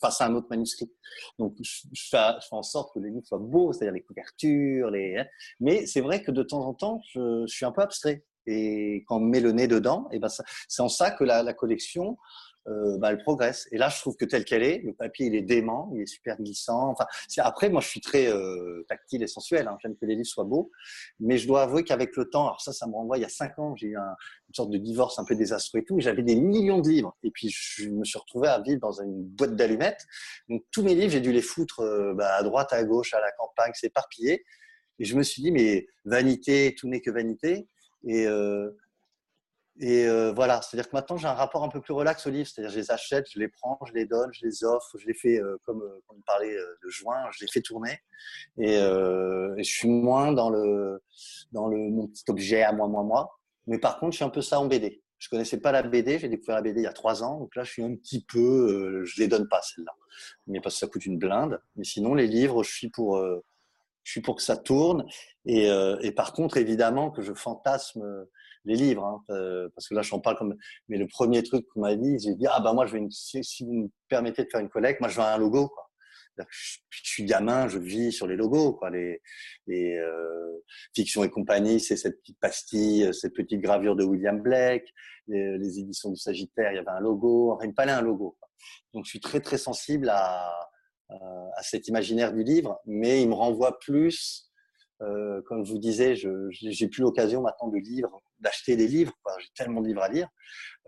passe 0.01 0.19
à 0.19 0.25
un 0.25 0.35
autre 0.35 0.47
manuscrit. 0.49 0.91
Donc, 1.39 1.55
je, 1.61 1.71
fais, 2.09 2.17
je, 2.41 2.47
fais, 2.47 2.55
en 2.55 2.63
sorte 2.63 2.93
que 2.93 2.99
les 2.99 3.09
livres 3.09 3.25
soient 3.25 3.39
beaux, 3.39 3.71
c'est-à-dire 3.71 3.93
les 3.93 4.03
couvertures, 4.03 4.89
les, 4.89 5.17
hein. 5.17 5.25
mais 5.61 5.85
c'est 5.85 6.01
vrai 6.01 6.21
que 6.21 6.31
de 6.31 6.43
temps 6.43 6.65
en 6.65 6.73
temps, 6.73 7.01
je, 7.13 7.45
suis 7.47 7.65
un 7.65 7.71
peu 7.71 7.81
abstrait. 7.81 8.25
Et 8.45 9.05
quand 9.07 9.17
on 9.17 9.21
met 9.21 9.39
le 9.39 9.53
nez 9.53 9.69
dedans, 9.69 10.09
et 10.11 10.19
ben 10.19 10.27
c'est 10.67 10.81
en 10.81 10.89
ça 10.89 11.11
que 11.11 11.23
la 11.23 11.53
collection, 11.53 12.17
euh, 12.67 12.97
bah, 12.97 13.11
elle 13.11 13.17
progresse. 13.17 13.67
Et 13.71 13.77
là, 13.77 13.89
je 13.89 13.99
trouve 13.99 14.15
que 14.15 14.25
tel 14.25 14.45
qu'elle 14.45 14.63
est, 14.63 14.79
le 14.79 14.93
papier, 14.93 15.27
il 15.27 15.35
est 15.35 15.41
dément, 15.41 15.91
il 15.95 16.01
est 16.01 16.05
super 16.05 16.37
glissant. 16.37 16.89
Enfin, 16.89 17.05
après, 17.37 17.69
moi, 17.69 17.81
je 17.81 17.87
suis 17.87 17.99
très 17.99 18.27
euh, 18.27 18.85
tactile 18.87 19.21
et 19.21 19.27
sensuel. 19.27 19.67
Hein. 19.67 19.77
J'aime 19.81 19.95
que 19.95 20.05
les 20.05 20.15
livres 20.15 20.27
soient 20.27 20.45
beaux. 20.45 20.71
Mais 21.19 21.37
je 21.37 21.47
dois 21.47 21.63
avouer 21.63 21.83
qu'avec 21.83 22.15
le 22.15 22.29
temps, 22.29 22.45
alors 22.45 22.61
ça, 22.61 22.71
ça 22.71 22.87
me 22.87 22.93
renvoie 22.93 23.17
il 23.17 23.21
y 23.21 23.25
a 23.25 23.29
cinq 23.29 23.59
ans, 23.59 23.75
j'ai 23.75 23.87
eu 23.87 23.97
un, 23.97 24.15
une 24.49 24.55
sorte 24.55 24.69
de 24.69 24.77
divorce 24.77 25.19
un 25.19 25.25
peu 25.25 25.35
désastreux 25.35 25.79
et 25.79 25.83
tout. 25.83 25.99
J'avais 25.99 26.23
des 26.23 26.35
millions 26.35 26.79
de 26.79 26.87
livres. 26.87 27.17
Et 27.23 27.31
puis, 27.31 27.49
je 27.49 27.89
me 27.89 28.05
suis 28.05 28.17
retrouvé 28.19 28.47
à 28.47 28.61
vivre 28.61 28.79
dans 28.79 29.01
une 29.01 29.23
boîte 29.23 29.55
d'allumettes. 29.55 30.05
Donc, 30.47 30.63
tous 30.71 30.83
mes 30.83 30.95
livres, 30.95 31.11
j'ai 31.11 31.21
dû 31.21 31.31
les 31.33 31.41
foutre 31.41 31.81
euh, 31.81 32.13
bah, 32.13 32.35
à 32.35 32.43
droite, 32.43 32.71
à 32.71 32.83
gauche, 32.83 33.13
à 33.13 33.19
la 33.19 33.31
campagne, 33.33 33.73
s'éparpiller. 33.73 34.45
Et 34.99 35.05
je 35.05 35.17
me 35.17 35.23
suis 35.23 35.41
dit, 35.41 35.51
mais 35.51 35.87
vanité, 36.05 36.75
tout 36.77 36.87
n'est 36.87 37.01
que 37.01 37.11
vanité. 37.11 37.67
Et, 38.07 38.25
euh, 38.25 38.71
et 39.79 40.05
euh, 40.05 40.31
voilà, 40.33 40.61
c'est-à-dire 40.61 40.89
que 40.89 40.95
maintenant 40.95 41.17
j'ai 41.17 41.25
un 41.25 41.33
rapport 41.33 41.63
un 41.63 41.69
peu 41.69 41.81
plus 41.81 41.93
relax 41.93 42.27
aux 42.27 42.29
livres, 42.29 42.47
c'est-à-dire 42.47 42.71
je 42.71 42.79
les 42.79 42.91
achète, 42.91 43.25
je 43.31 43.39
les 43.39 43.47
prends, 43.47 43.79
je 43.87 43.93
les 43.93 44.05
donne, 44.05 44.29
je 44.31 44.45
les 44.45 44.63
offre, 44.63 44.95
je 44.99 45.07
les 45.07 45.15
fais 45.15 45.41
euh, 45.41 45.57
comme, 45.65 45.81
euh, 45.81 45.99
on 46.09 46.21
parlait 46.21 46.55
de 46.55 46.89
juin, 46.89 47.23
je 47.31 47.43
les 47.43 47.51
fais 47.51 47.61
tourner 47.61 47.99
et, 48.59 48.75
je 48.75 49.63
suis 49.63 49.89
moins 49.89 50.31
dans 50.31 50.49
le 50.49 51.01
dans 51.51 51.67
le 51.67 51.77
mon 51.77 52.07
petit 52.07 52.23
objet 52.27 52.61
à 52.61 52.71
moi 52.71 52.87
moi 52.87 53.03
moi. 53.03 53.39
Mais 53.65 53.79
par 53.79 53.99
contre, 53.99 54.11
je 54.11 54.17
suis 54.17 54.25
un 54.25 54.29
peu 54.29 54.41
ça 54.41 54.59
en 54.59 54.65
BD. 54.67 55.01
Je 55.17 55.29
connaissais 55.29 55.59
pas 55.59 55.71
la 55.71 55.83
BD, 55.83 56.19
j'ai 56.19 56.27
découvert 56.27 56.55
la 56.55 56.61
BD 56.61 56.81
il 56.81 56.83
y 56.83 56.87
a 56.87 56.93
trois 56.93 57.23
ans, 57.23 57.39
donc 57.39 57.55
là 57.55 57.63
je 57.63 57.71
suis 57.71 57.83
un 57.83 57.95
petit 57.95 58.25
peu, 58.25 59.03
je 59.05 59.21
les 59.21 59.27
donne 59.27 59.47
pas 59.47 59.61
celles-là, 59.61 59.93
mais 60.47 60.59
parce 60.59 60.75
que 60.75 60.79
ça 60.79 60.87
coûte 60.87 61.05
une 61.05 61.17
blinde. 61.17 61.61
Mais 61.77 61.85
sinon 61.85 62.13
les 62.13 62.27
livres, 62.27 62.63
je 62.63 62.71
suis 62.71 62.89
pour 62.89 63.17
je 64.03 64.11
suis 64.11 64.21
pour 64.21 64.35
que 64.35 64.41
ça 64.41 64.57
tourne 64.57 65.05
et, 65.45 65.69
et 66.01 66.11
par 66.11 66.33
contre 66.33 66.57
évidemment 66.57 67.09
que 67.09 67.21
je 67.21 67.33
fantasme 67.33 68.03
les 68.65 68.75
livres, 68.75 69.03
hein, 69.03 69.23
euh, 69.29 69.69
parce 69.75 69.87
que 69.87 69.95
là, 69.95 70.01
j'en 70.01 70.19
parle 70.19 70.37
comme. 70.37 70.55
Mais 70.87 70.97
le 70.97 71.07
premier 71.07 71.43
truc 71.43 71.65
qu'on 71.67 71.81
m'a 71.81 71.95
dit, 71.95 72.17
j'ai 72.19 72.35
dit 72.35 72.47
ah 72.47 72.59
bah 72.59 72.73
moi, 72.73 72.85
je 72.85 72.93
vais 72.93 72.99
une... 72.99 73.11
si 73.11 73.65
vous 73.65 73.73
me 73.73 73.87
permettez 74.07 74.43
de 74.43 74.49
faire 74.49 74.61
une 74.61 74.69
collecte, 74.69 74.99
moi, 74.99 75.09
je 75.09 75.17
veux 75.17 75.25
un 75.25 75.37
logo. 75.37 75.67
Quoi. 75.69 75.89
Je, 76.49 76.79
suis 76.89 77.25
gamin, 77.25 77.67
je 77.67 77.77
vis 77.77 78.11
sur 78.11 78.25
les 78.25 78.35
logos, 78.35 78.73
quoi. 78.73 78.89
Les, 78.89 79.21
les 79.67 79.97
euh, 79.97 80.63
Fiction 80.95 81.23
et 81.23 81.29
compagnie, 81.29 81.79
c'est 81.79 81.97
cette 81.97 82.19
petite 82.21 82.39
pastille, 82.39 83.13
cette 83.13 83.33
petite 83.33 83.61
gravure 83.61 83.95
de 83.95 84.03
William 84.03 84.41
Blake. 84.41 84.87
Les, 85.27 85.57
les 85.57 85.79
éditions 85.79 86.09
du 86.09 86.17
Sagittaire, 86.17 86.71
il 86.71 86.75
y 86.75 86.79
avait 86.79 86.89
un 86.89 86.99
logo. 86.99 87.51
Enfin, 87.51 87.65
il 87.67 87.73
fallait 87.73 87.91
un 87.91 88.01
logo. 88.01 88.37
Donc, 88.93 89.05
je 89.05 89.09
suis 89.09 89.19
très 89.19 89.41
très 89.41 89.57
sensible 89.57 90.09
à, 90.09 90.49
à 91.09 91.63
cet 91.63 91.87
imaginaire 91.87 92.33
du 92.33 92.43
livre, 92.43 92.79
mais 92.85 93.21
il 93.21 93.29
me 93.29 93.35
renvoie 93.35 93.77
plus 93.79 94.49
euh, 95.03 95.41
comme 95.43 95.65
je 95.65 95.71
vous 95.71 95.79
disais, 95.79 96.15
je 96.15 96.47
j'ai 96.51 96.87
plus 96.87 97.01
l'occasion 97.01 97.41
maintenant 97.41 97.67
de 97.67 97.77
lire, 97.77 98.09
d'acheter 98.39 98.75
des 98.75 98.87
livres. 98.87 99.13
J'ai 99.39 99.49
tellement 99.55 99.81
de 99.81 99.87
livres 99.87 100.01
à 100.01 100.09
lire 100.09 100.29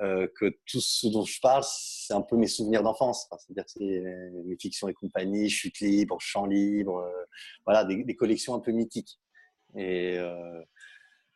euh, 0.02 0.28
que 0.40 0.58
tout 0.66 0.80
ce 0.80 1.08
dont 1.08 1.26
je 1.26 1.40
parle, 1.42 1.64
c'est 1.66 2.14
un 2.14 2.22
peu 2.22 2.38
mes 2.38 2.48
souvenirs 2.48 2.84
d'enfance. 2.84 3.28
C'est-à-dire 3.40 3.66
c'est 3.68 4.04
mes 4.46 4.58
fictions 4.58 4.88
et 4.88 4.94
compagnie, 4.94 5.50
chute 5.50 5.80
libre, 5.80 6.18
champ 6.20 6.46
libre, 6.46 6.98
euh, 6.98 7.26
voilà, 7.66 7.84
des, 7.84 8.16
collections 8.16 8.54
un 8.56 8.60
peu 8.60 8.72
mythiques. 8.72 9.20
Et 9.78 10.18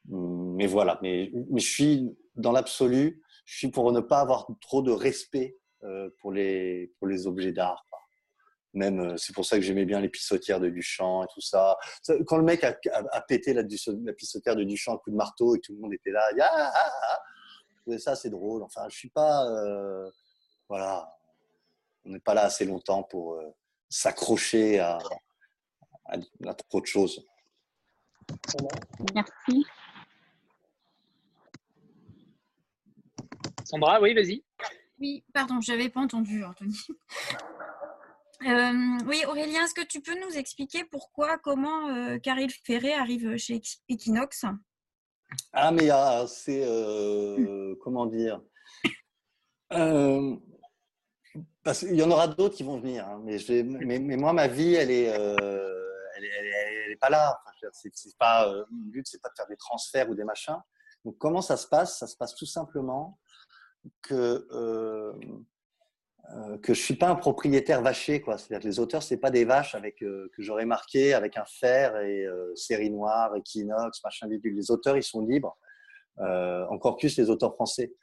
mais 0.05 0.65
voilà, 0.65 0.97
mais, 1.01 1.31
je 1.55 1.65
suis 1.65 2.17
dans 2.35 2.51
l'absolu, 2.51 3.21
je 3.45 3.57
suis 3.57 3.69
pour 3.69 3.91
ne 3.91 3.99
pas 3.99 4.21
avoir 4.21 4.47
trop 4.61 4.81
de 4.81 4.91
respect 4.91 5.57
pour 6.19 6.31
les 6.31 6.93
pour 6.97 7.07
les 7.07 7.27
objets 7.27 7.51
d'art. 7.51 7.85
Même, 8.73 8.99
euh, 8.99 9.17
c'est 9.17 9.33
pour 9.33 9.45
ça 9.45 9.55
que 9.55 9.63
j'aimais 9.63 9.85
bien 9.85 9.99
les 9.99 10.09
pissotières 10.09 10.59
de 10.59 10.69
Duchamp 10.69 11.23
et 11.23 11.27
tout 11.33 11.41
ça. 11.41 11.77
Quand 12.27 12.37
le 12.37 12.43
mec 12.43 12.63
a, 12.63 12.73
pété 13.21 13.53
la, 13.53 13.63
la, 13.63 14.13
pissotière 14.13 14.55
de 14.55 14.63
Duchamp 14.63 14.95
à 14.95 14.97
coup 14.99 15.09
de 15.09 15.15
marteau 15.15 15.55
et 15.55 15.59
tout 15.59 15.73
le 15.73 15.79
monde 15.79 15.93
était 15.93 16.11
là, 16.11 16.23
ah, 16.39 16.71
ah, 16.73 16.91
ah, 17.11 17.97
ça 17.97 18.15
c'est 18.15 18.29
drôle. 18.29 18.61
Enfin, 18.61 18.87
je 18.89 18.95
suis 18.95 19.09
pas, 19.09 19.47
euh, 19.47 20.09
voilà, 20.67 21.11
on 22.05 22.11
n'est 22.11 22.19
pas 22.19 22.35
là 22.35 22.43
assez 22.43 22.65
longtemps 22.65 23.01
pour 23.01 23.33
euh, 23.33 23.55
s'accrocher 23.89 24.79
à, 24.79 24.99
à, 26.05 26.53
trop 26.69 26.81
de 26.81 26.85
choses. 26.85 27.25
Merci. 29.15 29.65
Sandra, 33.63 33.99
oui, 33.99 34.13
vas-y. 34.13 34.43
Oui, 34.99 35.23
pardon, 35.33 35.59
je 35.61 35.71
n'avais 35.71 35.89
pas 35.89 36.01
entendu, 36.01 36.43
Anthony. 36.43 36.77
Euh, 38.45 38.97
oui, 39.05 39.23
Aurélien, 39.27 39.65
est-ce 39.65 39.73
que 39.73 39.85
tu 39.85 40.01
peux 40.01 40.17
nous 40.19 40.37
expliquer 40.37 40.85
pourquoi, 40.85 41.37
comment 41.37 41.89
euh, 41.89 42.17
Caril 42.19 42.49
Ferré 42.63 42.93
arrive 42.93 43.35
chez 43.37 43.61
Equinox? 43.89 44.45
Ah, 45.51 45.71
mais 45.71 45.89
ah, 45.89 46.25
c'est. 46.27 46.63
Euh, 46.63 47.75
comment 47.81 48.05
dire? 48.05 48.41
Parce 51.63 51.79
qu'il 51.79 51.95
y 51.95 52.01
en 52.01 52.09
aura 52.09 52.27
d'autres 52.27 52.55
qui 52.55 52.63
vont 52.63 52.79
venir. 52.79 53.07
Hein, 53.07 53.21
mais, 53.23 53.37
mais, 53.99 54.17
moi, 54.17 54.33
ma 54.33 54.47
vie, 54.47 54.73
elle 54.73 54.89
est, 54.89 55.11
pas 56.99 57.09
là. 57.09 57.39
C'est, 57.73 58.17
pas, 58.17 58.49
le 58.51 58.65
but, 58.69 59.05
c'est 59.05 59.21
pas 59.21 59.29
de 59.29 59.35
faire 59.35 59.47
des 59.47 59.57
transferts 59.57 60.09
ou 60.09 60.15
des 60.15 60.23
machins. 60.23 60.57
Donc, 61.05 61.17
comment 61.17 61.41
ça 61.41 61.57
se 61.57 61.67
passe? 61.67 61.99
Ça 61.99 62.07
se 62.07 62.15
passe 62.15 62.35
tout 62.35 62.45
simplement 62.45 63.19
que 64.01 64.47
euh, 64.51 65.13
que 66.61 66.73
je 66.73 66.81
suis 66.81 66.95
pas 66.95 67.09
un 67.09 67.15
propriétaire 67.15 67.81
vaché, 67.81 68.21
quoi. 68.21 68.37
C'est-à-dire 68.37 68.63
que 68.63 68.67
les 68.67 68.79
auteurs, 68.79 69.03
c'est 69.03 69.17
pas 69.17 69.31
des 69.31 69.45
vaches 69.45 69.75
avec 69.75 70.01
euh, 70.03 70.29
que 70.35 70.43
j'aurais 70.43 70.65
marqué 70.65 71.13
avec 71.13 71.37
un 71.37 71.45
fer 71.45 71.97
et 71.97 72.25
euh, 72.25 72.53
série 72.55 72.91
noire, 72.91 73.35
Equinox, 73.35 74.03
machin 74.03 74.27
bidule. 74.27 74.55
Les 74.55 74.71
auteurs, 74.71 74.97
ils 74.97 75.03
sont 75.03 75.25
libres. 75.25 75.57
encore 76.69 76.97
plus 76.97 77.17
les 77.17 77.29
auteurs 77.29 77.53
français. 77.53 77.93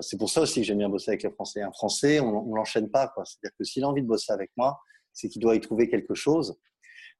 c'est 0.00 0.18
pour 0.18 0.30
ça 0.30 0.40
aussi 0.40 0.60
que 0.60 0.66
j'aime 0.66 0.78
bien 0.78 0.88
bosser 0.88 1.10
avec 1.10 1.22
les 1.22 1.30
Français. 1.30 1.60
Un 1.62 1.72
Français, 1.72 2.20
on, 2.20 2.50
on 2.50 2.54
l'enchaîne 2.54 2.90
pas, 2.90 3.08
quoi. 3.08 3.24
C'est-à-dire 3.24 3.54
que 3.58 3.64
s'il 3.64 3.84
a 3.84 3.88
envie 3.88 4.02
de 4.02 4.06
bosser 4.06 4.32
avec 4.32 4.50
moi, 4.56 4.80
c'est 5.12 5.28
qu'il 5.28 5.42
doit 5.42 5.54
y 5.54 5.60
trouver 5.60 5.88
quelque 5.88 6.14
chose. 6.14 6.58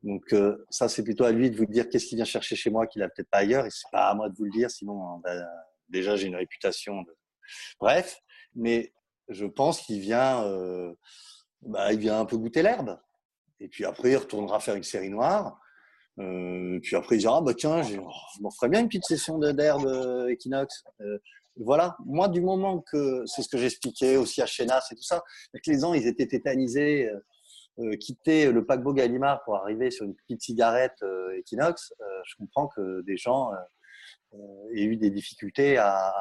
Donc 0.02 0.34
ça, 0.70 0.88
c'est 0.88 1.02
plutôt 1.02 1.24
à 1.24 1.32
lui 1.32 1.50
de 1.50 1.56
vous 1.56 1.66
dire 1.66 1.88
qu'est-ce 1.88 2.06
qu'il 2.06 2.16
vient 2.16 2.24
chercher 2.24 2.56
chez 2.56 2.70
moi 2.70 2.86
qu'il 2.86 3.02
a 3.02 3.08
peut-être 3.08 3.30
pas 3.30 3.38
ailleurs. 3.38 3.66
Et 3.66 3.70
c'est 3.70 3.90
pas 3.92 4.08
à 4.08 4.14
moi 4.14 4.28
de 4.28 4.34
vous 4.36 4.44
le 4.44 4.52
dire, 4.52 4.70
sinon 4.70 5.18
ben, 5.18 5.44
déjà 5.88 6.16
j'ai 6.16 6.28
une 6.28 6.36
réputation. 6.36 7.02
De... 7.02 7.16
Bref, 7.80 8.20
mais 8.54 8.92
je 9.28 9.46
pense 9.46 9.80
qu'il 9.80 10.00
vient, 10.00 10.44
euh, 10.44 10.92
bah, 11.62 11.92
il 11.92 11.98
vient 11.98 12.20
un 12.20 12.24
peu 12.24 12.36
goûter 12.36 12.62
l'herbe. 12.62 12.98
Et 13.60 13.68
puis 13.68 13.84
après, 13.84 14.12
il 14.12 14.16
retournera 14.16 14.60
faire 14.60 14.76
une 14.76 14.82
série 14.82 15.10
noire. 15.10 15.60
Euh, 16.18 16.80
puis 16.82 16.96
après, 16.96 17.16
il 17.16 17.20
dira 17.20 17.38
ah, 17.38 17.40
bah 17.40 17.54
tiens, 17.54 17.82
je 17.82 17.96
m'en 17.96 18.50
ferais 18.50 18.68
bien 18.68 18.80
une 18.80 18.88
petite 18.88 19.04
session 19.04 19.38
d'herbe 19.38 19.86
euh, 19.86 20.28
Equinox. 20.28 20.84
voilà, 21.56 21.96
moi, 22.04 22.28
du 22.28 22.40
moment 22.40 22.80
que 22.80 23.24
c'est 23.26 23.42
ce 23.42 23.48
que 23.48 23.58
j'expliquais 23.58 24.16
aussi 24.16 24.42
à 24.42 24.46
Chenas 24.46 24.88
et 24.90 24.94
tout 24.94 25.02
ça, 25.02 25.22
que 25.52 25.70
les 25.70 25.80
gens, 25.80 25.94
ils 25.94 26.06
étaient 26.06 26.26
tétanisés, 26.26 27.08
quitter 28.00 28.50
le 28.50 28.64
paquebot 28.64 28.92
Gallimard 28.92 29.42
pour 29.44 29.56
arriver 29.56 29.90
sur 29.90 30.04
une 30.04 30.14
petite 30.14 30.42
cigarette 30.42 30.98
Equinox, 31.36 31.92
je 32.24 32.34
comprends 32.36 32.68
que 32.68 33.02
des 33.02 33.16
gens 33.16 33.50
aient 34.74 34.84
eu 34.84 34.96
des 34.96 35.10
difficultés 35.10 35.78
à, 35.78 36.12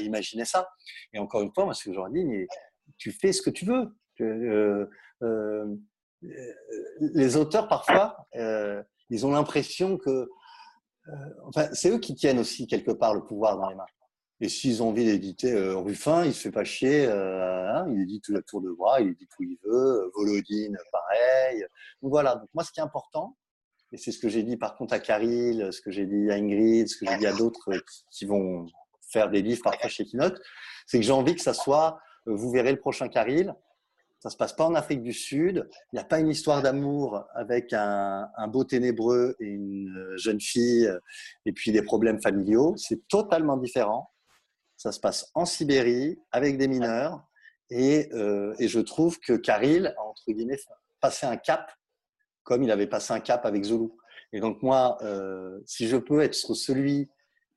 imaginer 0.00 0.44
ça. 0.44 0.68
Et 1.12 1.18
encore 1.18 1.42
une 1.42 1.52
fois, 1.52 1.64
moi, 1.64 1.74
ce 1.74 1.84
que 1.84 1.92
je 1.92 1.96
leur 1.96 2.10
dis, 2.10 2.24
mais 2.24 2.46
tu 2.98 3.12
fais 3.12 3.32
ce 3.32 3.42
que 3.42 3.50
tu 3.50 3.64
veux. 3.64 3.94
Euh, 4.20 4.86
euh, 5.22 5.76
les 7.00 7.36
auteurs, 7.36 7.68
parfois, 7.68 8.26
euh, 8.36 8.82
ils 9.10 9.26
ont 9.26 9.32
l'impression 9.32 9.98
que. 9.98 10.28
enfin, 11.46 11.68
c'est 11.72 11.90
eux 11.90 11.98
qui 11.98 12.14
tiennent 12.14 12.38
aussi 12.38 12.66
quelque 12.66 12.92
part 12.92 13.14
le 13.14 13.24
pouvoir 13.24 13.58
dans 13.58 13.68
les 13.68 13.74
mains. 13.74 13.86
Et 14.40 14.48
s'ils 14.48 14.82
ont 14.82 14.88
envie 14.88 15.04
d'éditer 15.04 15.54
Ruffin, 15.56 16.24
il 16.24 16.34
se 16.34 16.40
fait 16.40 16.50
pas 16.50 16.64
chier, 16.64 17.06
hein, 17.06 17.86
il 17.90 18.02
édite 18.02 18.24
tout 18.24 18.32
la 18.32 18.42
tour 18.42 18.60
de 18.60 18.70
bras, 18.72 19.00
il 19.00 19.10
édite 19.10 19.30
où 19.38 19.44
il 19.44 19.56
veut, 19.64 20.10
Volodine, 20.16 20.76
pareil. 20.90 21.64
Donc 22.02 22.10
voilà, 22.10 22.34
donc 22.36 22.48
moi 22.52 22.64
ce 22.64 22.72
qui 22.72 22.80
est 22.80 22.82
important, 22.82 23.36
et 23.92 23.96
c'est 23.98 24.10
ce 24.10 24.18
que 24.18 24.28
j'ai 24.28 24.42
dit 24.42 24.56
par 24.56 24.74
contre 24.74 24.94
à 24.94 24.98
Caril, 24.98 25.68
ce 25.70 25.80
que 25.80 25.92
j'ai 25.92 26.06
dit 26.06 26.28
à 26.30 26.34
Ingrid, 26.34 26.88
ce 26.88 26.96
que 26.96 27.06
j'ai 27.06 27.18
dit 27.18 27.26
à 27.26 27.34
d'autres 27.34 27.70
qui 28.10 28.24
vont 28.24 28.66
faire 29.12 29.30
des 29.30 29.42
livres 29.42 29.62
parfois 29.62 29.88
chez 29.88 30.04
Keynote, 30.04 30.40
c'est 30.86 30.98
que 30.98 31.04
j'ai 31.04 31.12
envie 31.12 31.34
que 31.34 31.40
ça 31.40 31.54
soit, 31.54 32.00
euh, 32.28 32.34
vous 32.34 32.50
verrez 32.50 32.72
le 32.72 32.78
prochain 32.78 33.08
Caril, 33.08 33.54
ça 34.18 34.30
se 34.30 34.36
passe 34.36 34.52
pas 34.52 34.66
en 34.66 34.74
Afrique 34.74 35.02
du 35.02 35.12
Sud, 35.12 35.68
il 35.92 35.96
n'y 35.96 36.00
a 36.00 36.04
pas 36.04 36.20
une 36.20 36.28
histoire 36.28 36.62
d'amour 36.62 37.24
avec 37.34 37.72
un, 37.72 38.28
beau 38.48 38.64
ténébreux 38.64 39.36
et 39.40 39.46
une 39.46 39.96
euh, 39.96 40.16
jeune 40.16 40.40
fille 40.40 40.86
euh, 40.86 40.98
et 41.44 41.52
puis 41.52 41.72
des 41.72 41.82
problèmes 41.82 42.20
familiaux, 42.20 42.74
c'est 42.76 43.06
totalement 43.08 43.56
différent. 43.56 44.10
Ça 44.76 44.92
se 44.92 45.00
passe 45.00 45.30
en 45.34 45.44
Sibérie 45.44 46.20
avec 46.30 46.56
des 46.58 46.68
mineurs 46.68 47.22
et, 47.70 48.10
et 48.58 48.68
je 48.68 48.80
trouve 48.80 49.18
que 49.20 49.34
Caril 49.34 49.94
a 49.96 50.02
entre 50.02 50.24
guillemets 50.28 50.58
passé 51.00 51.24
un 51.24 51.36
cap 51.36 51.70
comme 52.42 52.64
il 52.64 52.70
avait 52.70 52.88
passé 52.88 53.14
un 53.14 53.20
cap 53.20 53.46
avec 53.46 53.62
Zulu. 53.62 53.90
Et 54.32 54.40
donc 54.40 54.60
moi, 54.60 54.98
si 55.66 55.86
je 55.86 55.96
peux 55.96 56.20
être 56.20 56.34
celui 56.34 57.08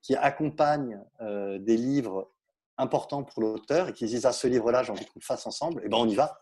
qui 0.06 0.14
accompagnent 0.14 1.00
euh, 1.20 1.58
des 1.58 1.76
livres 1.76 2.30
importants 2.78 3.24
pour 3.24 3.42
l'auteur 3.42 3.88
et 3.88 3.92
qui 3.92 4.06
disent 4.06 4.24
ah, 4.24 4.32
ce 4.32 4.46
livre-là, 4.46 4.84
j'ai 4.84 4.92
envie 4.92 5.04
qu'on 5.04 5.18
le 5.18 5.24
fasse 5.24 5.46
ensemble, 5.48 5.82
et 5.84 5.88
ben 5.88 5.96
on 5.98 6.06
y 6.06 6.14
va. 6.14 6.40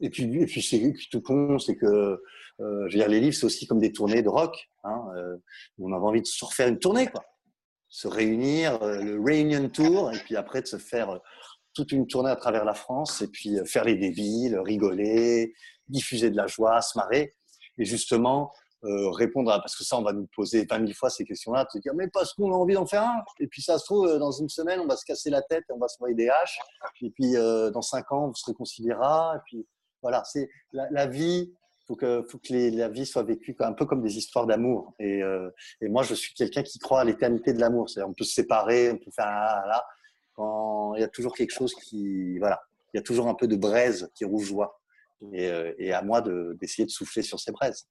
Et 0.00 0.10
puis, 0.10 0.32
et 0.40 0.46
puis 0.46 0.62
c'est 0.62 0.94
tout 1.10 1.20
con, 1.20 1.58
c'est 1.58 1.74
que 1.74 1.86
euh, 1.86 2.20
je 2.60 2.92
veux 2.92 3.00
dire, 3.00 3.08
les 3.08 3.20
livres, 3.20 3.34
c'est 3.34 3.46
aussi 3.46 3.66
comme 3.66 3.80
des 3.80 3.92
tournées 3.92 4.22
de 4.22 4.28
rock. 4.28 4.70
Hein, 4.84 5.06
euh, 5.16 5.36
on 5.80 5.92
avait 5.92 6.04
envie 6.04 6.22
de 6.22 6.26
se 6.26 6.44
refaire 6.44 6.68
une 6.68 6.78
tournée, 6.78 7.08
quoi. 7.08 7.24
Se 7.88 8.06
réunir, 8.06 8.78
le 8.84 9.20
Reunion 9.20 9.68
Tour, 9.68 10.12
et 10.12 10.18
puis 10.18 10.36
après 10.36 10.62
de 10.62 10.66
se 10.66 10.78
faire 10.78 11.20
toute 11.74 11.90
une 11.92 12.06
tournée 12.06 12.30
à 12.30 12.36
travers 12.36 12.64
la 12.64 12.74
France, 12.74 13.22
et 13.22 13.28
puis 13.28 13.56
faire 13.66 13.84
les 13.84 13.96
débiles, 13.96 14.58
rigoler, 14.58 15.54
diffuser 15.88 16.30
de 16.30 16.36
la 16.36 16.46
joie, 16.46 16.80
se 16.80 16.96
marrer. 16.98 17.34
Et 17.78 17.84
justement, 17.84 18.52
euh, 18.84 19.10
répondre 19.10 19.50
à, 19.50 19.60
parce 19.60 19.76
que 19.76 19.82
ça, 19.82 19.96
on 19.96 20.02
va 20.02 20.12
nous 20.12 20.26
poser 20.34 20.66
20 20.68 20.80
000 20.80 20.92
fois 20.92 21.08
ces 21.08 21.24
questions-là, 21.24 21.64
te 21.64 21.78
dire, 21.78 21.94
mais 21.94 22.08
parce 22.08 22.34
qu'on 22.34 22.52
a 22.52 22.54
envie 22.54 22.74
d'en 22.74 22.84
faire 22.84 23.02
un. 23.02 23.22
Et 23.40 23.46
puis 23.46 23.62
ça 23.62 23.78
se 23.78 23.84
trouve, 23.84 24.06
euh, 24.06 24.18
dans 24.18 24.30
une 24.30 24.50
semaine, 24.50 24.78
on 24.80 24.86
va 24.86 24.96
se 24.96 25.06
casser 25.06 25.30
la 25.30 25.40
tête, 25.40 25.64
on 25.70 25.78
va 25.78 25.88
se 25.88 25.96
noyer 26.00 26.14
des 26.14 26.28
haches. 26.28 26.58
Et 27.00 27.10
puis 27.10 27.34
euh, 27.36 27.70
dans 27.70 27.80
5 27.80 28.12
ans, 28.12 28.28
on 28.28 28.34
se 28.34 28.44
réconciliera. 28.44 29.36
Et 29.36 29.40
puis 29.46 29.66
voilà, 30.02 30.22
c'est 30.24 30.50
la, 30.72 31.06
vie. 31.06 31.54
Faut 31.86 31.96
que, 31.96 32.22
faut 32.28 32.36
que 32.36 32.52
la 32.76 32.88
vie 32.88 33.06
soit 33.06 33.22
vécue 33.22 33.56
un 33.60 33.72
peu 33.72 33.86
comme 33.86 34.02
des 34.02 34.18
histoires 34.18 34.46
d'amour. 34.46 34.92
Et, 34.98 35.20
et, 35.80 35.88
moi, 35.88 36.02
je 36.02 36.14
suis 36.14 36.34
quelqu'un 36.34 36.62
qui 36.62 36.78
croit 36.78 37.00
à 37.00 37.04
l'éternité 37.04 37.54
de 37.54 37.60
l'amour. 37.60 37.88
C'est-à-dire, 37.88 38.10
on 38.10 38.14
peut 38.14 38.24
se 38.24 38.34
séparer, 38.34 38.90
on 38.90 38.98
peut 38.98 39.10
faire 39.14 39.26
un 39.26 39.66
là. 39.66 39.84
Quand 40.34 40.94
il 40.94 41.00
y 41.00 41.04
a 41.04 41.08
toujours 41.08 41.34
quelque 41.34 41.52
chose 41.52 41.74
qui, 41.74 42.38
voilà, 42.38 42.60
il 42.92 42.98
y 42.98 43.00
a 43.00 43.02
toujours 43.02 43.28
un 43.28 43.34
peu 43.34 43.46
de 43.48 43.56
braise 43.56 44.10
qui 44.14 44.24
rougeoie. 44.26 44.78
Et, 45.32 45.50
et 45.78 45.92
à 45.94 46.02
moi 46.02 46.22
d'essayer 46.60 46.84
de 46.84 46.90
souffler 46.90 47.22
sur 47.22 47.40
ces 47.40 47.52
braises. 47.52 47.88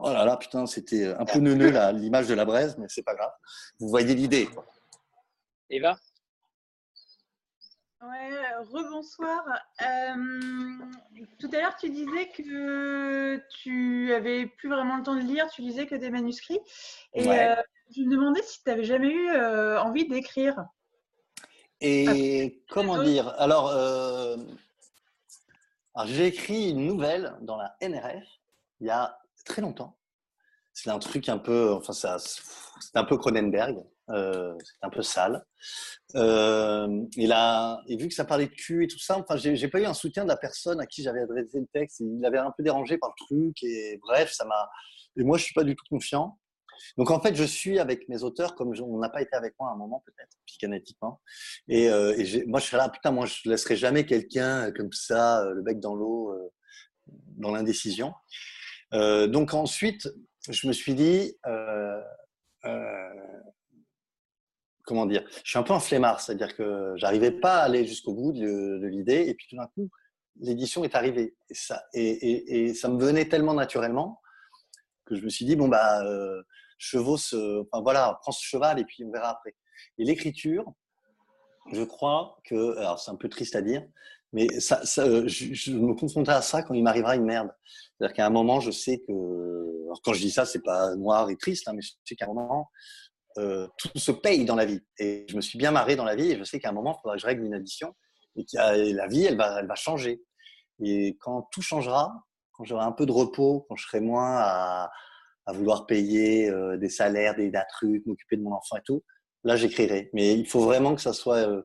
Oh 0.00 0.12
là 0.12 0.24
là, 0.24 0.36
putain, 0.36 0.66
c'était 0.66 1.14
un 1.14 1.24
peu 1.24 1.38
neuneux 1.38 1.70
l'image 1.92 2.26
de 2.26 2.34
la 2.34 2.44
braise, 2.44 2.76
mais 2.78 2.86
c'est 2.88 3.02
pas 3.02 3.14
grave. 3.14 3.32
Vous 3.78 3.88
voyez 3.88 4.14
l'idée. 4.14 4.48
Eva? 5.70 5.96
Ouais, 8.02 8.54
rebonsoir. 8.70 9.44
Euh, 9.80 10.14
tout 11.38 11.48
à 11.52 11.60
l'heure, 11.60 11.76
tu 11.76 11.88
disais 11.88 12.28
que 12.36 13.40
tu 13.62 14.12
avais 14.12 14.46
plus 14.46 14.68
vraiment 14.68 14.96
le 14.96 15.04
temps 15.04 15.14
de 15.14 15.22
lire, 15.22 15.48
tu 15.48 15.62
lisais 15.62 15.86
que 15.86 15.94
des 15.94 16.10
manuscrits. 16.10 16.60
Et 17.14 17.26
euh, 17.30 17.54
je 17.96 18.02
me 18.02 18.10
demandais 18.10 18.42
si 18.42 18.62
tu 18.62 18.68
n'avais 18.68 18.84
jamais 18.84 19.08
eu 19.08 19.30
euh, 19.30 19.80
envie 19.80 20.06
d'écrire. 20.06 20.66
Et 21.80 22.62
comment 22.68 23.02
dire? 23.02 23.28
Alors, 23.38 23.70
alors 25.94 26.06
j'ai 26.06 26.26
écrit 26.26 26.70
une 26.70 26.86
nouvelle 26.86 27.34
dans 27.40 27.56
la 27.56 27.76
NRF 27.80 28.24
il 28.80 28.88
y 28.88 28.90
a 28.90 29.18
très 29.44 29.62
longtemps. 29.62 29.98
C'est 30.72 30.90
un 30.90 30.98
truc 30.98 31.28
un 31.28 31.38
peu, 31.38 31.72
enfin, 31.72 31.92
c'est 31.92 32.96
un 32.96 33.04
peu 33.04 33.16
Cronenberg, 33.16 33.78
euh, 34.10 34.54
c'est 34.58 34.86
un 34.86 34.90
peu 34.90 35.02
sale. 35.02 35.44
Euh, 36.16 37.04
et 37.16 37.26
là, 37.26 37.80
et 37.86 37.96
vu 37.96 38.08
que 38.08 38.14
ça 38.14 38.24
parlait 38.24 38.46
de 38.46 38.54
cul 38.54 38.84
et 38.84 38.86
tout 38.88 38.98
ça, 38.98 39.18
enfin, 39.18 39.36
j'ai 39.36 39.68
pas 39.68 39.80
eu 39.80 39.84
un 39.84 39.94
soutien 39.94 40.24
de 40.24 40.28
la 40.28 40.36
personne 40.36 40.80
à 40.80 40.86
qui 40.86 41.02
j'avais 41.02 41.20
adressé 41.20 41.60
le 41.60 41.66
texte. 41.72 42.00
Il 42.00 42.24
avait 42.24 42.38
un 42.38 42.52
peu 42.56 42.62
dérangé 42.62 42.98
par 42.98 43.10
le 43.10 43.24
truc 43.24 43.62
et 43.62 43.98
bref, 44.02 44.32
ça 44.32 44.44
m'a. 44.44 44.68
Et 45.16 45.22
moi, 45.22 45.38
je 45.38 45.44
suis 45.44 45.54
pas 45.54 45.64
du 45.64 45.76
tout 45.76 45.84
confiant. 45.88 46.38
Donc 46.98 47.12
en 47.12 47.20
fait, 47.20 47.36
je 47.36 47.44
suis 47.44 47.78
avec 47.78 48.08
mes 48.08 48.24
auteurs 48.24 48.56
comme 48.56 48.72
on 48.82 48.98
n'a 48.98 49.08
pas 49.08 49.22
été 49.22 49.34
avec 49.36 49.54
moi 49.60 49.70
à 49.70 49.74
un 49.74 49.76
moment 49.76 50.02
peut-être 50.04 50.36
psychanalytiquement. 50.46 51.22
Et, 51.68 51.88
euh, 51.88 52.14
moi, 52.46 52.58
je 52.58 52.66
serais 52.66 52.78
là, 52.78 52.88
putain, 52.88 53.12
moi, 53.12 53.26
je 53.26 53.48
laisserai 53.48 53.76
jamais 53.76 54.04
quelqu'un 54.06 54.72
comme 54.72 54.92
ça, 54.92 55.44
le 55.54 55.62
bec 55.62 55.78
dans 55.78 55.94
l'eau, 55.94 56.34
dans 57.06 57.52
l'indécision. 57.52 58.12
Euh, 58.92 59.26
donc 59.26 59.54
ensuite, 59.54 60.08
je 60.48 60.66
me 60.66 60.72
suis 60.72 60.94
dit, 60.94 61.36
euh, 61.46 62.00
euh, 62.64 63.40
comment 64.84 65.06
dire, 65.06 65.24
je 65.42 65.50
suis 65.50 65.58
un 65.58 65.62
peu 65.62 65.72
un 65.72 65.80
flemmard, 65.80 66.20
c'est-à-dire 66.20 66.54
que 66.56 66.92
j'arrivais 66.96 67.32
pas 67.32 67.60
à 67.60 67.64
aller 67.64 67.86
jusqu'au 67.86 68.14
bout 68.14 68.32
de, 68.32 68.86
l'idée, 68.86 69.24
et 69.26 69.34
puis 69.34 69.46
tout 69.48 69.56
d'un 69.56 69.66
coup, 69.68 69.90
l'édition 70.40 70.84
est 70.84 70.94
arrivée, 70.94 71.36
et 71.48 71.54
ça, 71.54 71.84
et, 71.94 72.74
ça 72.74 72.88
me 72.88 73.02
venait 73.02 73.28
tellement 73.28 73.54
naturellement 73.54 74.20
que 75.06 75.14
je 75.14 75.24
me 75.24 75.28
suis 75.28 75.44
dit 75.44 75.56
bon 75.56 75.68
bah 75.68 76.02
chevauche, 76.78 77.34
enfin 77.34 77.82
voilà, 77.82 78.18
prends 78.22 78.32
ce 78.32 78.44
cheval 78.44 78.78
et 78.78 78.84
puis 78.84 79.04
on 79.04 79.10
verra 79.10 79.30
après. 79.30 79.54
Et 79.98 80.04
l'écriture, 80.04 80.64
je 81.72 81.82
crois 81.82 82.38
que, 82.44 82.76
alors 82.78 82.98
c'est 82.98 83.10
un 83.10 83.16
peu 83.16 83.28
triste 83.28 83.56
à 83.56 83.62
dire, 83.62 83.86
mais 84.34 84.48
ça, 84.58 84.82
je, 84.84 85.70
me 85.70 85.94
confronterai 85.94 86.34
à 86.34 86.42
ça 86.42 86.64
quand 86.64 86.74
il 86.74 86.82
m'arrivera 86.82 87.14
une 87.14 87.24
merde. 87.24 87.50
C'est-à-dire 87.96 88.16
qu'à 88.16 88.26
un 88.26 88.30
moment, 88.30 88.58
je 88.58 88.72
sais 88.72 88.98
que. 89.06 89.84
Alors 89.84 90.02
quand 90.02 90.12
je 90.12 90.20
dis 90.20 90.30
ça, 90.32 90.44
c'est 90.44 90.62
pas 90.62 90.96
noir 90.96 91.30
et 91.30 91.36
triste, 91.36 91.68
hein, 91.68 91.72
mais 91.72 91.82
je 91.82 91.92
sais 92.04 92.16
qu'à 92.16 92.24
un 92.24 92.34
moment, 92.34 92.68
euh, 93.38 93.68
tout 93.78 93.90
se 93.94 94.10
paye 94.10 94.44
dans 94.44 94.56
la 94.56 94.64
vie. 94.64 94.80
Et 94.98 95.24
je 95.28 95.36
me 95.36 95.40
suis 95.40 95.56
bien 95.56 95.70
marré 95.70 95.94
dans 95.94 96.04
la 96.04 96.16
vie 96.16 96.32
et 96.32 96.36
je 96.36 96.42
sais 96.42 96.58
qu'à 96.58 96.70
un 96.70 96.72
moment, 96.72 96.96
il 96.98 97.00
faudra 97.00 97.14
que 97.14 97.22
je 97.22 97.26
règle 97.26 97.44
une 97.44 97.54
addition 97.54 97.94
et 98.34 98.44
que 98.44 98.56
la 98.92 99.06
vie, 99.06 99.24
elle 99.24 99.36
va, 99.36 99.60
elle 99.60 99.68
va 99.68 99.76
changer. 99.76 100.20
Et 100.82 101.16
quand 101.20 101.48
tout 101.52 101.62
changera, 101.62 102.12
quand 102.52 102.64
j'aurai 102.64 102.84
un 102.84 102.92
peu 102.92 103.06
de 103.06 103.12
repos, 103.12 103.64
quand 103.68 103.76
je 103.76 103.86
serai 103.86 104.00
moins 104.00 104.36
à, 104.38 104.90
vouloir 105.52 105.86
payer 105.86 106.50
euh, 106.50 106.76
des 106.76 106.88
salaires, 106.88 107.36
des, 107.36 107.50
des 107.50 107.62
trucs, 107.68 108.04
m'occuper 108.06 108.36
de 108.36 108.42
mon 108.42 108.52
enfant 108.52 108.78
et 108.78 108.82
tout, 108.84 109.04
là, 109.44 109.54
j'écrirai. 109.54 110.10
Mais 110.12 110.34
il 110.34 110.48
faut 110.48 110.60
vraiment 110.60 110.96
que 110.96 111.02
ça 111.02 111.12
soit 111.12 111.46
euh, 111.46 111.62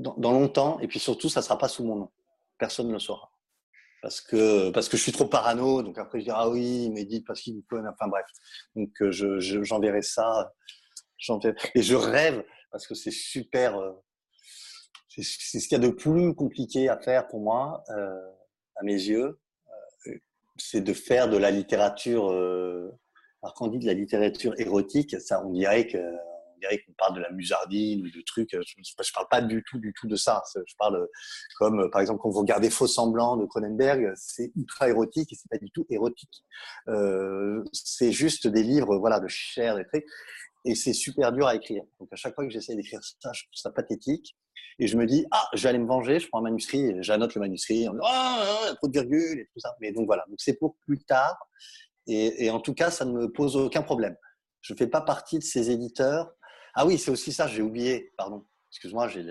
dans, 0.00 0.32
longtemps 0.32 0.78
et 0.80 0.88
puis 0.88 0.98
surtout, 0.98 1.28
ça 1.28 1.40
ne 1.40 1.44
sera 1.44 1.58
pas 1.58 1.68
sous 1.68 1.84
mon 1.84 1.96
nom. 1.96 2.10
Personne 2.58 2.88
ne 2.88 2.92
le 2.92 2.98
saura 2.98 3.30
parce 4.02 4.22
que 4.22 4.70
parce 4.70 4.88
que 4.88 4.96
je 4.96 5.02
suis 5.02 5.12
trop 5.12 5.26
parano. 5.26 5.82
Donc 5.82 5.98
après 5.98 6.20
je 6.20 6.24
dis 6.24 6.30
ah 6.32 6.48
oui, 6.48 6.90
mais 6.90 7.04
dit 7.04 7.20
parce 7.20 7.40
qu'il 7.40 7.62
faut. 7.68 7.76
Enfin 7.78 8.08
bref. 8.08 8.24
Donc 8.74 8.90
euh, 9.02 9.10
je, 9.10 9.62
j'enverrai 9.62 10.02
ça 10.02 10.52
Et 11.74 11.82
je 11.82 11.94
rêve, 11.94 12.44
parce 12.70 12.86
que 12.86 12.94
c'est 12.94 13.10
super, 13.10 13.78
euh, 13.78 13.92
c'est 15.08 15.22
ce 15.22 15.68
qu'il 15.68 15.72
y 15.72 15.84
a 15.84 15.86
de 15.86 15.92
plus 15.92 16.34
compliqué 16.34 16.88
à 16.88 16.98
faire 16.98 17.26
pour 17.28 17.40
moi, 17.40 17.82
euh, 17.90 18.30
à 18.76 18.82
mes 18.82 18.94
yeux, 18.94 19.38
euh, 20.06 20.14
c'est 20.56 20.80
de 20.80 20.92
faire 20.92 21.28
de 21.28 21.36
la 21.36 21.50
littérature, 21.50 22.30
alors 22.30 23.54
quand 23.54 23.66
on 23.66 23.68
dit 23.68 23.78
de 23.78 23.86
la 23.86 23.94
littérature 23.94 24.58
érotique, 24.58 25.20
ça, 25.20 25.44
on 25.44 25.50
dirait 25.50 25.86
que 25.86 25.98
dirait 26.60 26.78
qu'on 26.78 26.92
parle 26.92 27.16
de 27.16 27.20
la 27.20 27.30
musardine 27.30 28.02
ou 28.02 28.10
de 28.10 28.22
trucs. 28.24 28.50
Je 28.52 28.58
ne 28.58 29.12
parle 29.14 29.28
pas 29.30 29.40
du 29.40 29.62
tout, 29.68 29.78
du 29.78 29.92
tout 29.92 30.06
de 30.06 30.16
ça. 30.16 30.42
Je 30.54 30.74
parle 30.78 31.08
comme, 31.58 31.90
par 31.90 32.00
exemple, 32.00 32.20
quand 32.22 32.30
vous 32.30 32.40
regardez 32.40 32.70
Faux 32.70 32.86
semblant 32.86 33.36
de 33.36 33.46
Cronenberg, 33.46 34.12
c'est 34.16 34.52
ultra 34.56 34.88
érotique 34.88 35.32
et 35.32 35.36
c'est 35.36 35.48
pas 35.50 35.58
du 35.58 35.70
tout 35.70 35.86
érotique. 35.90 36.44
Euh, 36.88 37.64
c'est 37.72 38.12
juste 38.12 38.46
des 38.46 38.62
livres, 38.62 38.96
voilà, 38.98 39.20
de 39.20 39.28
chair, 39.28 39.76
trucs. 39.92 40.04
Et 40.64 40.74
c'est 40.74 40.92
super 40.92 41.32
dur 41.32 41.46
à 41.46 41.54
écrire. 41.54 41.82
Donc 41.98 42.08
à 42.12 42.16
chaque 42.16 42.34
fois 42.34 42.44
que 42.44 42.50
j'essaie 42.50 42.76
d'écrire 42.76 43.00
ça, 43.02 43.32
je 43.32 43.44
trouve 43.44 43.54
ça 43.54 43.70
pathétique. 43.70 44.36
Et 44.78 44.86
je 44.86 44.96
me 44.96 45.04
dis, 45.06 45.26
ah, 45.30 45.46
je 45.54 45.62
vais 45.62 45.70
aller 45.70 45.78
me 45.78 45.86
venger, 45.86 46.20
je 46.20 46.28
prends 46.28 46.38
un 46.38 46.42
manuscrit, 46.42 46.94
j'annote 47.02 47.34
le 47.34 47.40
manuscrit, 47.40 47.88
on 47.88 47.92
dit, 47.92 47.98
ah, 48.02 48.42
oh, 48.42 48.58
il 48.62 48.66
y 48.66 48.70
a 48.70 48.74
trop 48.76 48.88
de 48.88 48.92
virgules 48.92 49.40
et 49.40 49.46
tout 49.52 49.60
ça. 49.60 49.74
Mais 49.80 49.92
donc 49.92 50.06
voilà, 50.06 50.24
donc 50.28 50.40
c'est 50.40 50.54
pour 50.54 50.76
plus 50.86 50.98
tard. 51.04 51.36
Et, 52.06 52.46
et, 52.46 52.50
en 52.50 52.60
tout 52.60 52.74
cas, 52.74 52.90
ça 52.90 53.04
ne 53.04 53.12
me 53.12 53.30
pose 53.30 53.56
aucun 53.56 53.82
problème. 53.82 54.16
Je 54.62 54.72
ne 54.72 54.78
fais 54.78 54.86
pas 54.86 55.00
partie 55.00 55.38
de 55.38 55.44
ces 55.44 55.70
éditeurs 55.70 56.32
ah 56.74 56.86
oui, 56.86 56.98
c'est 56.98 57.10
aussi 57.10 57.32
ça, 57.32 57.46
j'ai 57.46 57.62
oublié, 57.62 58.12
pardon. 58.16 58.44
Excuse-moi, 58.70 59.08
j'ai 59.08 59.26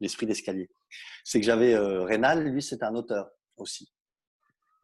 l'esprit 0.00 0.26
d'escalier. 0.26 0.70
C'est 1.24 1.40
que 1.40 1.46
j'avais 1.46 1.74
euh, 1.74 2.02
Rénal, 2.02 2.44
lui, 2.44 2.62
c'était 2.62 2.84
un 2.84 2.94
auteur 2.94 3.30
aussi. 3.56 3.92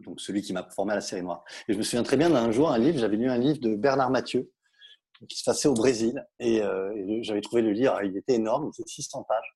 Donc 0.01 0.21
celui 0.21 0.43
qui 0.43 0.53
m'a 0.53 0.69
formé 0.71 0.93
à 0.93 0.97
la 0.97 1.01
série 1.01 1.23
noire. 1.23 1.45
Et 1.69 1.73
je 1.73 1.79
me 1.79 1.83
souviens 1.83 2.03
très 2.03 2.17
bien 2.17 2.31
d'un 2.31 2.51
jour, 2.51 2.71
un 2.71 2.79
livre, 2.79 2.99
j'avais 2.99 3.17
lu 3.17 3.31
un 3.31 3.39
livre 3.39 3.59
de 3.61 3.75
Bernard 3.75 4.11
Mathieu 4.11 4.51
qui 5.29 5.39
se 5.39 5.45
passait 5.45 5.69
au 5.69 5.75
Brésil. 5.75 6.27
Et, 6.39 6.63
euh, 6.63 6.93
j'avais 7.23 7.41
trouvé 7.41 7.63
le 7.63 7.73
livre, 7.73 7.99
il 8.03 8.17
était 8.17 8.35
énorme, 8.35 8.67
il 8.67 8.81
était 8.81 8.89
600 8.89 9.25
pages, 9.25 9.55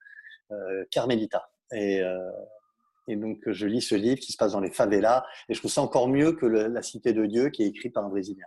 euh, 0.53 0.85
Carmelita. 0.91 1.51
Et, 1.73 2.01
et, 3.07 3.17
donc 3.17 3.39
je 3.47 3.67
lis 3.67 3.83
ce 3.83 3.95
livre 3.95 4.19
qui 4.19 4.33
se 4.33 4.37
passe 4.37 4.53
dans 4.53 4.61
les 4.61 4.73
favelas 4.73 5.25
et 5.49 5.55
je 5.55 5.61
trouve 5.61 5.71
ça 5.71 5.83
encore 5.83 6.09
mieux 6.09 6.33
que 6.33 6.47
La 6.47 6.83
Cité 6.83 7.13
de 7.13 7.27
Dieu 7.27 7.51
qui 7.51 7.63
est 7.63 7.69
écrit 7.69 7.91
par 7.91 8.05
un 8.05 8.09
Brésilien. 8.09 8.47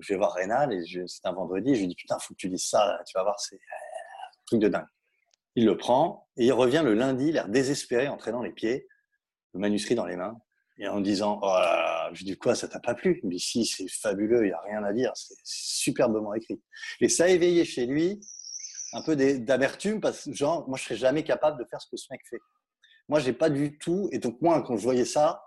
Je 0.00 0.12
vais 0.12 0.18
voir 0.18 0.32
Rénal 0.34 0.72
et 0.72 0.82
c'est 1.06 1.26
un 1.26 1.32
vendredi. 1.32 1.74
Je 1.74 1.80
lui 1.80 1.88
dis 1.88 1.94
Putain, 1.94 2.18
faut 2.18 2.34
que 2.34 2.38
tu 2.38 2.48
lises 2.48 2.68
ça, 2.68 2.98
tu 3.06 3.16
vas 3.16 3.22
voir, 3.22 3.38
c'est 3.40 3.56
un 3.56 4.44
truc 4.46 4.60
de 4.60 4.68
dingue. 4.68 4.86
Il 5.54 5.64
le 5.64 5.76
prend 5.76 6.28
et 6.36 6.46
il 6.46 6.52
revient 6.52 6.82
le 6.84 6.94
lundi, 6.94 7.32
l'air 7.32 7.48
désespéré, 7.48 8.08
en 8.08 8.16
traînant 8.16 8.42
les 8.42 8.52
pieds, 8.52 8.86
le 9.54 9.60
manuscrit 9.60 9.94
dans 9.94 10.06
les 10.06 10.16
mains, 10.16 10.36
et 10.78 10.88
en 10.88 11.00
disant 11.00 11.40
Oh 11.42 11.46
là 11.46 11.60
là, 11.60 12.10
je 12.12 12.24
dis 12.24 12.36
quoi, 12.36 12.54
ça 12.54 12.68
t'a 12.68 12.80
pas 12.80 12.94
plu? 12.94 13.20
Dit 13.24 13.40
Si, 13.40 13.64
c'est 13.64 13.88
fabuleux, 13.88 14.44
il 14.44 14.48
n'y 14.48 14.52
a 14.52 14.60
rien 14.60 14.84
à 14.84 14.92
dire, 14.92 15.12
c'est 15.14 15.34
superbement 15.44 16.34
écrit. 16.34 16.60
Et 17.00 17.08
ça 17.08 17.24
a 17.24 17.28
éveillé 17.28 17.64
chez 17.64 17.86
lui 17.86 18.20
un 18.92 19.02
peu 19.02 19.16
d'amertume 19.16 20.00
parce 20.00 20.24
que, 20.24 20.32
genre, 20.32 20.68
moi, 20.68 20.78
je 20.78 20.84
serais 20.84 20.96
jamais 20.96 21.24
capable 21.24 21.58
de 21.58 21.68
faire 21.68 21.80
ce 21.80 21.88
que 21.90 21.96
ce 21.96 22.06
mec 22.10 22.20
fait. 22.28 22.40
Moi, 23.08 23.20
j'ai 23.20 23.32
pas 23.32 23.50
du 23.50 23.78
tout. 23.78 24.08
Et 24.12 24.18
donc, 24.18 24.40
moi, 24.40 24.62
quand 24.62 24.76
je 24.76 24.82
voyais 24.82 25.04
ça, 25.04 25.42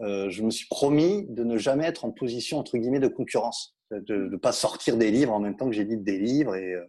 euh, 0.00 0.30
je 0.30 0.42
me 0.42 0.50
suis 0.50 0.66
promis 0.68 1.26
de 1.28 1.44
ne 1.44 1.56
jamais 1.56 1.84
être 1.84 2.04
en 2.04 2.10
position, 2.10 2.58
entre 2.58 2.78
guillemets, 2.78 3.00
de 3.00 3.08
concurrence 3.08 3.76
de 3.90 4.28
ne 4.28 4.36
pas 4.36 4.52
sortir 4.52 4.96
des 4.96 5.10
livres 5.10 5.32
en 5.32 5.40
même 5.40 5.56
temps 5.56 5.66
que 5.66 5.72
j'édite 5.74 6.04
des 6.04 6.18
livres 6.18 6.54
et, 6.54 6.74
euh, 6.74 6.86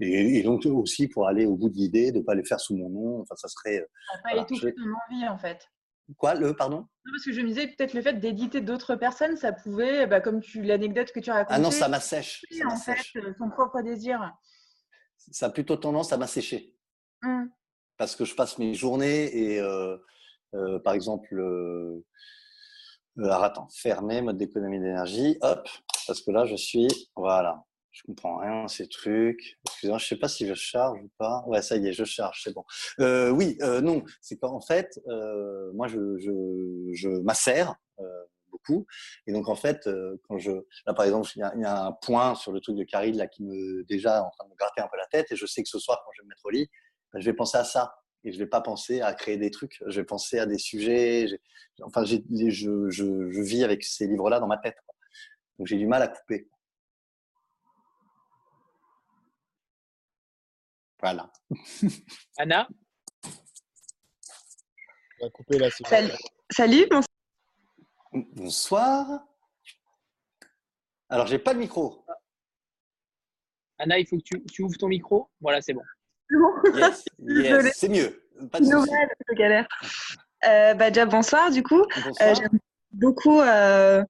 et, 0.00 0.42
donc 0.42 0.64
aussi 0.66 1.08
pour 1.08 1.26
aller 1.26 1.46
au 1.46 1.56
bout 1.56 1.68
de 1.68 1.74
l'idée, 1.74 2.12
de 2.12 2.18
ne 2.18 2.22
pas 2.22 2.34
les 2.34 2.44
faire 2.44 2.60
sous 2.60 2.76
mon 2.76 2.88
nom. 2.88 3.20
Enfin, 3.22 3.34
ça 3.36 3.48
serait. 3.48 3.80
Euh, 3.80 3.86
ça 4.12 4.20
pas 4.22 4.42
étouffé 4.42 4.74
ton 4.74 4.82
envie 4.82 5.28
en 5.28 5.38
fait. 5.38 5.68
Quoi, 6.18 6.34
le 6.34 6.54
pardon? 6.54 6.76
Non, 6.76 7.12
Parce 7.12 7.24
que 7.24 7.32
je 7.32 7.40
me 7.40 7.48
disais 7.48 7.66
peut-être 7.66 7.92
le 7.92 8.00
fait 8.00 8.14
d'éditer 8.14 8.60
d'autres 8.60 8.94
personnes, 8.94 9.36
ça 9.36 9.52
pouvait, 9.52 10.06
bah, 10.06 10.20
comme 10.20 10.40
tu 10.40 10.62
l'anecdote 10.62 11.10
que 11.10 11.18
tu 11.18 11.32
racontais. 11.32 11.54
Ah 11.54 11.58
non, 11.58 11.72
ça 11.72 11.88
m'assèche. 11.88 12.44
En 12.64 12.76
fait, 12.76 12.96
son 13.36 13.50
propre 13.50 13.82
désir. 13.82 14.32
Ça 15.32 15.46
a 15.46 15.50
plutôt 15.50 15.76
tendance 15.76 16.12
à 16.12 16.16
m'assécher. 16.16 16.76
Mmh. 17.22 17.46
Parce 17.96 18.14
que 18.14 18.24
je 18.24 18.36
passe 18.36 18.58
mes 18.58 18.74
journées 18.74 19.56
et, 19.56 19.60
par 20.84 20.94
exemple, 20.94 21.34
alors 23.18 23.44
attends, 23.44 23.68
fermer, 23.72 24.20
mode 24.22 24.36
d'économie 24.36 24.78
d'énergie, 24.78 25.38
hop, 25.40 25.68
parce 26.06 26.20
que 26.20 26.30
là, 26.30 26.44
je 26.44 26.56
suis, 26.56 26.88
voilà, 27.16 27.64
je 27.96 28.02
comprends 28.02 28.38
rien 28.38 28.68
ces 28.68 28.88
trucs. 28.88 29.58
Excusez-moi, 29.64 29.98
je 29.98 30.06
sais 30.06 30.16
pas 30.16 30.28
si 30.28 30.46
je 30.46 30.52
charge 30.52 31.00
ou 31.02 31.10
pas. 31.16 31.42
Ouais, 31.46 31.62
ça 31.62 31.76
y 31.76 31.86
est, 31.86 31.92
je 31.92 32.04
charge, 32.04 32.42
c'est 32.44 32.52
bon. 32.52 32.64
Euh, 33.00 33.30
oui, 33.30 33.56
euh, 33.62 33.80
non, 33.80 34.02
c'est 34.20 34.36
qu'en 34.36 34.60
fait, 34.60 35.00
euh, 35.08 35.72
moi, 35.72 35.88
je, 35.88 36.18
je, 36.18 36.92
je 36.92 37.08
m'assère 37.08 37.74
beaucoup. 38.50 38.86
Et 39.26 39.32
donc, 39.32 39.48
en 39.48 39.54
fait, 39.54 39.88
quand 40.28 40.38
je, 40.38 40.50
là, 40.86 40.94
par 40.94 41.04
exemple, 41.04 41.28
il 41.36 41.40
y, 41.40 41.64
a 41.64 41.84
un 41.86 41.92
point 41.92 42.34
sur 42.34 42.52
le 42.52 42.60
truc 42.60 42.76
de 42.76 42.84
Caril 42.84 43.16
là 43.16 43.26
qui 43.26 43.42
me 43.42 43.84
déjà 43.84 44.22
en 44.22 44.30
train 44.30 44.44
de 44.44 44.50
me 44.50 44.56
gratter 44.56 44.80
un 44.80 44.88
peu 44.88 44.96
la 44.96 45.06
tête. 45.06 45.30
Et 45.30 45.36
je 45.36 45.46
sais 45.46 45.62
que 45.62 45.68
ce 45.68 45.78
soir, 45.78 46.02
quand 46.04 46.10
je 46.14 46.22
vais 46.22 46.24
me 46.24 46.28
mettre 46.30 46.44
au 46.44 46.50
lit, 46.50 46.68
ben, 47.12 47.20
je 47.20 47.24
vais 47.24 47.34
penser 47.34 47.58
à 47.58 47.64
ça. 47.64 47.94
Et 48.26 48.32
je 48.32 48.38
vais 48.38 48.46
pas 48.46 48.60
penser 48.60 49.00
à 49.00 49.14
créer 49.14 49.36
des 49.36 49.52
trucs. 49.52 49.80
Je 49.86 50.00
vais 50.00 50.04
penser 50.04 50.40
à 50.40 50.46
des 50.46 50.58
sujets. 50.58 51.28
Enfin, 51.82 52.04
je, 52.04 52.16
je, 52.28 52.90
je, 52.90 53.40
vis 53.40 53.62
avec 53.62 53.84
ces 53.84 54.08
livres-là 54.08 54.40
dans 54.40 54.48
ma 54.48 54.58
tête. 54.58 54.76
Donc 55.58 55.68
j'ai 55.68 55.78
du 55.78 55.86
mal 55.86 56.02
à 56.02 56.08
couper. 56.08 56.50
Voilà. 61.00 61.30
Anna? 62.36 62.68
On 65.20 65.24
va 65.26 65.30
couper 65.30 65.58
là. 65.58 65.70
Salut, 65.70 66.12
Salut 66.50 66.88
bonsoir. 68.12 69.24
Alors, 71.08 71.26
j'ai 71.28 71.38
pas 71.38 71.54
de 71.54 71.60
micro. 71.60 72.04
Anna, 73.78 73.98
il 73.98 74.06
faut 74.06 74.16
que 74.16 74.22
tu, 74.22 74.62
ouvres 74.62 74.76
ton 74.78 74.88
micro. 74.88 75.30
Voilà, 75.40 75.60
c'est 75.60 75.74
bon. 75.74 75.82
c'est 77.74 77.88
mieux. 77.88 78.22
Pas 78.50 78.60
de 78.60 78.66
Nouvelle, 78.66 79.08
galère. 79.32 79.66
Euh, 80.46 80.74
bah, 80.74 80.90
déjà, 80.90 81.06
bonsoir, 81.06 81.50
du 81.50 81.62
coup. 81.62 81.82
Euh, 82.20 82.34
j'aime 82.34 82.58
beaucoup 82.92 83.40
euh, 83.40 84.02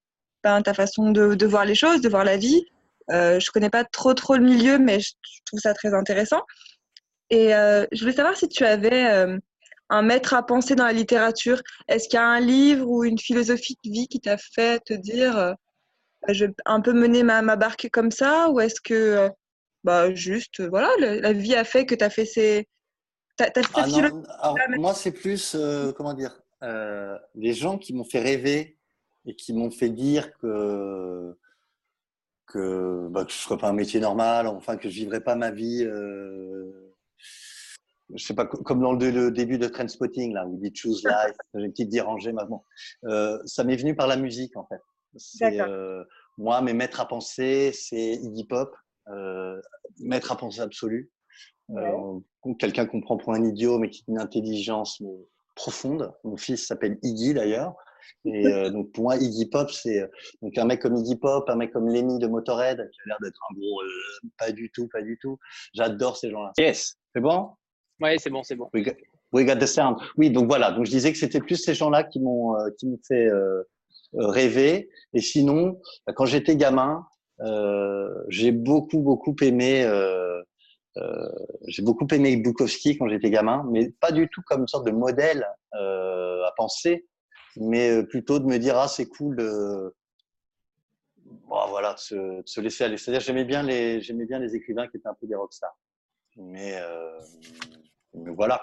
ta 0.43 0.75
façon 0.75 1.11
de, 1.11 1.47
voir 1.47 1.65
les 1.65 1.75
choses, 1.75 2.01
de 2.01 2.09
voir 2.09 2.25
la 2.25 2.37
vie. 2.37 2.65
Euh, 3.11 3.39
je 3.39 3.51
connais 3.51 3.71
pas 3.71 3.85
trop 3.85 4.15
trop 4.15 4.35
le 4.35 4.45
milieu, 4.45 4.79
mais 4.79 5.01
je, 5.01 5.13
trouve 5.47 5.61
ça 5.61 5.75
très 5.75 5.95
intéressant. 5.95 6.43
Et 7.31 7.51
je 7.51 8.01
voulais 8.01 8.13
savoir 8.13 8.37
si 8.37 8.49
tu 8.49 8.65
avais 8.65 9.27
un 9.89 10.03
maître 10.03 10.35
à 10.35 10.45
penser 10.45 10.75
dans 10.75 10.87
la 10.87 10.93
littérature. 10.93 11.61
Est-ce 11.89 12.09
qu'il 12.09 12.19
y 12.19 12.23
a 12.23 12.27
un 12.27 12.41
livre 12.41 12.89
ou 12.89 13.05
une 13.05 13.19
philosophie 13.19 13.79
de 13.85 13.91
vie 13.91 14.09
qui 14.09 14.21
t'a 14.21 14.37
fait 14.37 14.81
te 14.85 14.95
dire 14.95 15.55
je 16.29 16.47
vais 16.47 16.55
un 16.65 16.81
peu 16.81 16.93
mener 16.93 17.23
ma, 17.23 17.43
ma 17.43 17.55
barque 17.55 17.89
comme 17.93 18.11
ça 18.11 18.51
Ou 18.51 18.61
est-ce 18.61 18.81
que 18.81 19.31
bah, 19.87 20.13
juste, 20.15 20.61
voilà, 20.69 20.91
la 20.99 21.33
vie 21.33 21.55
a 21.55 21.65
fait 21.65 21.87
que 21.87 21.95
tu 21.95 22.05
as 22.05 22.11
fait 22.11 22.27
ces. 22.27 22.69
Ah 23.39 24.55
moi, 24.79 24.95
c'est 24.95 25.13
plus, 25.13 25.57
comment 25.97 26.15
dire, 26.15 26.43
les 27.35 27.53
gens 27.53 27.79
qui 27.79 27.95
m'ont 27.95 28.05
fait 28.05 28.21
rêver 28.21 28.79
et 29.27 29.37
qui 29.37 29.53
m'ont 29.53 29.71
fait 29.71 29.91
dire 29.91 30.37
que 30.39 31.37
que, 32.47 33.09
bah, 33.09 33.25
que 33.25 33.33
je 33.33 33.37
ne 33.37 33.41
ferais 33.41 33.59
pas 33.59 33.69
un 33.69 33.73
métier 33.73 33.99
normal, 34.01 34.47
enfin 34.47 34.77
que 34.77 34.89
je 34.89 34.95
vivrais 34.95 35.21
pas 35.21 35.35
ma 35.35 35.51
vie, 35.51 35.83
euh, 35.85 36.95
je 38.15 38.25
sais 38.25 38.35
pas, 38.35 38.47
comme 38.47 38.81
dans 38.81 38.93
le, 38.93 39.31
début 39.31 39.59
de 39.59 39.67
Trendspotting, 39.67 40.33
là, 40.33 40.47
où 40.47 40.55
il 40.55 40.61
dit 40.61 40.73
Choose 40.75 41.05
Life, 41.05 41.37
j'ai 41.55 41.65
une 41.65 41.71
petite 41.73 41.91
dérangée 41.91 42.33
maintenant. 42.33 42.65
Euh, 43.05 43.39
ça 43.45 43.65
m'est 43.65 43.77
venu 43.77 43.95
par 43.97 44.07
la 44.07 44.17
musique, 44.17 44.57
en 44.57 44.67
fait. 44.67 44.81
Euh, 45.43 46.05
moi, 46.39 46.61
mes 46.63 46.73
maîtres 46.73 47.01
à 47.01 47.09
penser, 47.09 47.73
c'est 47.75 48.15
Iggy 48.15 48.45
Pop, 48.45 48.71
euh, 48.71 48.77
maître 49.99 50.33
à 50.33 50.37
penser 50.37 50.61
absolu. 50.61 51.11
Euh, 51.71 52.21
quelqu'un 52.59 52.87
qu'on 52.87 53.01
prend 53.01 53.17
pour 53.17 53.33
un 53.33 53.45
idiot, 53.45 53.79
mais 53.79 53.91
qui 53.91 54.03
a 54.03 54.13
une 54.13 54.21
intelligence 54.21 55.03
profonde. 55.55 56.13
Mon 56.23 56.37
fils 56.37 56.67
s'appelle 56.67 56.99
Iggy, 57.03 57.35
d'ailleurs. 57.35 57.75
Et 58.25 58.47
euh, 58.47 58.71
donc 58.71 58.93
pour 58.93 59.05
moi, 59.05 59.17
Iggy 59.17 59.47
Pop, 59.47 59.71
c'est 59.71 60.03
euh, 60.03 60.07
donc 60.43 60.57
un 60.59 60.65
mec 60.65 60.81
comme 60.81 60.97
Iggy 60.97 61.17
Pop, 61.17 61.49
un 61.49 61.57
mec 61.57 61.73
comme 61.73 61.89
Lemmy 61.89 62.19
de 62.19 62.27
Motorhead, 62.27 62.77
qui 62.77 63.01
a 63.01 63.09
l'air 63.09 63.19
d'être 63.23 63.41
un 63.51 63.55
bon, 63.55 63.67
euh, 63.67 64.29
pas 64.39 64.53
du 64.53 64.71
tout, 64.71 64.89
pas 64.89 65.03
du 65.03 65.19
tout. 65.19 65.39
J'adore 65.75 66.17
ces 66.17 66.31
gens-là. 66.31 66.53
Yes, 66.59 66.97
c'est 67.15 67.21
bon? 67.21 67.51
Oui, 68.01 68.19
c'est 68.19 68.31
bon, 68.31 68.43
c'est 68.43 68.57
bon. 68.57 68.69
We 69.33 69.45
got, 69.45 69.57
the 69.57 69.67
sound. 69.67 69.97
Oui, 70.17 70.31
donc 70.31 70.47
voilà. 70.47 70.71
Donc 70.71 70.87
je 70.87 70.91
disais 70.91 71.13
que 71.13 71.19
c'était 71.19 71.41
plus 71.41 71.57
ces 71.57 71.75
gens-là 71.75 72.05
qui 72.05 72.21
m'ont 72.21 72.55
qui 72.79 72.87
m'ont 72.87 73.01
fait 73.07 73.29
rêver. 74.15 74.89
Et 75.15 75.21
sinon, 75.21 75.81
quand 76.15 76.27
j'étais 76.27 76.57
gamin, 76.57 77.07
j'ai 78.29 78.53
beaucoup 78.53 79.01
beaucoup 79.01 79.37
aimé. 79.43 79.89
j'ai 81.67 81.83
beaucoup 81.83 82.07
aimé 82.13 82.37
Bukowski 82.37 82.99
quand 82.99 83.09
j'étais 83.09 83.31
gamin, 83.31 83.67
mais 83.71 83.91
pas 84.01 84.13
du 84.13 84.29
tout 84.29 84.43
comme 84.47 84.63
une 84.63 84.69
sorte 84.69 84.87
de 84.87 84.93
modèle 84.93 85.47
à 86.47 86.53
penser, 86.57 87.07
mais 87.57 87.91
euh, 87.91 88.03
plutôt 88.03 88.39
de 88.39 88.45
me 88.45 88.59
dire 88.59 88.77
ah 88.77 88.89
c'est 88.89 89.07
cool 89.07 89.37
de 89.37 89.95
voilà 91.47 91.95
de 91.95 92.43
se, 92.45 92.61
laisser 92.61 92.85
aller. 92.85 92.97
C'est-à-dire 92.97 93.21
j'aimais 93.21 93.45
bien 93.45 93.63
les 93.63 94.01
j'aimais 94.01 94.27
bien 94.27 94.39
les 94.39 94.55
écrivains 94.55 94.89
qui 94.89 94.97
étaient 94.97 95.09
un 95.09 95.15
peu 95.15 95.27
des 95.27 95.35
rockstars, 95.35 95.77
mais, 96.37 96.77
euh, 96.81 97.21
mais 98.15 98.31
voilà. 98.33 98.63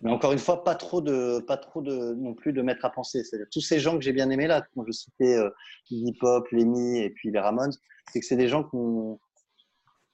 Mais 0.00 0.10
encore 0.10 0.32
une 0.32 0.38
fois, 0.38 0.62
pas 0.62 0.76
trop 0.76 1.00
de 1.00 1.40
pas 1.40 1.56
trop 1.56 1.82
de 1.82 2.14
non 2.14 2.34
plus 2.34 2.52
de 2.52 2.62
mettre 2.62 2.84
à 2.84 2.90
penser. 2.90 3.24
C'est-à-dire 3.24 3.48
tous 3.50 3.60
ces 3.60 3.80
gens 3.80 3.96
que 3.96 4.00
j'ai 4.00 4.12
bien 4.12 4.30
aimés 4.30 4.46
là, 4.46 4.64
quand 4.74 4.84
je 4.86 4.92
citais 4.92 5.36
euh, 5.36 5.50
hip 5.90 6.18
hop, 6.22 6.46
Lemmy 6.52 6.98
et 6.98 7.10
puis 7.10 7.30
les 7.30 7.40
Ramones, 7.40 7.72
c'est 8.12 8.20
que 8.20 8.26
c'est 8.26 8.36
des 8.36 8.48
gens 8.48 8.62
qui 8.62 8.76
ont 8.76 9.18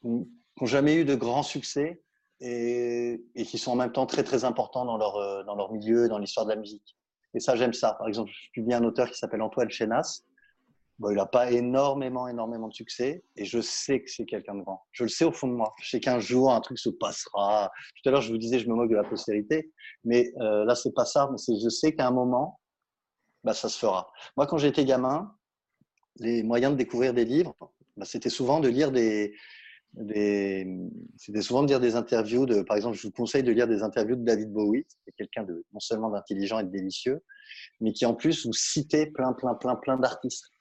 n'ont 0.04 0.26
jamais 0.62 0.94
eu 0.96 1.04
de 1.04 1.14
grands 1.14 1.42
succès 1.42 2.02
et, 2.40 3.20
qui 3.46 3.58
sont 3.58 3.72
en 3.72 3.76
même 3.76 3.92
temps 3.92 4.06
très 4.06 4.22
très 4.22 4.44
importants 4.44 4.84
dans 4.84 4.98
leur, 4.98 5.44
dans 5.44 5.54
leur 5.54 5.72
milieu, 5.72 6.08
dans 6.08 6.18
l'histoire 6.18 6.46
de 6.46 6.50
la 6.50 6.56
musique. 6.56 6.96
Et 7.34 7.40
ça, 7.40 7.56
j'aime 7.56 7.72
ça. 7.72 7.94
Par 7.94 8.06
exemple, 8.06 8.30
je 8.32 8.50
publie 8.52 8.74
un 8.74 8.84
auteur 8.84 9.10
qui 9.10 9.18
s'appelle 9.18 9.42
Antoine 9.42 9.70
Chenas. 9.70 10.22
Il 11.00 11.16
n'a 11.16 11.26
pas 11.26 11.50
énormément, 11.50 12.28
énormément 12.28 12.68
de 12.68 12.74
succès 12.74 13.24
et 13.36 13.44
je 13.44 13.60
sais 13.60 14.00
que 14.00 14.10
c'est 14.10 14.24
quelqu'un 14.24 14.54
de 14.54 14.62
grand. 14.62 14.84
Je 14.92 15.02
le 15.02 15.08
sais 15.08 15.24
au 15.24 15.32
fond 15.32 15.48
de 15.48 15.52
moi. 15.52 15.74
Je 15.80 15.90
sais 15.90 16.00
qu'un 16.00 16.20
jour, 16.20 16.52
un 16.52 16.60
truc 16.60 16.78
se 16.78 16.88
passera. 16.88 17.70
Tout 17.96 18.08
à 18.08 18.12
l'heure, 18.12 18.20
je 18.20 18.30
vous 18.30 18.38
disais, 18.38 18.60
je 18.60 18.68
me 18.68 18.74
moque 18.74 18.90
de 18.90 18.94
la 18.94 19.02
postérité, 19.02 19.72
mais 20.04 20.32
euh, 20.40 20.64
là, 20.64 20.74
c'est 20.76 20.94
pas 20.94 21.04
ça. 21.04 21.28
Mais 21.30 21.56
je 21.60 21.68
sais 21.68 21.94
qu'à 21.94 22.06
un 22.06 22.12
moment, 22.12 22.60
bah, 23.42 23.54
ça 23.54 23.68
se 23.68 23.78
fera. 23.78 24.10
Moi, 24.36 24.46
quand 24.46 24.56
j'étais 24.58 24.84
gamin, 24.84 25.34
les 26.16 26.44
moyens 26.44 26.72
de 26.72 26.78
découvrir 26.78 27.12
des 27.12 27.24
livres, 27.24 27.56
bah, 27.96 28.04
c'était 28.04 28.30
souvent 28.30 28.60
de 28.60 28.68
lire 28.68 28.92
des, 28.92 29.34
c'était 31.16 31.42
souvent 31.42 31.62
de 31.62 31.68
lire 31.68 31.80
des 31.80 31.94
interviews 31.94 32.46
par 32.64 32.76
exemple, 32.76 32.96
je 32.96 33.06
vous 33.06 33.12
conseille 33.12 33.44
de 33.44 33.52
lire 33.52 33.68
des 33.68 33.82
interviews 33.82 34.16
de 34.16 34.24
David 34.24 34.52
Bowie, 34.52 34.84
qui 34.84 35.10
est 35.10 35.12
quelqu'un 35.12 35.46
non 35.72 35.80
seulement 35.80 36.10
d'intelligent 36.10 36.58
et 36.58 36.64
de 36.64 36.70
délicieux, 36.70 37.20
mais 37.80 37.92
qui 37.92 38.04
en 38.06 38.14
plus 38.14 38.46
vous 38.46 38.52
citait 38.52 39.06
plein, 39.06 39.32
plein, 39.32 39.54
plein, 39.54 39.76
plein 39.76 39.96
d'artistes 39.96 40.53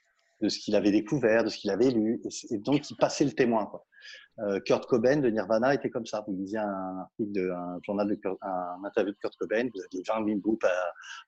de 0.43 0.49
ce 0.49 0.59
qu'il 0.59 0.75
avait 0.75 0.91
découvert, 0.91 1.45
de 1.45 1.49
ce 1.49 1.57
qu'il 1.57 1.71
avait 1.71 1.89
lu, 1.89 2.21
et, 2.49 2.57
donc 2.57 2.89
il 2.91 2.97
passait 2.97 3.23
le 3.23 3.31
témoin. 3.31 3.71
Euh, 4.39 4.59
Kurt 4.59 4.85
Cobain 4.87 5.17
de 5.17 5.29
Nirvana 5.29 5.73
était 5.73 5.89
comme 5.89 6.05
ça. 6.05 6.23
Vous 6.27 6.35
lisiez 6.35 6.57
un 6.57 6.97
article 6.99 7.31
de 7.31 7.49
un 7.51 7.79
journal 7.83 8.07
de 8.07 8.19
un 8.41 8.83
interview 8.83 9.13
de 9.13 9.17
Kurt 9.17 9.35
Cobain, 9.37 9.69
vous 9.73 9.81
aviez 9.81 10.03
20 10.05 10.25
000 10.25 10.39
groupes 10.39 10.65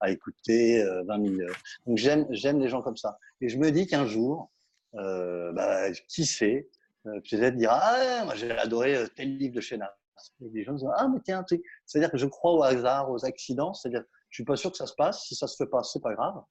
à, 0.01 0.11
écouter, 0.11 0.83
20 1.07 1.19
euh, 1.23 1.37
000. 1.37 1.39
Euh. 1.39 1.53
Donc 1.85 1.97
j'aime 1.97 2.27
j'aime 2.31 2.59
les 2.59 2.67
gens 2.67 2.81
comme 2.81 2.97
ça. 2.97 3.17
Et 3.39 3.47
je 3.47 3.57
me 3.57 3.71
dis 3.71 3.87
qu'un 3.87 4.05
jour, 4.05 4.51
bah, 4.93 5.91
qui 6.09 6.25
sait, 6.25 6.67
peut-être 7.03 7.55
dire 7.55 7.69
ah 7.71 8.23
moi 8.25 8.35
j'ai 8.35 8.51
adoré 8.51 8.97
tel 9.15 9.37
livre 9.37 9.55
de 9.55 9.61
Chéna. 9.61 9.95
Et 10.41 10.49
les 10.49 10.63
gens 10.63 10.73
disent 10.73 10.89
ah 10.97 11.07
mais 11.07 11.19
tiens 11.23 11.45
c'est-à-dire 11.85 12.11
que 12.11 12.17
je 12.17 12.25
crois 12.25 12.51
au 12.51 12.63
hasard, 12.63 13.11
aux 13.11 13.23
accidents, 13.23 13.73
c'est-à-dire 13.73 14.03
je 14.29 14.37
suis 14.37 14.45
pas 14.45 14.57
sûr 14.57 14.71
que 14.71 14.77
ça 14.77 14.87
se 14.87 14.95
passe. 14.95 15.23
Si 15.25 15.35
ça 15.35 15.47
se 15.47 15.55
fait 15.55 15.69
pas, 15.69 15.83
c'est 15.83 16.01
pas 16.01 16.13
grave 16.13 16.41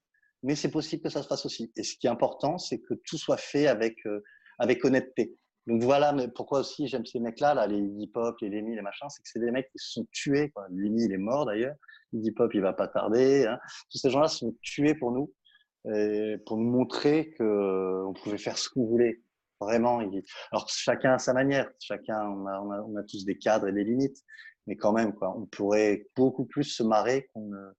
mais 0.45 0.55
c'est 0.55 0.71
possible 0.71 1.03
que 1.03 1.09
ça 1.09 1.23
se 1.23 1.27
fasse 1.27 1.47
aussi. 1.47 1.73
Et 1.77 1.83
ce 1.83 1.97
qui 1.97 2.07
est 2.07 2.11
important, 2.11 2.59
c'est 2.59 2.79
que 2.79 2.95
tout 2.95 3.17
soit 3.17 3.39
fait 3.39 3.67
avec, 3.67 3.97
euh, 4.07 4.23
avec 4.59 4.85
honnêteté. 4.85 5.35
Donc 5.67 5.83
voilà 5.83 6.13
mais 6.13 6.29
pourquoi 6.29 6.61
aussi 6.61 6.87
j'aime 6.87 7.07
ces 7.07 7.19
mecs-là, 7.19 7.55
là, 7.55 7.67
les 7.67 7.79
hip-hop, 7.79 8.37
les 8.43 8.51
Lemmy, 8.51 8.77
les 8.77 8.83
machins, 8.83 9.09
c'est 9.09 9.23
que 9.23 9.29
c'est 9.29 9.41
des 9.41 9.51
mecs 9.51 9.71
qui 9.71 9.79
se 9.79 9.93
sont 9.93 10.07
tués. 10.13 10.51
Quoi. 10.51 10.67
Lemmy, 10.71 11.07
il 11.07 11.13
est 11.13 11.19
mort 11.19 11.47
d'ailleurs. 11.47 11.75
Hip-hop, 12.13 12.53
il 12.53 12.61
va 12.61 12.75
pas 12.75 12.87
tarder. 12.87 13.47
Hein. 13.47 13.59
Tous 13.91 13.97
ces 13.99 14.11
gens-là 14.11 14.29
se 14.29 14.41
sont 14.41 14.55
tués 14.61 14.95
pour 14.95 15.11
nous, 15.11 15.33
pour 16.45 16.59
nous 16.59 16.71
montrer 16.71 17.35
qu'on 17.39 18.13
pouvait 18.23 18.39
faire 18.39 18.59
ce 18.59 18.69
qu'on 18.69 18.85
voulait. 18.85 19.23
Vraiment. 19.61 20.01
Alors 20.53 20.69
chacun 20.69 21.15
à 21.15 21.19
sa 21.19 21.33
manière. 21.33 21.71
Chacun, 21.81 22.21
on 22.21 22.47
a, 22.47 22.61
on 22.61 22.71
a, 22.71 22.83
on 22.83 22.97
a 22.97 23.03
tous 23.05 23.25
des 23.25 23.39
cadres 23.39 23.69
et 23.69 23.73
des 23.73 23.85
limites. 23.85 24.19
Mais 24.67 24.77
quand 24.77 24.93
même, 24.93 25.15
quoi, 25.15 25.35
on 25.37 25.47
pourrait 25.47 26.07
beaucoup 26.15 26.45
plus 26.45 26.65
se 26.65 26.83
marrer 26.83 27.31
qu'on 27.33 27.49
ne 27.49 27.73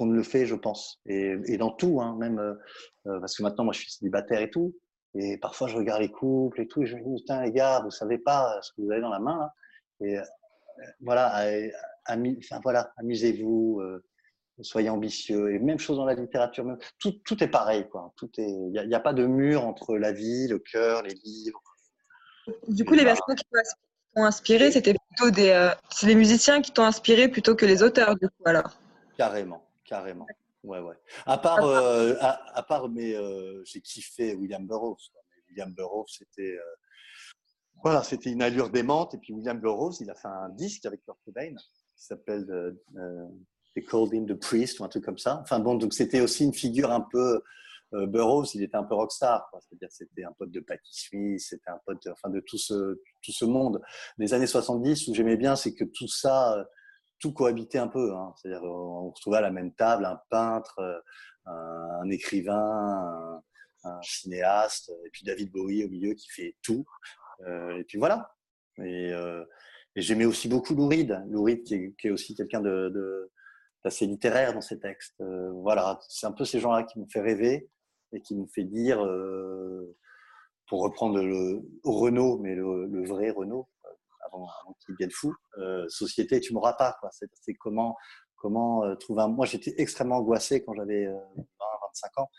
qu'on 0.00 0.06
ne 0.06 0.16
le 0.16 0.22
fait, 0.22 0.46
je 0.46 0.54
pense. 0.54 0.98
Et, 1.04 1.36
et 1.44 1.58
dans 1.58 1.70
tout, 1.70 2.00
hein, 2.00 2.16
même 2.18 2.38
euh, 2.38 2.54
euh, 3.06 3.20
parce 3.20 3.36
que 3.36 3.42
maintenant, 3.42 3.64
moi, 3.64 3.74
je 3.74 3.80
suis 3.80 3.90
célibataire 3.90 4.40
et 4.40 4.50
tout. 4.50 4.74
Et 5.14 5.36
parfois, 5.36 5.68
je 5.68 5.76
regarde 5.76 6.00
les 6.00 6.10
couples 6.10 6.62
et 6.62 6.66
tout, 6.66 6.82
et 6.82 6.86
je 6.86 6.96
me 6.96 7.02
dis, 7.02 7.20
putain, 7.20 7.42
les 7.42 7.52
gars, 7.52 7.80
vous 7.84 7.90
savez 7.90 8.16
pas 8.16 8.58
ce 8.62 8.72
que 8.72 8.80
vous 8.80 8.90
avez 8.90 9.02
dans 9.02 9.10
la 9.10 9.18
main. 9.18 9.38
Là. 9.38 9.54
Et 10.00 10.18
euh, 10.18 10.22
voilà, 11.00 11.44
enfin, 12.08 12.60
voilà 12.62 12.92
amusez-vous, 12.96 13.82
soyez 14.62 14.88
ambitieux. 14.88 15.52
Et 15.52 15.58
même 15.58 15.78
chose 15.78 15.98
dans 15.98 16.06
la 16.06 16.14
littérature, 16.14 16.64
tout, 16.98 17.12
tout 17.26 17.44
est 17.44 17.48
pareil. 17.48 17.86
Quoi. 17.90 18.14
Tout 18.16 18.30
est, 18.38 18.48
il 18.48 18.86
n'y 18.86 18.94
a, 18.94 19.00
pas 19.00 19.12
de 19.12 19.26
mur 19.26 19.66
entre 19.66 19.98
la 19.98 20.12
vie, 20.12 20.48
le 20.48 20.58
cœur, 20.58 21.02
les 21.02 21.14
livres. 21.24 21.60
Du 22.68 22.86
coup, 22.86 22.94
les 22.94 23.04
personnes 23.04 23.34
qui 23.34 23.44
t'ont 24.14 24.24
inspiré, 24.24 24.72
c'était 24.72 24.94
plutôt 24.94 25.30
des, 25.30 25.70
c'est 25.90 26.06
les 26.06 26.14
musiciens 26.14 26.62
qui 26.62 26.72
t'ont 26.72 26.84
inspiré 26.84 27.28
plutôt 27.28 27.54
que 27.54 27.66
les 27.66 27.82
auteurs, 27.82 28.16
du 28.16 28.28
coup, 28.28 28.42
alors? 28.46 28.78
Carrément. 29.18 29.69
Carrément. 29.90 30.26
Ouais, 30.62 30.78
ouais. 30.78 30.94
À 31.26 31.36
part, 31.36 31.64
euh, 31.64 32.14
à, 32.20 32.62
part 32.62 32.88
mais 32.88 33.14
euh, 33.16 33.60
j'ai 33.64 33.80
kiffé 33.80 34.34
William 34.36 34.64
Burroughs. 34.64 35.10
William 35.48 35.74
Burroughs, 35.74 36.06
c'était 36.16 36.56
euh, 36.56 36.74
voilà, 37.82 38.04
c'était 38.04 38.30
une 38.30 38.40
allure 38.40 38.70
démente. 38.70 39.14
Et 39.14 39.18
puis 39.18 39.32
William 39.32 39.58
Burroughs, 39.58 40.00
il 40.00 40.08
a 40.08 40.14
fait 40.14 40.28
un 40.28 40.48
disque 40.50 40.86
avec 40.86 41.02
Kurt 41.04 41.18
Cobain 41.24 41.56
qui 41.96 42.04
s'appelle 42.04 42.46
They 43.74 43.84
Called 43.84 44.12
Him 44.12 44.26
the 44.26 44.38
Priest 44.38 44.78
ou 44.78 44.84
un 44.84 44.88
truc 44.88 45.04
comme 45.04 45.18
ça. 45.18 45.40
Enfin 45.42 45.58
bon, 45.58 45.74
donc 45.74 45.92
c'était 45.92 46.20
aussi 46.20 46.44
une 46.44 46.54
figure 46.54 46.92
un 46.92 47.00
peu 47.10 47.42
Burroughs, 47.92 48.54
il 48.54 48.62
était 48.62 48.76
un 48.76 48.84
peu 48.84 48.94
rockstar, 48.94 49.50
c'est-à-dire 49.58 49.88
c'était 49.90 50.22
un 50.22 50.30
pote 50.38 50.52
de 50.52 50.60
Patti 50.60 50.92
Smith, 50.92 51.40
c'était 51.40 51.70
un 51.70 51.80
pote, 51.84 52.06
enfin 52.06 52.30
de 52.30 52.38
tout 52.38 52.58
ce 52.58 53.00
tout 53.24 53.32
ce 53.32 53.44
monde 53.44 53.82
des 54.18 54.32
années 54.32 54.46
70 54.46 55.08
où 55.08 55.14
j'aimais 55.14 55.36
bien, 55.36 55.56
c'est 55.56 55.74
que 55.74 55.82
tout 55.82 56.06
ça 56.06 56.64
tout 57.20 57.32
cohabiter 57.32 57.78
un 57.78 57.88
peu. 57.88 58.14
Hein. 58.14 58.34
C'est-à-dire, 58.36 58.64
on 58.64 59.10
retrouvait 59.10 59.38
à 59.38 59.42
la 59.42 59.50
même 59.50 59.72
table 59.72 60.04
un 60.04 60.20
peintre, 60.30 60.78
euh, 60.80 61.00
un, 61.46 62.08
écrivain, 62.08 63.42
un, 63.84 64.02
cinéaste, 64.02 64.92
et 65.04 65.10
puis 65.10 65.24
David 65.24 65.52
Bowie 65.52 65.84
au 65.84 65.88
milieu 65.88 66.14
qui 66.14 66.28
fait 66.30 66.56
tout. 66.62 66.84
Euh, 67.46 67.76
et 67.78 67.84
puis 67.84 67.98
voilà. 67.98 68.34
Et, 68.78 69.12
euh, 69.12 69.44
j'aimais 69.94 70.24
aussi 70.24 70.48
beaucoup 70.48 70.74
Lou 70.74 70.88
Reed, 70.88 71.64
qui, 71.64 71.94
est, 72.04 72.10
aussi 72.10 72.34
quelqu'un 72.34 72.60
de, 72.60 73.30
d'assez 73.84 74.06
littéraire 74.06 74.54
dans 74.54 74.60
ses 74.60 74.80
textes. 74.80 75.22
voilà, 75.52 75.98
c'est 76.08 76.26
un 76.26 76.32
peu 76.32 76.44
ces 76.44 76.60
gens-là 76.60 76.84
qui 76.84 76.98
m'ont 76.98 77.08
fait 77.08 77.20
rêver 77.20 77.68
et 78.12 78.20
qui 78.20 78.34
m'ont 78.34 78.46
fait 78.46 78.64
dire, 78.64 78.98
pour 80.68 80.82
reprendre 80.82 81.20
le 81.22 81.60
Renault, 81.84 82.38
mais 82.38 82.54
le, 82.54 82.86
le 82.86 83.04
vrai 83.04 83.30
Renault, 83.30 83.68
avant, 84.32 84.74
qu'il 84.80 84.94
devienne 84.94 85.10
fou. 85.10 85.34
Euh, 85.58 85.88
société, 85.88 86.40
tu 86.40 86.52
m'auras 86.52 86.74
pas. 86.74 86.98
C'est 87.12 87.54
comment, 87.54 87.96
comment 88.36 88.84
euh, 88.84 88.94
trouver 88.94 89.22
un. 89.22 89.28
Moi, 89.28 89.46
j'étais 89.46 89.74
extrêmement 89.78 90.16
angoissé 90.16 90.64
quand 90.64 90.74
j'avais 90.74 91.06
20, 91.06 91.12
euh, 91.12 91.44
25 91.88 92.18
ans 92.18 92.30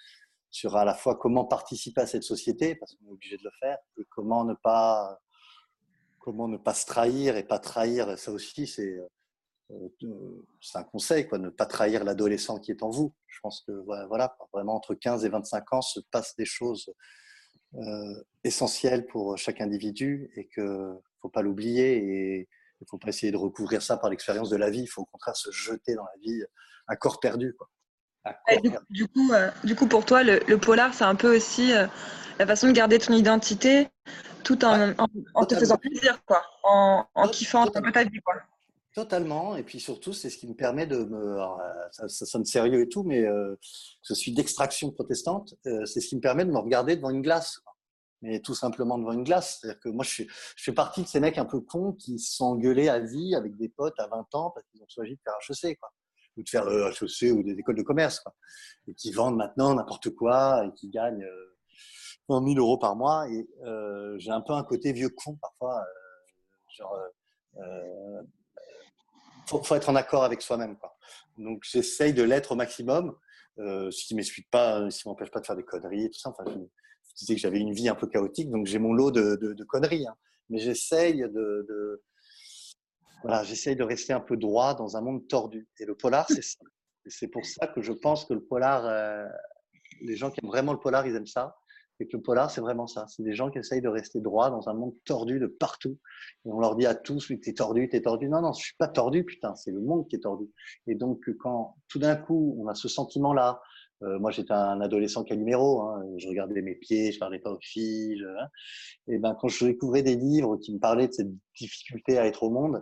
sur 0.49 0.75
à 0.75 0.83
la 0.83 0.93
fois 0.93 1.15
comment 1.15 1.45
participer 1.45 2.01
à 2.01 2.07
cette 2.07 2.23
société, 2.23 2.75
parce 2.75 2.95
qu'on 2.95 3.07
est 3.07 3.11
obligé 3.11 3.37
de 3.37 3.43
le 3.43 3.51
faire, 3.59 3.77
et 3.97 4.05
comment 4.09 4.43
ne 4.43 4.53
pas, 4.53 5.17
comment 6.19 6.49
ne 6.49 6.57
pas 6.57 6.73
se 6.73 6.85
trahir 6.85 7.37
et 7.37 7.43
pas 7.43 7.59
trahir. 7.59 8.17
Ça 8.17 8.31
aussi, 8.31 8.67
c'est 8.67 8.99
c'est 10.59 10.77
un 10.77 10.83
conseil, 10.83 11.29
quoi, 11.29 11.37
ne 11.37 11.47
pas 11.47 11.65
trahir 11.65 12.03
l'adolescent 12.03 12.59
qui 12.59 12.71
est 12.71 12.83
en 12.83 12.89
vous. 12.89 13.13
Je 13.27 13.39
pense 13.39 13.61
que 13.61 13.71
voilà, 13.71 14.35
vraiment 14.51 14.75
entre 14.75 14.95
15 14.95 15.23
et 15.23 15.29
25 15.29 15.73
ans 15.73 15.81
se 15.81 16.01
passent 16.11 16.35
des 16.35 16.43
choses 16.43 16.93
essentielles 18.43 19.05
pour 19.07 19.37
chaque 19.37 19.61
individu 19.61 20.29
et 20.35 20.47
que 20.47 20.99
faut 21.21 21.29
pas 21.29 21.41
l'oublier 21.41 21.97
et 21.97 22.49
il 22.81 22.87
faut 22.89 22.97
pas 22.97 23.09
essayer 23.09 23.31
de 23.31 23.37
recouvrir 23.37 23.81
ça 23.81 23.97
par 23.97 24.09
l'expérience 24.09 24.49
de 24.49 24.57
la 24.57 24.69
vie. 24.69 24.81
Il 24.81 24.87
faut 24.87 25.03
au 25.03 25.05
contraire 25.05 25.35
se 25.35 25.51
jeter 25.51 25.95
dans 25.95 26.03
la 26.03 26.19
vie 26.21 26.43
à 26.87 26.95
corps 26.95 27.19
perdu. 27.19 27.55
Quoi. 27.57 27.69
du, 28.89 29.07
coup, 29.07 29.31
euh, 29.33 29.49
du 29.63 29.75
coup, 29.75 29.87
pour 29.87 30.05
toi, 30.05 30.23
le, 30.23 30.57
polar, 30.57 30.93
c'est 30.93 31.03
un 31.03 31.15
peu 31.15 31.35
aussi 31.35 31.73
euh, 31.73 31.87
la 32.39 32.47
façon 32.47 32.67
de 32.67 32.73
garder 32.73 32.99
ton 32.99 33.13
identité 33.13 33.87
tout 34.43 34.65
en, 34.65 34.93
en, 35.35 35.45
te 35.45 35.55
faisant 35.55 35.77
plaisir, 35.77 36.23
quoi, 36.25 36.43
en, 36.63 37.05
en 37.13 37.27
kiffant 37.27 37.67
peu 37.67 37.91
ta 37.91 38.03
vie. 38.03 38.19
Quoi. 38.25 38.35
Totalement. 38.93 39.55
Et 39.55 39.63
puis 39.63 39.79
surtout, 39.79 40.13
c'est 40.13 40.31
ce 40.31 40.37
qui 40.37 40.47
me 40.47 40.55
permet 40.55 40.87
de 40.87 40.97
me. 40.97 41.39
Euh, 41.39 41.55
ça, 41.91 42.09
ça, 42.09 42.25
sonne 42.25 42.45
sérieux 42.45 42.81
et 42.81 42.89
tout, 42.89 43.03
mais 43.03 43.23
je 44.03 44.13
suis 44.13 44.33
d'extraction 44.33 44.91
protestante. 44.91 45.53
c'est 45.63 46.01
ce 46.01 46.07
qui 46.07 46.15
me 46.15 46.21
permet 46.21 46.45
de 46.45 46.51
me 46.51 46.57
regarder 46.57 46.95
devant 46.95 47.11
une 47.11 47.21
glace 47.21 47.61
mais 48.21 48.39
tout 48.39 48.53
simplement 48.53 48.97
devant 48.97 49.11
une 49.11 49.23
glace. 49.23 49.59
C'est-à-dire 49.59 49.79
que 49.79 49.89
moi, 49.89 50.03
je, 50.03 50.09
suis, 50.09 50.27
je 50.55 50.63
fais 50.63 50.73
partie 50.73 51.03
de 51.03 51.07
ces 51.07 51.19
mecs 51.19 51.37
un 51.37 51.45
peu 51.45 51.59
cons 51.61 51.93
qui 51.93 52.19
se 52.19 52.35
sont 52.35 52.45
engueulés 52.45 52.89
à 52.89 52.99
vie 52.99 53.35
avec 53.35 53.55
des 53.57 53.69
potes 53.69 53.99
à 53.99 54.07
20 54.07 54.35
ans 54.35 54.51
parce 54.51 54.65
qu'ils 54.67 54.81
ont 54.81 54.87
choisi 54.89 55.15
de 55.15 55.21
faire 55.23 55.35
HEC, 55.49 55.79
quoi. 55.79 55.91
Ou 56.37 56.43
de 56.43 56.49
faire 56.49 56.67
euh, 56.67 56.91
HEC 56.91 57.33
ou 57.33 57.43
des 57.43 57.59
écoles 57.59 57.75
de 57.75 57.83
commerce, 57.83 58.19
quoi. 58.19 58.33
Et 58.87 58.93
qui 58.93 59.11
vendent 59.11 59.37
maintenant 59.37 59.73
n'importe 59.73 60.09
quoi 60.11 60.65
et 60.65 60.73
qui 60.73 60.89
gagnent 60.89 61.23
euh, 61.23 61.51
1000 62.29 62.59
euros 62.59 62.77
par 62.77 62.95
mois. 62.95 63.27
Et 63.29 63.49
euh, 63.65 64.17
j'ai 64.17 64.31
un 64.31 64.41
peu 64.41 64.53
un 64.53 64.63
côté 64.63 64.93
vieux 64.93 65.09
con 65.09 65.35
parfois. 65.35 65.79
Euh, 65.79 66.73
genre, 66.77 66.97
euh, 67.57 68.21
faut, 69.47 69.61
faut 69.61 69.75
être 69.75 69.89
en 69.89 69.95
accord 69.95 70.23
avec 70.23 70.41
soi-même, 70.41 70.77
quoi. 70.77 70.97
Donc, 71.37 71.63
j'essaye 71.63 72.13
de 72.13 72.23
l'être 72.23 72.53
au 72.53 72.55
maximum. 72.55 73.17
Euh, 73.59 73.91
ce 73.91 74.05
qui 74.05 74.15
m'explique 74.15 74.49
pas, 74.49 74.89
ce 74.89 75.01
qui 75.01 75.09
m'empêche 75.09 75.29
pas 75.29 75.41
de 75.41 75.45
faire 75.45 75.55
des 75.55 75.65
conneries 75.65 76.05
et 76.05 76.09
tout 76.09 76.19
ça. 76.19 76.29
Enfin, 76.29 76.45
je 77.11 77.25
disais 77.25 77.35
que 77.35 77.41
j'avais 77.41 77.59
une 77.59 77.73
vie 77.73 77.89
un 77.89 77.95
peu 77.95 78.07
chaotique, 78.07 78.49
donc 78.49 78.65
j'ai 78.65 78.79
mon 78.79 78.93
lot 78.93 79.11
de, 79.11 79.35
de, 79.35 79.63
conneries. 79.63 80.07
Hein. 80.07 80.15
Mais 80.49 80.59
j'essaye 80.59 81.19
de, 81.19 82.01
voilà, 83.23 83.43
j'essaye 83.43 83.75
de 83.75 83.83
rester 83.83 84.13
un 84.13 84.19
peu 84.19 84.37
droit 84.37 84.73
dans 84.73 84.97
un 84.97 85.01
monde 85.01 85.27
tordu. 85.27 85.67
Et 85.79 85.85
le 85.85 85.95
polar, 85.95 86.25
c'est 86.27 86.41
ça. 86.41 86.59
C'est 87.07 87.27
pour 87.27 87.45
ça 87.45 87.67
que 87.67 87.81
je 87.81 87.93
pense 87.93 88.25
que 88.25 88.33
le 88.33 88.43
polar, 88.43 88.85
euh, 88.85 89.25
les 90.01 90.15
gens 90.15 90.29
qui 90.29 90.39
aiment 90.43 90.49
vraiment 90.49 90.73
le 90.73 90.79
polar, 90.79 91.05
ils 91.07 91.15
aiment 91.15 91.27
ça. 91.27 91.55
Et 91.99 92.07
que 92.07 92.17
le 92.17 92.23
polar, 92.23 92.49
c'est 92.49 92.61
vraiment 92.61 92.87
ça. 92.87 93.05
C'est 93.07 93.21
des 93.21 93.33
gens 93.33 93.51
qui 93.51 93.59
essayent 93.59 93.81
de 93.81 93.87
rester 93.87 94.21
droit 94.21 94.49
dans 94.49 94.69
un 94.69 94.73
monde 94.73 94.95
tordu 95.05 95.39
de 95.39 95.45
partout. 95.45 95.99
Et 96.45 96.49
on 96.49 96.59
leur 96.59 96.75
dit 96.75 96.87
à 96.87 96.95
tous, 96.95 97.29
oui, 97.29 97.39
t'es 97.39 97.53
tordu, 97.53 97.89
t'es 97.89 98.01
tordu. 98.01 98.27
Non, 98.27 98.41
non, 98.41 98.53
je 98.53 98.63
suis 98.63 98.75
pas 98.77 98.87
tordu, 98.87 99.23
putain, 99.23 99.53
c'est 99.55 99.71
le 99.71 99.81
monde 99.81 100.07
qui 100.07 100.15
est 100.15 100.21
tordu. 100.21 100.49
Et 100.87 100.95
donc, 100.95 101.23
quand 101.39 101.75
tout 101.89 101.99
d'un 101.99 102.15
coup, 102.15 102.55
on 102.59 102.67
a 102.67 102.73
ce 102.73 102.87
sentiment-là, 102.87 103.61
Euh, 104.03 104.19
moi, 104.19 104.31
j'étais 104.31 104.53
un 104.53 104.81
adolescent 104.81 105.23
numéro. 105.29 105.81
Hein. 105.81 106.03
Je 106.17 106.27
regardais 106.27 106.61
mes 106.61 106.75
pieds, 106.75 107.11
je 107.11 107.19
parlais 107.19 107.39
pas 107.39 107.51
aux 107.51 107.59
filles. 107.59 108.23
Hein. 108.39 108.47
Et 109.07 109.17
ben, 109.19 109.35
quand 109.39 109.47
je 109.47 109.65
découvrais 109.65 110.01
des 110.01 110.15
livres 110.15 110.57
qui 110.57 110.73
me 110.73 110.79
parlaient 110.79 111.07
de 111.07 111.13
cette 111.13 111.31
difficulté 111.57 112.17
à 112.17 112.25
être 112.25 112.43
au 112.43 112.49
monde, 112.49 112.81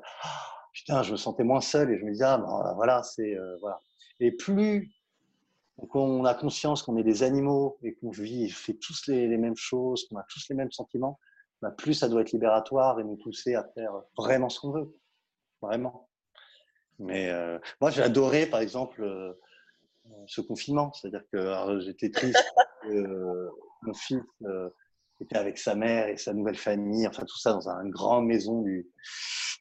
putain, 0.74 1.04
je 1.04 1.12
me 1.12 1.18
sentais 1.18 1.44
moins 1.44 1.62
seul 1.62 1.92
et 1.92 1.98
je 1.98 2.06
me 2.06 2.12
disais, 2.12 2.26
ah, 2.26 2.38
ben, 2.38 2.74
voilà, 2.76 3.04
c'est 3.04 3.38
voilà. 3.62 3.80
Et 4.20 4.32
plus 4.32 4.92
on 5.94 6.26
a 6.26 6.34
conscience 6.34 6.84
qu'on 6.84 6.98
est 6.98 7.04
des 7.04 7.24
animaux 7.24 7.78
et 7.84 7.96
qu'on 7.96 8.12
vit 8.12 8.44
et 8.44 8.50
fait 8.50 8.74
tous 8.74 9.08
les, 9.08 9.38
mêmes 9.38 9.56
choses, 9.56 10.06
qu'on 10.08 10.18
a 10.18 10.26
tous 10.30 10.46
les 10.50 10.56
mêmes 10.56 10.72
sentiments, 10.72 11.18
ben, 11.62 11.72
plus 11.72 11.94
ça 11.94 12.10
doit 12.10 12.22
être 12.22 12.34
libératoire 12.34 13.00
et 13.00 13.04
nous 13.06 13.16
pousser 13.16 13.56
à 13.56 13.64
faire 13.76 13.94
vraiment 14.18 14.50
ce 14.50 14.60
qu'on 14.60 14.72
veut, 14.72 14.94
vraiment. 15.62 16.10
Mais 16.98 17.32
moi, 17.80 17.92
j'ai 17.92 18.02
adoré, 18.02 18.46
par 18.46 18.60
exemple 18.60 19.06
ce 20.28 20.42
confinement. 20.42 20.92
C'est-à-dire 20.94 21.24
que 21.32 21.80
j'étais 21.80 22.10
triste 22.10 22.38
que 22.84 23.50
mon 23.84 23.94
fils 23.94 24.22
euh, 24.44 24.70
était 25.22 25.38
avec 25.38 25.58
sa 25.58 25.76
mère 25.76 26.08
et 26.08 26.18
sa 26.18 26.34
nouvelle 26.34 26.58
famille, 26.58 27.08
enfin 27.08 27.24
tout 27.26 27.38
ça 27.38 27.54
dans 27.54 27.68
une 27.68 27.92
grande 27.92 28.26
maison 28.26 28.62
du, 28.62 28.88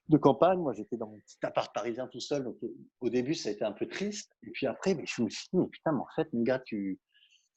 de 0.09 0.17
campagne. 0.17 0.59
Moi, 0.59 0.73
j'étais 0.73 0.97
dans 0.97 1.09
mon 1.09 1.19
petit 1.19 1.39
appart 1.43 1.73
parisien 1.75 2.07
tout 2.07 2.21
seul. 2.21 2.45
Donc, 2.45 2.57
au 3.01 3.11
début, 3.11 3.35
ça 3.35 3.49
a 3.49 3.53
été 3.53 3.65
un 3.65 3.73
peu 3.73 3.87
triste. 3.87 4.33
Et 4.47 4.51
puis 4.51 4.67
après, 4.67 4.95
mais 4.95 5.05
je 5.07 5.23
me 5.23 5.29
suis 5.29 5.49
dit, 5.53 5.59
mais 5.59 5.67
putain, 5.67 5.93
mais 5.93 6.01
en 6.01 6.09
fait, 6.15 6.33
mon 6.33 6.43
gars, 6.43 6.61
tu. 6.61 6.99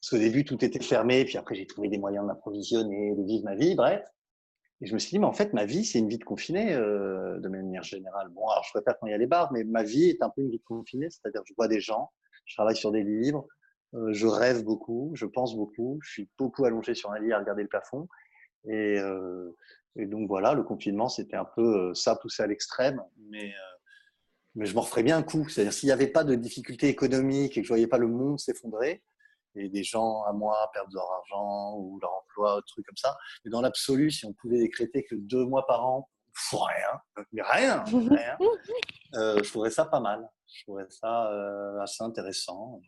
Parce 0.00 0.10
qu'au 0.10 0.18
début, 0.18 0.44
tout 0.44 0.62
était 0.64 0.82
fermé. 0.82 1.24
Puis 1.24 1.38
après, 1.38 1.54
j'ai 1.54 1.66
trouvé 1.66 1.88
des 1.88 1.98
moyens 1.98 2.24
de 2.24 2.28
m'approvisionner, 2.28 3.14
de 3.14 3.22
vivre 3.24 3.44
ma 3.44 3.54
vie, 3.54 3.74
bref. 3.74 4.04
Et 4.80 4.86
je 4.86 4.94
me 4.94 4.98
suis 4.98 5.10
dit, 5.10 5.18
mais 5.20 5.26
en 5.26 5.32
fait, 5.32 5.52
ma 5.52 5.64
vie, 5.64 5.84
c'est 5.84 6.00
une 6.00 6.08
vie 6.08 6.18
de 6.18 6.24
confiné 6.24 6.74
euh, 6.74 7.38
de 7.38 7.48
manière 7.48 7.84
générale. 7.84 8.28
Bon, 8.30 8.48
alors, 8.48 8.64
je 8.64 8.70
préfère 8.72 8.98
quand 8.98 9.06
il 9.06 9.10
y 9.10 9.14
a 9.14 9.18
les 9.18 9.28
bars, 9.28 9.52
mais 9.52 9.62
ma 9.62 9.84
vie 9.84 10.10
est 10.10 10.22
un 10.22 10.30
peu 10.30 10.42
une 10.42 10.50
vie 10.50 10.58
de 10.58 10.64
confiné. 10.64 11.08
C'est-à-dire, 11.08 11.42
je 11.46 11.54
vois 11.56 11.68
des 11.68 11.80
gens, 11.80 12.10
je 12.44 12.54
travaille 12.54 12.76
sur 12.76 12.92
des 12.92 13.02
livres, 13.02 13.46
euh, 13.94 14.12
je 14.12 14.26
rêve 14.26 14.64
beaucoup, 14.64 15.10
je 15.14 15.26
pense 15.26 15.54
beaucoup, 15.54 15.98
je 16.02 16.10
suis 16.10 16.30
beaucoup 16.38 16.64
allongé 16.64 16.94
sur 16.94 17.12
un 17.12 17.18
lit 17.18 17.32
à 17.32 17.38
regarder 17.38 17.62
le 17.62 17.68
plafond. 17.68 18.08
Et, 18.64 18.98
euh, 18.98 19.54
donc 19.96 20.28
voilà, 20.28 20.54
le 20.54 20.62
confinement, 20.62 21.08
c'était 21.08 21.36
un 21.36 21.44
peu 21.44 21.90
euh, 21.90 21.94
ça 21.94 22.16
poussé 22.16 22.42
à 22.42 22.46
l'extrême, 22.46 23.02
mais, 23.28 23.52
mais 24.54 24.64
je 24.64 24.74
m'en 24.74 24.80
referais 24.80 25.02
bien 25.02 25.18
un 25.18 25.22
coup. 25.22 25.46
C'est-à-dire 25.48 25.72
s'il 25.72 25.88
n'y 25.88 25.92
avait 25.92 26.06
pas 26.06 26.24
de 26.24 26.34
difficultés 26.34 26.88
économiques 26.88 27.58
et 27.58 27.60
que 27.60 27.66
je 27.66 27.72
ne 27.72 27.76
voyais 27.76 27.86
pas 27.86 27.98
le 27.98 28.08
monde 28.08 28.38
s'effondrer, 28.38 29.02
et 29.54 29.68
des 29.68 29.82
gens 29.82 30.22
à 30.22 30.32
moi 30.32 30.70
perdre 30.72 30.90
leur 30.94 31.12
argent 31.12 31.76
ou 31.76 31.98
leur 32.00 32.12
emploi, 32.14 32.62
trucs 32.66 32.86
comme 32.86 32.96
ça. 32.96 33.18
Mais 33.44 33.50
dans 33.50 33.60
l'absolu, 33.60 34.10
si 34.10 34.24
on 34.24 34.32
pouvait 34.32 34.60
décréter 34.60 35.04
que 35.04 35.14
deux 35.14 35.44
mois 35.44 35.66
par 35.66 35.84
an, 35.84 36.08
rien, 36.50 37.24
mais 37.32 37.42
rien, 37.42 37.84
rien 37.84 38.38
je 39.12 39.48
trouverais 39.50 39.70
ça 39.70 39.84
pas 39.84 40.00
mal. 40.00 40.26
Je 40.52 40.62
trouvais 40.64 40.84
ça 40.88 41.32
euh, 41.32 41.80
assez 41.80 42.02
intéressant. 42.02 42.80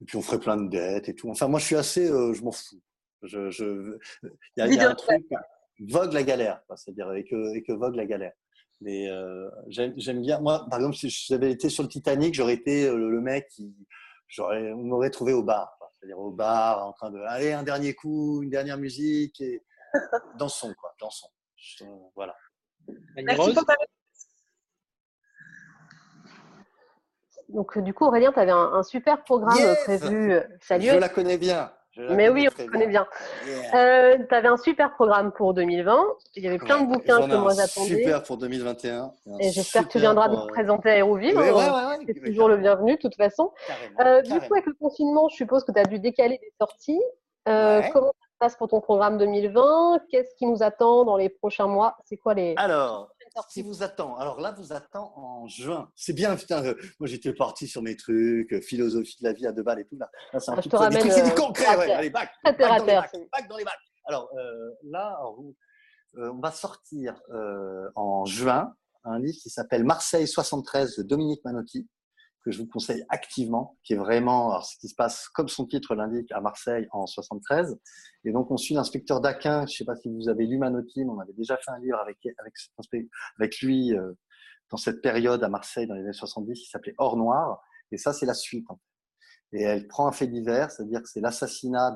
Et 0.00 0.04
puis 0.04 0.16
on 0.16 0.22
ferait 0.22 0.40
plein 0.40 0.56
de 0.56 0.68
dettes 0.68 1.08
et 1.08 1.14
tout. 1.14 1.30
Enfin, 1.30 1.48
moi, 1.48 1.60
je 1.60 1.66
suis 1.66 1.76
assez, 1.76 2.10
euh, 2.10 2.32
je 2.32 2.42
m'en 2.42 2.52
fous. 2.52 2.80
Je, 3.22 3.50
je, 3.50 3.98
il, 4.56 4.74
y 4.74 4.80
a, 4.80 4.90
un 4.90 4.94
truc, 4.96 5.24
vogue 5.88 6.12
la 6.12 6.24
galère, 6.24 6.60
c'est-à-dire 6.74 7.12
et 7.12 7.24
que, 7.24 7.54
et 7.54 7.62
que 7.62 7.72
vogue 7.72 7.94
la 7.94 8.06
galère. 8.06 8.32
Mais 8.80 9.08
euh, 9.08 9.48
j'aime 9.68 10.22
bien. 10.22 10.40
Moi, 10.40 10.66
par 10.68 10.80
exemple, 10.80 10.96
si 10.96 11.08
j'avais 11.08 11.52
été 11.52 11.68
sur 11.68 11.84
le 11.84 11.88
Titanic, 11.88 12.34
j'aurais 12.34 12.54
été 12.54 12.90
le, 12.90 13.20
mec 13.20 13.46
qui, 13.50 13.72
j'aurais, 14.26 14.72
on 14.72 14.82
m'aurait 14.82 15.10
trouvé 15.10 15.32
au 15.32 15.44
bar, 15.44 15.78
c'est-à-dire 15.92 16.18
au 16.18 16.32
bar, 16.32 16.84
en 16.84 16.92
train 16.92 17.12
de, 17.12 17.20
aller 17.20 17.52
un 17.52 17.62
dernier 17.62 17.94
coup, 17.94 18.42
une 18.42 18.50
dernière 18.50 18.78
musique 18.78 19.40
et 19.40 19.62
dansons 20.36 20.74
quoi, 20.74 20.92
dansons. 21.00 21.28
voilà. 22.16 22.34
Merci 23.14 23.54
Donc, 27.52 27.78
du 27.78 27.94
coup, 27.94 28.06
Aurélien, 28.06 28.32
tu 28.32 28.40
avais 28.40 28.52
un, 28.52 28.82
super 28.82 29.22
programme 29.22 29.58
prévu. 29.84 30.40
Salut. 30.60 30.88
Je 30.88 30.98
la 30.98 31.08
connais 31.08 31.38
bien. 31.38 31.70
Mais 31.96 32.30
oui, 32.30 32.48
on 32.48 32.66
connaît 32.68 32.86
bien. 32.86 33.06
Euh, 33.74 34.16
tu 34.26 34.34
avais 34.34 34.48
un 34.48 34.56
super 34.56 34.94
programme 34.94 35.30
pour 35.32 35.52
2020. 35.52 36.02
Il 36.36 36.42
y 36.42 36.48
avait 36.48 36.58
plein 36.58 36.80
de 36.80 36.86
bouquins 36.86 37.28
que 37.28 37.36
moi 37.36 37.52
j'attendais. 37.54 37.88
Super 37.88 38.22
pour 38.22 38.38
2021. 38.38 39.12
Et, 39.40 39.50
j'espère 39.50 39.86
que 39.86 39.92
tu 39.92 39.98
viendras 39.98 40.28
nous 40.28 40.46
présenter 40.46 40.88
à 40.88 40.92
Aéroville. 40.94 41.36
Ouais, 41.36 41.52
ouais, 41.52 41.98
c'est 42.06 42.24
toujours 42.24 42.48
le 42.48 42.56
bienvenu, 42.56 42.92
de 42.92 42.98
toute 42.98 43.16
façon. 43.16 43.52
Euh, 44.00 44.22
du 44.22 44.40
coup, 44.40 44.54
avec 44.54 44.66
le 44.66 44.74
confinement, 44.74 45.28
je 45.28 45.36
suppose 45.36 45.64
que 45.64 45.72
tu 45.72 45.78
as 45.78 45.84
dû 45.84 45.98
décaler 45.98 46.38
des 46.38 46.52
sorties. 46.58 47.02
Euh, 47.48 47.82
comment 47.92 48.12
ça 48.12 48.26
se 48.26 48.38
passe 48.38 48.56
pour 48.56 48.68
ton 48.68 48.80
programme 48.80 49.18
2020 49.18 50.00
Qu'est-ce 50.10 50.34
qui 50.36 50.46
nous 50.46 50.62
attend 50.62 51.04
dans 51.04 51.16
les 51.16 51.28
prochains 51.28 51.66
mois? 51.66 51.96
C'est 52.04 52.16
quoi 52.16 52.32
les. 52.32 52.54
Alors, 52.56 53.10
qui 53.50 53.62
vous 53.62 53.82
attend? 53.82 54.16
Alors 54.16 54.40
là, 54.40 54.52
vous 54.52 54.72
attend 54.72 55.12
en 55.16 55.46
juin. 55.46 55.90
C'est 55.94 56.12
bien, 56.12 56.36
putain. 56.36 56.64
Euh, 56.64 56.74
moi, 57.00 57.08
j'étais 57.08 57.32
parti 57.32 57.66
sur 57.66 57.82
mes 57.82 57.96
trucs, 57.96 58.52
euh, 58.52 58.60
philosophie 58.60 59.16
de 59.20 59.28
la 59.28 59.32
vie 59.32 59.46
à 59.46 59.52
deux 59.52 59.62
balles 59.62 59.80
et 59.80 59.86
tout. 59.86 59.96
Là, 59.96 60.10
c'est 60.38 60.50
un 60.50 60.54
ah, 60.56 60.60
truc 60.60 60.72
C'est 61.10 61.24
du 61.24 61.30
euh, 61.30 61.34
concret. 61.34 61.76
Ouais. 61.76 61.92
Allez, 61.92 62.10
bac, 62.10 62.30
bac, 62.44 62.58
dans 62.58 62.76
les 62.76 62.84
bacs, 62.84 63.12
bac 63.32 63.48
dans 63.48 63.56
les 63.56 63.64
bacs. 63.64 63.74
Alors 64.04 64.28
là, 64.84 65.18
on 66.16 66.40
va 66.40 66.50
sortir 66.50 67.14
en 67.94 68.24
juin 68.24 68.74
un 69.04 69.18
livre 69.18 69.38
qui 69.40 69.50
s'appelle 69.50 69.84
Marseille 69.84 70.28
73 70.28 70.96
de 70.96 71.02
Dominique 71.02 71.44
Manotti 71.44 71.88
que 72.44 72.50
je 72.50 72.58
vous 72.58 72.66
conseille 72.66 73.04
activement, 73.08 73.78
qui 73.84 73.94
est 73.94 73.96
vraiment 73.96 74.50
alors, 74.50 74.64
ce 74.64 74.76
qui 74.78 74.88
se 74.88 74.94
passe, 74.94 75.28
comme 75.28 75.48
son 75.48 75.66
titre 75.66 75.94
l'indique, 75.94 76.30
à 76.32 76.40
Marseille 76.40 76.86
en 76.90 77.06
73. 77.06 77.78
Et 78.24 78.32
donc, 78.32 78.50
on 78.50 78.56
suit 78.56 78.74
l'inspecteur 78.74 79.20
Daquin. 79.20 79.66
Je 79.66 79.72
ne 79.72 79.76
sais 79.76 79.84
pas 79.84 79.96
si 79.96 80.08
vous 80.08 80.28
avez 80.28 80.46
lu 80.46 80.58
Manotti, 80.58 81.04
mais 81.04 81.10
on 81.10 81.20
avait 81.20 81.32
déjà 81.34 81.56
fait 81.56 81.70
un 81.70 81.78
livre 81.78 81.98
avec, 81.98 82.18
avec, 82.38 82.54
avec 83.38 83.60
lui 83.60 83.94
euh, 83.94 84.12
dans 84.70 84.76
cette 84.76 85.02
période 85.02 85.42
à 85.44 85.48
Marseille 85.48 85.86
dans 85.86 85.94
les 85.94 86.02
années 86.02 86.12
70 86.12 86.58
qui 86.58 86.68
s'appelait 86.68 86.94
Or 86.98 87.16
Noir. 87.16 87.62
Et 87.92 87.96
ça, 87.96 88.12
c'est 88.12 88.26
la 88.26 88.34
suite. 88.34 88.66
Et 89.52 89.62
elle 89.62 89.86
prend 89.86 90.06
un 90.06 90.12
fait 90.12 90.26
divers, 90.26 90.70
c'est-à-dire 90.70 91.02
que 91.02 91.08
c'est 91.08 91.20
l'assassinat 91.20 91.90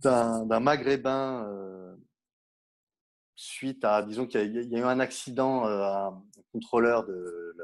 d'un, 0.00 0.44
d'un, 0.46 0.60
maghrébin 0.60 1.46
euh, 1.46 1.94
suite 3.36 3.84
à, 3.84 4.02
disons 4.02 4.26
qu'il 4.26 4.40
y, 4.40 4.76
a 4.76 4.78
eu 4.78 4.84
un 4.84 5.00
accident, 5.00 5.66
euh, 5.66 5.82
un 5.82 6.22
contrôleur 6.52 7.04
de 7.04 7.54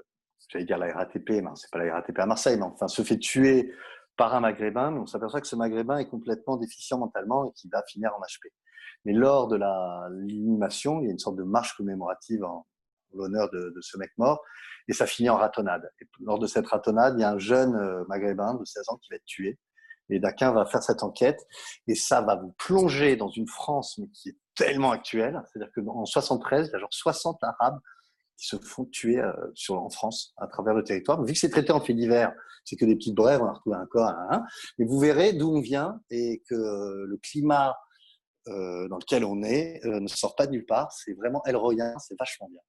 j'allais 0.48 0.64
dire 0.64 0.78
la 0.78 0.92
RATP, 0.92 1.30
mais 1.30 1.50
c'est 1.54 1.70
pas 1.70 1.78
la 1.78 1.94
RATP 1.94 2.18
à 2.18 2.26
Marseille, 2.26 2.56
mais 2.56 2.64
enfin, 2.64 2.88
se 2.88 3.02
fait 3.02 3.18
tuer 3.18 3.72
par 4.16 4.34
un 4.34 4.40
maghrébin, 4.40 4.90
mais 4.92 5.00
on 5.00 5.06
s'aperçoit 5.06 5.40
que 5.40 5.46
ce 5.46 5.56
maghrébin 5.56 5.98
est 5.98 6.08
complètement 6.08 6.56
déficient 6.56 6.98
mentalement 6.98 7.46
et 7.46 7.52
qu'il 7.52 7.70
va 7.70 7.82
finir 7.86 8.12
en 8.14 8.20
HP. 8.20 8.50
Mais 9.04 9.12
lors 9.12 9.48
de 9.48 9.56
l'inhumation, 9.56 11.00
il 11.00 11.06
y 11.06 11.08
a 11.08 11.12
une 11.12 11.18
sorte 11.18 11.36
de 11.36 11.42
marche 11.42 11.76
commémorative 11.76 12.44
en 12.44 12.66
l'honneur 13.14 13.48
de, 13.50 13.72
ce 13.80 13.96
mec 13.98 14.10
mort, 14.18 14.42
et 14.88 14.92
ça 14.92 15.06
finit 15.06 15.30
en 15.30 15.36
ratonnade. 15.36 15.90
Et 16.00 16.06
lors 16.20 16.38
de 16.38 16.46
cette 16.46 16.66
ratonnade, 16.66 17.14
il 17.16 17.22
y 17.22 17.24
a 17.24 17.30
un 17.30 17.38
jeune 17.38 17.74
euh, 17.74 18.04
maghrébin 18.08 18.54
de 18.54 18.64
16 18.64 18.88
ans 18.88 18.96
qui 18.96 19.08
va 19.10 19.16
être 19.16 19.24
tué, 19.24 19.58
et 20.10 20.20
Daquin 20.20 20.52
va 20.52 20.66
faire 20.66 20.82
cette 20.82 21.02
enquête, 21.02 21.40
et 21.86 21.94
ça 21.94 22.20
va 22.20 22.36
vous 22.36 22.52
plonger 22.58 23.16
dans 23.16 23.28
une 23.28 23.48
France 23.48 23.98
mais 23.98 24.08
qui 24.08 24.30
est 24.30 24.38
tellement 24.54 24.90
actuelle, 24.90 25.40
c'est-à-dire 25.46 25.72
qu'en 25.74 26.04
73, 26.04 26.68
il 26.68 26.72
y 26.72 26.76
a 26.76 26.78
genre 26.78 26.92
60 26.92 27.38
Arabes 27.42 27.78
qui 28.36 28.46
se 28.46 28.56
font 28.56 28.84
tuer 28.84 29.18
euh, 29.18 29.32
sur, 29.54 29.82
en 29.82 29.90
France 29.90 30.34
à 30.36 30.46
travers 30.46 30.74
le 30.74 30.84
territoire. 30.84 31.22
Vu 31.24 31.32
que 31.32 31.38
c'est 31.38 31.50
traité 31.50 31.72
en 31.72 31.80
fait 31.80 31.94
divers, 31.94 32.32
c'est 32.64 32.76
que 32.76 32.84
des 32.84 32.96
petites 32.96 33.14
brèves, 33.14 33.40
on 33.42 33.46
a 33.46 33.52
retrouvé 33.52 33.76
un 33.76 33.86
corps, 33.86 34.08
hein, 34.08 34.44
mais 34.78 34.84
vous 34.84 34.98
verrez 34.98 35.32
d'où 35.32 35.56
on 35.56 35.60
vient 35.60 36.00
et 36.10 36.42
que 36.48 36.54
le 36.54 37.16
climat 37.18 37.76
euh, 38.48 38.86
dans 38.88 38.98
lequel 38.98 39.24
on 39.24 39.42
est 39.42 39.84
euh, 39.84 39.98
ne 39.98 40.06
sort 40.06 40.36
pas 40.36 40.46
de 40.46 40.52
nulle 40.52 40.66
part. 40.66 40.92
C'est 40.92 41.14
vraiment 41.14 41.42
elroyen, 41.46 41.98
c'est 41.98 42.16
vachement 42.18 42.48
bien. 42.48 42.60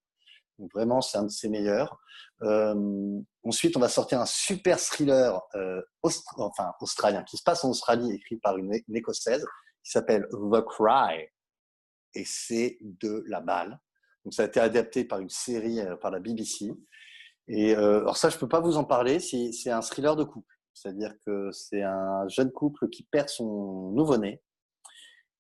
Donc 0.57 0.72
vraiment, 0.73 1.02
c'est 1.02 1.18
un 1.18 1.23
de 1.23 1.30
ses 1.30 1.49
meilleurs. 1.49 1.99
Euh, 2.41 3.19
ensuite, 3.44 3.77
on 3.77 3.80
va 3.80 3.89
sortir 3.89 4.19
un 4.19 4.26
super 4.26 4.80
thriller 4.80 5.39
euh, 5.56 5.81
enfin, 6.02 6.72
australien 6.81 7.23
qui 7.23 7.38
se 7.38 7.44
passe 7.44 7.64
en 7.64 7.69
Australie, 7.69 8.11
écrit 8.11 8.38
par 8.38 8.57
une, 8.57 8.73
une 8.88 8.95
écossaise 8.95 9.45
qui 9.84 9.91
s'appelle 9.91 10.27
The 10.31 10.61
Cry. 10.65 11.27
Et 12.15 12.23
c'est 12.26 12.77
de 12.81 13.23
la 13.27 13.41
balle. 13.41 13.80
Donc 14.28 14.34
ça 14.34 14.44
a 14.44 14.48
été 14.48 14.60
adapté 14.60 15.06
par 15.06 15.22
une 15.22 15.30
série 15.30 15.80
euh, 15.80 15.95
par 15.95 16.12
la 16.12 16.20
BBC. 16.20 16.74
Et 17.48 17.74
euh, 17.74 18.02
alors 18.02 18.18
ça, 18.18 18.28
je 18.28 18.38
peux 18.38 18.49
pas 18.49 18.60
vous 18.60 18.76
en 18.76 18.84
parler. 18.84 19.22
C'est 19.22 19.70
un 19.70 19.80
thriller 19.80 20.18
de 20.18 20.26
couple, 20.26 20.54
c'est-à-dire 20.74 21.14
que 21.26 21.49
c'est 21.54 21.82
un 21.82 22.28
jeune 22.28 22.52
couple 22.52 22.90
qui 22.90 23.04
perd 23.04 23.30
son 23.30 23.91
nouveau-né. 23.91 24.41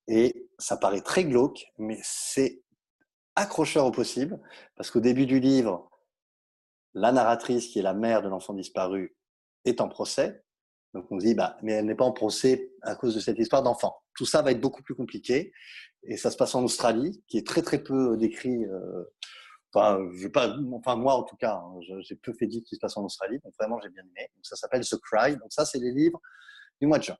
Et 0.07 0.47
ça 0.57 0.77
paraît 0.77 1.01
très 1.01 1.25
glauque, 1.25 1.65
mais 1.77 1.99
c'est 2.01 2.63
accrocheur 3.35 3.85
au 3.85 3.91
possible, 3.91 4.39
parce 4.77 4.89
qu'au 4.89 5.01
début 5.01 5.25
du 5.25 5.41
livre, 5.41 5.91
la 6.93 7.11
narratrice, 7.11 7.67
qui 7.67 7.79
est 7.79 7.83
la 7.83 7.93
mère 7.93 8.21
de 8.21 8.29
l'enfant 8.29 8.53
disparu, 8.53 9.17
est 9.65 9.81
en 9.81 9.89
procès. 9.89 10.45
Donc 10.93 11.11
on 11.11 11.19
se 11.19 11.25
dit, 11.25 11.35
bah, 11.35 11.57
mais 11.61 11.73
elle 11.73 11.85
n'est 11.87 11.93
pas 11.93 12.05
en 12.05 12.13
procès 12.13 12.71
à 12.83 12.95
cause 12.95 13.15
de 13.15 13.19
cette 13.19 13.37
histoire 13.37 13.63
d'enfant. 13.63 13.97
Tout 14.15 14.25
ça 14.25 14.41
va 14.41 14.51
être 14.51 14.61
beaucoup 14.61 14.81
plus 14.81 14.95
compliqué. 14.95 15.51
Et 16.07 16.15
ça 16.15 16.31
se 16.31 16.37
passe 16.37 16.55
en 16.55 16.63
Australie, 16.63 17.21
qui 17.27 17.37
est 17.37 17.45
très 17.45 17.61
très 17.61 17.83
peu 17.83 18.15
décrit. 18.17 18.65
Euh, 18.65 19.03
enfin, 19.73 19.99
je 20.15 20.27
pas, 20.29 20.55
enfin 20.73 20.95
moi 20.95 21.15
en 21.15 21.23
tout 21.23 21.35
cas, 21.35 21.55
hein, 21.55 21.79
j'ai 21.99 22.15
peu 22.15 22.33
fait 22.33 22.47
dire 22.47 22.63
qu'il 22.65 22.77
se 22.77 22.79
passe 22.79 22.95
en 22.95 23.03
Australie, 23.03 23.39
donc 23.43 23.53
vraiment 23.59 23.77
j'ai 23.81 23.89
bien 23.89 24.03
aimé. 24.03 24.29
Donc 24.35 24.45
ça 24.45 24.55
s'appelle 24.55 24.85
The 24.85 24.97
Cry. 25.01 25.35
Donc 25.35 25.51
ça 25.51 25.65
c'est 25.65 25.79
les 25.79 25.91
livres 25.91 26.21
du 26.79 26.87
mois 26.87 26.97
de 26.97 27.03
juin. 27.03 27.17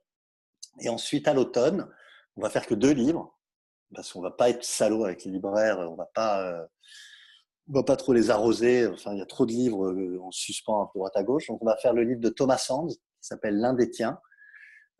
Et 0.80 0.88
ensuite 0.88 1.28
à 1.28 1.34
l'automne, 1.34 1.86
on 2.36 2.40
va 2.40 2.48
faire 2.48 2.66
que 2.66 2.74
deux 2.74 2.92
livres 2.92 3.38
parce 3.94 4.12
qu'on 4.12 4.22
va 4.22 4.30
pas 4.30 4.50
être 4.50 4.64
salaud 4.64 5.04
avec 5.04 5.24
les 5.24 5.32
libraires, 5.32 5.78
on 5.78 5.94
va 5.94 6.08
pas, 6.14 6.42
euh, 6.46 6.66
on 7.68 7.74
va 7.74 7.82
pas 7.82 7.96
trop 7.96 8.14
les 8.14 8.30
arroser. 8.30 8.86
Enfin, 8.86 9.12
il 9.12 9.18
y 9.18 9.22
a 9.22 9.26
trop 9.26 9.44
de 9.44 9.52
livres 9.52 9.86
euh, 9.86 10.18
en 10.22 10.30
suspens 10.30 10.82
à 10.82 10.90
droite 10.94 11.16
à 11.16 11.22
gauche. 11.22 11.48
Donc 11.48 11.60
on 11.62 11.66
va 11.66 11.76
faire 11.76 11.92
le 11.92 12.04
livre 12.04 12.20
de 12.20 12.30
Thomas 12.30 12.58
Sands 12.58 12.88
qui 12.88 12.98
s'appelle 13.20 13.58
L'un 13.58 13.74
des 13.74 13.90
tiens, 13.90 14.18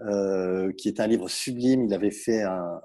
qui 0.00 0.88
est 0.88 1.00
un 1.00 1.06
livre 1.06 1.28
sublime. 1.28 1.84
Il 1.84 1.94
avait 1.94 2.10
fait 2.10 2.42
un, 2.42 2.80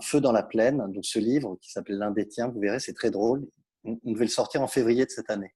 feu 0.00 0.20
dans 0.20 0.32
la 0.32 0.42
plaine. 0.42 0.78
Donc 0.92 1.04
ce 1.04 1.18
livre 1.18 1.56
qui 1.60 1.70
s'appelle 1.70 1.98
L'un 1.98 2.10
des 2.10 2.26
tiens, 2.26 2.48
vous 2.48 2.60
verrez, 2.60 2.80
c'est 2.80 2.94
très 2.94 3.10
drôle. 3.10 3.46
On, 3.84 3.98
devait 4.04 4.24
le 4.24 4.30
sortir 4.30 4.62
en 4.62 4.66
février 4.66 5.04
de 5.04 5.10
cette 5.10 5.30
année. 5.30 5.54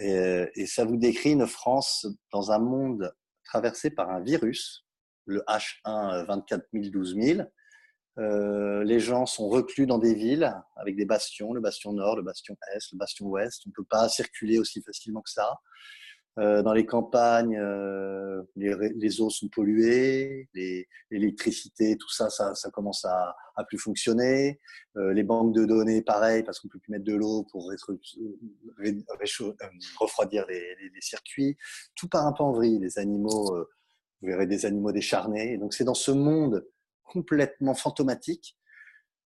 Et, 0.00 0.66
ça 0.66 0.84
vous 0.84 0.96
décrit 0.96 1.32
une 1.32 1.46
France 1.46 2.06
dans 2.32 2.52
un 2.52 2.58
monde 2.58 3.12
traversé 3.44 3.90
par 3.90 4.10
un 4.10 4.20
virus, 4.20 4.86
le 5.24 5.42
H1 5.48 6.26
24 6.26 6.66
000, 6.72 6.90
12 6.90 7.16
000. 7.20 7.42
Euh, 8.18 8.82
les 8.82 8.98
gens 8.98 9.26
sont 9.26 9.48
reclus 9.48 9.86
dans 9.86 9.98
des 9.98 10.14
villes 10.14 10.52
avec 10.76 10.96
des 10.96 11.04
bastions, 11.04 11.52
le 11.52 11.60
bastion 11.60 11.92
nord, 11.92 12.16
le 12.16 12.22
bastion 12.22 12.56
est, 12.74 12.92
le 12.92 12.98
bastion 12.98 13.26
ouest. 13.26 13.62
On 13.66 13.70
ne 13.70 13.74
peut 13.74 13.86
pas 13.88 14.08
circuler 14.08 14.58
aussi 14.58 14.82
facilement 14.82 15.22
que 15.22 15.30
ça. 15.30 15.60
Euh, 16.38 16.62
dans 16.62 16.72
les 16.72 16.86
campagnes, 16.86 17.58
euh, 17.58 18.42
les, 18.54 19.20
eaux 19.20 19.30
sont 19.30 19.48
polluées, 19.48 20.48
l'électricité, 21.10 21.96
tout 21.96 22.10
ça, 22.10 22.30
ça, 22.30 22.70
commence 22.70 23.04
à, 23.04 23.34
plus 23.66 23.78
fonctionner. 23.78 24.60
Euh, 24.96 25.12
les 25.12 25.24
banques 25.24 25.52
de 25.52 25.64
données, 25.64 26.00
pareil, 26.00 26.44
parce 26.44 26.60
qu'on 26.60 26.68
peut 26.68 26.78
plus 26.78 26.92
mettre 26.92 27.04
de 27.04 27.14
l'eau 27.14 27.44
pour 27.50 27.68
refroidir 30.00 30.46
les, 30.48 31.00
circuits. 31.00 31.56
Tout 31.96 32.08
part 32.08 32.26
un 32.26 32.32
peu 32.32 32.44
en 32.44 32.52
vrille. 32.52 32.78
Les 32.78 32.98
animaux, 32.98 33.56
vous 34.20 34.28
verrez 34.28 34.46
des 34.46 34.64
animaux 34.64 34.92
décharnés. 34.92 35.58
Donc 35.58 35.74
c'est 35.74 35.84
dans 35.84 35.94
ce 35.94 36.12
monde 36.12 36.68
complètement 37.02 37.74
fantomatique 37.74 38.56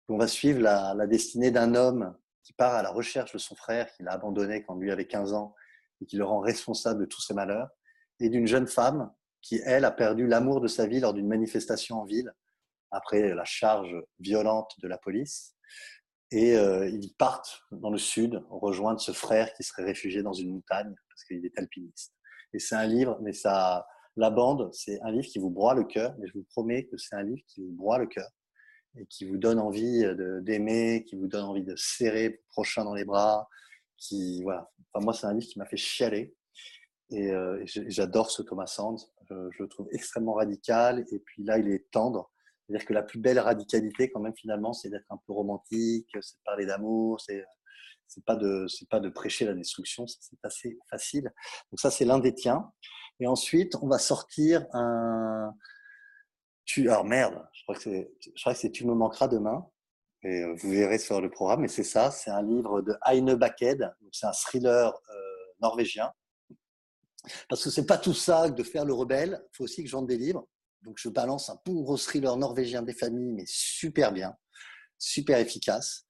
qu'on 0.08 0.18
va 0.18 0.28
suivre 0.28 0.62
la 0.62 1.08
destinée 1.08 1.52
d'un 1.52 1.76
homme 1.76 2.16
qui 2.44 2.54
part 2.54 2.74
à 2.74 2.84
la 2.84 2.90
recherche 2.90 3.34
de 3.34 3.38
son 3.38 3.56
frère 3.56 3.92
qu'il 3.94 4.08
a 4.08 4.14
abandonné 4.14 4.64
quand 4.64 4.76
lui 4.76 4.92
avait 4.92 5.08
15 5.08 5.34
ans 5.34 5.54
et 6.02 6.06
qui 6.06 6.18
le 6.18 6.26
rend 6.26 6.40
responsable 6.40 7.02
de 7.02 7.06
tous 7.06 7.22
ses 7.22 7.34
malheurs, 7.34 7.70
et 8.20 8.30
d'une 8.30 8.48
jeune 8.48 8.68
femme 8.68 9.12
qui, 9.42 9.60
elle, 9.66 9.86
a 9.86 9.92
perdu 9.92 10.28
l'amour 10.28 10.62
de 10.62 10.68
sa 10.68 10.86
vie 10.86 11.00
lors 11.00 11.14
d'une 11.14 11.28
manifestation 11.28 12.02
en 12.02 12.06
ville, 12.06 12.32
après 12.92 13.34
la 13.34 13.46
charge 13.46 13.96
violente 14.20 14.74
de 14.82 14.88
la 14.88 14.98
police. 14.98 15.56
Et 16.32 16.56
euh, 16.56 16.88
ils 16.88 17.14
partent 17.16 17.62
dans 17.72 17.90
le 17.90 17.98
sud 17.98 18.42
rejoindre 18.50 19.02
ce 19.02 19.12
frère 19.12 19.54
qui 19.54 19.64
serait 19.64 19.84
réfugié 19.84 20.24
dans 20.24 20.34
une 20.34 20.54
montagne 20.54 20.94
parce 21.10 21.24
qu'il 21.24 21.46
est 21.46 21.58
alpiniste. 21.58 22.14
Et 22.54 22.60
c'est 22.60 22.76
un 22.76 22.86
livre, 22.86 23.18
mais 23.22 23.34
ça, 23.34 23.86
la 24.16 24.30
bande, 24.30 24.70
c'est 24.74 25.02
un 25.02 25.12
livre 25.12 25.28
qui 25.28 25.40
vous 25.40 25.50
broie 25.50 25.74
le 25.74 25.84
cœur, 25.84 26.16
mais 26.20 26.28
je 26.28 26.34
vous 26.34 26.46
promets 26.52 26.86
que 26.86 26.98
c'est 26.98 27.16
un 27.16 27.24
livre 27.24 27.42
qui 27.48 27.62
vous 27.62 27.72
broie 27.72 27.98
le 27.98 28.08
cœur 28.08 28.30
et 28.98 29.06
qui 29.06 29.26
vous 29.26 29.38
donne 29.38 29.60
envie 29.60 30.04
d'aimer, 30.42 31.06
qui 31.06 31.16
vous 31.16 31.28
donne 31.28 31.46
envie 31.46 31.64
de 31.64 31.76
serrer 31.78 32.30
le 32.30 32.40
prochain 32.50 32.84
dans 32.84 32.94
les 32.94 33.06
bras, 33.06 33.48
qui, 34.02 34.42
voilà. 34.44 34.70
Moi, 34.96 35.14
c'est 35.14 35.28
un 35.28 35.34
livre 35.34 35.48
qui 35.48 35.60
m'a 35.60 35.66
fait 35.66 35.78
chialer. 35.78 36.36
Et, 37.12 37.32
euh, 37.32 37.64
j'adore 37.66 38.32
ce 38.32 38.42
Thomas 38.42 38.68
Sands. 38.68 38.98
Je, 39.30 39.64
le 39.64 39.68
trouve 39.68 39.88
extrêmement 39.92 40.34
radical. 40.34 41.06
Et 41.12 41.20
puis 41.20 41.44
là, 41.44 41.58
il 41.58 41.70
est 41.70 41.90
tendre. 41.92 42.32
C'est-à-dire 42.68 42.86
que 42.86 42.94
la 42.94 43.04
plus 43.04 43.20
belle 43.20 43.40
radicalité, 43.40 44.12
quand 44.12 44.20
même, 44.20 44.36
finalement, 44.36 44.74
c'est 44.74 44.90
d'être 44.90 45.10
un 45.10 45.20
peu 45.26 45.34
romantique, 45.34 46.10
c'est 46.20 46.38
de 46.38 46.44
parler 46.44 46.66
d'amour, 46.66 47.20
c'est 47.22 47.44
c'est 48.08 48.26
pas 48.26 48.36
de 48.36 48.68
c'est 48.68 48.90
pas 48.90 49.00
de 49.00 49.08
prêcher 49.08 49.46
la 49.46 49.54
destruction, 49.54 50.06
c'est 50.06 50.36
assez 50.44 50.78
facile. 50.90 51.32
Donc 51.72 51.80
ça, 51.80 51.90
c'est 51.90 52.04
l'un 52.04 52.20
des 52.20 52.34
tiens. 52.34 52.70
Et 53.20 53.28
ensuite, 53.28 53.76
on 53.82 53.88
va 53.88 54.00
sortir 54.00 54.66
un. 54.74 55.54
Tu 56.66 56.90
alors 56.90 57.06
merde, 57.06 57.46
je 57.54 57.64
crois 57.64 57.76
que 57.76 57.90
je 57.90 58.42
crois 58.42 58.54
que 58.54 58.60
c'est 58.60 58.72
tu 58.72 58.86
me 58.86 58.94
manqueras 58.94 59.28
demain. 59.28 59.66
Et 60.24 60.44
euh, 60.44 60.54
vous 60.56 60.72
verrez 60.72 61.00
sur 61.00 61.22
le 61.22 61.30
programme. 61.30 61.66
Et 61.66 61.68
c'est 61.68 61.84
ça, 61.84 62.12
c'est 62.12 62.32
un 62.32 62.42
livre 62.42 62.82
de 62.82 62.96
Heine 63.06 63.36
Baked. 63.36 63.92
C'est 64.12 64.28
un 64.28 64.32
thriller 64.32 64.94
euh, 64.94 65.14
norvégien. 65.62 66.12
Parce 67.50 67.64
que 67.64 67.70
c'est 67.70 67.86
pas 67.86 67.98
tout 67.98 68.14
ça 68.14 68.50
de 68.50 68.64
faire 68.64 68.86
le 68.86 68.94
rebelle. 68.94 69.42
Il 69.54 69.58
faut 69.58 69.64
aussi 69.64 69.84
que 69.84 69.90
je 69.90 69.96
vende 69.96 70.08
des 70.08 70.18
livres. 70.18 70.48
Donc 70.84 70.98
je 70.98 71.10
balance 71.10 71.50
un 71.50 71.60
gros 71.68 71.98
thriller 71.98 72.36
norvégien 72.38 72.82
des 72.82 72.94
familles, 72.94 73.34
mais 73.34 73.44
super 73.46 74.12
bien, 74.12 74.36
super 74.98 75.38
efficace. 75.38 76.08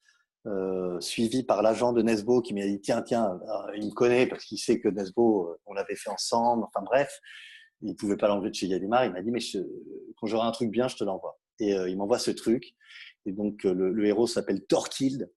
Euh, 0.48 1.00
suivi 1.02 1.44
par 1.44 1.62
l'agent 1.62 1.94
de 1.94 2.02
Nesbo 2.02 2.42
qui 2.42 2.56
m'a 2.56 2.66
dit 2.66 2.82
tiens 2.82 3.04
tiens 3.04 3.40
il 3.76 3.86
me 3.86 3.92
connaît 3.92 4.26
parce 4.26 4.44
qu'il 4.44 4.58
sait 4.58 4.80
que 4.80 4.88
Nesbo 4.88 5.56
on 5.68 5.74
l'avait 5.74 5.96
fait 5.96 6.10
ensemble 6.10 6.64
enfin 6.64 6.84
bref 6.84 7.20
il 7.84 7.96
pouvait 7.96 8.18
pas 8.18 8.28
l'enlever 8.28 8.50
de 8.50 8.56
chez 8.56 8.68
Gallimard 8.68 9.06
il 9.06 9.12
m'a 9.12 9.22
dit 9.22 9.30
mais 9.30 9.40
quand 10.18 10.26
j'aurai 10.26 10.48
un 10.48 10.52
truc 10.52 10.72
bien 10.72 10.88
je 10.88 10.96
te 10.96 11.04
l'envoie 11.04 11.40
et 11.60 11.74
il 11.74 11.96
m'envoie 11.96 12.18
ce 12.18 12.32
truc 12.32 12.74
et 13.26 13.32
donc, 13.32 13.66
euh, 13.66 13.74
le, 13.74 14.06
héros 14.06 14.28
s'appelle 14.28 14.66
Torkild. 14.66 15.32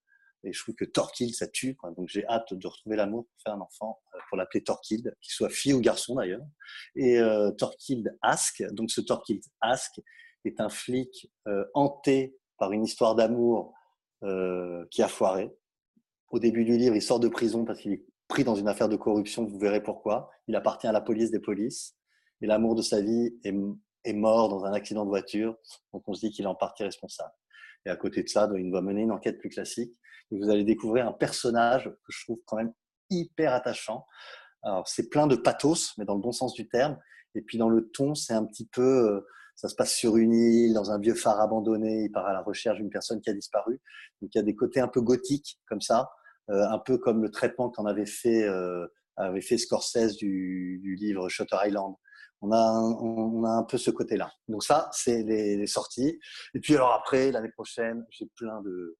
Et 0.44 0.52
je 0.52 0.60
trouve 0.62 0.74
que 0.74 0.84
Torkild, 0.84 1.34
ça 1.34 1.46
tue. 1.46 1.76
Donc, 1.96 2.08
j'ai 2.08 2.26
hâte 2.26 2.52
de 2.52 2.66
retrouver 2.66 2.96
l'amour 2.96 3.26
pour 3.26 3.42
faire 3.42 3.54
un 3.54 3.60
enfant, 3.60 4.00
euh, 4.14 4.18
pour 4.28 4.36
l'appeler 4.36 4.62
Torkild, 4.62 5.14
qu'il 5.20 5.32
soit 5.32 5.48
fille 5.48 5.72
ou 5.72 5.80
garçon 5.80 6.16
d'ailleurs. 6.16 6.44
Et 6.96 7.18
euh, 7.18 7.50
Torkild 7.52 8.16
Ask, 8.22 8.62
donc 8.72 8.90
ce 8.90 9.00
Torkild 9.00 9.42
Ask 9.60 10.00
est 10.44 10.60
un 10.60 10.68
flic 10.68 11.30
euh, 11.48 11.64
hanté 11.72 12.36
par 12.58 12.72
une 12.72 12.84
histoire 12.84 13.14
d'amour 13.14 13.74
qui 14.90 15.02
a 15.02 15.08
foiré. 15.08 15.54
Au 16.30 16.38
début 16.38 16.64
du 16.64 16.78
livre, 16.78 16.96
il 16.96 17.02
sort 17.02 17.20
de 17.20 17.28
prison 17.28 17.66
parce 17.66 17.78
qu'il 17.78 17.92
est 17.92 18.06
pris 18.26 18.42
dans 18.42 18.54
une 18.54 18.68
affaire 18.68 18.88
de 18.88 18.96
corruption. 18.96 19.44
Vous 19.44 19.58
verrez 19.58 19.82
pourquoi. 19.82 20.30
Il 20.48 20.56
appartient 20.56 20.86
à 20.86 20.92
la 20.92 21.02
police 21.02 21.30
des 21.30 21.40
polices. 21.40 21.94
Et 22.40 22.46
l'amour 22.46 22.74
de 22.74 22.80
sa 22.80 23.02
vie 23.02 23.38
est, 23.44 23.54
est 24.04 24.12
mort 24.14 24.48
dans 24.48 24.64
un 24.64 24.72
accident 24.72 25.04
de 25.04 25.10
voiture. 25.10 25.58
Donc, 25.92 26.04
on 26.06 26.14
se 26.14 26.20
dit 26.20 26.30
qu'il 26.30 26.46
est 26.46 26.48
en 26.48 26.54
partie 26.54 26.84
responsable. 26.84 27.34
Et 27.86 27.90
à 27.90 27.96
côté 27.96 28.22
de 28.22 28.28
ça, 28.28 28.48
il 28.56 28.70
va 28.70 28.80
mener 28.80 29.02
une 29.02 29.12
enquête 29.12 29.38
plus 29.38 29.50
classique. 29.50 29.94
Vous 30.30 30.50
allez 30.50 30.64
découvrir 30.64 31.06
un 31.06 31.12
personnage 31.12 31.84
que 31.84 32.12
je 32.12 32.24
trouve 32.24 32.38
quand 32.46 32.56
même 32.56 32.72
hyper 33.10 33.52
attachant. 33.52 34.06
Alors, 34.62 34.88
c'est 34.88 35.10
plein 35.10 35.26
de 35.26 35.36
pathos, 35.36 35.94
mais 35.98 36.04
dans 36.04 36.14
le 36.14 36.20
bon 36.20 36.32
sens 36.32 36.54
du 36.54 36.68
terme. 36.68 36.98
Et 37.34 37.42
puis, 37.42 37.58
dans 37.58 37.68
le 37.68 37.90
ton, 37.90 38.14
c'est 38.14 38.32
un 38.32 38.44
petit 38.44 38.66
peu, 38.66 38.82
euh, 38.82 39.20
ça 39.56 39.68
se 39.68 39.74
passe 39.74 39.94
sur 39.94 40.16
une 40.16 40.32
île, 40.32 40.72
dans 40.72 40.90
un 40.90 40.98
vieux 40.98 41.14
phare 41.14 41.40
abandonné. 41.40 42.04
Il 42.04 42.12
part 42.12 42.26
à 42.26 42.32
la 42.32 42.40
recherche 42.40 42.78
d'une 42.78 42.90
personne 42.90 43.20
qui 43.20 43.28
a 43.28 43.34
disparu. 43.34 43.80
Donc, 44.22 44.34
il 44.34 44.38
y 44.38 44.40
a 44.40 44.44
des 44.44 44.56
côtés 44.56 44.80
un 44.80 44.88
peu 44.88 45.02
gothiques, 45.02 45.60
comme 45.68 45.82
ça. 45.82 46.10
Euh, 46.50 46.66
un 46.68 46.78
peu 46.78 46.98
comme 46.98 47.22
le 47.22 47.30
traitement 47.30 47.70
qu'en 47.70 47.84
avait 47.84 48.06
fait, 48.06 48.44
euh, 48.44 48.86
avait 49.16 49.40
fait 49.40 49.58
Scorsese 49.58 50.16
du, 50.16 50.80
du 50.82 50.94
livre 50.96 51.28
Shutter 51.28 51.56
Island 51.64 51.94
on 52.44 52.52
a, 52.52 52.58
un, 52.58 52.92
on 52.92 53.44
a 53.44 53.50
un 53.50 53.62
peu 53.64 53.78
ce 53.78 53.90
côté-là. 53.90 54.30
Donc 54.48 54.62
ça, 54.62 54.88
c'est 54.92 55.22
les, 55.22 55.66
sorties. 55.66 56.18
Et 56.54 56.60
puis 56.60 56.74
alors 56.74 56.92
après, 56.92 57.30
l'année 57.30 57.50
prochaine, 57.50 58.04
j'ai 58.10 58.26
plein 58.36 58.60
de, 58.62 58.98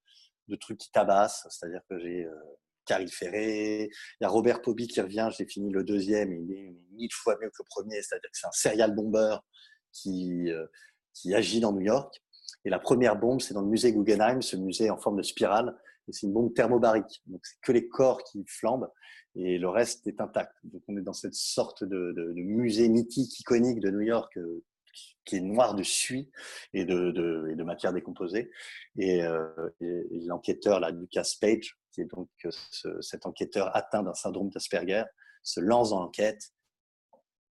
de, 0.49 0.57
trucs 0.57 0.79
qui 0.79 0.91
tabassent. 0.91 1.47
C'est-à-dire 1.51 1.81
que 1.89 1.99
j'ai 1.99 2.25
euh, 2.25 3.07
Ferré, 3.09 3.85
il 3.85 4.23
y 4.23 4.25
a 4.25 4.29
Robert 4.29 4.63
Poby 4.63 4.89
qui 4.89 5.01
revient, 5.01 5.29
j'ai 5.37 5.47
fini 5.47 5.71
le 5.71 5.85
deuxième, 5.85 6.33
il 6.33 6.53
est 6.53 6.75
mille 6.93 7.13
fois 7.13 7.37
mieux 7.41 7.49
que 7.49 7.57
le 7.59 7.65
premier. 7.69 8.03
C'est-à-dire 8.03 8.31
que 8.31 8.39
c'est 8.39 8.47
un 8.47 8.53
serial 8.53 8.95
bomber 8.95 9.37
qui, 9.93 10.51
euh, 10.51 10.67
qui 11.13 11.35
agit 11.35 11.61
dans 11.61 11.73
New 11.73 11.83
York. 11.83 12.23
Et 12.65 12.71
la 12.71 12.79
première 12.79 13.17
bombe, 13.17 13.41
c'est 13.41 13.55
dans 13.55 13.63
le 13.63 13.69
musée 13.69 13.93
Guggenheim, 13.93 14.41
ce 14.43 14.57
musée 14.57 14.91
en 14.91 14.99
forme 14.99 15.17
de 15.17 15.23
spirale. 15.23 15.77
Et 16.09 16.13
c'est 16.13 16.27
une 16.27 16.33
bombe 16.33 16.55
thermobarique. 16.55 17.23
Donc 17.27 17.45
c'est 17.45 17.61
que 17.61 17.73
les 17.73 17.89
corps 17.89 18.23
qui 18.25 18.45
flambent 18.47 18.91
et 19.35 19.59
le 19.59 19.69
reste 19.69 20.07
est 20.07 20.21
intact. 20.21 20.53
Donc 20.65 20.83
on 20.89 20.97
est 20.97 21.03
dans 21.03 21.13
cette 21.13 21.35
sorte 21.35 21.85
de, 21.85 22.13
de, 22.13 22.33
de 22.33 22.43
musée 22.43 22.89
mythique, 22.89 23.41
iconique 23.41 23.81
de 23.81 23.91
New 23.91 24.03
York 24.03 24.37
euh, 24.37 24.63
qui 25.25 25.37
est 25.37 25.41
noir 25.41 25.75
de 25.75 25.83
suie 25.83 26.31
et 26.73 26.85
de, 26.85 27.11
de, 27.11 27.49
et 27.51 27.57
de 27.57 27.63
matière 27.65 27.93
décomposée. 27.93 28.51
Et, 28.97 29.23
euh, 29.23 29.49
et, 29.81 30.21
l'enquêteur, 30.27 30.81
là, 30.81 30.91
Lucas 30.91 31.29
Page, 31.41 31.79
qui 31.93 32.03
est 32.03 32.05
donc 32.05 32.29
euh, 32.45 32.51
ce, 32.71 33.01
cet 33.01 33.27
enquêteur 33.27 33.75
atteint 33.77 34.03
d'un 34.03 34.15
syndrome 34.15 34.51
d'Asperger, 34.51 35.05
se 35.43 35.61
lance 35.61 35.91
dans 35.91 36.01
l'enquête 36.01 36.53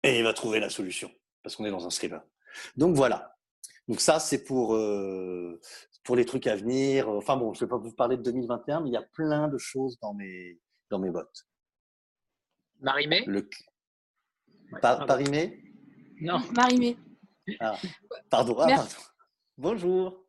et 0.04 0.20
il 0.20 0.24
va 0.24 0.34
trouver 0.34 0.60
la 0.60 0.70
solution 0.70 1.12
parce 1.44 1.56
qu'on 1.56 1.66
est 1.66 1.72
dans 1.72 1.86
un 1.86 1.90
thriller. 1.90 2.22
Donc 2.76 2.96
voilà. 2.96 3.36
Donc 3.88 4.02
ça, 4.02 4.20
c'est 4.20 4.44
pour, 4.44 4.76
euh, 4.76 5.60
pour 6.04 6.16
les 6.16 6.26
trucs 6.26 6.48
à 6.48 6.56
venir. 6.56 7.10
Enfin 7.10 7.38
bon, 7.38 7.54
je 7.54 7.64
ne 7.64 7.68
vais 7.68 7.70
pas 7.70 7.78
vous 7.78 7.94
parler 7.94 8.18
de 8.18 8.24
2021, 8.24 8.82
mais 8.82 8.90
il 8.90 8.94
y 8.94 8.98
a 8.98 9.02
plein 9.02 9.48
de 9.48 9.58
choses 9.58 9.98
dans 10.00 10.14
mes, 10.14 10.60
dans 10.90 11.00
mes 11.00 11.12
bottes. 11.12 11.46
Marimé 12.82 13.24
Le... 13.28 13.48
Par, 14.82 15.06
Parimé 15.06 15.62
Non. 16.22 16.40
Marimé. 16.56 16.98
Ah, 17.60 17.76
pardon. 18.30 18.56
Ah, 18.60 18.68
pardon. 18.68 18.90
Bonjour. 19.58 20.26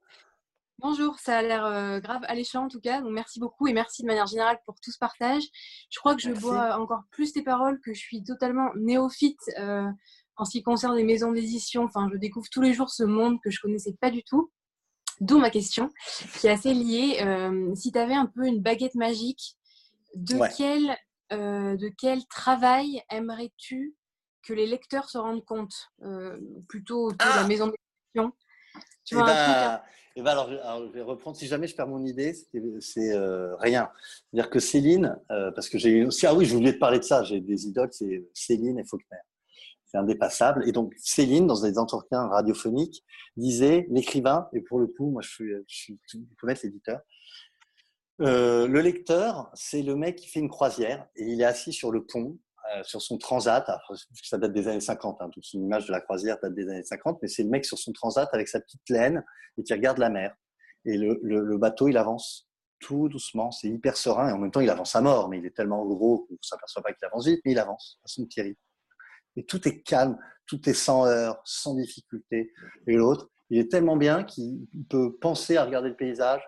Bonjour, 0.78 1.18
ça 1.18 1.36
a 1.36 1.42
l'air 1.42 1.66
euh, 1.66 2.00
grave 2.00 2.22
alléchant 2.26 2.64
en 2.64 2.68
tout 2.68 2.80
cas. 2.80 3.02
Donc 3.02 3.12
merci 3.12 3.38
beaucoup 3.38 3.68
et 3.68 3.74
merci 3.74 4.00
de 4.00 4.06
manière 4.06 4.26
générale 4.26 4.58
pour 4.64 4.80
tout 4.80 4.90
ce 4.90 4.98
partage. 4.98 5.42
Je 5.90 5.98
crois 5.98 6.16
que 6.16 6.22
je 6.22 6.30
vois 6.30 6.80
encore 6.80 7.02
plus 7.10 7.34
tes 7.34 7.42
paroles 7.42 7.78
que 7.84 7.92
je 7.92 7.98
suis 8.00 8.24
totalement 8.24 8.70
néophyte 8.76 9.38
euh, 9.58 9.86
en 10.36 10.44
ce 10.46 10.52
qui 10.52 10.62
concerne 10.62 10.96
les 10.96 11.04
maisons 11.04 11.32
d'édition. 11.32 11.84
Enfin, 11.84 12.08
je 12.10 12.16
découvre 12.16 12.48
tous 12.50 12.62
les 12.62 12.72
jours 12.72 12.88
ce 12.88 13.02
monde 13.02 13.38
que 13.44 13.50
je 13.50 13.60
connaissais 13.60 13.94
pas 14.00 14.10
du 14.10 14.24
tout. 14.24 14.50
D'où 15.20 15.38
ma 15.38 15.50
question 15.50 15.90
qui 16.38 16.46
est 16.46 16.50
assez 16.50 16.72
liée. 16.72 17.18
Euh, 17.22 17.74
si 17.74 17.92
tu 17.92 17.98
avais 17.98 18.14
un 18.14 18.26
peu 18.26 18.46
une 18.46 18.60
baguette 18.62 18.94
magique, 18.94 19.56
de 20.14 20.36
euh, 21.32 21.76
de 21.76 21.88
quel 21.96 22.26
travail 22.26 23.02
aimerais-tu 23.10 23.94
que 24.42 24.52
les 24.52 24.66
lecteurs 24.66 25.08
se 25.08 25.18
rendent 25.18 25.44
compte 25.44 25.74
euh, 26.02 26.36
Plutôt 26.68 27.06
autour 27.06 27.28
de 27.28 27.36
la 27.36 27.44
ah! 27.44 27.46
maison 27.46 27.66
d'édition 27.66 28.32
tu 29.04 29.14
vois, 29.14 29.24
eh 29.24 29.26
ben, 29.26 29.80
eh 30.16 30.22
ben 30.22 30.30
alors, 30.30 30.48
je 30.86 30.92
vais 30.92 31.02
reprendre. 31.02 31.36
Si 31.36 31.46
jamais 31.46 31.66
je 31.66 31.74
perds 31.74 31.88
mon 31.88 32.04
idée, 32.04 32.34
c'est 32.80 33.12
euh, 33.12 33.56
rien. 33.56 33.90
C'est-à-dire 34.30 34.50
que 34.50 34.60
Céline, 34.60 35.18
parce 35.28 35.68
que 35.68 35.78
j'ai 35.78 36.04
aussi. 36.04 36.26
Ah 36.26 36.34
oui, 36.34 36.44
je 36.44 36.54
voulais 36.54 36.72
te 36.72 36.78
parler 36.78 36.98
de 36.98 37.04
ça. 37.04 37.24
J'ai 37.24 37.40
des 37.40 37.66
idoles, 37.66 37.88
c'est 37.92 38.28
Céline 38.32 38.78
et 38.78 38.84
Faulkner. 38.84 39.18
C'est 39.90 39.98
indépassable. 39.98 40.68
Et 40.68 40.72
donc, 40.72 40.94
Céline, 40.98 41.46
dans 41.46 41.60
des 41.60 41.78
entretiens 41.78 42.28
radiophoniques, 42.28 43.04
disait 43.36 43.86
l'écrivain, 43.90 44.48
et 44.52 44.60
pour 44.60 44.78
le 44.78 44.86
coup, 44.86 45.10
moi, 45.10 45.22
je 45.22 45.28
suis, 45.28 45.50
je 45.66 45.76
suis 45.76 45.98
vous 46.14 46.46
l'éditeur, 46.46 47.00
euh, 48.20 48.68
le 48.68 48.80
lecteur, 48.80 49.50
c'est 49.54 49.82
le 49.82 49.96
mec 49.96 50.16
qui 50.16 50.28
fait 50.28 50.40
une 50.40 50.50
croisière 50.50 51.06
et 51.16 51.24
il 51.24 51.40
est 51.40 51.44
assis 51.44 51.72
sur 51.72 51.90
le 51.90 52.04
pont, 52.04 52.38
euh, 52.74 52.82
sur 52.84 53.00
son 53.00 53.16
transat. 53.16 53.66
ça 54.22 54.36
date 54.36 54.52
des 54.52 54.68
années 54.68 54.80
50, 54.80 55.22
hein, 55.22 55.30
toute 55.30 55.50
une 55.54 55.64
image 55.64 55.86
de 55.86 55.92
la 55.92 56.02
croisière 56.02 56.36
date 56.42 56.54
des 56.54 56.68
années 56.68 56.84
50, 56.84 57.18
mais 57.22 57.28
c'est 57.28 57.44
le 57.44 57.48
mec 57.48 57.64
sur 57.64 57.78
son 57.78 57.92
transat 57.92 58.28
avec 58.32 58.48
sa 58.48 58.60
petite 58.60 58.86
laine 58.90 59.24
et 59.56 59.62
qui 59.62 59.72
regarde 59.72 59.96
la 59.98 60.10
mer. 60.10 60.36
Et 60.84 60.98
le, 60.98 61.18
le, 61.22 61.58
bateau, 61.58 61.88
il 61.88 61.96
avance 61.96 62.46
tout 62.78 63.08
doucement, 63.08 63.50
c'est 63.50 63.68
hyper 63.68 63.96
serein 63.96 64.28
et 64.28 64.32
en 64.32 64.38
même 64.38 64.50
temps, 64.50 64.60
il 64.60 64.70
avance 64.70 64.94
à 64.96 65.00
mort, 65.00 65.30
mais 65.30 65.38
il 65.38 65.46
est 65.46 65.56
tellement 65.56 65.84
gros 65.86 66.26
qu'on 66.26 66.34
ne 66.34 66.38
s'aperçoit 66.42 66.82
pas 66.82 66.92
qu'il 66.92 67.06
avance 67.06 67.26
vite, 67.26 67.40
mais 67.44 67.52
il 67.52 67.58
avance 67.58 67.98
à 68.04 68.08
son 68.08 68.24
petit 68.24 68.42
rythme. 68.42 68.60
Et 69.36 69.44
tout 69.44 69.66
est 69.68 69.82
calme, 69.82 70.18
tout 70.46 70.68
est 70.68 70.74
sans 70.74 71.06
heurts, 71.06 71.40
sans 71.44 71.74
difficulté. 71.74 72.52
Et 72.86 72.94
l'autre, 72.94 73.30
il 73.50 73.58
est 73.58 73.70
tellement 73.70 73.96
bien 73.96 74.24
qu'il 74.24 74.66
peut 74.88 75.16
penser 75.16 75.56
à 75.56 75.64
regarder 75.64 75.88
le 75.88 75.96
paysage, 75.96 76.42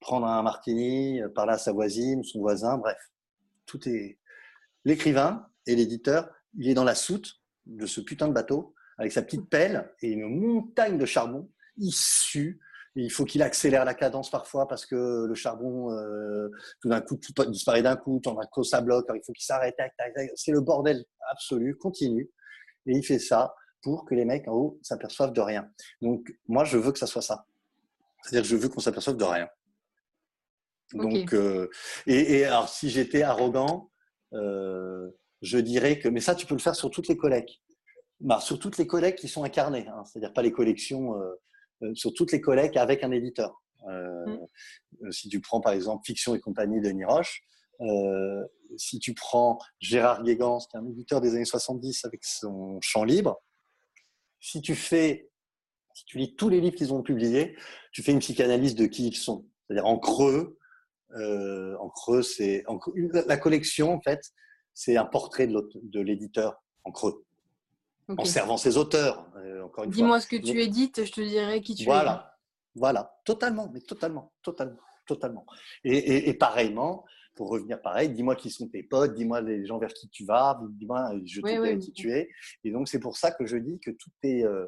prendre 0.00 0.26
un 0.26 0.42
martini, 0.42 1.20
parler 1.34 1.54
à 1.54 1.58
sa 1.58 1.72
voisine, 1.72 2.22
son 2.24 2.40
voisin, 2.40 2.78
bref. 2.78 2.98
Tout 3.66 3.88
est. 3.88 4.18
L'écrivain 4.84 5.46
et 5.66 5.74
l'éditeur, 5.74 6.30
il 6.56 6.68
est 6.68 6.74
dans 6.74 6.84
la 6.84 6.94
soute 6.94 7.40
de 7.66 7.86
ce 7.86 8.00
putain 8.00 8.28
de 8.28 8.32
bateau 8.32 8.74
avec 8.98 9.12
sa 9.12 9.22
petite 9.22 9.48
pelle 9.50 9.92
et 10.00 10.12
une 10.12 10.28
montagne 10.28 10.98
de 10.98 11.06
charbon. 11.06 11.50
Il. 11.76 11.92
Il 12.96 13.12
faut 13.12 13.24
qu'il 13.24 13.42
accélère 13.42 13.84
la 13.84 13.94
cadence 13.94 14.30
parfois 14.30 14.66
parce 14.66 14.86
que 14.86 15.26
le 15.26 15.34
charbon, 15.34 15.92
euh, 15.92 16.48
tout 16.80 16.88
d'un 16.88 17.00
coup, 17.00 17.16
tout 17.16 17.44
disparaît 17.44 17.82
d'un 17.82 17.96
coup, 17.96 18.20
t'en 18.20 18.38
as 18.38 18.48
ça 18.64 18.80
bloque, 18.80 19.06
il 19.14 19.20
faut 19.24 19.32
qu'il 19.32 19.44
s'arrête. 19.44 19.76
C'est 20.34 20.52
le 20.52 20.60
bordel 20.60 21.04
absolu, 21.30 21.76
continue. 21.76 22.30
Et 22.86 22.96
il 22.96 23.04
fait 23.04 23.18
ça 23.18 23.54
pour 23.82 24.06
que 24.06 24.14
les 24.14 24.24
mecs 24.24 24.48
en 24.48 24.52
haut 24.52 24.78
s'aperçoivent 24.82 25.32
de 25.32 25.40
rien. 25.40 25.70
Donc, 26.00 26.34
moi, 26.48 26.64
je 26.64 26.78
veux 26.78 26.90
que 26.90 26.98
ça 26.98 27.06
soit 27.06 27.22
ça. 27.22 27.46
C'est-à-dire 28.22 28.42
que 28.42 28.48
je 28.48 28.56
veux 28.56 28.68
qu'on 28.68 28.80
s'aperçoive 28.80 29.16
de 29.16 29.24
rien. 29.24 29.48
Donc, 30.94 31.34
euh, 31.34 31.68
et, 32.06 32.44
alors, 32.44 32.68
si 32.68 32.88
j'étais 32.88 33.22
arrogant, 33.22 33.90
euh, 34.32 35.10
je 35.42 35.58
dirais 35.58 35.98
que, 35.98 36.08
mais 36.08 36.20
ça, 36.20 36.34
tu 36.34 36.46
peux 36.46 36.54
le 36.54 36.60
faire 36.60 36.74
sur 36.74 36.90
toutes 36.90 37.08
les 37.08 37.16
collègues. 37.16 37.60
Bah, 38.20 38.40
sur 38.40 38.58
toutes 38.58 38.78
les 38.78 38.86
collègues 38.86 39.16
qui 39.16 39.28
sont 39.28 39.44
incarnées, 39.44 39.86
hein, 39.88 40.02
c'est-à-dire 40.04 40.32
pas 40.32 40.42
les 40.42 40.52
collections, 40.52 41.20
euh, 41.20 41.34
sur 41.94 42.12
toutes 42.14 42.32
les 42.32 42.40
collègues 42.40 42.78
avec 42.78 43.04
un 43.04 43.10
éditeur. 43.10 43.62
Mmh. 43.86 45.10
Si 45.10 45.28
tu 45.28 45.40
prends 45.40 45.60
par 45.60 45.72
exemple 45.72 46.04
Fiction 46.04 46.34
et 46.34 46.40
compagnie 46.40 46.80
de 46.80 46.88
Niroche, 46.90 47.42
si 48.76 48.98
tu 48.98 49.14
prends 49.14 49.58
Gérard 49.80 50.22
Guégance, 50.22 50.66
qui 50.66 50.76
est 50.76 50.80
un 50.80 50.86
éditeur 50.86 51.20
des 51.20 51.34
années 51.34 51.44
70 51.44 52.04
avec 52.04 52.24
son 52.24 52.78
champ 52.80 53.04
libre, 53.04 53.40
si 54.40 54.60
tu 54.60 54.74
fais, 54.74 55.30
si 55.94 56.04
tu 56.04 56.18
lis 56.18 56.36
tous 56.36 56.48
les 56.48 56.60
livres 56.60 56.76
qu'ils 56.76 56.92
ont 56.92 57.02
publiés, 57.02 57.56
tu 57.92 58.02
fais 58.02 58.12
une 58.12 58.20
psychanalyse 58.20 58.74
de 58.74 58.86
qui 58.86 59.08
ils 59.08 59.16
sont. 59.16 59.46
C'est-à-dire 59.66 59.86
en 59.86 59.98
creux, 59.98 60.58
euh, 61.16 61.76
en 61.78 61.88
creux, 61.88 62.22
c'est 62.22 62.64
la 63.26 63.36
collection 63.36 63.92
en 63.92 64.00
fait, 64.00 64.20
c'est 64.74 64.96
un 64.96 65.06
portrait 65.06 65.46
de 65.46 66.00
l'éditeur 66.00 66.62
en 66.84 66.92
creux, 66.92 67.25
en 68.08 68.24
servant 68.24 68.56
ses 68.56 68.76
auteurs. 68.76 69.30
Euh, 69.36 69.66
Dis-moi 69.86 70.20
ce 70.20 70.26
que 70.26 70.36
tu 70.36 70.60
édites, 70.60 71.04
je 71.04 71.12
te 71.12 71.20
dirai 71.20 71.60
qui 71.60 71.74
tu 71.74 71.82
es. 71.82 71.86
Voilà, 71.86 72.36
voilà, 72.74 73.18
totalement, 73.24 73.70
mais 73.72 73.80
totalement, 73.80 74.32
totalement, 74.42 74.80
totalement. 75.06 75.46
Et, 75.84 76.32
pareillement, 76.34 77.04
pour 77.34 77.50
revenir 77.50 77.82
pareil, 77.82 78.08
dis-moi 78.10 78.36
qui 78.36 78.50
sont 78.50 78.68
tes 78.68 78.82
potes, 78.82 79.14
dis-moi 79.14 79.40
les 79.42 79.66
gens 79.66 79.78
vers 79.78 79.92
qui 79.92 80.08
tu 80.08 80.24
vas, 80.24 80.58
dis-moi 80.70 81.12
je 81.24 81.40
te 81.40 81.76
qui 81.76 81.92
tu 81.92 82.12
es. 82.12 82.28
Et 82.64 82.70
donc 82.70 82.88
c'est 82.88 83.00
pour 83.00 83.16
ça 83.16 83.30
que 83.30 83.44
je 83.46 83.56
dis 83.56 83.78
que 83.80 83.90
tout 83.90 84.10
est 84.22 84.44
euh, 84.44 84.66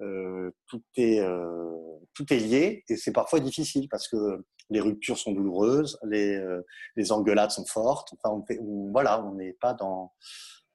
euh, 0.00 0.50
tout, 0.66 0.82
est, 0.96 1.20
euh, 1.20 1.70
tout 2.14 2.32
est 2.32 2.38
lié 2.38 2.84
et 2.88 2.96
c'est 2.96 3.12
parfois 3.12 3.38
difficile 3.38 3.88
parce 3.88 4.08
que 4.08 4.44
les 4.70 4.80
ruptures 4.80 5.18
sont 5.18 5.30
douloureuses, 5.30 5.98
les, 6.04 6.34
euh, 6.34 6.62
les 6.96 7.12
engueulades 7.12 7.52
sont 7.52 7.64
fortes. 7.64 8.12
Enfin, 8.14 8.34
on 8.34 8.44
fait, 8.44 8.58
voilà, 8.90 9.24
on 9.24 9.34
n'est 9.34 9.52
pas 9.52 9.72
dans, 9.72 10.12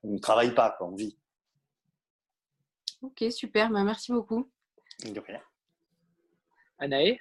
on 0.04 0.14
ne 0.14 0.20
travaille 0.20 0.54
pas, 0.56 0.74
quoi, 0.78 0.88
on 0.88 0.96
vit. 0.96 1.18
Ok, 3.02 3.24
super, 3.32 3.70
bah, 3.70 3.84
merci 3.84 4.12
beaucoup. 4.12 4.50
De 5.06 5.20
rien. 5.20 5.42
Anaë? 6.80 7.20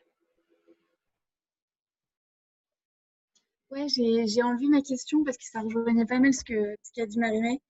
Ouais, 3.70 3.86
j'ai 3.88 4.42
enlevé 4.42 4.66
ma 4.66 4.80
question 4.82 5.22
parce 5.24 5.36
que 5.36 5.44
ça 5.44 5.60
rejoignait 5.60 6.06
pas 6.06 6.18
mal 6.18 6.32
ce 6.32 6.42
qu'a 6.42 6.74
ce 6.82 7.02
dit 7.02 7.18
Marie-May. 7.18 7.60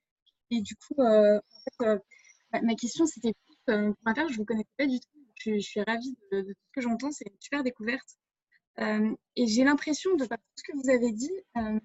Et 0.50 0.60
du 0.62 0.74
coup, 0.76 1.02
en 1.02 1.40
fait, 1.80 2.62
ma 2.62 2.74
question, 2.76 3.04
c'était 3.06 3.34
euh, 3.68 3.92
je 4.04 4.22
ne 4.22 4.36
vous 4.36 4.44
connaissais 4.44 4.68
pas 4.76 4.86
du 4.86 4.98
tout. 4.98 5.06
Je, 5.44 5.58
suis 5.60 5.80
ravie 5.82 6.16
de, 6.32 6.42
tout 6.42 6.48
ce 6.48 6.72
que 6.72 6.80
j'entends. 6.80 7.10
C'est 7.10 7.26
une 7.26 7.40
super 7.40 7.62
découverte. 7.62 8.18
Euh, 8.80 9.14
et 9.36 9.46
j'ai 9.46 9.64
l'impression 9.64 10.14
de 10.16 10.24
par 10.26 10.38
tout 10.38 10.44
ce 10.56 10.62
que 10.62 10.76
vous 10.76 10.90
avez 10.90 11.12
dit. 11.12 11.32
Euh, 11.56 11.78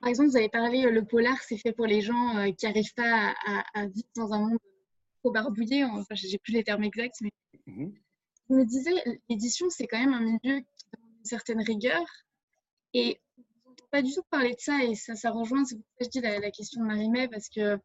par 0.00 0.08
exemple, 0.08 0.30
vous 0.30 0.36
avez 0.36 0.48
parlé, 0.48 0.82
le 0.82 1.04
polar, 1.04 1.40
c'est 1.42 1.56
fait 1.56 1.72
pour 1.72 1.86
les 1.86 2.02
gens 2.02 2.52
qui 2.58 2.66
n'arrivent 2.66 2.94
pas 2.94 3.34
à, 3.74 3.86
vivre 3.86 4.08
dans 4.16 4.32
un 4.32 4.38
monde 4.40 4.58
trop 5.24 5.32
barbouillé. 5.32 5.84
Enfin, 5.84 6.14
j'ai 6.14 6.38
plus 6.38 6.52
les 6.52 6.64
termes 6.64 6.84
exacts, 6.84 7.20
mais 7.20 7.30
mmh 7.66 7.90
vous 8.50 8.56
me 8.56 8.66
disiez, 8.66 8.92
l'édition, 9.30 9.70
c'est 9.70 9.86
quand 9.86 9.98
même 9.98 10.12
un 10.12 10.20
milieu 10.20 10.60
qui 10.60 10.86
demande 10.92 11.12
une 11.18 11.24
certaine 11.24 11.62
rigueur. 11.62 12.04
Et 12.92 13.18
on 13.38 13.70
n'entend 13.70 13.86
pas 13.90 14.02
du 14.02 14.12
tout 14.12 14.22
parler 14.30 14.50
de 14.50 14.60
ça. 14.60 14.84
Et 14.84 14.94
ça, 14.94 15.16
ça 15.16 15.30
rejoint, 15.30 15.64
c'est 15.64 15.76
pour 15.76 15.84
ça 15.98 15.98
que 16.00 16.04
je 16.04 16.10
dis 16.10 16.20
la, 16.20 16.40
la 16.40 16.50
question 16.50 16.82
de 16.82 16.86
Marie-May, 16.86 17.28
parce 17.28 17.48
que 17.48 17.78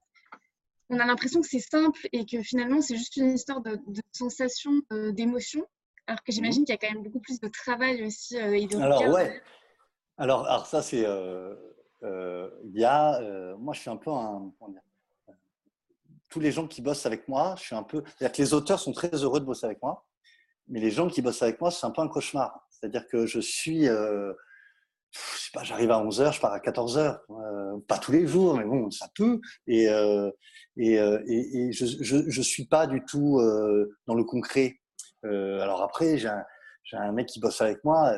on 0.90 1.00
a 1.00 1.06
l'impression 1.06 1.40
que 1.40 1.48
c'est 1.48 1.60
simple 1.60 2.08
et 2.12 2.26
que 2.26 2.42
finalement 2.42 2.82
c'est 2.82 2.98
juste 2.98 3.16
une 3.18 3.32
histoire 3.32 3.62
de, 3.62 3.80
de 3.88 4.02
sensation, 4.12 4.72
d'émotion, 5.12 5.66
alors 6.08 6.24
que 6.24 6.32
j'imagine 6.32 6.62
mhm. 6.62 6.66
qu'il 6.66 6.74
y 6.74 6.78
a 6.78 6.80
quand 6.80 6.94
même 6.94 7.04
beaucoup 7.04 7.20
plus 7.20 7.40
de 7.40 7.48
travail 7.48 8.04
aussi. 8.04 8.38
Euh, 8.38 8.82
alors 8.82 9.08
ouais. 9.08 9.42
Alors, 10.18 10.46
alors 10.48 10.66
ça 10.66 10.82
c'est, 10.82 11.06
euh, 11.06 11.56
euh, 12.04 12.50
il 12.66 12.80
y 12.80 12.84
a, 12.84 13.56
moi 13.58 13.74
je 13.74 13.82
suis 13.82 13.90
un 13.90 13.98
peu 13.98 14.12
un, 14.12 14.52
tous 16.30 16.40
les 16.40 16.52
gens 16.52 16.68
qui 16.68 16.82
bossent 16.82 17.06
avec 17.06 17.28
moi, 17.28 17.56
je 17.58 17.64
suis 17.64 17.76
un 17.76 17.84
peu, 17.84 18.04
c'est-à-dire 18.06 18.36
que 18.36 18.42
les 18.42 18.54
auteurs 18.54 18.80
sont 18.80 18.94
très 18.94 19.10
heureux 19.10 19.40
de 19.40 19.46
bosser 19.46 19.66
avec 19.66 19.82
moi, 19.82 20.06
mais 20.68 20.80
les 20.80 20.92
gens 20.92 21.08
qui 21.08 21.22
bossent 21.22 21.42
avec 21.42 21.60
moi 21.60 21.72
c'est 21.72 21.86
un 21.86 21.92
peu 21.92 22.02
un 22.02 22.08
cauchemar. 22.08 22.68
C'est-à-dire 22.70 23.08
que 23.08 23.26
je 23.26 23.40
suis 23.40 23.88
je 25.12 25.20
sais 25.40 25.52
pas, 25.54 25.64
j'arrive 25.64 25.92
à 25.92 26.04
11h, 26.04 26.34
je 26.34 26.40
pars 26.40 26.54
à 26.54 26.60
14h. 26.60 27.20
Euh, 27.30 27.80
pas 27.88 27.98
tous 27.98 28.12
les 28.12 28.28
jours, 28.28 28.56
mais 28.56 28.66
bon, 28.66 28.92
ça 28.92 29.08
peut. 29.16 29.40
Et, 29.68 29.90
euh, 29.90 30.30
euh, 30.80 31.24
et, 31.28 31.68
et, 31.68 31.72
je, 31.72 31.86
je 32.28 32.42
suis 32.42 32.66
pas 32.66 32.86
du 32.86 33.04
tout 33.06 33.40
euh, 33.40 33.98
dans 34.06 34.14
le 34.14 34.24
concret. 34.24 34.80
Euh, 35.26 35.60
alors 35.62 35.82
après, 35.82 36.18
j'ai 36.18 36.28
un, 36.28 36.46
un, 36.94 37.12
mec 37.12 37.28
qui 37.28 37.40
bosse 37.40 37.62
avec 37.62 37.84
moi. 37.84 38.14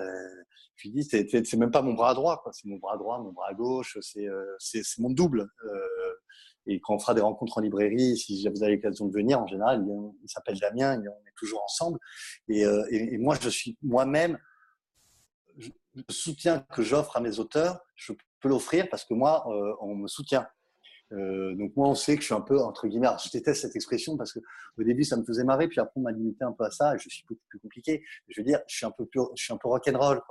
je 0.75 0.89
lui 0.89 0.91
dis, 0.91 1.03
c'est 1.03 1.53
même 1.53 1.71
pas 1.71 1.81
mon 1.81 1.93
bras 1.93 2.13
droit, 2.13 2.43
c'est 2.51 2.67
mon 2.67 2.77
bras 2.77 2.97
droit, 2.97 3.19
mon 3.19 3.31
bras 3.31 3.53
gauche, 3.53 3.97
c'est 4.01 4.81
mon 4.99 5.09
double. 5.09 5.47
Et 6.67 6.79
quand 6.79 6.95
on 6.95 6.99
fera 6.99 7.13
des 7.13 7.21
rencontres 7.21 7.57
en 7.57 7.61
librairie, 7.61 8.17
si 8.17 8.47
vous 8.47 8.63
avez 8.63 8.75
l'occasion 8.75 9.07
de 9.07 9.13
venir, 9.13 9.39
en 9.41 9.47
général, 9.47 9.83
il, 10.23 10.29
s'appelle 10.29 10.59
Damien, 10.59 10.99
on 10.99 11.27
est 11.27 11.35
toujours 11.35 11.63
ensemble. 11.63 11.97
Et, 12.47 12.61
et 12.91 13.17
moi, 13.17 13.35
je 13.41 13.49
suis 13.49 13.77
moi-même 13.81 14.37
le 15.95 16.03
soutien 16.09 16.65
que 16.73 16.81
j'offre 16.81 17.17
à 17.17 17.21
mes 17.21 17.39
auteurs, 17.39 17.79
je 17.95 18.13
peux 18.39 18.49
l'offrir 18.49 18.87
parce 18.89 19.05
que 19.05 19.13
moi, 19.13 19.45
euh, 19.47 19.75
on 19.81 19.95
me 19.95 20.07
soutient. 20.07 20.47
Euh, 21.11 21.53
donc 21.55 21.75
moi, 21.75 21.89
on 21.89 21.95
sait 21.95 22.15
que 22.15 22.21
je 22.21 22.27
suis 22.27 22.33
un 22.33 22.41
peu 22.41 22.57
entre 22.59 22.87
guillemets. 22.87 23.09
je 23.23 23.29
déteste 23.31 23.61
cette 23.61 23.75
expression 23.75 24.15
parce 24.15 24.31
que 24.31 24.39
au 24.77 24.83
début, 24.83 25.03
ça 25.03 25.17
me 25.17 25.25
faisait 25.25 25.43
marrer, 25.43 25.67
puis 25.67 25.79
après, 25.79 25.93
on 25.97 26.01
m'a 26.01 26.11
limité 26.11 26.43
un 26.43 26.53
peu 26.53 26.63
à 26.63 26.71
ça. 26.71 26.95
Et 26.95 26.99
je 26.99 27.09
suis 27.09 27.25
beaucoup 27.27 27.41
plus 27.49 27.59
compliqué. 27.59 28.03
Je 28.29 28.39
veux 28.39 28.45
dire, 28.45 28.59
je 28.67 28.77
suis 28.77 28.85
un 28.85 28.91
peu 28.91 29.05
plus, 29.05 29.21
je 29.35 29.43
suis 29.43 29.53
un 29.53 29.57
peu 29.57 29.67
rock'n'roll. 29.67 30.21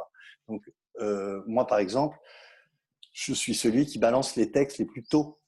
Donc 0.48 0.62
euh, 1.00 1.42
moi, 1.46 1.66
par 1.66 1.78
exemple, 1.78 2.16
je 3.12 3.34
suis 3.34 3.54
celui 3.54 3.86
qui 3.86 3.98
balance 3.98 4.36
les 4.36 4.50
textes 4.50 4.78
les 4.78 4.86
plus 4.86 5.02
tôt. 5.02 5.39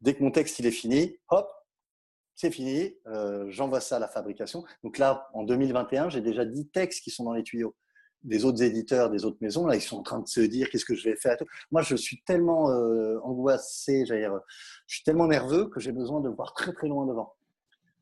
Dès 0.00 0.14
que 0.14 0.22
mon 0.22 0.30
texte 0.30 0.60
est 0.60 0.70
fini, 0.70 1.18
hop, 1.28 1.50
c'est 2.34 2.50
fini. 2.50 2.96
J'envoie 3.48 3.80
ça 3.80 3.96
à 3.96 3.98
la 3.98 4.08
fabrication. 4.08 4.64
Donc 4.82 4.98
là, 4.98 5.28
en 5.34 5.44
2021, 5.44 6.08
j'ai 6.08 6.20
déjà 6.20 6.44
10 6.44 6.68
textes 6.68 7.02
qui 7.02 7.10
sont 7.10 7.24
dans 7.24 7.34
les 7.34 7.42
tuyaux 7.42 7.74
des 8.22 8.44
autres 8.44 8.62
éditeurs, 8.62 9.10
des 9.10 9.24
autres 9.24 9.38
maisons, 9.40 9.66
là, 9.66 9.76
ils 9.76 9.80
sont 9.80 9.98
en 9.98 10.02
train 10.02 10.18
de 10.18 10.28
se 10.28 10.40
dire 10.40 10.68
qu'est-ce 10.68 10.84
que 10.84 10.94
je 10.94 11.08
vais 11.08 11.16
faire. 11.16 11.36
Moi, 11.70 11.82
je 11.82 11.96
suis 11.96 12.22
tellement 12.22 12.70
euh, 12.70 13.18
angoissé, 13.22 14.04
dire, 14.04 14.38
je 14.86 14.96
suis 14.96 15.04
tellement 15.04 15.26
nerveux 15.26 15.68
que 15.68 15.80
j'ai 15.80 15.92
besoin 15.92 16.20
de 16.20 16.28
voir 16.28 16.52
très 16.54 16.72
très 16.72 16.88
loin 16.88 17.06
devant. 17.06 17.34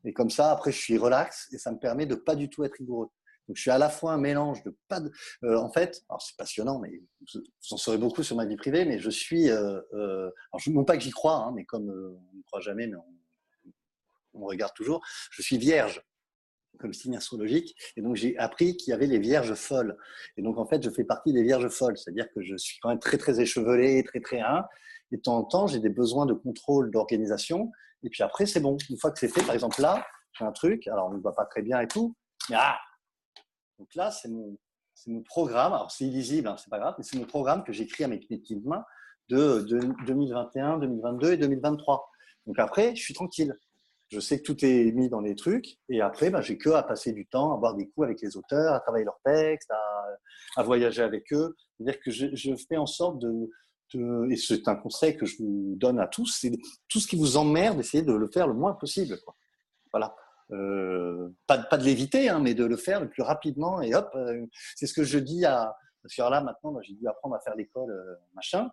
Et 0.05 0.13
comme 0.13 0.29
ça, 0.29 0.51
après, 0.51 0.71
je 0.71 0.77
suis 0.77 0.97
relax 0.97 1.47
et 1.53 1.57
ça 1.57 1.71
me 1.71 1.77
permet 1.77 2.05
de 2.05 2.15
pas 2.15 2.35
du 2.35 2.49
tout 2.49 2.63
être 2.63 2.75
rigoureux. 2.75 3.09
Donc, 3.49 3.57
je 3.57 3.63
suis 3.63 3.71
à 3.71 3.79
la 3.79 3.89
fois 3.89 4.13
un 4.13 4.19
mélange 4.19 4.61
de 4.63 4.77
pas 4.87 4.99
de. 4.99 5.11
Euh, 5.43 5.57
en 5.57 5.71
fait, 5.71 6.03
alors 6.07 6.21
c'est 6.21 6.37
passionnant, 6.37 6.77
mais 6.77 7.01
vous 7.33 7.41
en 7.71 7.77
saurez 7.77 7.97
beaucoup 7.97 8.21
sur 8.21 8.35
ma 8.35 8.45
vie 8.45 8.55
privée, 8.55 8.85
mais 8.85 8.99
je 8.99 9.09
suis. 9.09 9.49
Euh, 9.49 9.81
euh 9.93 10.29
alors, 10.53 10.61
non 10.67 10.85
pas 10.85 10.95
que 10.95 11.01
j'y 11.01 11.09
crois, 11.09 11.37
hein, 11.37 11.51
mais 11.55 11.65
comme 11.65 11.89
on 11.89 12.37
ne 12.37 12.43
croit 12.43 12.59
jamais, 12.59 12.85
mais 12.85 12.97
on, 14.35 14.45
regarde 14.45 14.73
toujours, 14.75 15.01
je 15.31 15.41
suis 15.41 15.57
vierge 15.57 16.03
comme 16.77 16.93
signe 16.93 17.17
astrologique. 17.17 17.75
Et 17.97 18.03
donc, 18.03 18.15
j'ai 18.15 18.37
appris 18.37 18.77
qu'il 18.77 18.91
y 18.91 18.93
avait 18.93 19.07
les 19.07 19.17
vierges 19.17 19.55
folles. 19.55 19.97
Et 20.37 20.43
donc, 20.43 20.59
en 20.59 20.67
fait, 20.67 20.83
je 20.83 20.91
fais 20.91 21.03
partie 21.03 21.33
des 21.33 21.41
vierges 21.41 21.69
folles. 21.69 21.97
C'est-à-dire 21.97 22.27
que 22.31 22.43
je 22.43 22.55
suis 22.55 22.77
quand 22.79 22.89
même 22.89 22.99
très, 22.99 23.17
très 23.17 23.41
échevelé, 23.41 24.03
très, 24.03 24.21
très 24.21 24.41
un. 24.41 24.63
Et 25.11 25.17
de 25.17 25.21
temps 25.21 25.37
en 25.37 25.43
temps, 25.43 25.65
j'ai 25.65 25.79
des 25.79 25.89
besoins 25.89 26.27
de 26.27 26.33
contrôle, 26.33 26.91
d'organisation. 26.91 27.71
Et 28.03 28.09
puis 28.09 28.21
après, 28.21 28.45
c'est 28.45 28.59
bon. 28.59 28.77
Une 28.91 28.97
fois 28.97 29.09
que 29.09 29.17
c'est 29.17 29.27
fait, 29.27 29.41
par 29.41 29.55
exemple, 29.55 29.81
là, 29.81 30.05
j'ai 30.37 30.45
un 30.45 30.51
truc, 30.51 30.87
alors 30.87 31.07
on 31.07 31.15
ne 31.15 31.19
voit 31.19 31.35
pas 31.35 31.45
très 31.45 31.63
bien 31.63 31.81
et 31.81 31.87
tout, 31.87 32.15
ah 32.53 32.77
Donc 33.79 33.95
là, 33.95 34.11
c'est 34.11 34.29
mon, 34.29 34.57
programme. 35.23 35.73
Alors 35.73 35.91
c'est 35.91 36.05
illisible, 36.05 36.49
hein, 36.49 36.57
c'est 36.57 36.69
pas 36.69 36.79
grave, 36.79 36.95
mais 36.97 37.03
c'est 37.03 37.17
mon 37.17 37.25
programme 37.25 37.63
que 37.63 37.71
j'écris 37.71 38.03
avec 38.03 38.29
mes 38.29 38.37
petites 38.37 38.65
mains 38.65 38.83
de, 39.29 39.61
de 39.61 39.79
2021, 40.05 40.79
2022 40.79 41.33
et 41.33 41.37
2023. 41.37 42.09
Donc 42.45 42.59
après, 42.59 42.95
je 42.95 43.01
suis 43.01 43.13
tranquille. 43.13 43.55
Je 44.09 44.19
sais 44.19 44.41
que 44.41 44.43
tout 44.43 44.65
est 44.65 44.91
mis 44.91 45.07
dans 45.07 45.21
les 45.21 45.35
trucs. 45.35 45.77
Et 45.87 46.01
après, 46.01 46.31
ben, 46.31 46.41
j'ai 46.41 46.57
que 46.57 46.71
à 46.71 46.83
passer 46.83 47.13
du 47.13 47.27
temps, 47.27 47.53
à 47.53 47.57
boire 47.57 47.75
des 47.75 47.87
coups 47.89 48.05
avec 48.05 48.21
les 48.21 48.35
auteurs, 48.35 48.73
à 48.73 48.79
travailler 48.79 49.05
leurs 49.05 49.19
textes, 49.23 49.71
à, 50.55 50.63
voyager 50.63 51.03
avec 51.03 51.31
eux. 51.31 51.55
C'est-à-dire 51.77 52.01
que 52.01 52.11
je, 52.11 52.55
fais 52.67 52.77
en 52.77 52.87
sorte 52.87 53.19
de, 53.19 53.49
et 54.29 54.35
c'est 54.35 54.67
un 54.67 54.75
conseil 54.75 55.15
que 55.15 55.25
je 55.25 55.37
vous 55.37 55.75
donne 55.77 55.99
à 55.99 56.07
tous, 56.07 56.37
c'est 56.41 56.51
tout 56.87 56.99
ce 56.99 57.07
qui 57.07 57.15
vous 57.15 57.37
emmerde, 57.37 57.79
essayez 57.79 58.03
de 58.03 58.13
le 58.13 58.27
faire 58.27 58.47
le 58.47 58.53
moins 58.55 58.73
possible. 58.73 59.15
Voilà. 59.91 60.15
Euh, 60.51 61.29
pas, 61.45 61.57
de 61.57 61.83
l'éviter, 61.83 62.29
hein, 62.29 62.39
mais 62.39 62.53
de 62.55 62.65
le 62.65 62.75
faire 62.75 63.01
le 63.01 63.09
plus 63.09 63.21
rapidement. 63.21 63.81
Et 63.81 63.93
hop, 63.93 64.09
euh, 64.15 64.45
c'est 64.75 64.87
ce 64.87 64.93
que 64.93 65.03
je 65.03 65.19
dis 65.19 65.45
à. 65.45 65.75
Parce 66.01 66.15
que 66.15 66.21
là, 66.21 66.41
maintenant, 66.41 66.79
j'ai 66.81 66.93
dû 66.93 67.07
apprendre 67.07 67.35
à 67.35 67.39
faire 67.39 67.55
l'école, 67.55 67.91
euh, 67.91 68.15
machin, 68.33 68.69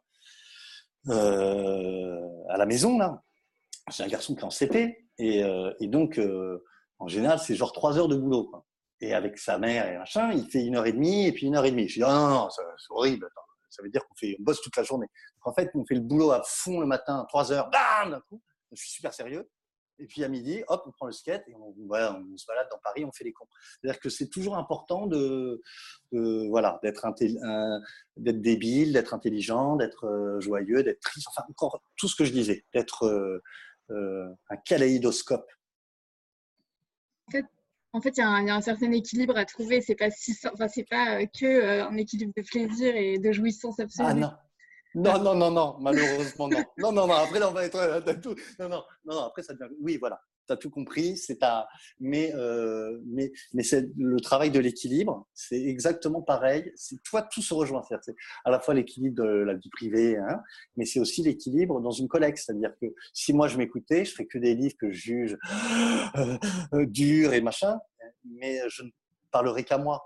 à 1.08 2.56
la 2.56 2.66
maison, 2.66 2.98
là. 2.98 3.22
J'ai 3.90 4.04
un 4.04 4.08
garçon 4.08 4.34
qui 4.34 4.40
est 4.40 4.44
en 4.44 4.50
CP. 4.50 5.08
Et, 5.18 5.88
donc, 5.88 6.20
en 6.98 7.08
général, 7.08 7.38
c'est 7.38 7.54
genre 7.54 7.72
trois 7.72 7.98
heures 7.98 8.08
de 8.08 8.16
boulot. 8.16 8.50
Et 9.00 9.12
avec 9.12 9.38
sa 9.38 9.58
mère 9.58 9.88
et 9.88 9.98
machin, 9.98 10.32
il 10.32 10.48
fait 10.50 10.64
une 10.64 10.76
heure 10.76 10.86
et 10.86 10.92
demie 10.92 11.26
et 11.26 11.32
puis 11.32 11.46
une 11.46 11.56
heure 11.56 11.66
et 11.66 11.70
demie. 11.70 11.88
Je 11.88 12.00
dis, 12.00 12.04
oh, 12.04 12.08
non, 12.08 12.28
non, 12.28 12.48
c'est 12.50 12.62
horrible. 12.90 13.28
ça 13.68 13.82
veut 13.82 13.90
dire 13.90 14.04
qu'on 14.06 14.14
fait, 14.16 14.36
on 14.40 14.42
bosse 14.42 14.60
toute 14.62 14.76
la 14.76 14.82
journée. 14.82 15.06
En 15.42 15.52
fait, 15.52 15.70
on 15.74 15.84
fait 15.84 15.94
le 15.94 16.00
boulot 16.00 16.32
à 16.32 16.42
fond 16.44 16.80
le 16.80 16.86
matin, 16.86 17.24
trois 17.28 17.52
heures, 17.52 17.70
bam, 17.70 18.10
d'un 18.10 18.20
coup. 18.28 18.42
Je 18.72 18.80
suis 18.80 18.90
super 18.90 19.14
sérieux. 19.14 19.48
Et 19.98 20.06
puis 20.06 20.24
à 20.24 20.28
midi, 20.28 20.62
hop, 20.68 20.82
on 20.86 20.90
prend 20.90 21.06
le 21.06 21.12
skate 21.12 21.46
et 21.48 21.54
on, 21.54 21.74
on 21.78 22.36
se 22.36 22.46
balade 22.46 22.68
dans 22.70 22.78
Paris, 22.82 23.04
on 23.04 23.12
fait 23.12 23.24
les 23.24 23.32
cons. 23.32 23.48
C'est-à-dire 23.80 24.00
que 24.00 24.08
c'est 24.10 24.28
toujours 24.28 24.56
important 24.56 25.06
de, 25.06 25.62
voilà, 26.12 26.78
d'être 26.82 27.06
d'être 28.16 28.40
débile, 28.40 28.92
d'être 28.92 29.14
intelligent, 29.14 29.76
d'être 29.76 30.04
euh, 30.06 30.40
joyeux, 30.40 30.82
d'être 30.82 31.00
triste, 31.00 31.28
enfin 31.28 31.42
encore 31.48 31.82
tout 31.96 32.08
ce 32.08 32.16
que 32.16 32.24
je 32.24 32.32
disais, 32.32 32.64
d'être 32.72 33.04
euh, 33.04 33.42
euh, 33.90 34.28
un 34.50 34.56
kaléidoscope. 34.56 35.50
En 37.92 38.00
fait, 38.02 38.18
il 38.18 38.20
y, 38.20 38.22
a 38.22 38.28
un 38.28 38.60
certain 38.60 38.92
équilibre 38.92 39.38
à 39.38 39.46
trouver. 39.46 39.80
C'est 39.80 39.94
pas 39.94 40.10
si, 40.10 40.36
enfin, 40.52 40.68
c'est 40.68 40.84
pas 40.84 41.24
que 41.24 41.80
un 41.80 41.96
équilibre 41.96 42.32
de 42.36 42.42
plaisir 42.42 42.94
et 42.94 43.18
de 43.18 43.32
jouissance 43.32 43.80
absolue. 43.80 44.08
Ah 44.10 44.12
non, 44.12 44.32
non, 44.96 45.22
non, 45.22 45.34
non, 45.34 45.50
non, 45.50 45.76
malheureusement 45.78 46.48
non. 46.48 46.64
Non, 46.78 46.90
non, 46.90 47.06
non, 47.06 47.14
après 47.14 47.38
là 47.38 47.50
on 47.50 47.52
va 47.52 47.66
être 47.66 47.76
euh, 47.76 48.14
tout. 48.14 48.34
Non, 48.58 48.70
non, 48.70 48.82
non, 49.04 49.18
après 49.24 49.42
ça 49.42 49.52
devient. 49.52 49.74
Oui, 49.82 49.98
voilà, 49.98 50.18
tu 50.46 50.54
as 50.54 50.56
tout 50.56 50.70
compris, 50.70 51.18
c'est 51.18 51.36
ta. 51.36 51.68
Mais, 52.00 52.32
euh, 52.34 52.98
mais, 53.04 53.30
mais 53.52 53.62
c'est 53.62 53.90
le 53.98 54.18
travail 54.20 54.50
de 54.50 54.58
l'équilibre, 54.58 55.28
c'est 55.34 55.60
exactement 55.60 56.22
pareil. 56.22 56.72
C'est 56.76 57.02
toi, 57.02 57.20
tout 57.20 57.42
se 57.42 57.52
rejoint. 57.52 57.82
C'est 58.00 58.14
à 58.46 58.50
la 58.50 58.58
fois 58.58 58.72
l'équilibre 58.72 59.22
de 59.22 59.28
la 59.28 59.54
vie 59.54 59.68
privée, 59.68 60.16
hein, 60.16 60.40
mais 60.76 60.86
c'est 60.86 60.98
aussi 60.98 61.22
l'équilibre 61.22 61.82
dans 61.82 61.90
une 61.90 62.08
collecte. 62.08 62.38
C'est-à-dire 62.38 62.72
que 62.80 62.86
si 63.12 63.34
moi 63.34 63.48
je 63.48 63.58
m'écoutais, 63.58 64.06
je 64.06 64.12
ferais 64.12 64.26
que 64.26 64.38
des 64.38 64.54
livres 64.54 64.76
que 64.80 64.90
je 64.90 64.96
juge 64.96 65.38
euh, 66.16 66.86
durs 66.86 67.34
et 67.34 67.42
machin, 67.42 67.78
mais 68.24 68.62
je 68.70 68.82
ne 68.82 68.88
parlerai 69.30 69.62
qu'à 69.62 69.76
moi. 69.76 70.02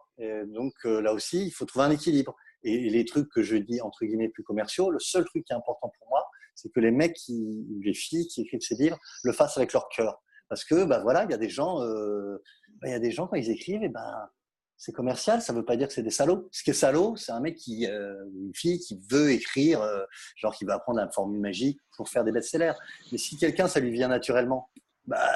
donc 0.48 0.74
là 0.84 1.12
aussi, 1.12 1.46
il 1.46 1.52
faut 1.52 1.64
trouver 1.64 1.84
un 1.84 1.90
équilibre. 1.92 2.34
Et 2.62 2.90
les 2.90 3.04
trucs 3.04 3.30
que 3.30 3.42
je 3.42 3.56
dis, 3.56 3.80
entre 3.80 4.04
guillemets, 4.04 4.28
plus 4.28 4.44
commerciaux, 4.44 4.90
le 4.90 4.98
seul 4.98 5.24
truc 5.24 5.44
qui 5.44 5.52
est 5.52 5.56
important 5.56 5.90
pour 5.98 6.08
moi, 6.08 6.26
c'est 6.54 6.70
que 6.70 6.80
les 6.80 6.90
mecs, 6.90 7.14
qui, 7.14 7.66
les 7.82 7.94
filles 7.94 8.26
qui 8.26 8.42
écrivent 8.42 8.60
ces 8.60 8.74
livres, 8.74 8.98
le 9.24 9.32
fassent 9.32 9.56
avec 9.56 9.72
leur 9.72 9.88
cœur. 9.88 10.22
Parce 10.48 10.64
que, 10.64 10.84
bah 10.84 11.00
voilà, 11.00 11.24
il 11.24 11.30
y 11.30 11.34
a 11.34 11.38
des 11.38 11.48
gens, 11.48 11.80
euh, 11.82 12.42
bah, 12.80 12.88
il 12.88 12.90
y 12.90 12.94
a 12.94 12.98
des 12.98 13.12
gens 13.12 13.26
quand 13.26 13.36
ils 13.36 13.50
écrivent, 13.50 13.82
et 13.82 13.88
ben, 13.88 14.28
c'est 14.76 14.92
commercial, 14.92 15.40
ça 15.42 15.52
veut 15.52 15.64
pas 15.64 15.76
dire 15.76 15.88
que 15.88 15.94
c'est 15.94 16.02
des 16.02 16.10
salauds. 16.10 16.48
Ce 16.52 16.62
qui 16.62 16.70
est 16.70 16.74
salaud, 16.74 17.14
c'est 17.16 17.32
un 17.32 17.40
mec 17.40 17.56
qui, 17.56 17.86
euh, 17.86 18.14
une 18.34 18.54
fille 18.54 18.78
qui 18.80 19.00
veut 19.10 19.30
écrire, 19.30 19.80
euh, 19.82 20.04
genre 20.36 20.54
qui 20.54 20.64
veut 20.64 20.72
apprendre 20.72 20.98
la 20.98 21.10
formule 21.10 21.40
magique 21.40 21.78
pour 21.96 22.08
faire 22.08 22.24
des 22.24 22.32
best-sellers. 22.32 22.72
Mais 23.12 23.18
si 23.18 23.36
quelqu'un, 23.36 23.68
ça 23.68 23.78
lui 23.78 23.90
vient 23.90 24.08
naturellement, 24.08 24.70
bah, 25.06 25.28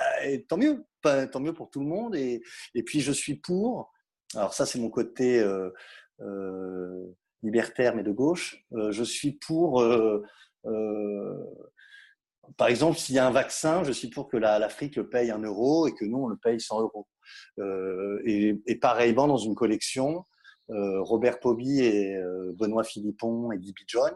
tant 0.49 0.57
mieux, 0.57 0.85
tant 1.03 1.41
mieux 1.41 1.53
pour 1.53 1.71
tout 1.71 1.81
le 1.81 1.87
monde. 1.87 2.17
Et, 2.17 2.43
puis 2.85 3.01
je 3.01 3.13
suis 3.13 3.37
pour. 3.37 3.93
Alors 4.35 4.53
ça, 4.53 4.67
c'est 4.67 4.79
mon 4.79 4.91
côté 4.91 5.45
libertaire 7.45 7.95
mais 7.95 8.03
de 8.03 8.11
gauche. 8.11 8.65
Euh, 8.73 8.91
je 8.91 9.05
suis 9.05 9.33
pour 9.33 9.81
euh, 9.81 10.23
par 12.57 12.69
exemple, 12.69 12.99
s'il 12.99 13.15
y 13.15 13.19
a 13.19 13.27
un 13.27 13.31
vaccin, 13.31 13.85
je 13.85 13.93
suis 13.93 14.09
pour 14.09 14.29
que 14.29 14.37
l'Afrique 14.37 14.97
le 14.97 15.09
paye 15.09 15.31
un 15.31 15.39
euro 15.39 15.87
et 15.87 15.95
que 15.95 16.05
nous, 16.05 16.19
on 16.19 16.27
le 16.27 16.37
paye 16.37 16.61
100 16.61 16.81
euros. 16.81 17.07
et, 18.27 18.79
pareillement, 18.81 19.27
dans 19.27 19.39
une 19.39 19.55
collection, 19.55 20.25
Robert 20.69 21.41
Poby 21.41 21.81
et 21.81 22.19
Benoît 22.55 22.85
Philippon 22.85 23.51
et 23.51 23.57
Libby 23.57 23.85
John, 23.87 24.13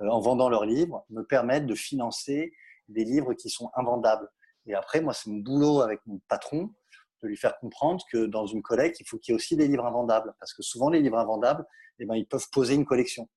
en 0.00 0.20
vendant 0.20 0.48
leurs 0.48 0.64
livres, 0.64 1.04
me 1.10 1.22
permettent 1.22 1.66
de 1.66 1.74
financer 1.74 2.54
des 2.88 3.04
livres 3.04 3.34
qui 3.34 3.50
sont 3.50 3.70
invendables. 3.74 4.28
Et 4.66 4.74
après, 4.74 5.02
moi, 5.02 5.12
c'est 5.12 5.28
mon 5.28 5.38
boulot 5.38 5.82
avec 5.82 6.00
mon 6.06 6.18
patron 6.28 6.72
de 7.22 7.28
lui 7.28 7.36
faire 7.36 7.58
comprendre 7.58 8.04
que 8.10 8.26
dans 8.26 8.46
une 8.46 8.62
collecte, 8.62 9.00
il 9.00 9.06
faut 9.06 9.18
qu'il 9.18 9.32
y 9.32 9.34
ait 9.34 9.36
aussi 9.36 9.56
des 9.56 9.68
livres 9.68 9.86
invendables. 9.86 10.34
Parce 10.38 10.54
que 10.54 10.62
souvent, 10.62 10.90
les 10.90 11.00
livres 11.00 11.18
invendables, 11.18 11.64
eh 11.98 12.06
ben, 12.06 12.14
ils 12.14 12.26
peuvent 12.26 12.48
poser 12.50 12.74
une 12.74 12.84
collection. 12.84 13.28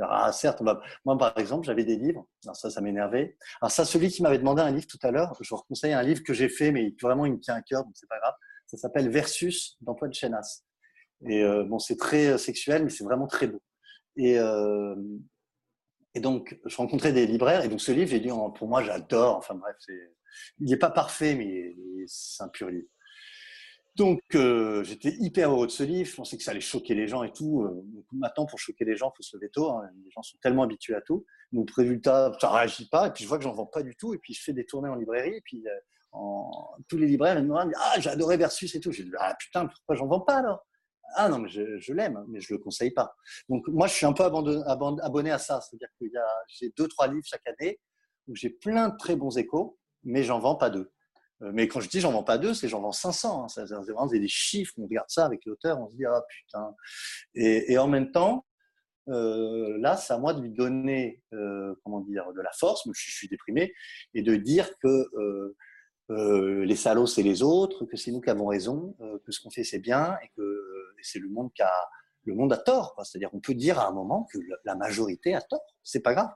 Ah, 0.00 0.30
certes, 0.32 0.62
moi, 0.62 1.18
par 1.18 1.36
exemple, 1.38 1.66
j'avais 1.66 1.84
des 1.84 1.96
livres. 1.96 2.26
Alors 2.44 2.54
ça, 2.54 2.70
ça 2.70 2.80
m'énervait. 2.80 3.36
Alors 3.60 3.72
ça, 3.72 3.84
celui 3.84 4.08
qui 4.08 4.22
m'avait 4.22 4.38
demandé 4.38 4.62
un 4.62 4.70
livre 4.70 4.86
tout 4.86 4.98
à 5.02 5.10
l'heure, 5.10 5.36
je 5.40 5.52
vous 5.52 5.60
conseille 5.68 5.92
un 5.92 6.02
livre 6.02 6.22
que 6.22 6.32
j'ai 6.32 6.48
fait, 6.48 6.70
mais 6.70 6.94
vraiment, 7.02 7.26
il 7.26 7.32
me 7.32 7.40
tient 7.40 7.54
à 7.54 7.62
cœur, 7.62 7.82
donc 7.84 7.92
c'est 7.94 8.08
pas 8.08 8.18
grave. 8.20 8.34
Ça 8.66 8.76
s'appelle 8.76 9.08
Versus 9.10 9.76
d'Antoine 9.80 10.12
Chenas. 10.12 10.62
Et 11.26 11.42
euh, 11.42 11.64
bon, 11.64 11.80
c'est 11.80 11.96
très 11.96 12.28
euh, 12.28 12.38
sexuel, 12.38 12.84
mais 12.84 12.90
c'est 12.90 13.02
vraiment 13.02 13.26
très 13.26 13.48
beau. 13.48 13.60
Et, 14.16 14.38
euh, 14.38 14.94
et 16.14 16.20
donc, 16.20 16.58
je 16.64 16.76
rencontrais 16.76 17.12
des 17.12 17.26
libraires, 17.26 17.64
et 17.64 17.68
donc 17.68 17.80
ce 17.80 17.90
livre, 17.90 18.10
j'ai 18.10 18.20
dit, 18.20 18.30
pour 18.54 18.68
moi, 18.68 18.84
j'adore. 18.84 19.36
Enfin 19.36 19.54
bref, 19.56 19.76
il 20.60 20.70
n'est 20.70 20.76
pas 20.76 20.90
parfait, 20.90 21.34
mais 21.34 21.74
c'est 22.06 22.42
un 22.44 22.48
pur 22.48 22.68
livre. 22.68 22.86
Donc, 23.98 24.20
euh, 24.36 24.84
j'étais 24.84 25.12
hyper 25.18 25.50
heureux 25.50 25.66
de 25.66 25.72
ce 25.72 25.82
livre. 25.82 26.08
Je 26.08 26.14
pensais 26.14 26.36
que 26.36 26.44
ça 26.44 26.52
allait 26.52 26.60
choquer 26.60 26.94
les 26.94 27.08
gens 27.08 27.24
et 27.24 27.32
tout. 27.32 27.62
Euh, 27.62 27.84
maintenant, 28.12 28.46
pour 28.46 28.60
choquer 28.60 28.84
les 28.84 28.94
gens, 28.94 29.10
il 29.12 29.16
faut 29.16 29.22
se 29.24 29.36
lever 29.36 29.50
tôt. 29.50 29.70
Hein. 29.70 29.90
Les 30.04 30.10
gens 30.12 30.22
sont 30.22 30.38
tellement 30.40 30.62
habitués 30.62 30.94
à 30.94 31.00
tout. 31.00 31.26
Donc, 31.50 31.72
résultat, 31.72 32.32
ça 32.40 32.48
ne 32.48 32.52
réagit 32.52 32.88
pas. 32.88 33.08
Et 33.08 33.10
puis, 33.10 33.24
je 33.24 33.28
vois 33.28 33.38
que 33.38 33.44
j'en 33.44 33.52
vends 33.52 33.66
pas 33.66 33.82
du 33.82 33.96
tout. 33.96 34.14
Et 34.14 34.18
puis, 34.18 34.34
je 34.34 34.42
fais 34.44 34.52
des 34.52 34.64
tournées 34.64 34.88
en 34.88 34.94
librairie. 34.94 35.34
Et 35.34 35.40
puis, 35.40 35.64
euh, 35.66 36.20
tous 36.86 36.96
les 36.96 37.08
libraires 37.08 37.42
me 37.42 37.64
disent 37.64 37.74
Ah, 37.76 37.98
j'ai 37.98 38.10
adoré 38.10 38.36
Versus 38.36 38.72
et 38.72 38.78
tout. 38.78 38.92
J'ai 38.92 39.02
dit 39.02 39.10
Ah, 39.18 39.34
putain, 39.36 39.66
pourquoi 39.66 39.96
j'en 39.96 40.06
vends 40.06 40.20
pas 40.20 40.36
alors? 40.36 40.64
Ah, 41.16 41.28
non, 41.28 41.40
mais 41.40 41.48
je, 41.48 41.92
l'aime, 41.92 42.24
mais 42.28 42.38
je 42.38 42.54
le 42.54 42.60
conseille 42.60 42.92
pas. 42.92 43.16
Donc, 43.48 43.66
moi, 43.66 43.88
je 43.88 43.94
suis 43.94 44.06
un 44.06 44.12
peu 44.12 44.22
abonné 44.22 45.32
à 45.32 45.38
ça. 45.38 45.60
C'est-à-dire 45.60 45.88
que 45.98 46.06
j'ai 46.46 46.72
deux, 46.76 46.86
trois 46.86 47.08
livres 47.08 47.26
chaque 47.26 47.46
année 47.48 47.80
où 48.28 48.36
j'ai 48.36 48.50
plein 48.50 48.90
de 48.90 48.96
très 48.96 49.16
bons 49.16 49.36
échos, 49.38 49.76
mais 50.04 50.22
j'en 50.22 50.38
vends 50.38 50.54
pas 50.54 50.70
deux. 50.70 50.92
Euh, 51.42 51.50
mais 51.52 51.68
quand 51.68 51.80
je 51.80 51.88
dis 51.88 52.00
j'en 52.00 52.12
vends 52.12 52.24
pas 52.24 52.38
deux, 52.38 52.54
c'est 52.54 52.68
j'en 52.68 52.80
vends 52.80 52.92
500. 52.92 53.44
Hein. 53.44 53.48
C'est 53.48 53.64
vraiment 53.64 54.06
des 54.06 54.28
chiffres. 54.28 54.74
On 54.78 54.84
regarde 54.84 55.08
ça 55.08 55.24
avec 55.24 55.44
l'auteur, 55.44 55.80
on 55.80 55.88
se 55.88 55.96
dit 55.96 56.04
ah 56.04 56.22
putain. 56.28 56.74
Et, 57.34 57.78
en 57.78 57.88
même 57.88 58.10
temps, 58.10 58.46
euh, 59.08 59.78
là, 59.78 59.96
c'est 59.96 60.12
à 60.12 60.18
moi 60.18 60.34
de 60.34 60.42
lui 60.42 60.50
donner, 60.50 61.22
euh, 61.32 61.74
comment 61.84 62.00
dire, 62.00 62.32
de 62.32 62.40
la 62.40 62.50
force. 62.52 62.88
Je, 62.92 63.10
suis 63.10 63.28
déprimé 63.28 63.72
et 64.14 64.22
de 64.22 64.36
dire 64.36 64.70
que 64.82 65.54
les 66.10 66.76
salauds 66.76 67.06
c'est 67.06 67.22
les 67.22 67.42
autres, 67.42 67.84
que 67.84 67.96
c'est 67.96 68.10
nous 68.10 68.20
qui 68.20 68.30
avons 68.30 68.46
raison, 68.46 68.96
que 69.24 69.32
ce 69.32 69.40
qu'on 69.40 69.50
fait 69.50 69.64
c'est 69.64 69.78
bien 69.78 70.16
et 70.22 70.30
que 70.36 70.94
c'est 71.02 71.18
le 71.18 71.28
monde 71.28 71.52
qui 71.54 71.62
a 71.62 71.72
le 72.24 72.34
monde 72.34 72.52
a 72.52 72.58
tort. 72.58 72.94
C'est-à-dire, 73.04 73.30
on 73.32 73.40
peut 73.40 73.54
dire 73.54 73.78
à 73.78 73.88
un 73.88 73.92
moment 73.92 74.28
que 74.30 74.38
la 74.64 74.74
majorité 74.74 75.34
a 75.34 75.40
tort. 75.40 75.64
C'est 75.82 76.00
pas 76.00 76.12
grave. 76.12 76.30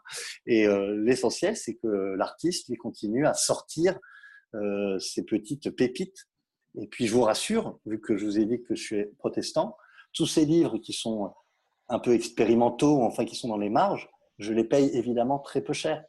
Et 0.47 0.67
l'essentiel, 1.05 1.55
c'est 1.55 1.75
que 1.75 2.15
l'artiste, 2.17 2.71
il 2.71 2.79
continue 2.79 3.27
à 3.27 3.35
sortir 3.35 3.99
euh, 4.55 4.99
ces 4.99 5.25
petites 5.25 5.71
pépites. 5.71 6.29
Et 6.75 6.87
puis 6.87 7.07
je 7.07 7.15
vous 7.15 7.23
rassure, 7.23 7.79
vu 7.87 8.01
que 8.01 8.17
je 8.17 8.25
vous 8.25 8.39
ai 8.39 8.45
dit 8.45 8.63
que 8.63 8.75
je 8.75 8.83
suis 8.83 9.05
protestant, 9.19 9.77
tous 10.13 10.27
ces 10.27 10.45
livres 10.45 10.79
qui 10.79 10.93
sont 10.93 11.33
un 11.89 11.99
peu 11.99 12.15
expérimentaux, 12.15 13.03
enfin 13.03 13.25
qui 13.25 13.37
sont 13.37 13.49
dans 13.49 13.59
les 13.59 13.71
marges, 13.71 14.09
je 14.39 14.53
les 14.53 14.65
paye 14.65 14.91
évidemment 14.97 15.39
très 15.39 15.61
peu 15.61 15.73
cher. 15.73 16.05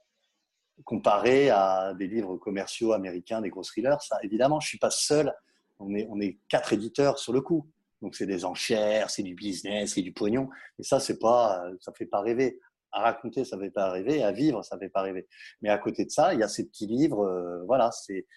Comparé 0.86 1.50
à 1.50 1.94
des 1.94 2.08
livres 2.08 2.38
commerciaux 2.38 2.94
américains, 2.94 3.42
des 3.42 3.50
gros 3.50 3.64
thrillers, 3.64 4.02
ça 4.02 4.18
évidemment, 4.24 4.60
je 4.60 4.68
suis 4.68 4.80
pas 4.80 4.90
seul. 4.90 5.34
On 5.80 5.94
est, 5.94 6.08
on 6.10 6.20
est 6.20 6.40
quatre 6.48 6.74
éditeurs 6.74 7.20
sur 7.20 7.34
le 7.34 7.42
coup. 7.42 7.70
Donc 8.02 8.16
c'est 8.16 8.26
des 8.26 8.44
enchères, 8.44 9.10
c'est 9.10 9.24
du 9.24 9.36
business, 9.36 9.94
c'est 9.94 10.02
du 10.02 10.14
pognon. 10.14 10.50
Et 10.80 10.84
ça, 10.84 11.00
c'est 11.00 11.20
pas, 11.20 11.64
ça 11.80 11.94
fait 11.94 12.06
pas 12.06 12.22
rêver 12.22 12.60
à 12.94 13.02
raconter, 13.02 13.44
ça 13.44 13.58
ne 13.58 13.62
fait 13.62 13.72
pas 13.72 13.92
rêver, 13.92 14.24
à 14.24 14.32
vivre, 14.32 14.64
ça 14.64 14.76
ne 14.76 14.80
fait 14.80 14.90
pas 14.90 15.02
rêver. 15.02 15.28
Mais 15.62 15.70
à 15.70 15.78
côté 15.78 16.06
de 16.06 16.12
ça, 16.12 16.34
il 16.34 16.40
y 16.40 16.44
a 16.44 16.48
ces 16.48 16.68
petits 16.68 16.88
livres, 16.88 17.26
euh, 17.26 17.64
voilà, 17.66 17.92
c'est 17.92 18.28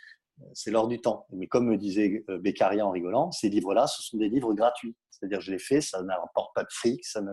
c'est 0.53 0.71
l'heure 0.71 0.89
du 0.89 1.01
temps. 1.01 1.27
Mais 1.31 1.47
comme 1.47 1.67
me 1.67 1.77
disait 1.77 2.25
euh, 2.29 2.39
Beccaria 2.39 2.87
en 2.87 2.91
rigolant, 2.91 3.33
ces 3.33 3.49
livres-là, 3.49 3.87
ce 3.87 4.03
sont 4.03 4.19
des 4.19 4.29
livres 4.29 4.53
gratuits. 4.55 4.95
C'est-à-dire, 5.11 5.41
je 5.41 5.51
les 5.51 5.59
fais, 5.59 5.81
ça 5.81 6.03
n'apporte 6.03 6.55
pas 6.55 6.63
de 6.63 6.69
fric, 6.71 7.05
ça 7.05 7.23
ne, 7.23 7.33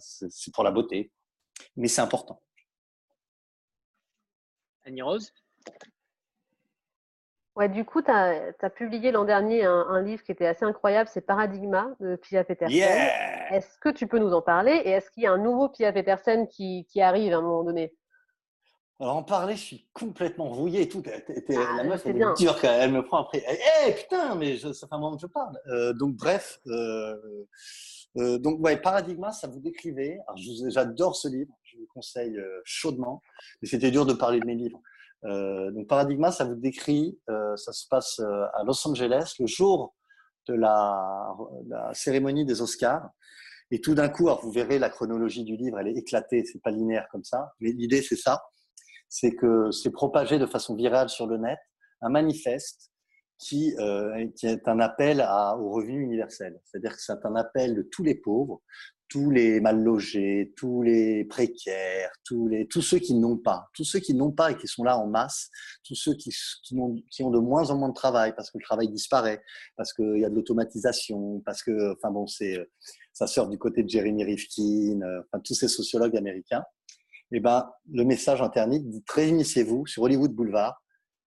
c'est 0.00 0.52
pour 0.52 0.64
la 0.64 0.72
beauté. 0.72 1.12
Mais 1.76 1.88
c'est 1.88 2.00
important. 2.00 2.42
Annie 4.84 5.02
Rose? 5.02 5.32
Ouais, 7.56 7.70
du 7.70 7.84
coup, 7.86 8.02
tu 8.02 8.10
as, 8.10 8.70
publié 8.74 9.10
l'an 9.10 9.24
dernier 9.24 9.64
un, 9.64 10.02
livre 10.02 10.22
qui 10.22 10.30
était 10.30 10.46
assez 10.46 10.64
incroyable, 10.64 11.08
c'est 11.12 11.22
Paradigma 11.22 11.88
de 12.00 12.16
Pia 12.16 12.44
Petersen. 12.44 12.76
Est-ce 13.50 13.78
que 13.78 13.88
tu 13.88 14.06
peux 14.06 14.18
nous 14.18 14.34
en 14.34 14.42
parler 14.42 14.72
et 14.84 14.90
est-ce 14.90 15.10
qu'il 15.10 15.22
y 15.22 15.26
a 15.26 15.32
un 15.32 15.38
nouveau 15.38 15.70
Pia 15.70 15.92
Petersen 15.92 16.46
qui, 16.48 16.86
qui 16.90 17.00
arrive 17.00 17.32
à 17.32 17.38
un 17.38 17.42
moment 17.42 17.64
donné? 17.64 17.94
Alors 18.98 19.16
en 19.16 19.22
parler, 19.22 19.56
je 19.56 19.60
suis 19.62 19.86
complètement 19.92 20.48
rouillé 20.48 20.82
et 20.82 20.88
tout. 20.88 21.02
Ah, 21.06 21.76
la 21.76 21.84
meuf, 21.84 22.06
elle 22.06 22.16
est 22.16 22.36
dure 22.38 22.58
quand 22.58 22.72
elle 22.72 22.92
me 22.92 23.02
prend 23.02 23.24
après. 23.24 23.44
Eh, 23.86 23.92
putain, 23.92 24.34
mais 24.36 24.56
ça 24.56 24.86
fait 24.86 24.94
un 24.94 24.98
moment 24.98 25.16
que 25.16 25.22
je 25.22 25.26
parle. 25.26 25.58
Euh, 25.68 25.92
donc 25.92 26.14
bref, 26.16 26.60
euh, 26.66 27.14
euh, 28.16 28.38
donc 28.38 28.58
ouais, 28.60 28.78
Paradigma, 28.78 29.32
ça 29.32 29.48
vous 29.48 29.60
décrivait. 29.60 30.18
J'adore 30.68 31.14
ce 31.14 31.28
livre, 31.28 31.52
je 31.64 31.76
vous 31.76 31.86
conseille 31.92 32.38
chaudement. 32.64 33.20
Mais 33.60 33.68
c'était 33.68 33.90
dur 33.90 34.06
de 34.06 34.14
parler 34.14 34.40
de 34.40 34.46
mes 34.46 34.54
livres. 34.54 34.80
Donc 35.22 35.86
Paradigma, 35.88 36.30
ça 36.30 36.44
vous 36.44 36.54
décrit. 36.54 37.18
ça 37.26 37.72
se 37.72 37.86
passe 37.88 38.20
à 38.20 38.62
Los 38.64 38.86
Angeles 38.86 39.34
le 39.38 39.46
jour 39.46 39.94
de 40.48 40.54
la, 40.54 41.34
cérémonie 41.92 42.44
des 42.44 42.62
Oscars. 42.62 43.08
Et 43.70 43.80
tout 43.80 43.94
d'un 43.94 44.08
coup, 44.08 44.28
vous 44.42 44.52
verrez 44.52 44.78
la 44.78 44.90
chronologie 44.90 45.44
du 45.44 45.56
livre, 45.56 45.80
elle 45.80 45.88
est 45.88 45.98
éclatée, 45.98 46.44
c'est 46.44 46.62
pas 46.62 46.70
linéaire 46.70 47.08
comme 47.10 47.24
ça. 47.24 47.52
Mais 47.60 47.72
l'idée, 47.72 48.02
c'est 48.02 48.16
ça 48.16 48.42
c'est 49.08 49.34
que 49.34 49.70
c'est 49.70 49.90
propagé 49.90 50.38
de 50.38 50.46
façon 50.46 50.74
virale 50.74 51.08
sur 51.08 51.26
le 51.26 51.38
net 51.38 51.58
un 52.02 52.10
manifeste 52.10 52.90
qui, 53.38 53.74
euh, 53.78 54.28
qui 54.36 54.46
est 54.46 54.66
un 54.68 54.80
appel 54.80 55.20
au 55.20 55.70
revenu 55.70 56.02
universel. 56.02 56.58
C'est-à-dire 56.64 56.92
que 56.92 57.00
c'est 57.00 57.24
un 57.24 57.36
appel 57.36 57.74
de 57.74 57.82
tous 57.82 58.02
les 58.02 58.14
pauvres, 58.14 58.62
tous 59.08 59.30
les 59.30 59.60
mal 59.60 59.82
logés, 59.82 60.52
tous 60.56 60.82
les 60.82 61.24
précaires, 61.24 62.10
tous, 62.24 62.48
les, 62.48 62.66
tous 62.66 62.82
ceux 62.82 62.98
qui 62.98 63.14
n'ont 63.14 63.36
pas, 63.36 63.68
tous 63.74 63.84
ceux 63.84 64.00
qui 64.00 64.14
n'ont 64.14 64.32
pas 64.32 64.52
et 64.52 64.56
qui 64.56 64.66
sont 64.66 64.82
là 64.82 64.98
en 64.98 65.06
masse, 65.06 65.50
tous 65.84 65.94
ceux 65.94 66.14
qui, 66.14 66.34
qui, 66.62 66.74
ont, 66.76 67.30
de 67.30 67.38
moins 67.38 67.70
en 67.70 67.76
moins 67.76 67.90
de 67.90 67.94
travail 67.94 68.34
parce 68.34 68.50
que 68.50 68.58
le 68.58 68.64
travail 68.64 68.88
disparaît, 68.88 69.42
parce 69.76 69.92
qu'il 69.92 70.18
y 70.18 70.24
a 70.24 70.28
de 70.28 70.34
l'automatisation, 70.34 71.40
parce 71.44 71.62
que, 71.62 71.94
enfin 71.94 72.10
bon, 72.10 72.26
c'est, 72.26 72.58
ça 73.12 73.26
sort 73.26 73.48
du 73.48 73.58
côté 73.58 73.82
de 73.82 73.88
Jeremy 73.88 74.24
Rifkin, 74.24 75.00
euh, 75.02 75.22
enfin 75.26 75.40
tous 75.42 75.54
ces 75.54 75.68
sociologues 75.68 76.16
américains 76.16 76.64
eh 77.32 77.40
ben, 77.40 77.68
le 77.92 78.04
message 78.04 78.40
internet 78.40 78.88
dit 78.88 79.02
réunissez-vous 79.08 79.86
sur 79.86 80.02
Hollywood 80.02 80.32
Boulevard 80.32 80.82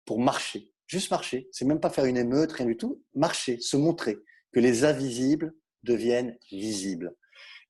pour 0.05 0.19
marcher, 0.19 0.71
juste 0.85 1.11
marcher. 1.11 1.49
C'est 1.51 1.65
même 1.65 1.79
pas 1.79 1.89
faire 1.89 2.05
une 2.05 2.17
émeute, 2.17 2.51
rien 2.51 2.67
du 2.67 2.77
tout. 2.77 3.03
Marcher, 3.15 3.59
se 3.59 3.77
montrer, 3.77 4.17
que 4.53 4.59
les 4.59 4.85
invisibles 4.85 5.53
deviennent 5.83 6.37
visibles. 6.51 7.15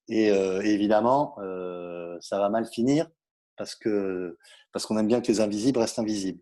Et, 0.10 0.32
euh, 0.32 0.62
évidemment, 0.62 1.36
euh, 1.40 2.18
ça 2.22 2.40
va 2.40 2.50
mal 2.50 2.66
finir 2.66 3.10
parce 3.58 3.76
que 3.76 4.38
parce 4.72 4.86
qu'on 4.86 4.98
aime 4.98 5.08
bien 5.08 5.22
que 5.22 5.28
les 5.28 5.42
invisibles 5.42 5.80
restent 5.80 6.00
invisibles. 6.00 6.42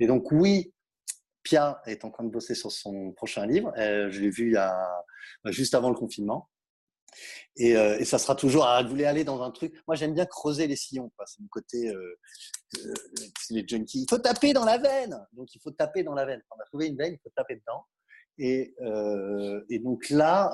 Et 0.00 0.06
donc 0.06 0.30
oui, 0.32 0.72
Pia 1.42 1.80
est 1.86 2.04
en 2.04 2.10
train 2.10 2.24
de 2.24 2.30
bosser 2.30 2.54
sur 2.54 2.72
son 2.72 3.12
prochain 3.12 3.46
livre. 3.46 3.72
Euh, 3.78 4.10
je 4.10 4.20
l'ai 4.20 4.30
vu 4.30 4.56
a, 4.56 5.04
juste 5.46 5.74
avant 5.74 5.90
le 5.90 5.96
confinement. 5.96 6.48
Et, 7.56 7.70
et, 7.70 8.04
ça 8.04 8.18
sera 8.18 8.34
toujours, 8.34 8.66
ah, 8.66 8.78
elle 8.80 8.86
voulait 8.86 9.06
aller 9.06 9.24
dans 9.24 9.42
un 9.42 9.50
truc. 9.50 9.74
Moi, 9.86 9.96
j'aime 9.96 10.12
bien 10.12 10.26
creuser 10.26 10.66
les 10.66 10.76
sillons. 10.76 11.10
C'est 11.26 11.40
mon 11.40 11.48
côté, 11.48 11.90
les 13.50 13.66
junkies. 13.66 14.02
Il 14.02 14.06
faut 14.10 14.18
taper 14.18 14.52
dans 14.52 14.66
la 14.66 14.76
veine. 14.76 15.18
Donc, 15.32 15.52
il 15.54 15.60
faut 15.60 15.70
taper 15.70 16.02
dans 16.02 16.12
la 16.14 16.26
veine. 16.26 16.42
On 16.50 16.60
a 16.60 16.64
trouvé 16.66 16.86
une 16.86 16.98
veine, 16.98 17.14
il 17.14 17.18
faut 17.22 17.32
taper 17.34 17.56
dedans. 17.56 17.86
Et, 18.36 18.74
et 19.70 19.78
donc 19.78 20.10
là, 20.10 20.52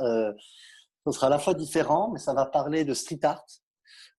euh, 1.06 1.12
ça 1.12 1.16
sera 1.16 1.26
à 1.28 1.31
la 1.31 1.39
fois 1.39 1.55
différent, 1.55 2.10
mais 2.12 2.18
ça 2.18 2.35
va 2.35 2.47
parler 2.47 2.85
de 2.85 2.94
street 2.94 3.20
art, 3.22 3.44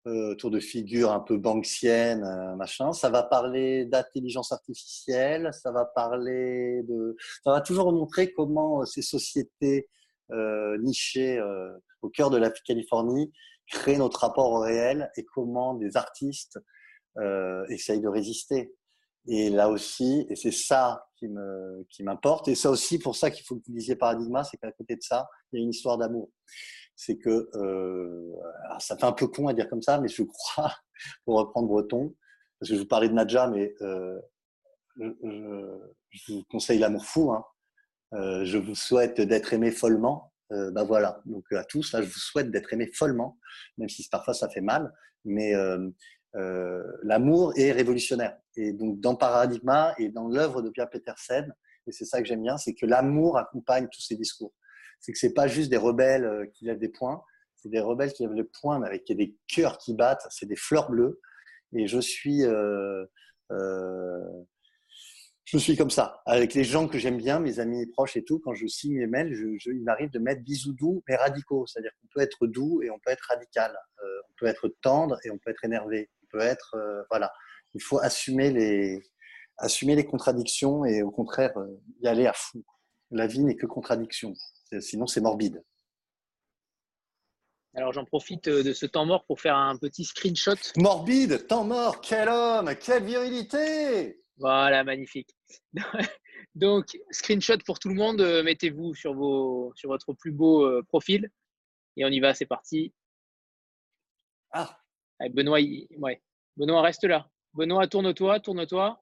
autour 0.06 0.52
de 0.52 0.60
figures 0.60 1.12
un 1.12 1.20
peu 1.20 1.38
banksiennes, 1.38 2.24
machin. 2.58 2.94
Ça 2.94 3.10
va 3.10 3.24
parler 3.24 3.86
d'intelligence 3.86 4.52
artificielle. 4.52 5.50
Ça 5.52 5.72
va 5.72 5.86
parler 5.86 6.84
de. 6.84 7.16
Ça 7.44 7.52
va 7.52 7.62
toujours 7.62 7.92
montrer 7.92 8.32
comment 8.32 8.86
ces 8.86 9.02
sociétés 9.02 9.90
nichées 10.80 11.42
au 12.04 12.10
cœur 12.10 12.30
de 12.30 12.38
la 12.38 12.52
Californie, 12.52 13.34
créer 13.68 13.98
notre 13.98 14.20
rapport 14.20 14.52
au 14.52 14.60
réel 14.60 15.12
et 15.18 15.26
comment 15.26 15.74
des 15.74 15.98
artistes 15.98 16.60
euh, 17.18 17.66
essayent 17.70 18.02
de 18.02 18.08
résister. 18.08 18.74
Et 19.28 19.50
là 19.50 19.70
aussi, 19.70 20.26
et 20.30 20.36
c'est 20.36 20.52
ça 20.52 21.08
qui 21.16 21.28
me 21.28 21.86
qui 21.90 22.04
m'importe, 22.04 22.48
et 22.48 22.56
ça 22.56 22.70
aussi 22.70 23.00
pour 23.00 23.16
ça 23.16 23.32
qu'il 23.32 23.44
faut 23.44 23.56
que 23.56 23.66
vous 23.66 23.74
lisiez 23.74 23.96
Paradigma, 23.96 24.44
c'est 24.44 24.58
qu'à 24.58 24.72
côté 24.72 24.96
de 24.96 25.02
ça, 25.02 25.28
il 25.52 25.60
y 25.60 25.62
a 25.62 25.64
une 25.64 25.72
histoire 25.72 25.98
d'amour. 25.98 26.30
C'est 26.96 27.18
que 27.18 27.50
euh, 27.56 28.34
ça 28.80 28.96
fait 28.98 29.06
un 29.06 29.12
peu 29.12 29.28
con 29.28 29.48
à 29.48 29.54
dire 29.54 29.68
comme 29.70 29.82
ça, 29.82 30.00
mais 30.00 30.08
je 30.08 30.24
crois, 30.24 30.74
pour 31.26 31.38
reprendre 31.38 31.68
Breton, 31.68 32.16
parce 32.60 32.70
que 32.70 32.76
je 32.76 32.82
vous 32.82 32.88
parlais 32.88 33.10
de 33.10 33.14
Nadja, 33.14 33.48
mais 33.48 33.74
euh, 33.82 34.20
je, 34.98 35.10
je, 36.12 36.34
vous 36.34 36.44
conseille 36.50 36.80
l'amour 36.80 37.06
fou. 37.06 37.32
Hein. 37.32 37.44
Euh, 38.14 38.46
je 38.46 38.58
vous 38.58 38.76
souhaite 38.76 39.20
d'être 39.20 39.54
aimé 39.54 39.72
follement 39.72 40.32
euh, 40.52 40.72
bah 40.72 40.84
voilà. 40.84 41.22
Donc 41.26 41.52
à 41.54 41.64
tous, 41.64 41.94
là, 41.94 42.02
je 42.02 42.08
vous 42.08 42.20
souhaite 42.20 42.52
d'être 42.52 42.72
aimé 42.74 42.90
follement, 42.94 43.38
même 43.78 43.90
si 43.90 44.08
parfois 44.10 44.34
ça 44.34 44.50
fait 44.50 44.62
mal. 44.62 44.94
Mais 45.24 45.56
euh, 45.56 45.90
euh, 46.36 46.84
l'amour 47.04 47.54
est 47.56 47.72
révolutionnaire. 47.72 48.38
Et 48.56 48.74
donc 48.74 49.00
dans 49.00 49.16
Paradigma 49.16 49.94
et 49.98 50.10
dans 50.10 50.28
l'œuvre 50.28 50.62
de 50.62 50.70
Pierre 50.70 50.90
Petersen, 50.90 51.54
et 51.88 51.92
c'est 51.92 52.06
ça 52.06 52.22
que 52.22 52.28
j'aime 52.28 52.42
bien, 52.42 52.58
c'est 52.58 52.74
que 52.74 52.86
l'amour 52.86 53.38
accompagne 53.38 53.88
tous 53.92 54.02
ces 54.02 54.16
discours. 54.16 54.54
C'est 55.00 55.12
que 55.12 55.20
c'est 55.20 55.34
pas 55.34 55.48
juste 55.48 55.70
des 55.70 55.78
rebelles 55.78 56.50
qui 56.54 56.66
lèvent 56.66 56.80
des 56.80 56.90
poings, 56.90 57.22
c'est 57.56 57.70
des 57.70 57.80
rebelles 57.80 58.12
qui 58.14 58.24
lèvent 58.24 58.36
des 58.36 58.44
poings, 58.44 58.80
mais 58.80 58.88
avec 58.88 59.06
des 59.08 59.38
cœurs 59.48 59.78
qui 59.78 59.94
battent, 59.94 60.26
c'est 60.30 60.48
des 60.48 60.56
fleurs 60.56 60.90
bleues. 60.90 61.20
Et 61.74 61.88
je 61.88 62.00
suis 62.00 62.44
euh, 62.44 63.06
je 65.46 65.60
suis 65.60 65.78
comme 65.78 65.92
ça. 65.92 66.22
Avec 66.26 66.56
les 66.56 66.64
gens 66.64 66.88
que 66.88 66.98
j'aime 66.98 67.18
bien, 67.18 67.40
mes 67.40 67.60
amis 67.60 67.86
proches 67.86 68.18
et 68.18 68.24
tout, 68.24 68.40
quand 68.40 68.56
je 68.56 68.66
signe 68.66 68.98
mes 68.98 69.08
mails, 69.08 69.60
il 69.66 69.84
m'arrive 69.84 70.10
de 70.10 70.18
mettre 70.18 70.42
bisous 70.42 70.74
doux 70.74 71.04
mais 71.08 71.16
radicaux. 71.16 71.68
C'est-à-dire 71.68 71.92
qu'on 72.02 72.08
peut 72.14 72.22
être 72.22 72.48
doux 72.48 72.82
et 72.82 72.90
on 72.90 72.98
peut 73.00 73.12
être 73.12 73.28
radical. 73.30 73.78
Euh, 74.04 74.22
on 74.30 74.34
peut 74.40 74.48
être 74.48 74.68
tendre 74.82 75.20
et 75.24 75.30
on 75.30 75.38
peut 75.38 75.52
être 75.52 75.64
énervé. 75.64 76.10
Peut 76.36 76.42
être, 76.42 76.76
euh, 76.76 77.02
voilà. 77.10 77.32
Il 77.76 77.82
faut 77.82 78.00
assumer 78.00 78.52
les, 78.52 79.02
assumer 79.58 79.96
les 79.96 80.06
contradictions 80.06 80.84
et 80.84 81.02
au 81.02 81.12
contraire 81.12 81.58
euh, 81.58 81.82
y 82.02 82.08
aller 82.08 82.28
à 82.28 82.34
fond. 82.34 82.62
La 83.12 83.26
vie 83.26 83.44
n'est 83.44 83.56
que 83.56 83.66
contradiction. 83.66 84.34
Sinon, 84.82 85.08
c'est 85.08 85.22
morbide. 85.22 85.64
Alors 87.74 87.94
j'en 87.94 88.04
profite 88.04 88.50
de 88.50 88.74
ce 88.74 88.86
temps 88.86 89.06
mort 89.06 89.26
pour 89.26 89.40
faire 89.40 89.56
un 89.56 89.78
petit 89.78 90.04
screenshot. 90.04 90.56
Morbide, 90.76 91.48
temps 91.48 91.64
mort, 91.64 92.02
quel 92.02 92.28
homme, 92.28 92.76
quelle 92.76 93.04
virilité 93.04 94.20
voilà, 94.38 94.84
magnifique. 94.84 95.30
Donc, 96.56 96.98
screenshot 97.12 97.58
pour 97.66 97.80
tout 97.80 97.90
le 97.90 97.96
monde. 97.96 98.22
Euh, 98.22 98.44
mettez-vous 98.44 98.94
sur, 98.94 99.14
vos, 99.14 99.72
sur 99.76 99.90
votre 99.90 100.14
plus 100.14 100.32
beau 100.32 100.66
euh, 100.66 100.84
profil. 100.84 101.30
Et 101.98 102.06
on 102.06 102.10
y 102.10 102.20
va, 102.20 102.34
c'est 102.34 102.46
parti. 102.46 102.94
Ah. 104.52 104.78
Benoît, 105.32 105.60
ouais. 105.60 106.22
Benoît, 106.58 106.82
reste 106.82 107.04
là. 107.04 107.30
Benoît, 107.54 107.88
tourne-toi, 107.88 108.40
tourne-toi. 108.40 109.02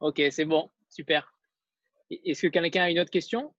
Ok, 0.00 0.20
c'est 0.30 0.44
bon, 0.44 0.70
super. 0.88 1.32
Est-ce 2.10 2.42
que 2.42 2.48
quelqu'un 2.48 2.84
a 2.84 2.90
une 2.90 2.98
autre 2.98 3.10
question? 3.10 3.54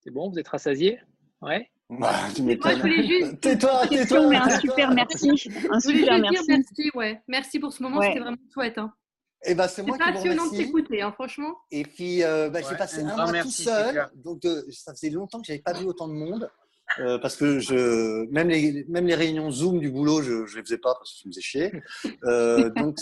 C'est 0.00 0.10
bon, 0.10 0.28
vous 0.28 0.38
êtes 0.38 0.48
rassasié 0.48 1.00
Ouais 1.40 1.70
bah, 1.88 2.12
Moi, 2.38 2.58
je 2.74 2.80
voulais 2.80 3.06
juste. 3.06 3.40
Tais-toi, 3.40 3.86
tais-toi. 3.88 4.28
Mais 4.28 4.36
un 4.36 4.60
super 4.60 4.90
merci. 4.92 5.30
Un 5.70 5.80
super 5.80 6.18
merci. 6.20 6.44
merci, 6.48 6.90
ouais. 6.94 7.22
Merci 7.28 7.58
pour 7.58 7.72
ce 7.72 7.82
moment, 7.82 8.00
c'était 8.00 8.20
vraiment 8.20 8.36
chouette. 8.52 8.78
Hein. 8.78 8.92
Et 9.44 9.50
eh 9.50 9.54
ben, 9.54 9.68
c'est 9.68 9.82
moi 9.82 9.98
passionnant 9.98 10.50
de 10.50 10.56
t'écouter, 10.56 11.02
hein, 11.02 11.12
franchement. 11.12 11.56
Et 11.70 11.84
puis, 11.84 12.24
euh, 12.24 12.48
bah, 12.48 12.60
j'ai 12.68 12.76
passé 12.76 13.02
un 13.02 13.14
mois 13.14 13.42
tout 13.42 13.50
seul. 13.50 14.08
Donc, 14.16 14.44
euh, 14.44 14.62
ça 14.70 14.92
faisait 14.92 15.10
longtemps 15.10 15.40
que 15.40 15.46
je 15.46 15.52
n'avais 15.52 15.62
pas 15.62 15.74
vu 15.74 15.84
autant 15.84 16.08
de 16.08 16.14
monde. 16.14 16.50
Euh, 17.00 17.18
parce 17.18 17.36
que 17.36 17.58
je, 17.58 18.24
même, 18.30 18.48
les, 18.48 18.84
même 18.88 19.06
les 19.06 19.14
réunions 19.14 19.50
Zoom 19.50 19.78
du 19.78 19.90
boulot, 19.90 20.22
je 20.22 20.32
ne 20.32 20.56
les 20.56 20.62
faisais 20.62 20.78
pas 20.78 20.94
parce 20.94 21.12
que 21.12 21.18
ça 21.18 21.28
me 21.28 21.32
faisait 21.32 21.42
chier. 21.42 21.72
donc, 22.76 22.96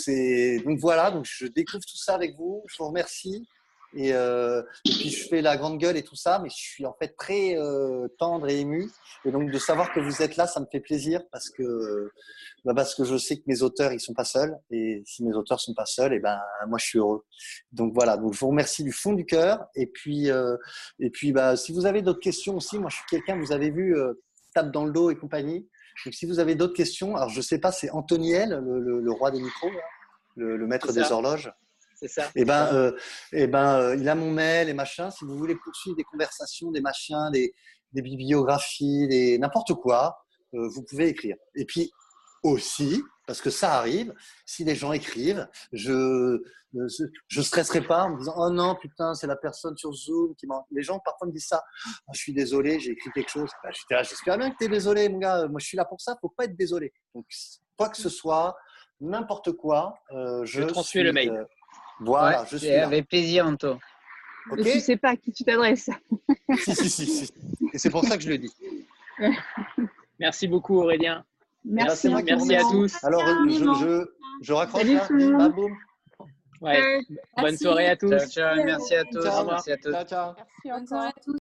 donc 0.65 0.79
voilà, 0.79 1.11
donc 1.11 1.25
je 1.25 1.47
découvre 1.47 1.85
tout 1.85 1.97
ça 1.97 2.15
avec 2.15 2.35
vous. 2.35 2.63
Je 2.67 2.75
vous 2.77 2.87
remercie. 2.87 3.47
Euh, 3.97 4.61
et, 4.85 4.89
puis 4.91 5.09
je 5.09 5.27
fais 5.27 5.41
la 5.41 5.57
grande 5.57 5.77
gueule 5.77 5.97
et 5.97 6.03
tout 6.03 6.15
ça, 6.15 6.39
mais 6.39 6.49
je 6.49 6.55
suis 6.55 6.85
en 6.85 6.93
fait 6.93 7.15
très 7.17 7.57
euh, 7.57 8.07
tendre 8.17 8.47
et 8.49 8.59
ému. 8.59 8.89
Et 9.25 9.31
donc 9.31 9.51
de 9.51 9.59
savoir 9.59 9.93
que 9.93 9.99
vous 9.99 10.21
êtes 10.21 10.35
là, 10.37 10.47
ça 10.47 10.59
me 10.59 10.65
fait 10.71 10.79
plaisir 10.79 11.21
parce 11.31 11.49
que 11.49 12.11
bah 12.65 12.73
parce 12.75 12.95
que 12.95 13.03
je 13.03 13.17
sais 13.17 13.37
que 13.37 13.43
mes 13.47 13.61
auteurs 13.61 13.93
ils 13.93 13.99
sont 13.99 14.13
pas 14.13 14.25
seuls. 14.25 14.55
Et 14.71 15.01
si 15.05 15.23
mes 15.23 15.33
auteurs 15.33 15.59
sont 15.59 15.73
pas 15.73 15.85
seuls, 15.85 16.13
et 16.13 16.19
ben 16.19 16.39
moi 16.67 16.77
je 16.77 16.85
suis 16.85 16.99
heureux. 16.99 17.23
Donc 17.71 17.93
voilà. 17.93 18.17
Donc 18.17 18.33
je 18.33 18.39
vous 18.39 18.49
remercie 18.49 18.83
du 18.83 18.91
fond 18.91 19.13
du 19.13 19.25
cœur. 19.25 19.65
Et 19.75 19.87
puis 19.87 20.29
euh, 20.29 20.57
et 20.99 21.09
puis 21.09 21.31
bah 21.31 21.55
si 21.55 21.71
vous 21.71 21.85
avez 21.85 22.01
d'autres 22.01 22.19
questions 22.19 22.57
aussi, 22.57 22.77
moi 22.79 22.89
je 22.89 22.97
suis 22.97 23.05
quelqu'un, 23.09 23.37
vous 23.37 23.51
avez 23.51 23.69
vu 23.69 23.95
tape 24.53 24.71
dans 24.71 24.85
le 24.85 24.91
dos 24.91 25.09
et 25.09 25.15
compagnie. 25.15 25.67
Donc 26.05 26.13
si 26.13 26.25
vous 26.25 26.39
avez 26.39 26.55
d'autres 26.55 26.73
questions, 26.73 27.15
alors 27.15 27.29
je 27.29 27.41
sais 27.41 27.59
pas, 27.59 27.71
c'est 27.71 27.89
Antoniel, 27.91 28.49
le, 28.49 28.99
le, 28.99 29.11
roi 29.11 29.31
des 29.31 29.39
micros, 29.39 29.71
le, 30.35 30.57
le, 30.57 30.67
maître 30.67 30.91
des 30.91 31.09
horloges 31.09 31.51
c'est 31.95 32.07
ça. 32.07 32.25
Et 32.35 32.41
eh 32.41 32.45
ben, 32.45 32.73
euh, 32.73 32.91
eh 33.31 33.47
ben, 33.47 33.79
euh, 33.79 33.95
il 33.95 34.07
a 34.07 34.15
mon 34.15 34.31
mail 34.31 34.69
et 34.69 34.73
machin. 34.73 35.09
Si 35.11 35.25
vous 35.25 35.37
voulez 35.37 35.55
poursuivre 35.55 35.95
des 35.95 36.03
conversations, 36.03 36.71
des 36.71 36.81
machins, 36.81 37.29
des, 37.31 37.53
bibliographies, 37.93 39.07
des 39.07 39.37
n'importe 39.37 39.73
quoi, 39.75 40.17
euh, 40.53 40.67
vous 40.67 40.83
pouvez 40.83 41.07
écrire. 41.07 41.37
Et 41.55 41.65
puis 41.65 41.91
aussi, 42.43 43.01
parce 43.25 43.41
que 43.41 43.49
ça 43.49 43.75
arrive. 43.75 44.13
Si 44.45 44.63
les 44.63 44.75
gens 44.75 44.91
écrivent, 44.91 45.47
je 45.71 46.41
je 47.29 47.41
stresserai 47.41 47.79
pas 47.79 48.03
en 48.03 48.09
me 48.09 48.17
disant 48.19 48.33
oh 48.35 48.49
non 48.49 48.75
putain 48.75 49.13
c'est 49.13 49.27
la 49.27 49.37
personne 49.37 49.77
sur 49.77 49.93
Zoom 49.93 50.35
qui 50.35 50.45
m'a. 50.45 50.61
Les 50.71 50.83
gens 50.83 50.99
parfois 50.99 51.27
me 51.27 51.31
disent 51.31 51.47
ça. 51.47 51.63
Oh, 52.07 52.11
je 52.13 52.19
suis 52.19 52.33
désolé, 52.33 52.81
j'ai 52.81 52.91
écrit 52.91 53.09
quelque 53.11 53.31
chose. 53.31 53.49
Bah, 53.63 53.69
J'espère 54.03 54.37
bien 54.37 54.51
que 54.51 54.57
tu 54.57 54.65
es 54.65 54.67
désolé 54.67 55.07
mon 55.07 55.19
gars. 55.19 55.47
Moi 55.47 55.59
je 55.61 55.67
suis 55.67 55.77
là 55.77 55.85
pour 55.85 56.01
ça. 56.01 56.17
Faut 56.19 56.33
pas 56.35 56.43
être 56.43 56.57
désolé. 56.57 56.91
Donc 57.13 57.25
quoi 57.77 57.87
que 57.87 57.97
ce 57.97 58.09
soit, 58.09 58.57
n'importe 58.99 59.51
quoi, 59.53 59.95
euh, 60.11 60.45
je, 60.45 60.61
je 60.61 60.67
transmets 60.67 61.03
le 61.03 61.13
mail. 61.13 61.45
Voilà, 61.99 62.45
je 62.49 62.57
suis 62.57 62.69
avec 62.69 63.07
plaisir 63.07 63.45
Anto. 63.45 63.77
Okay. 64.51 64.73
Tu 64.73 64.79
sais 64.79 64.97
pas 64.97 65.09
à 65.09 65.15
qui 65.15 65.31
tu 65.31 65.43
t'adresses. 65.43 65.89
si, 66.57 66.75
si, 66.75 66.89
si, 66.89 67.07
si. 67.07 67.33
Et 67.73 67.77
c'est 67.79 67.89
pour 67.89 68.05
ça 68.05 68.15
que 68.15 68.23
je 68.23 68.29
le 68.29 68.37
dis. 68.37 68.53
Merci 70.19 70.47
beaucoup 70.47 70.77
Aurélien. 70.77 71.23
Merci, 71.67 72.09
merci, 72.09 72.55
à 72.55 72.61
tous. 72.61 73.03
Alors, 73.03 73.23
je, 73.49 73.55
je, 73.57 74.05
je 74.43 74.53
raccroche 74.53 74.83
là. 74.83 75.49
boum. 75.49 75.75
Ouais. 76.61 76.99
Bonne 77.37 77.57
soirée 77.57 77.87
à 77.87 77.95
tous. 77.95 78.09
Ciao, 78.09 78.55
ciao. 78.55 78.63
Merci 78.63 78.95
à 78.95 79.03
tous. 79.03 79.23
Ciao, 79.23 79.45
merci 79.45 79.71
à 79.71 79.77
tous. 79.77 79.91
Ciao, 79.91 80.05
ciao. 80.05 80.33
Merci, 80.35 80.69
bonne 80.69 80.87
soirée 80.87 81.07
à 81.07 81.13
tous. 81.23 81.33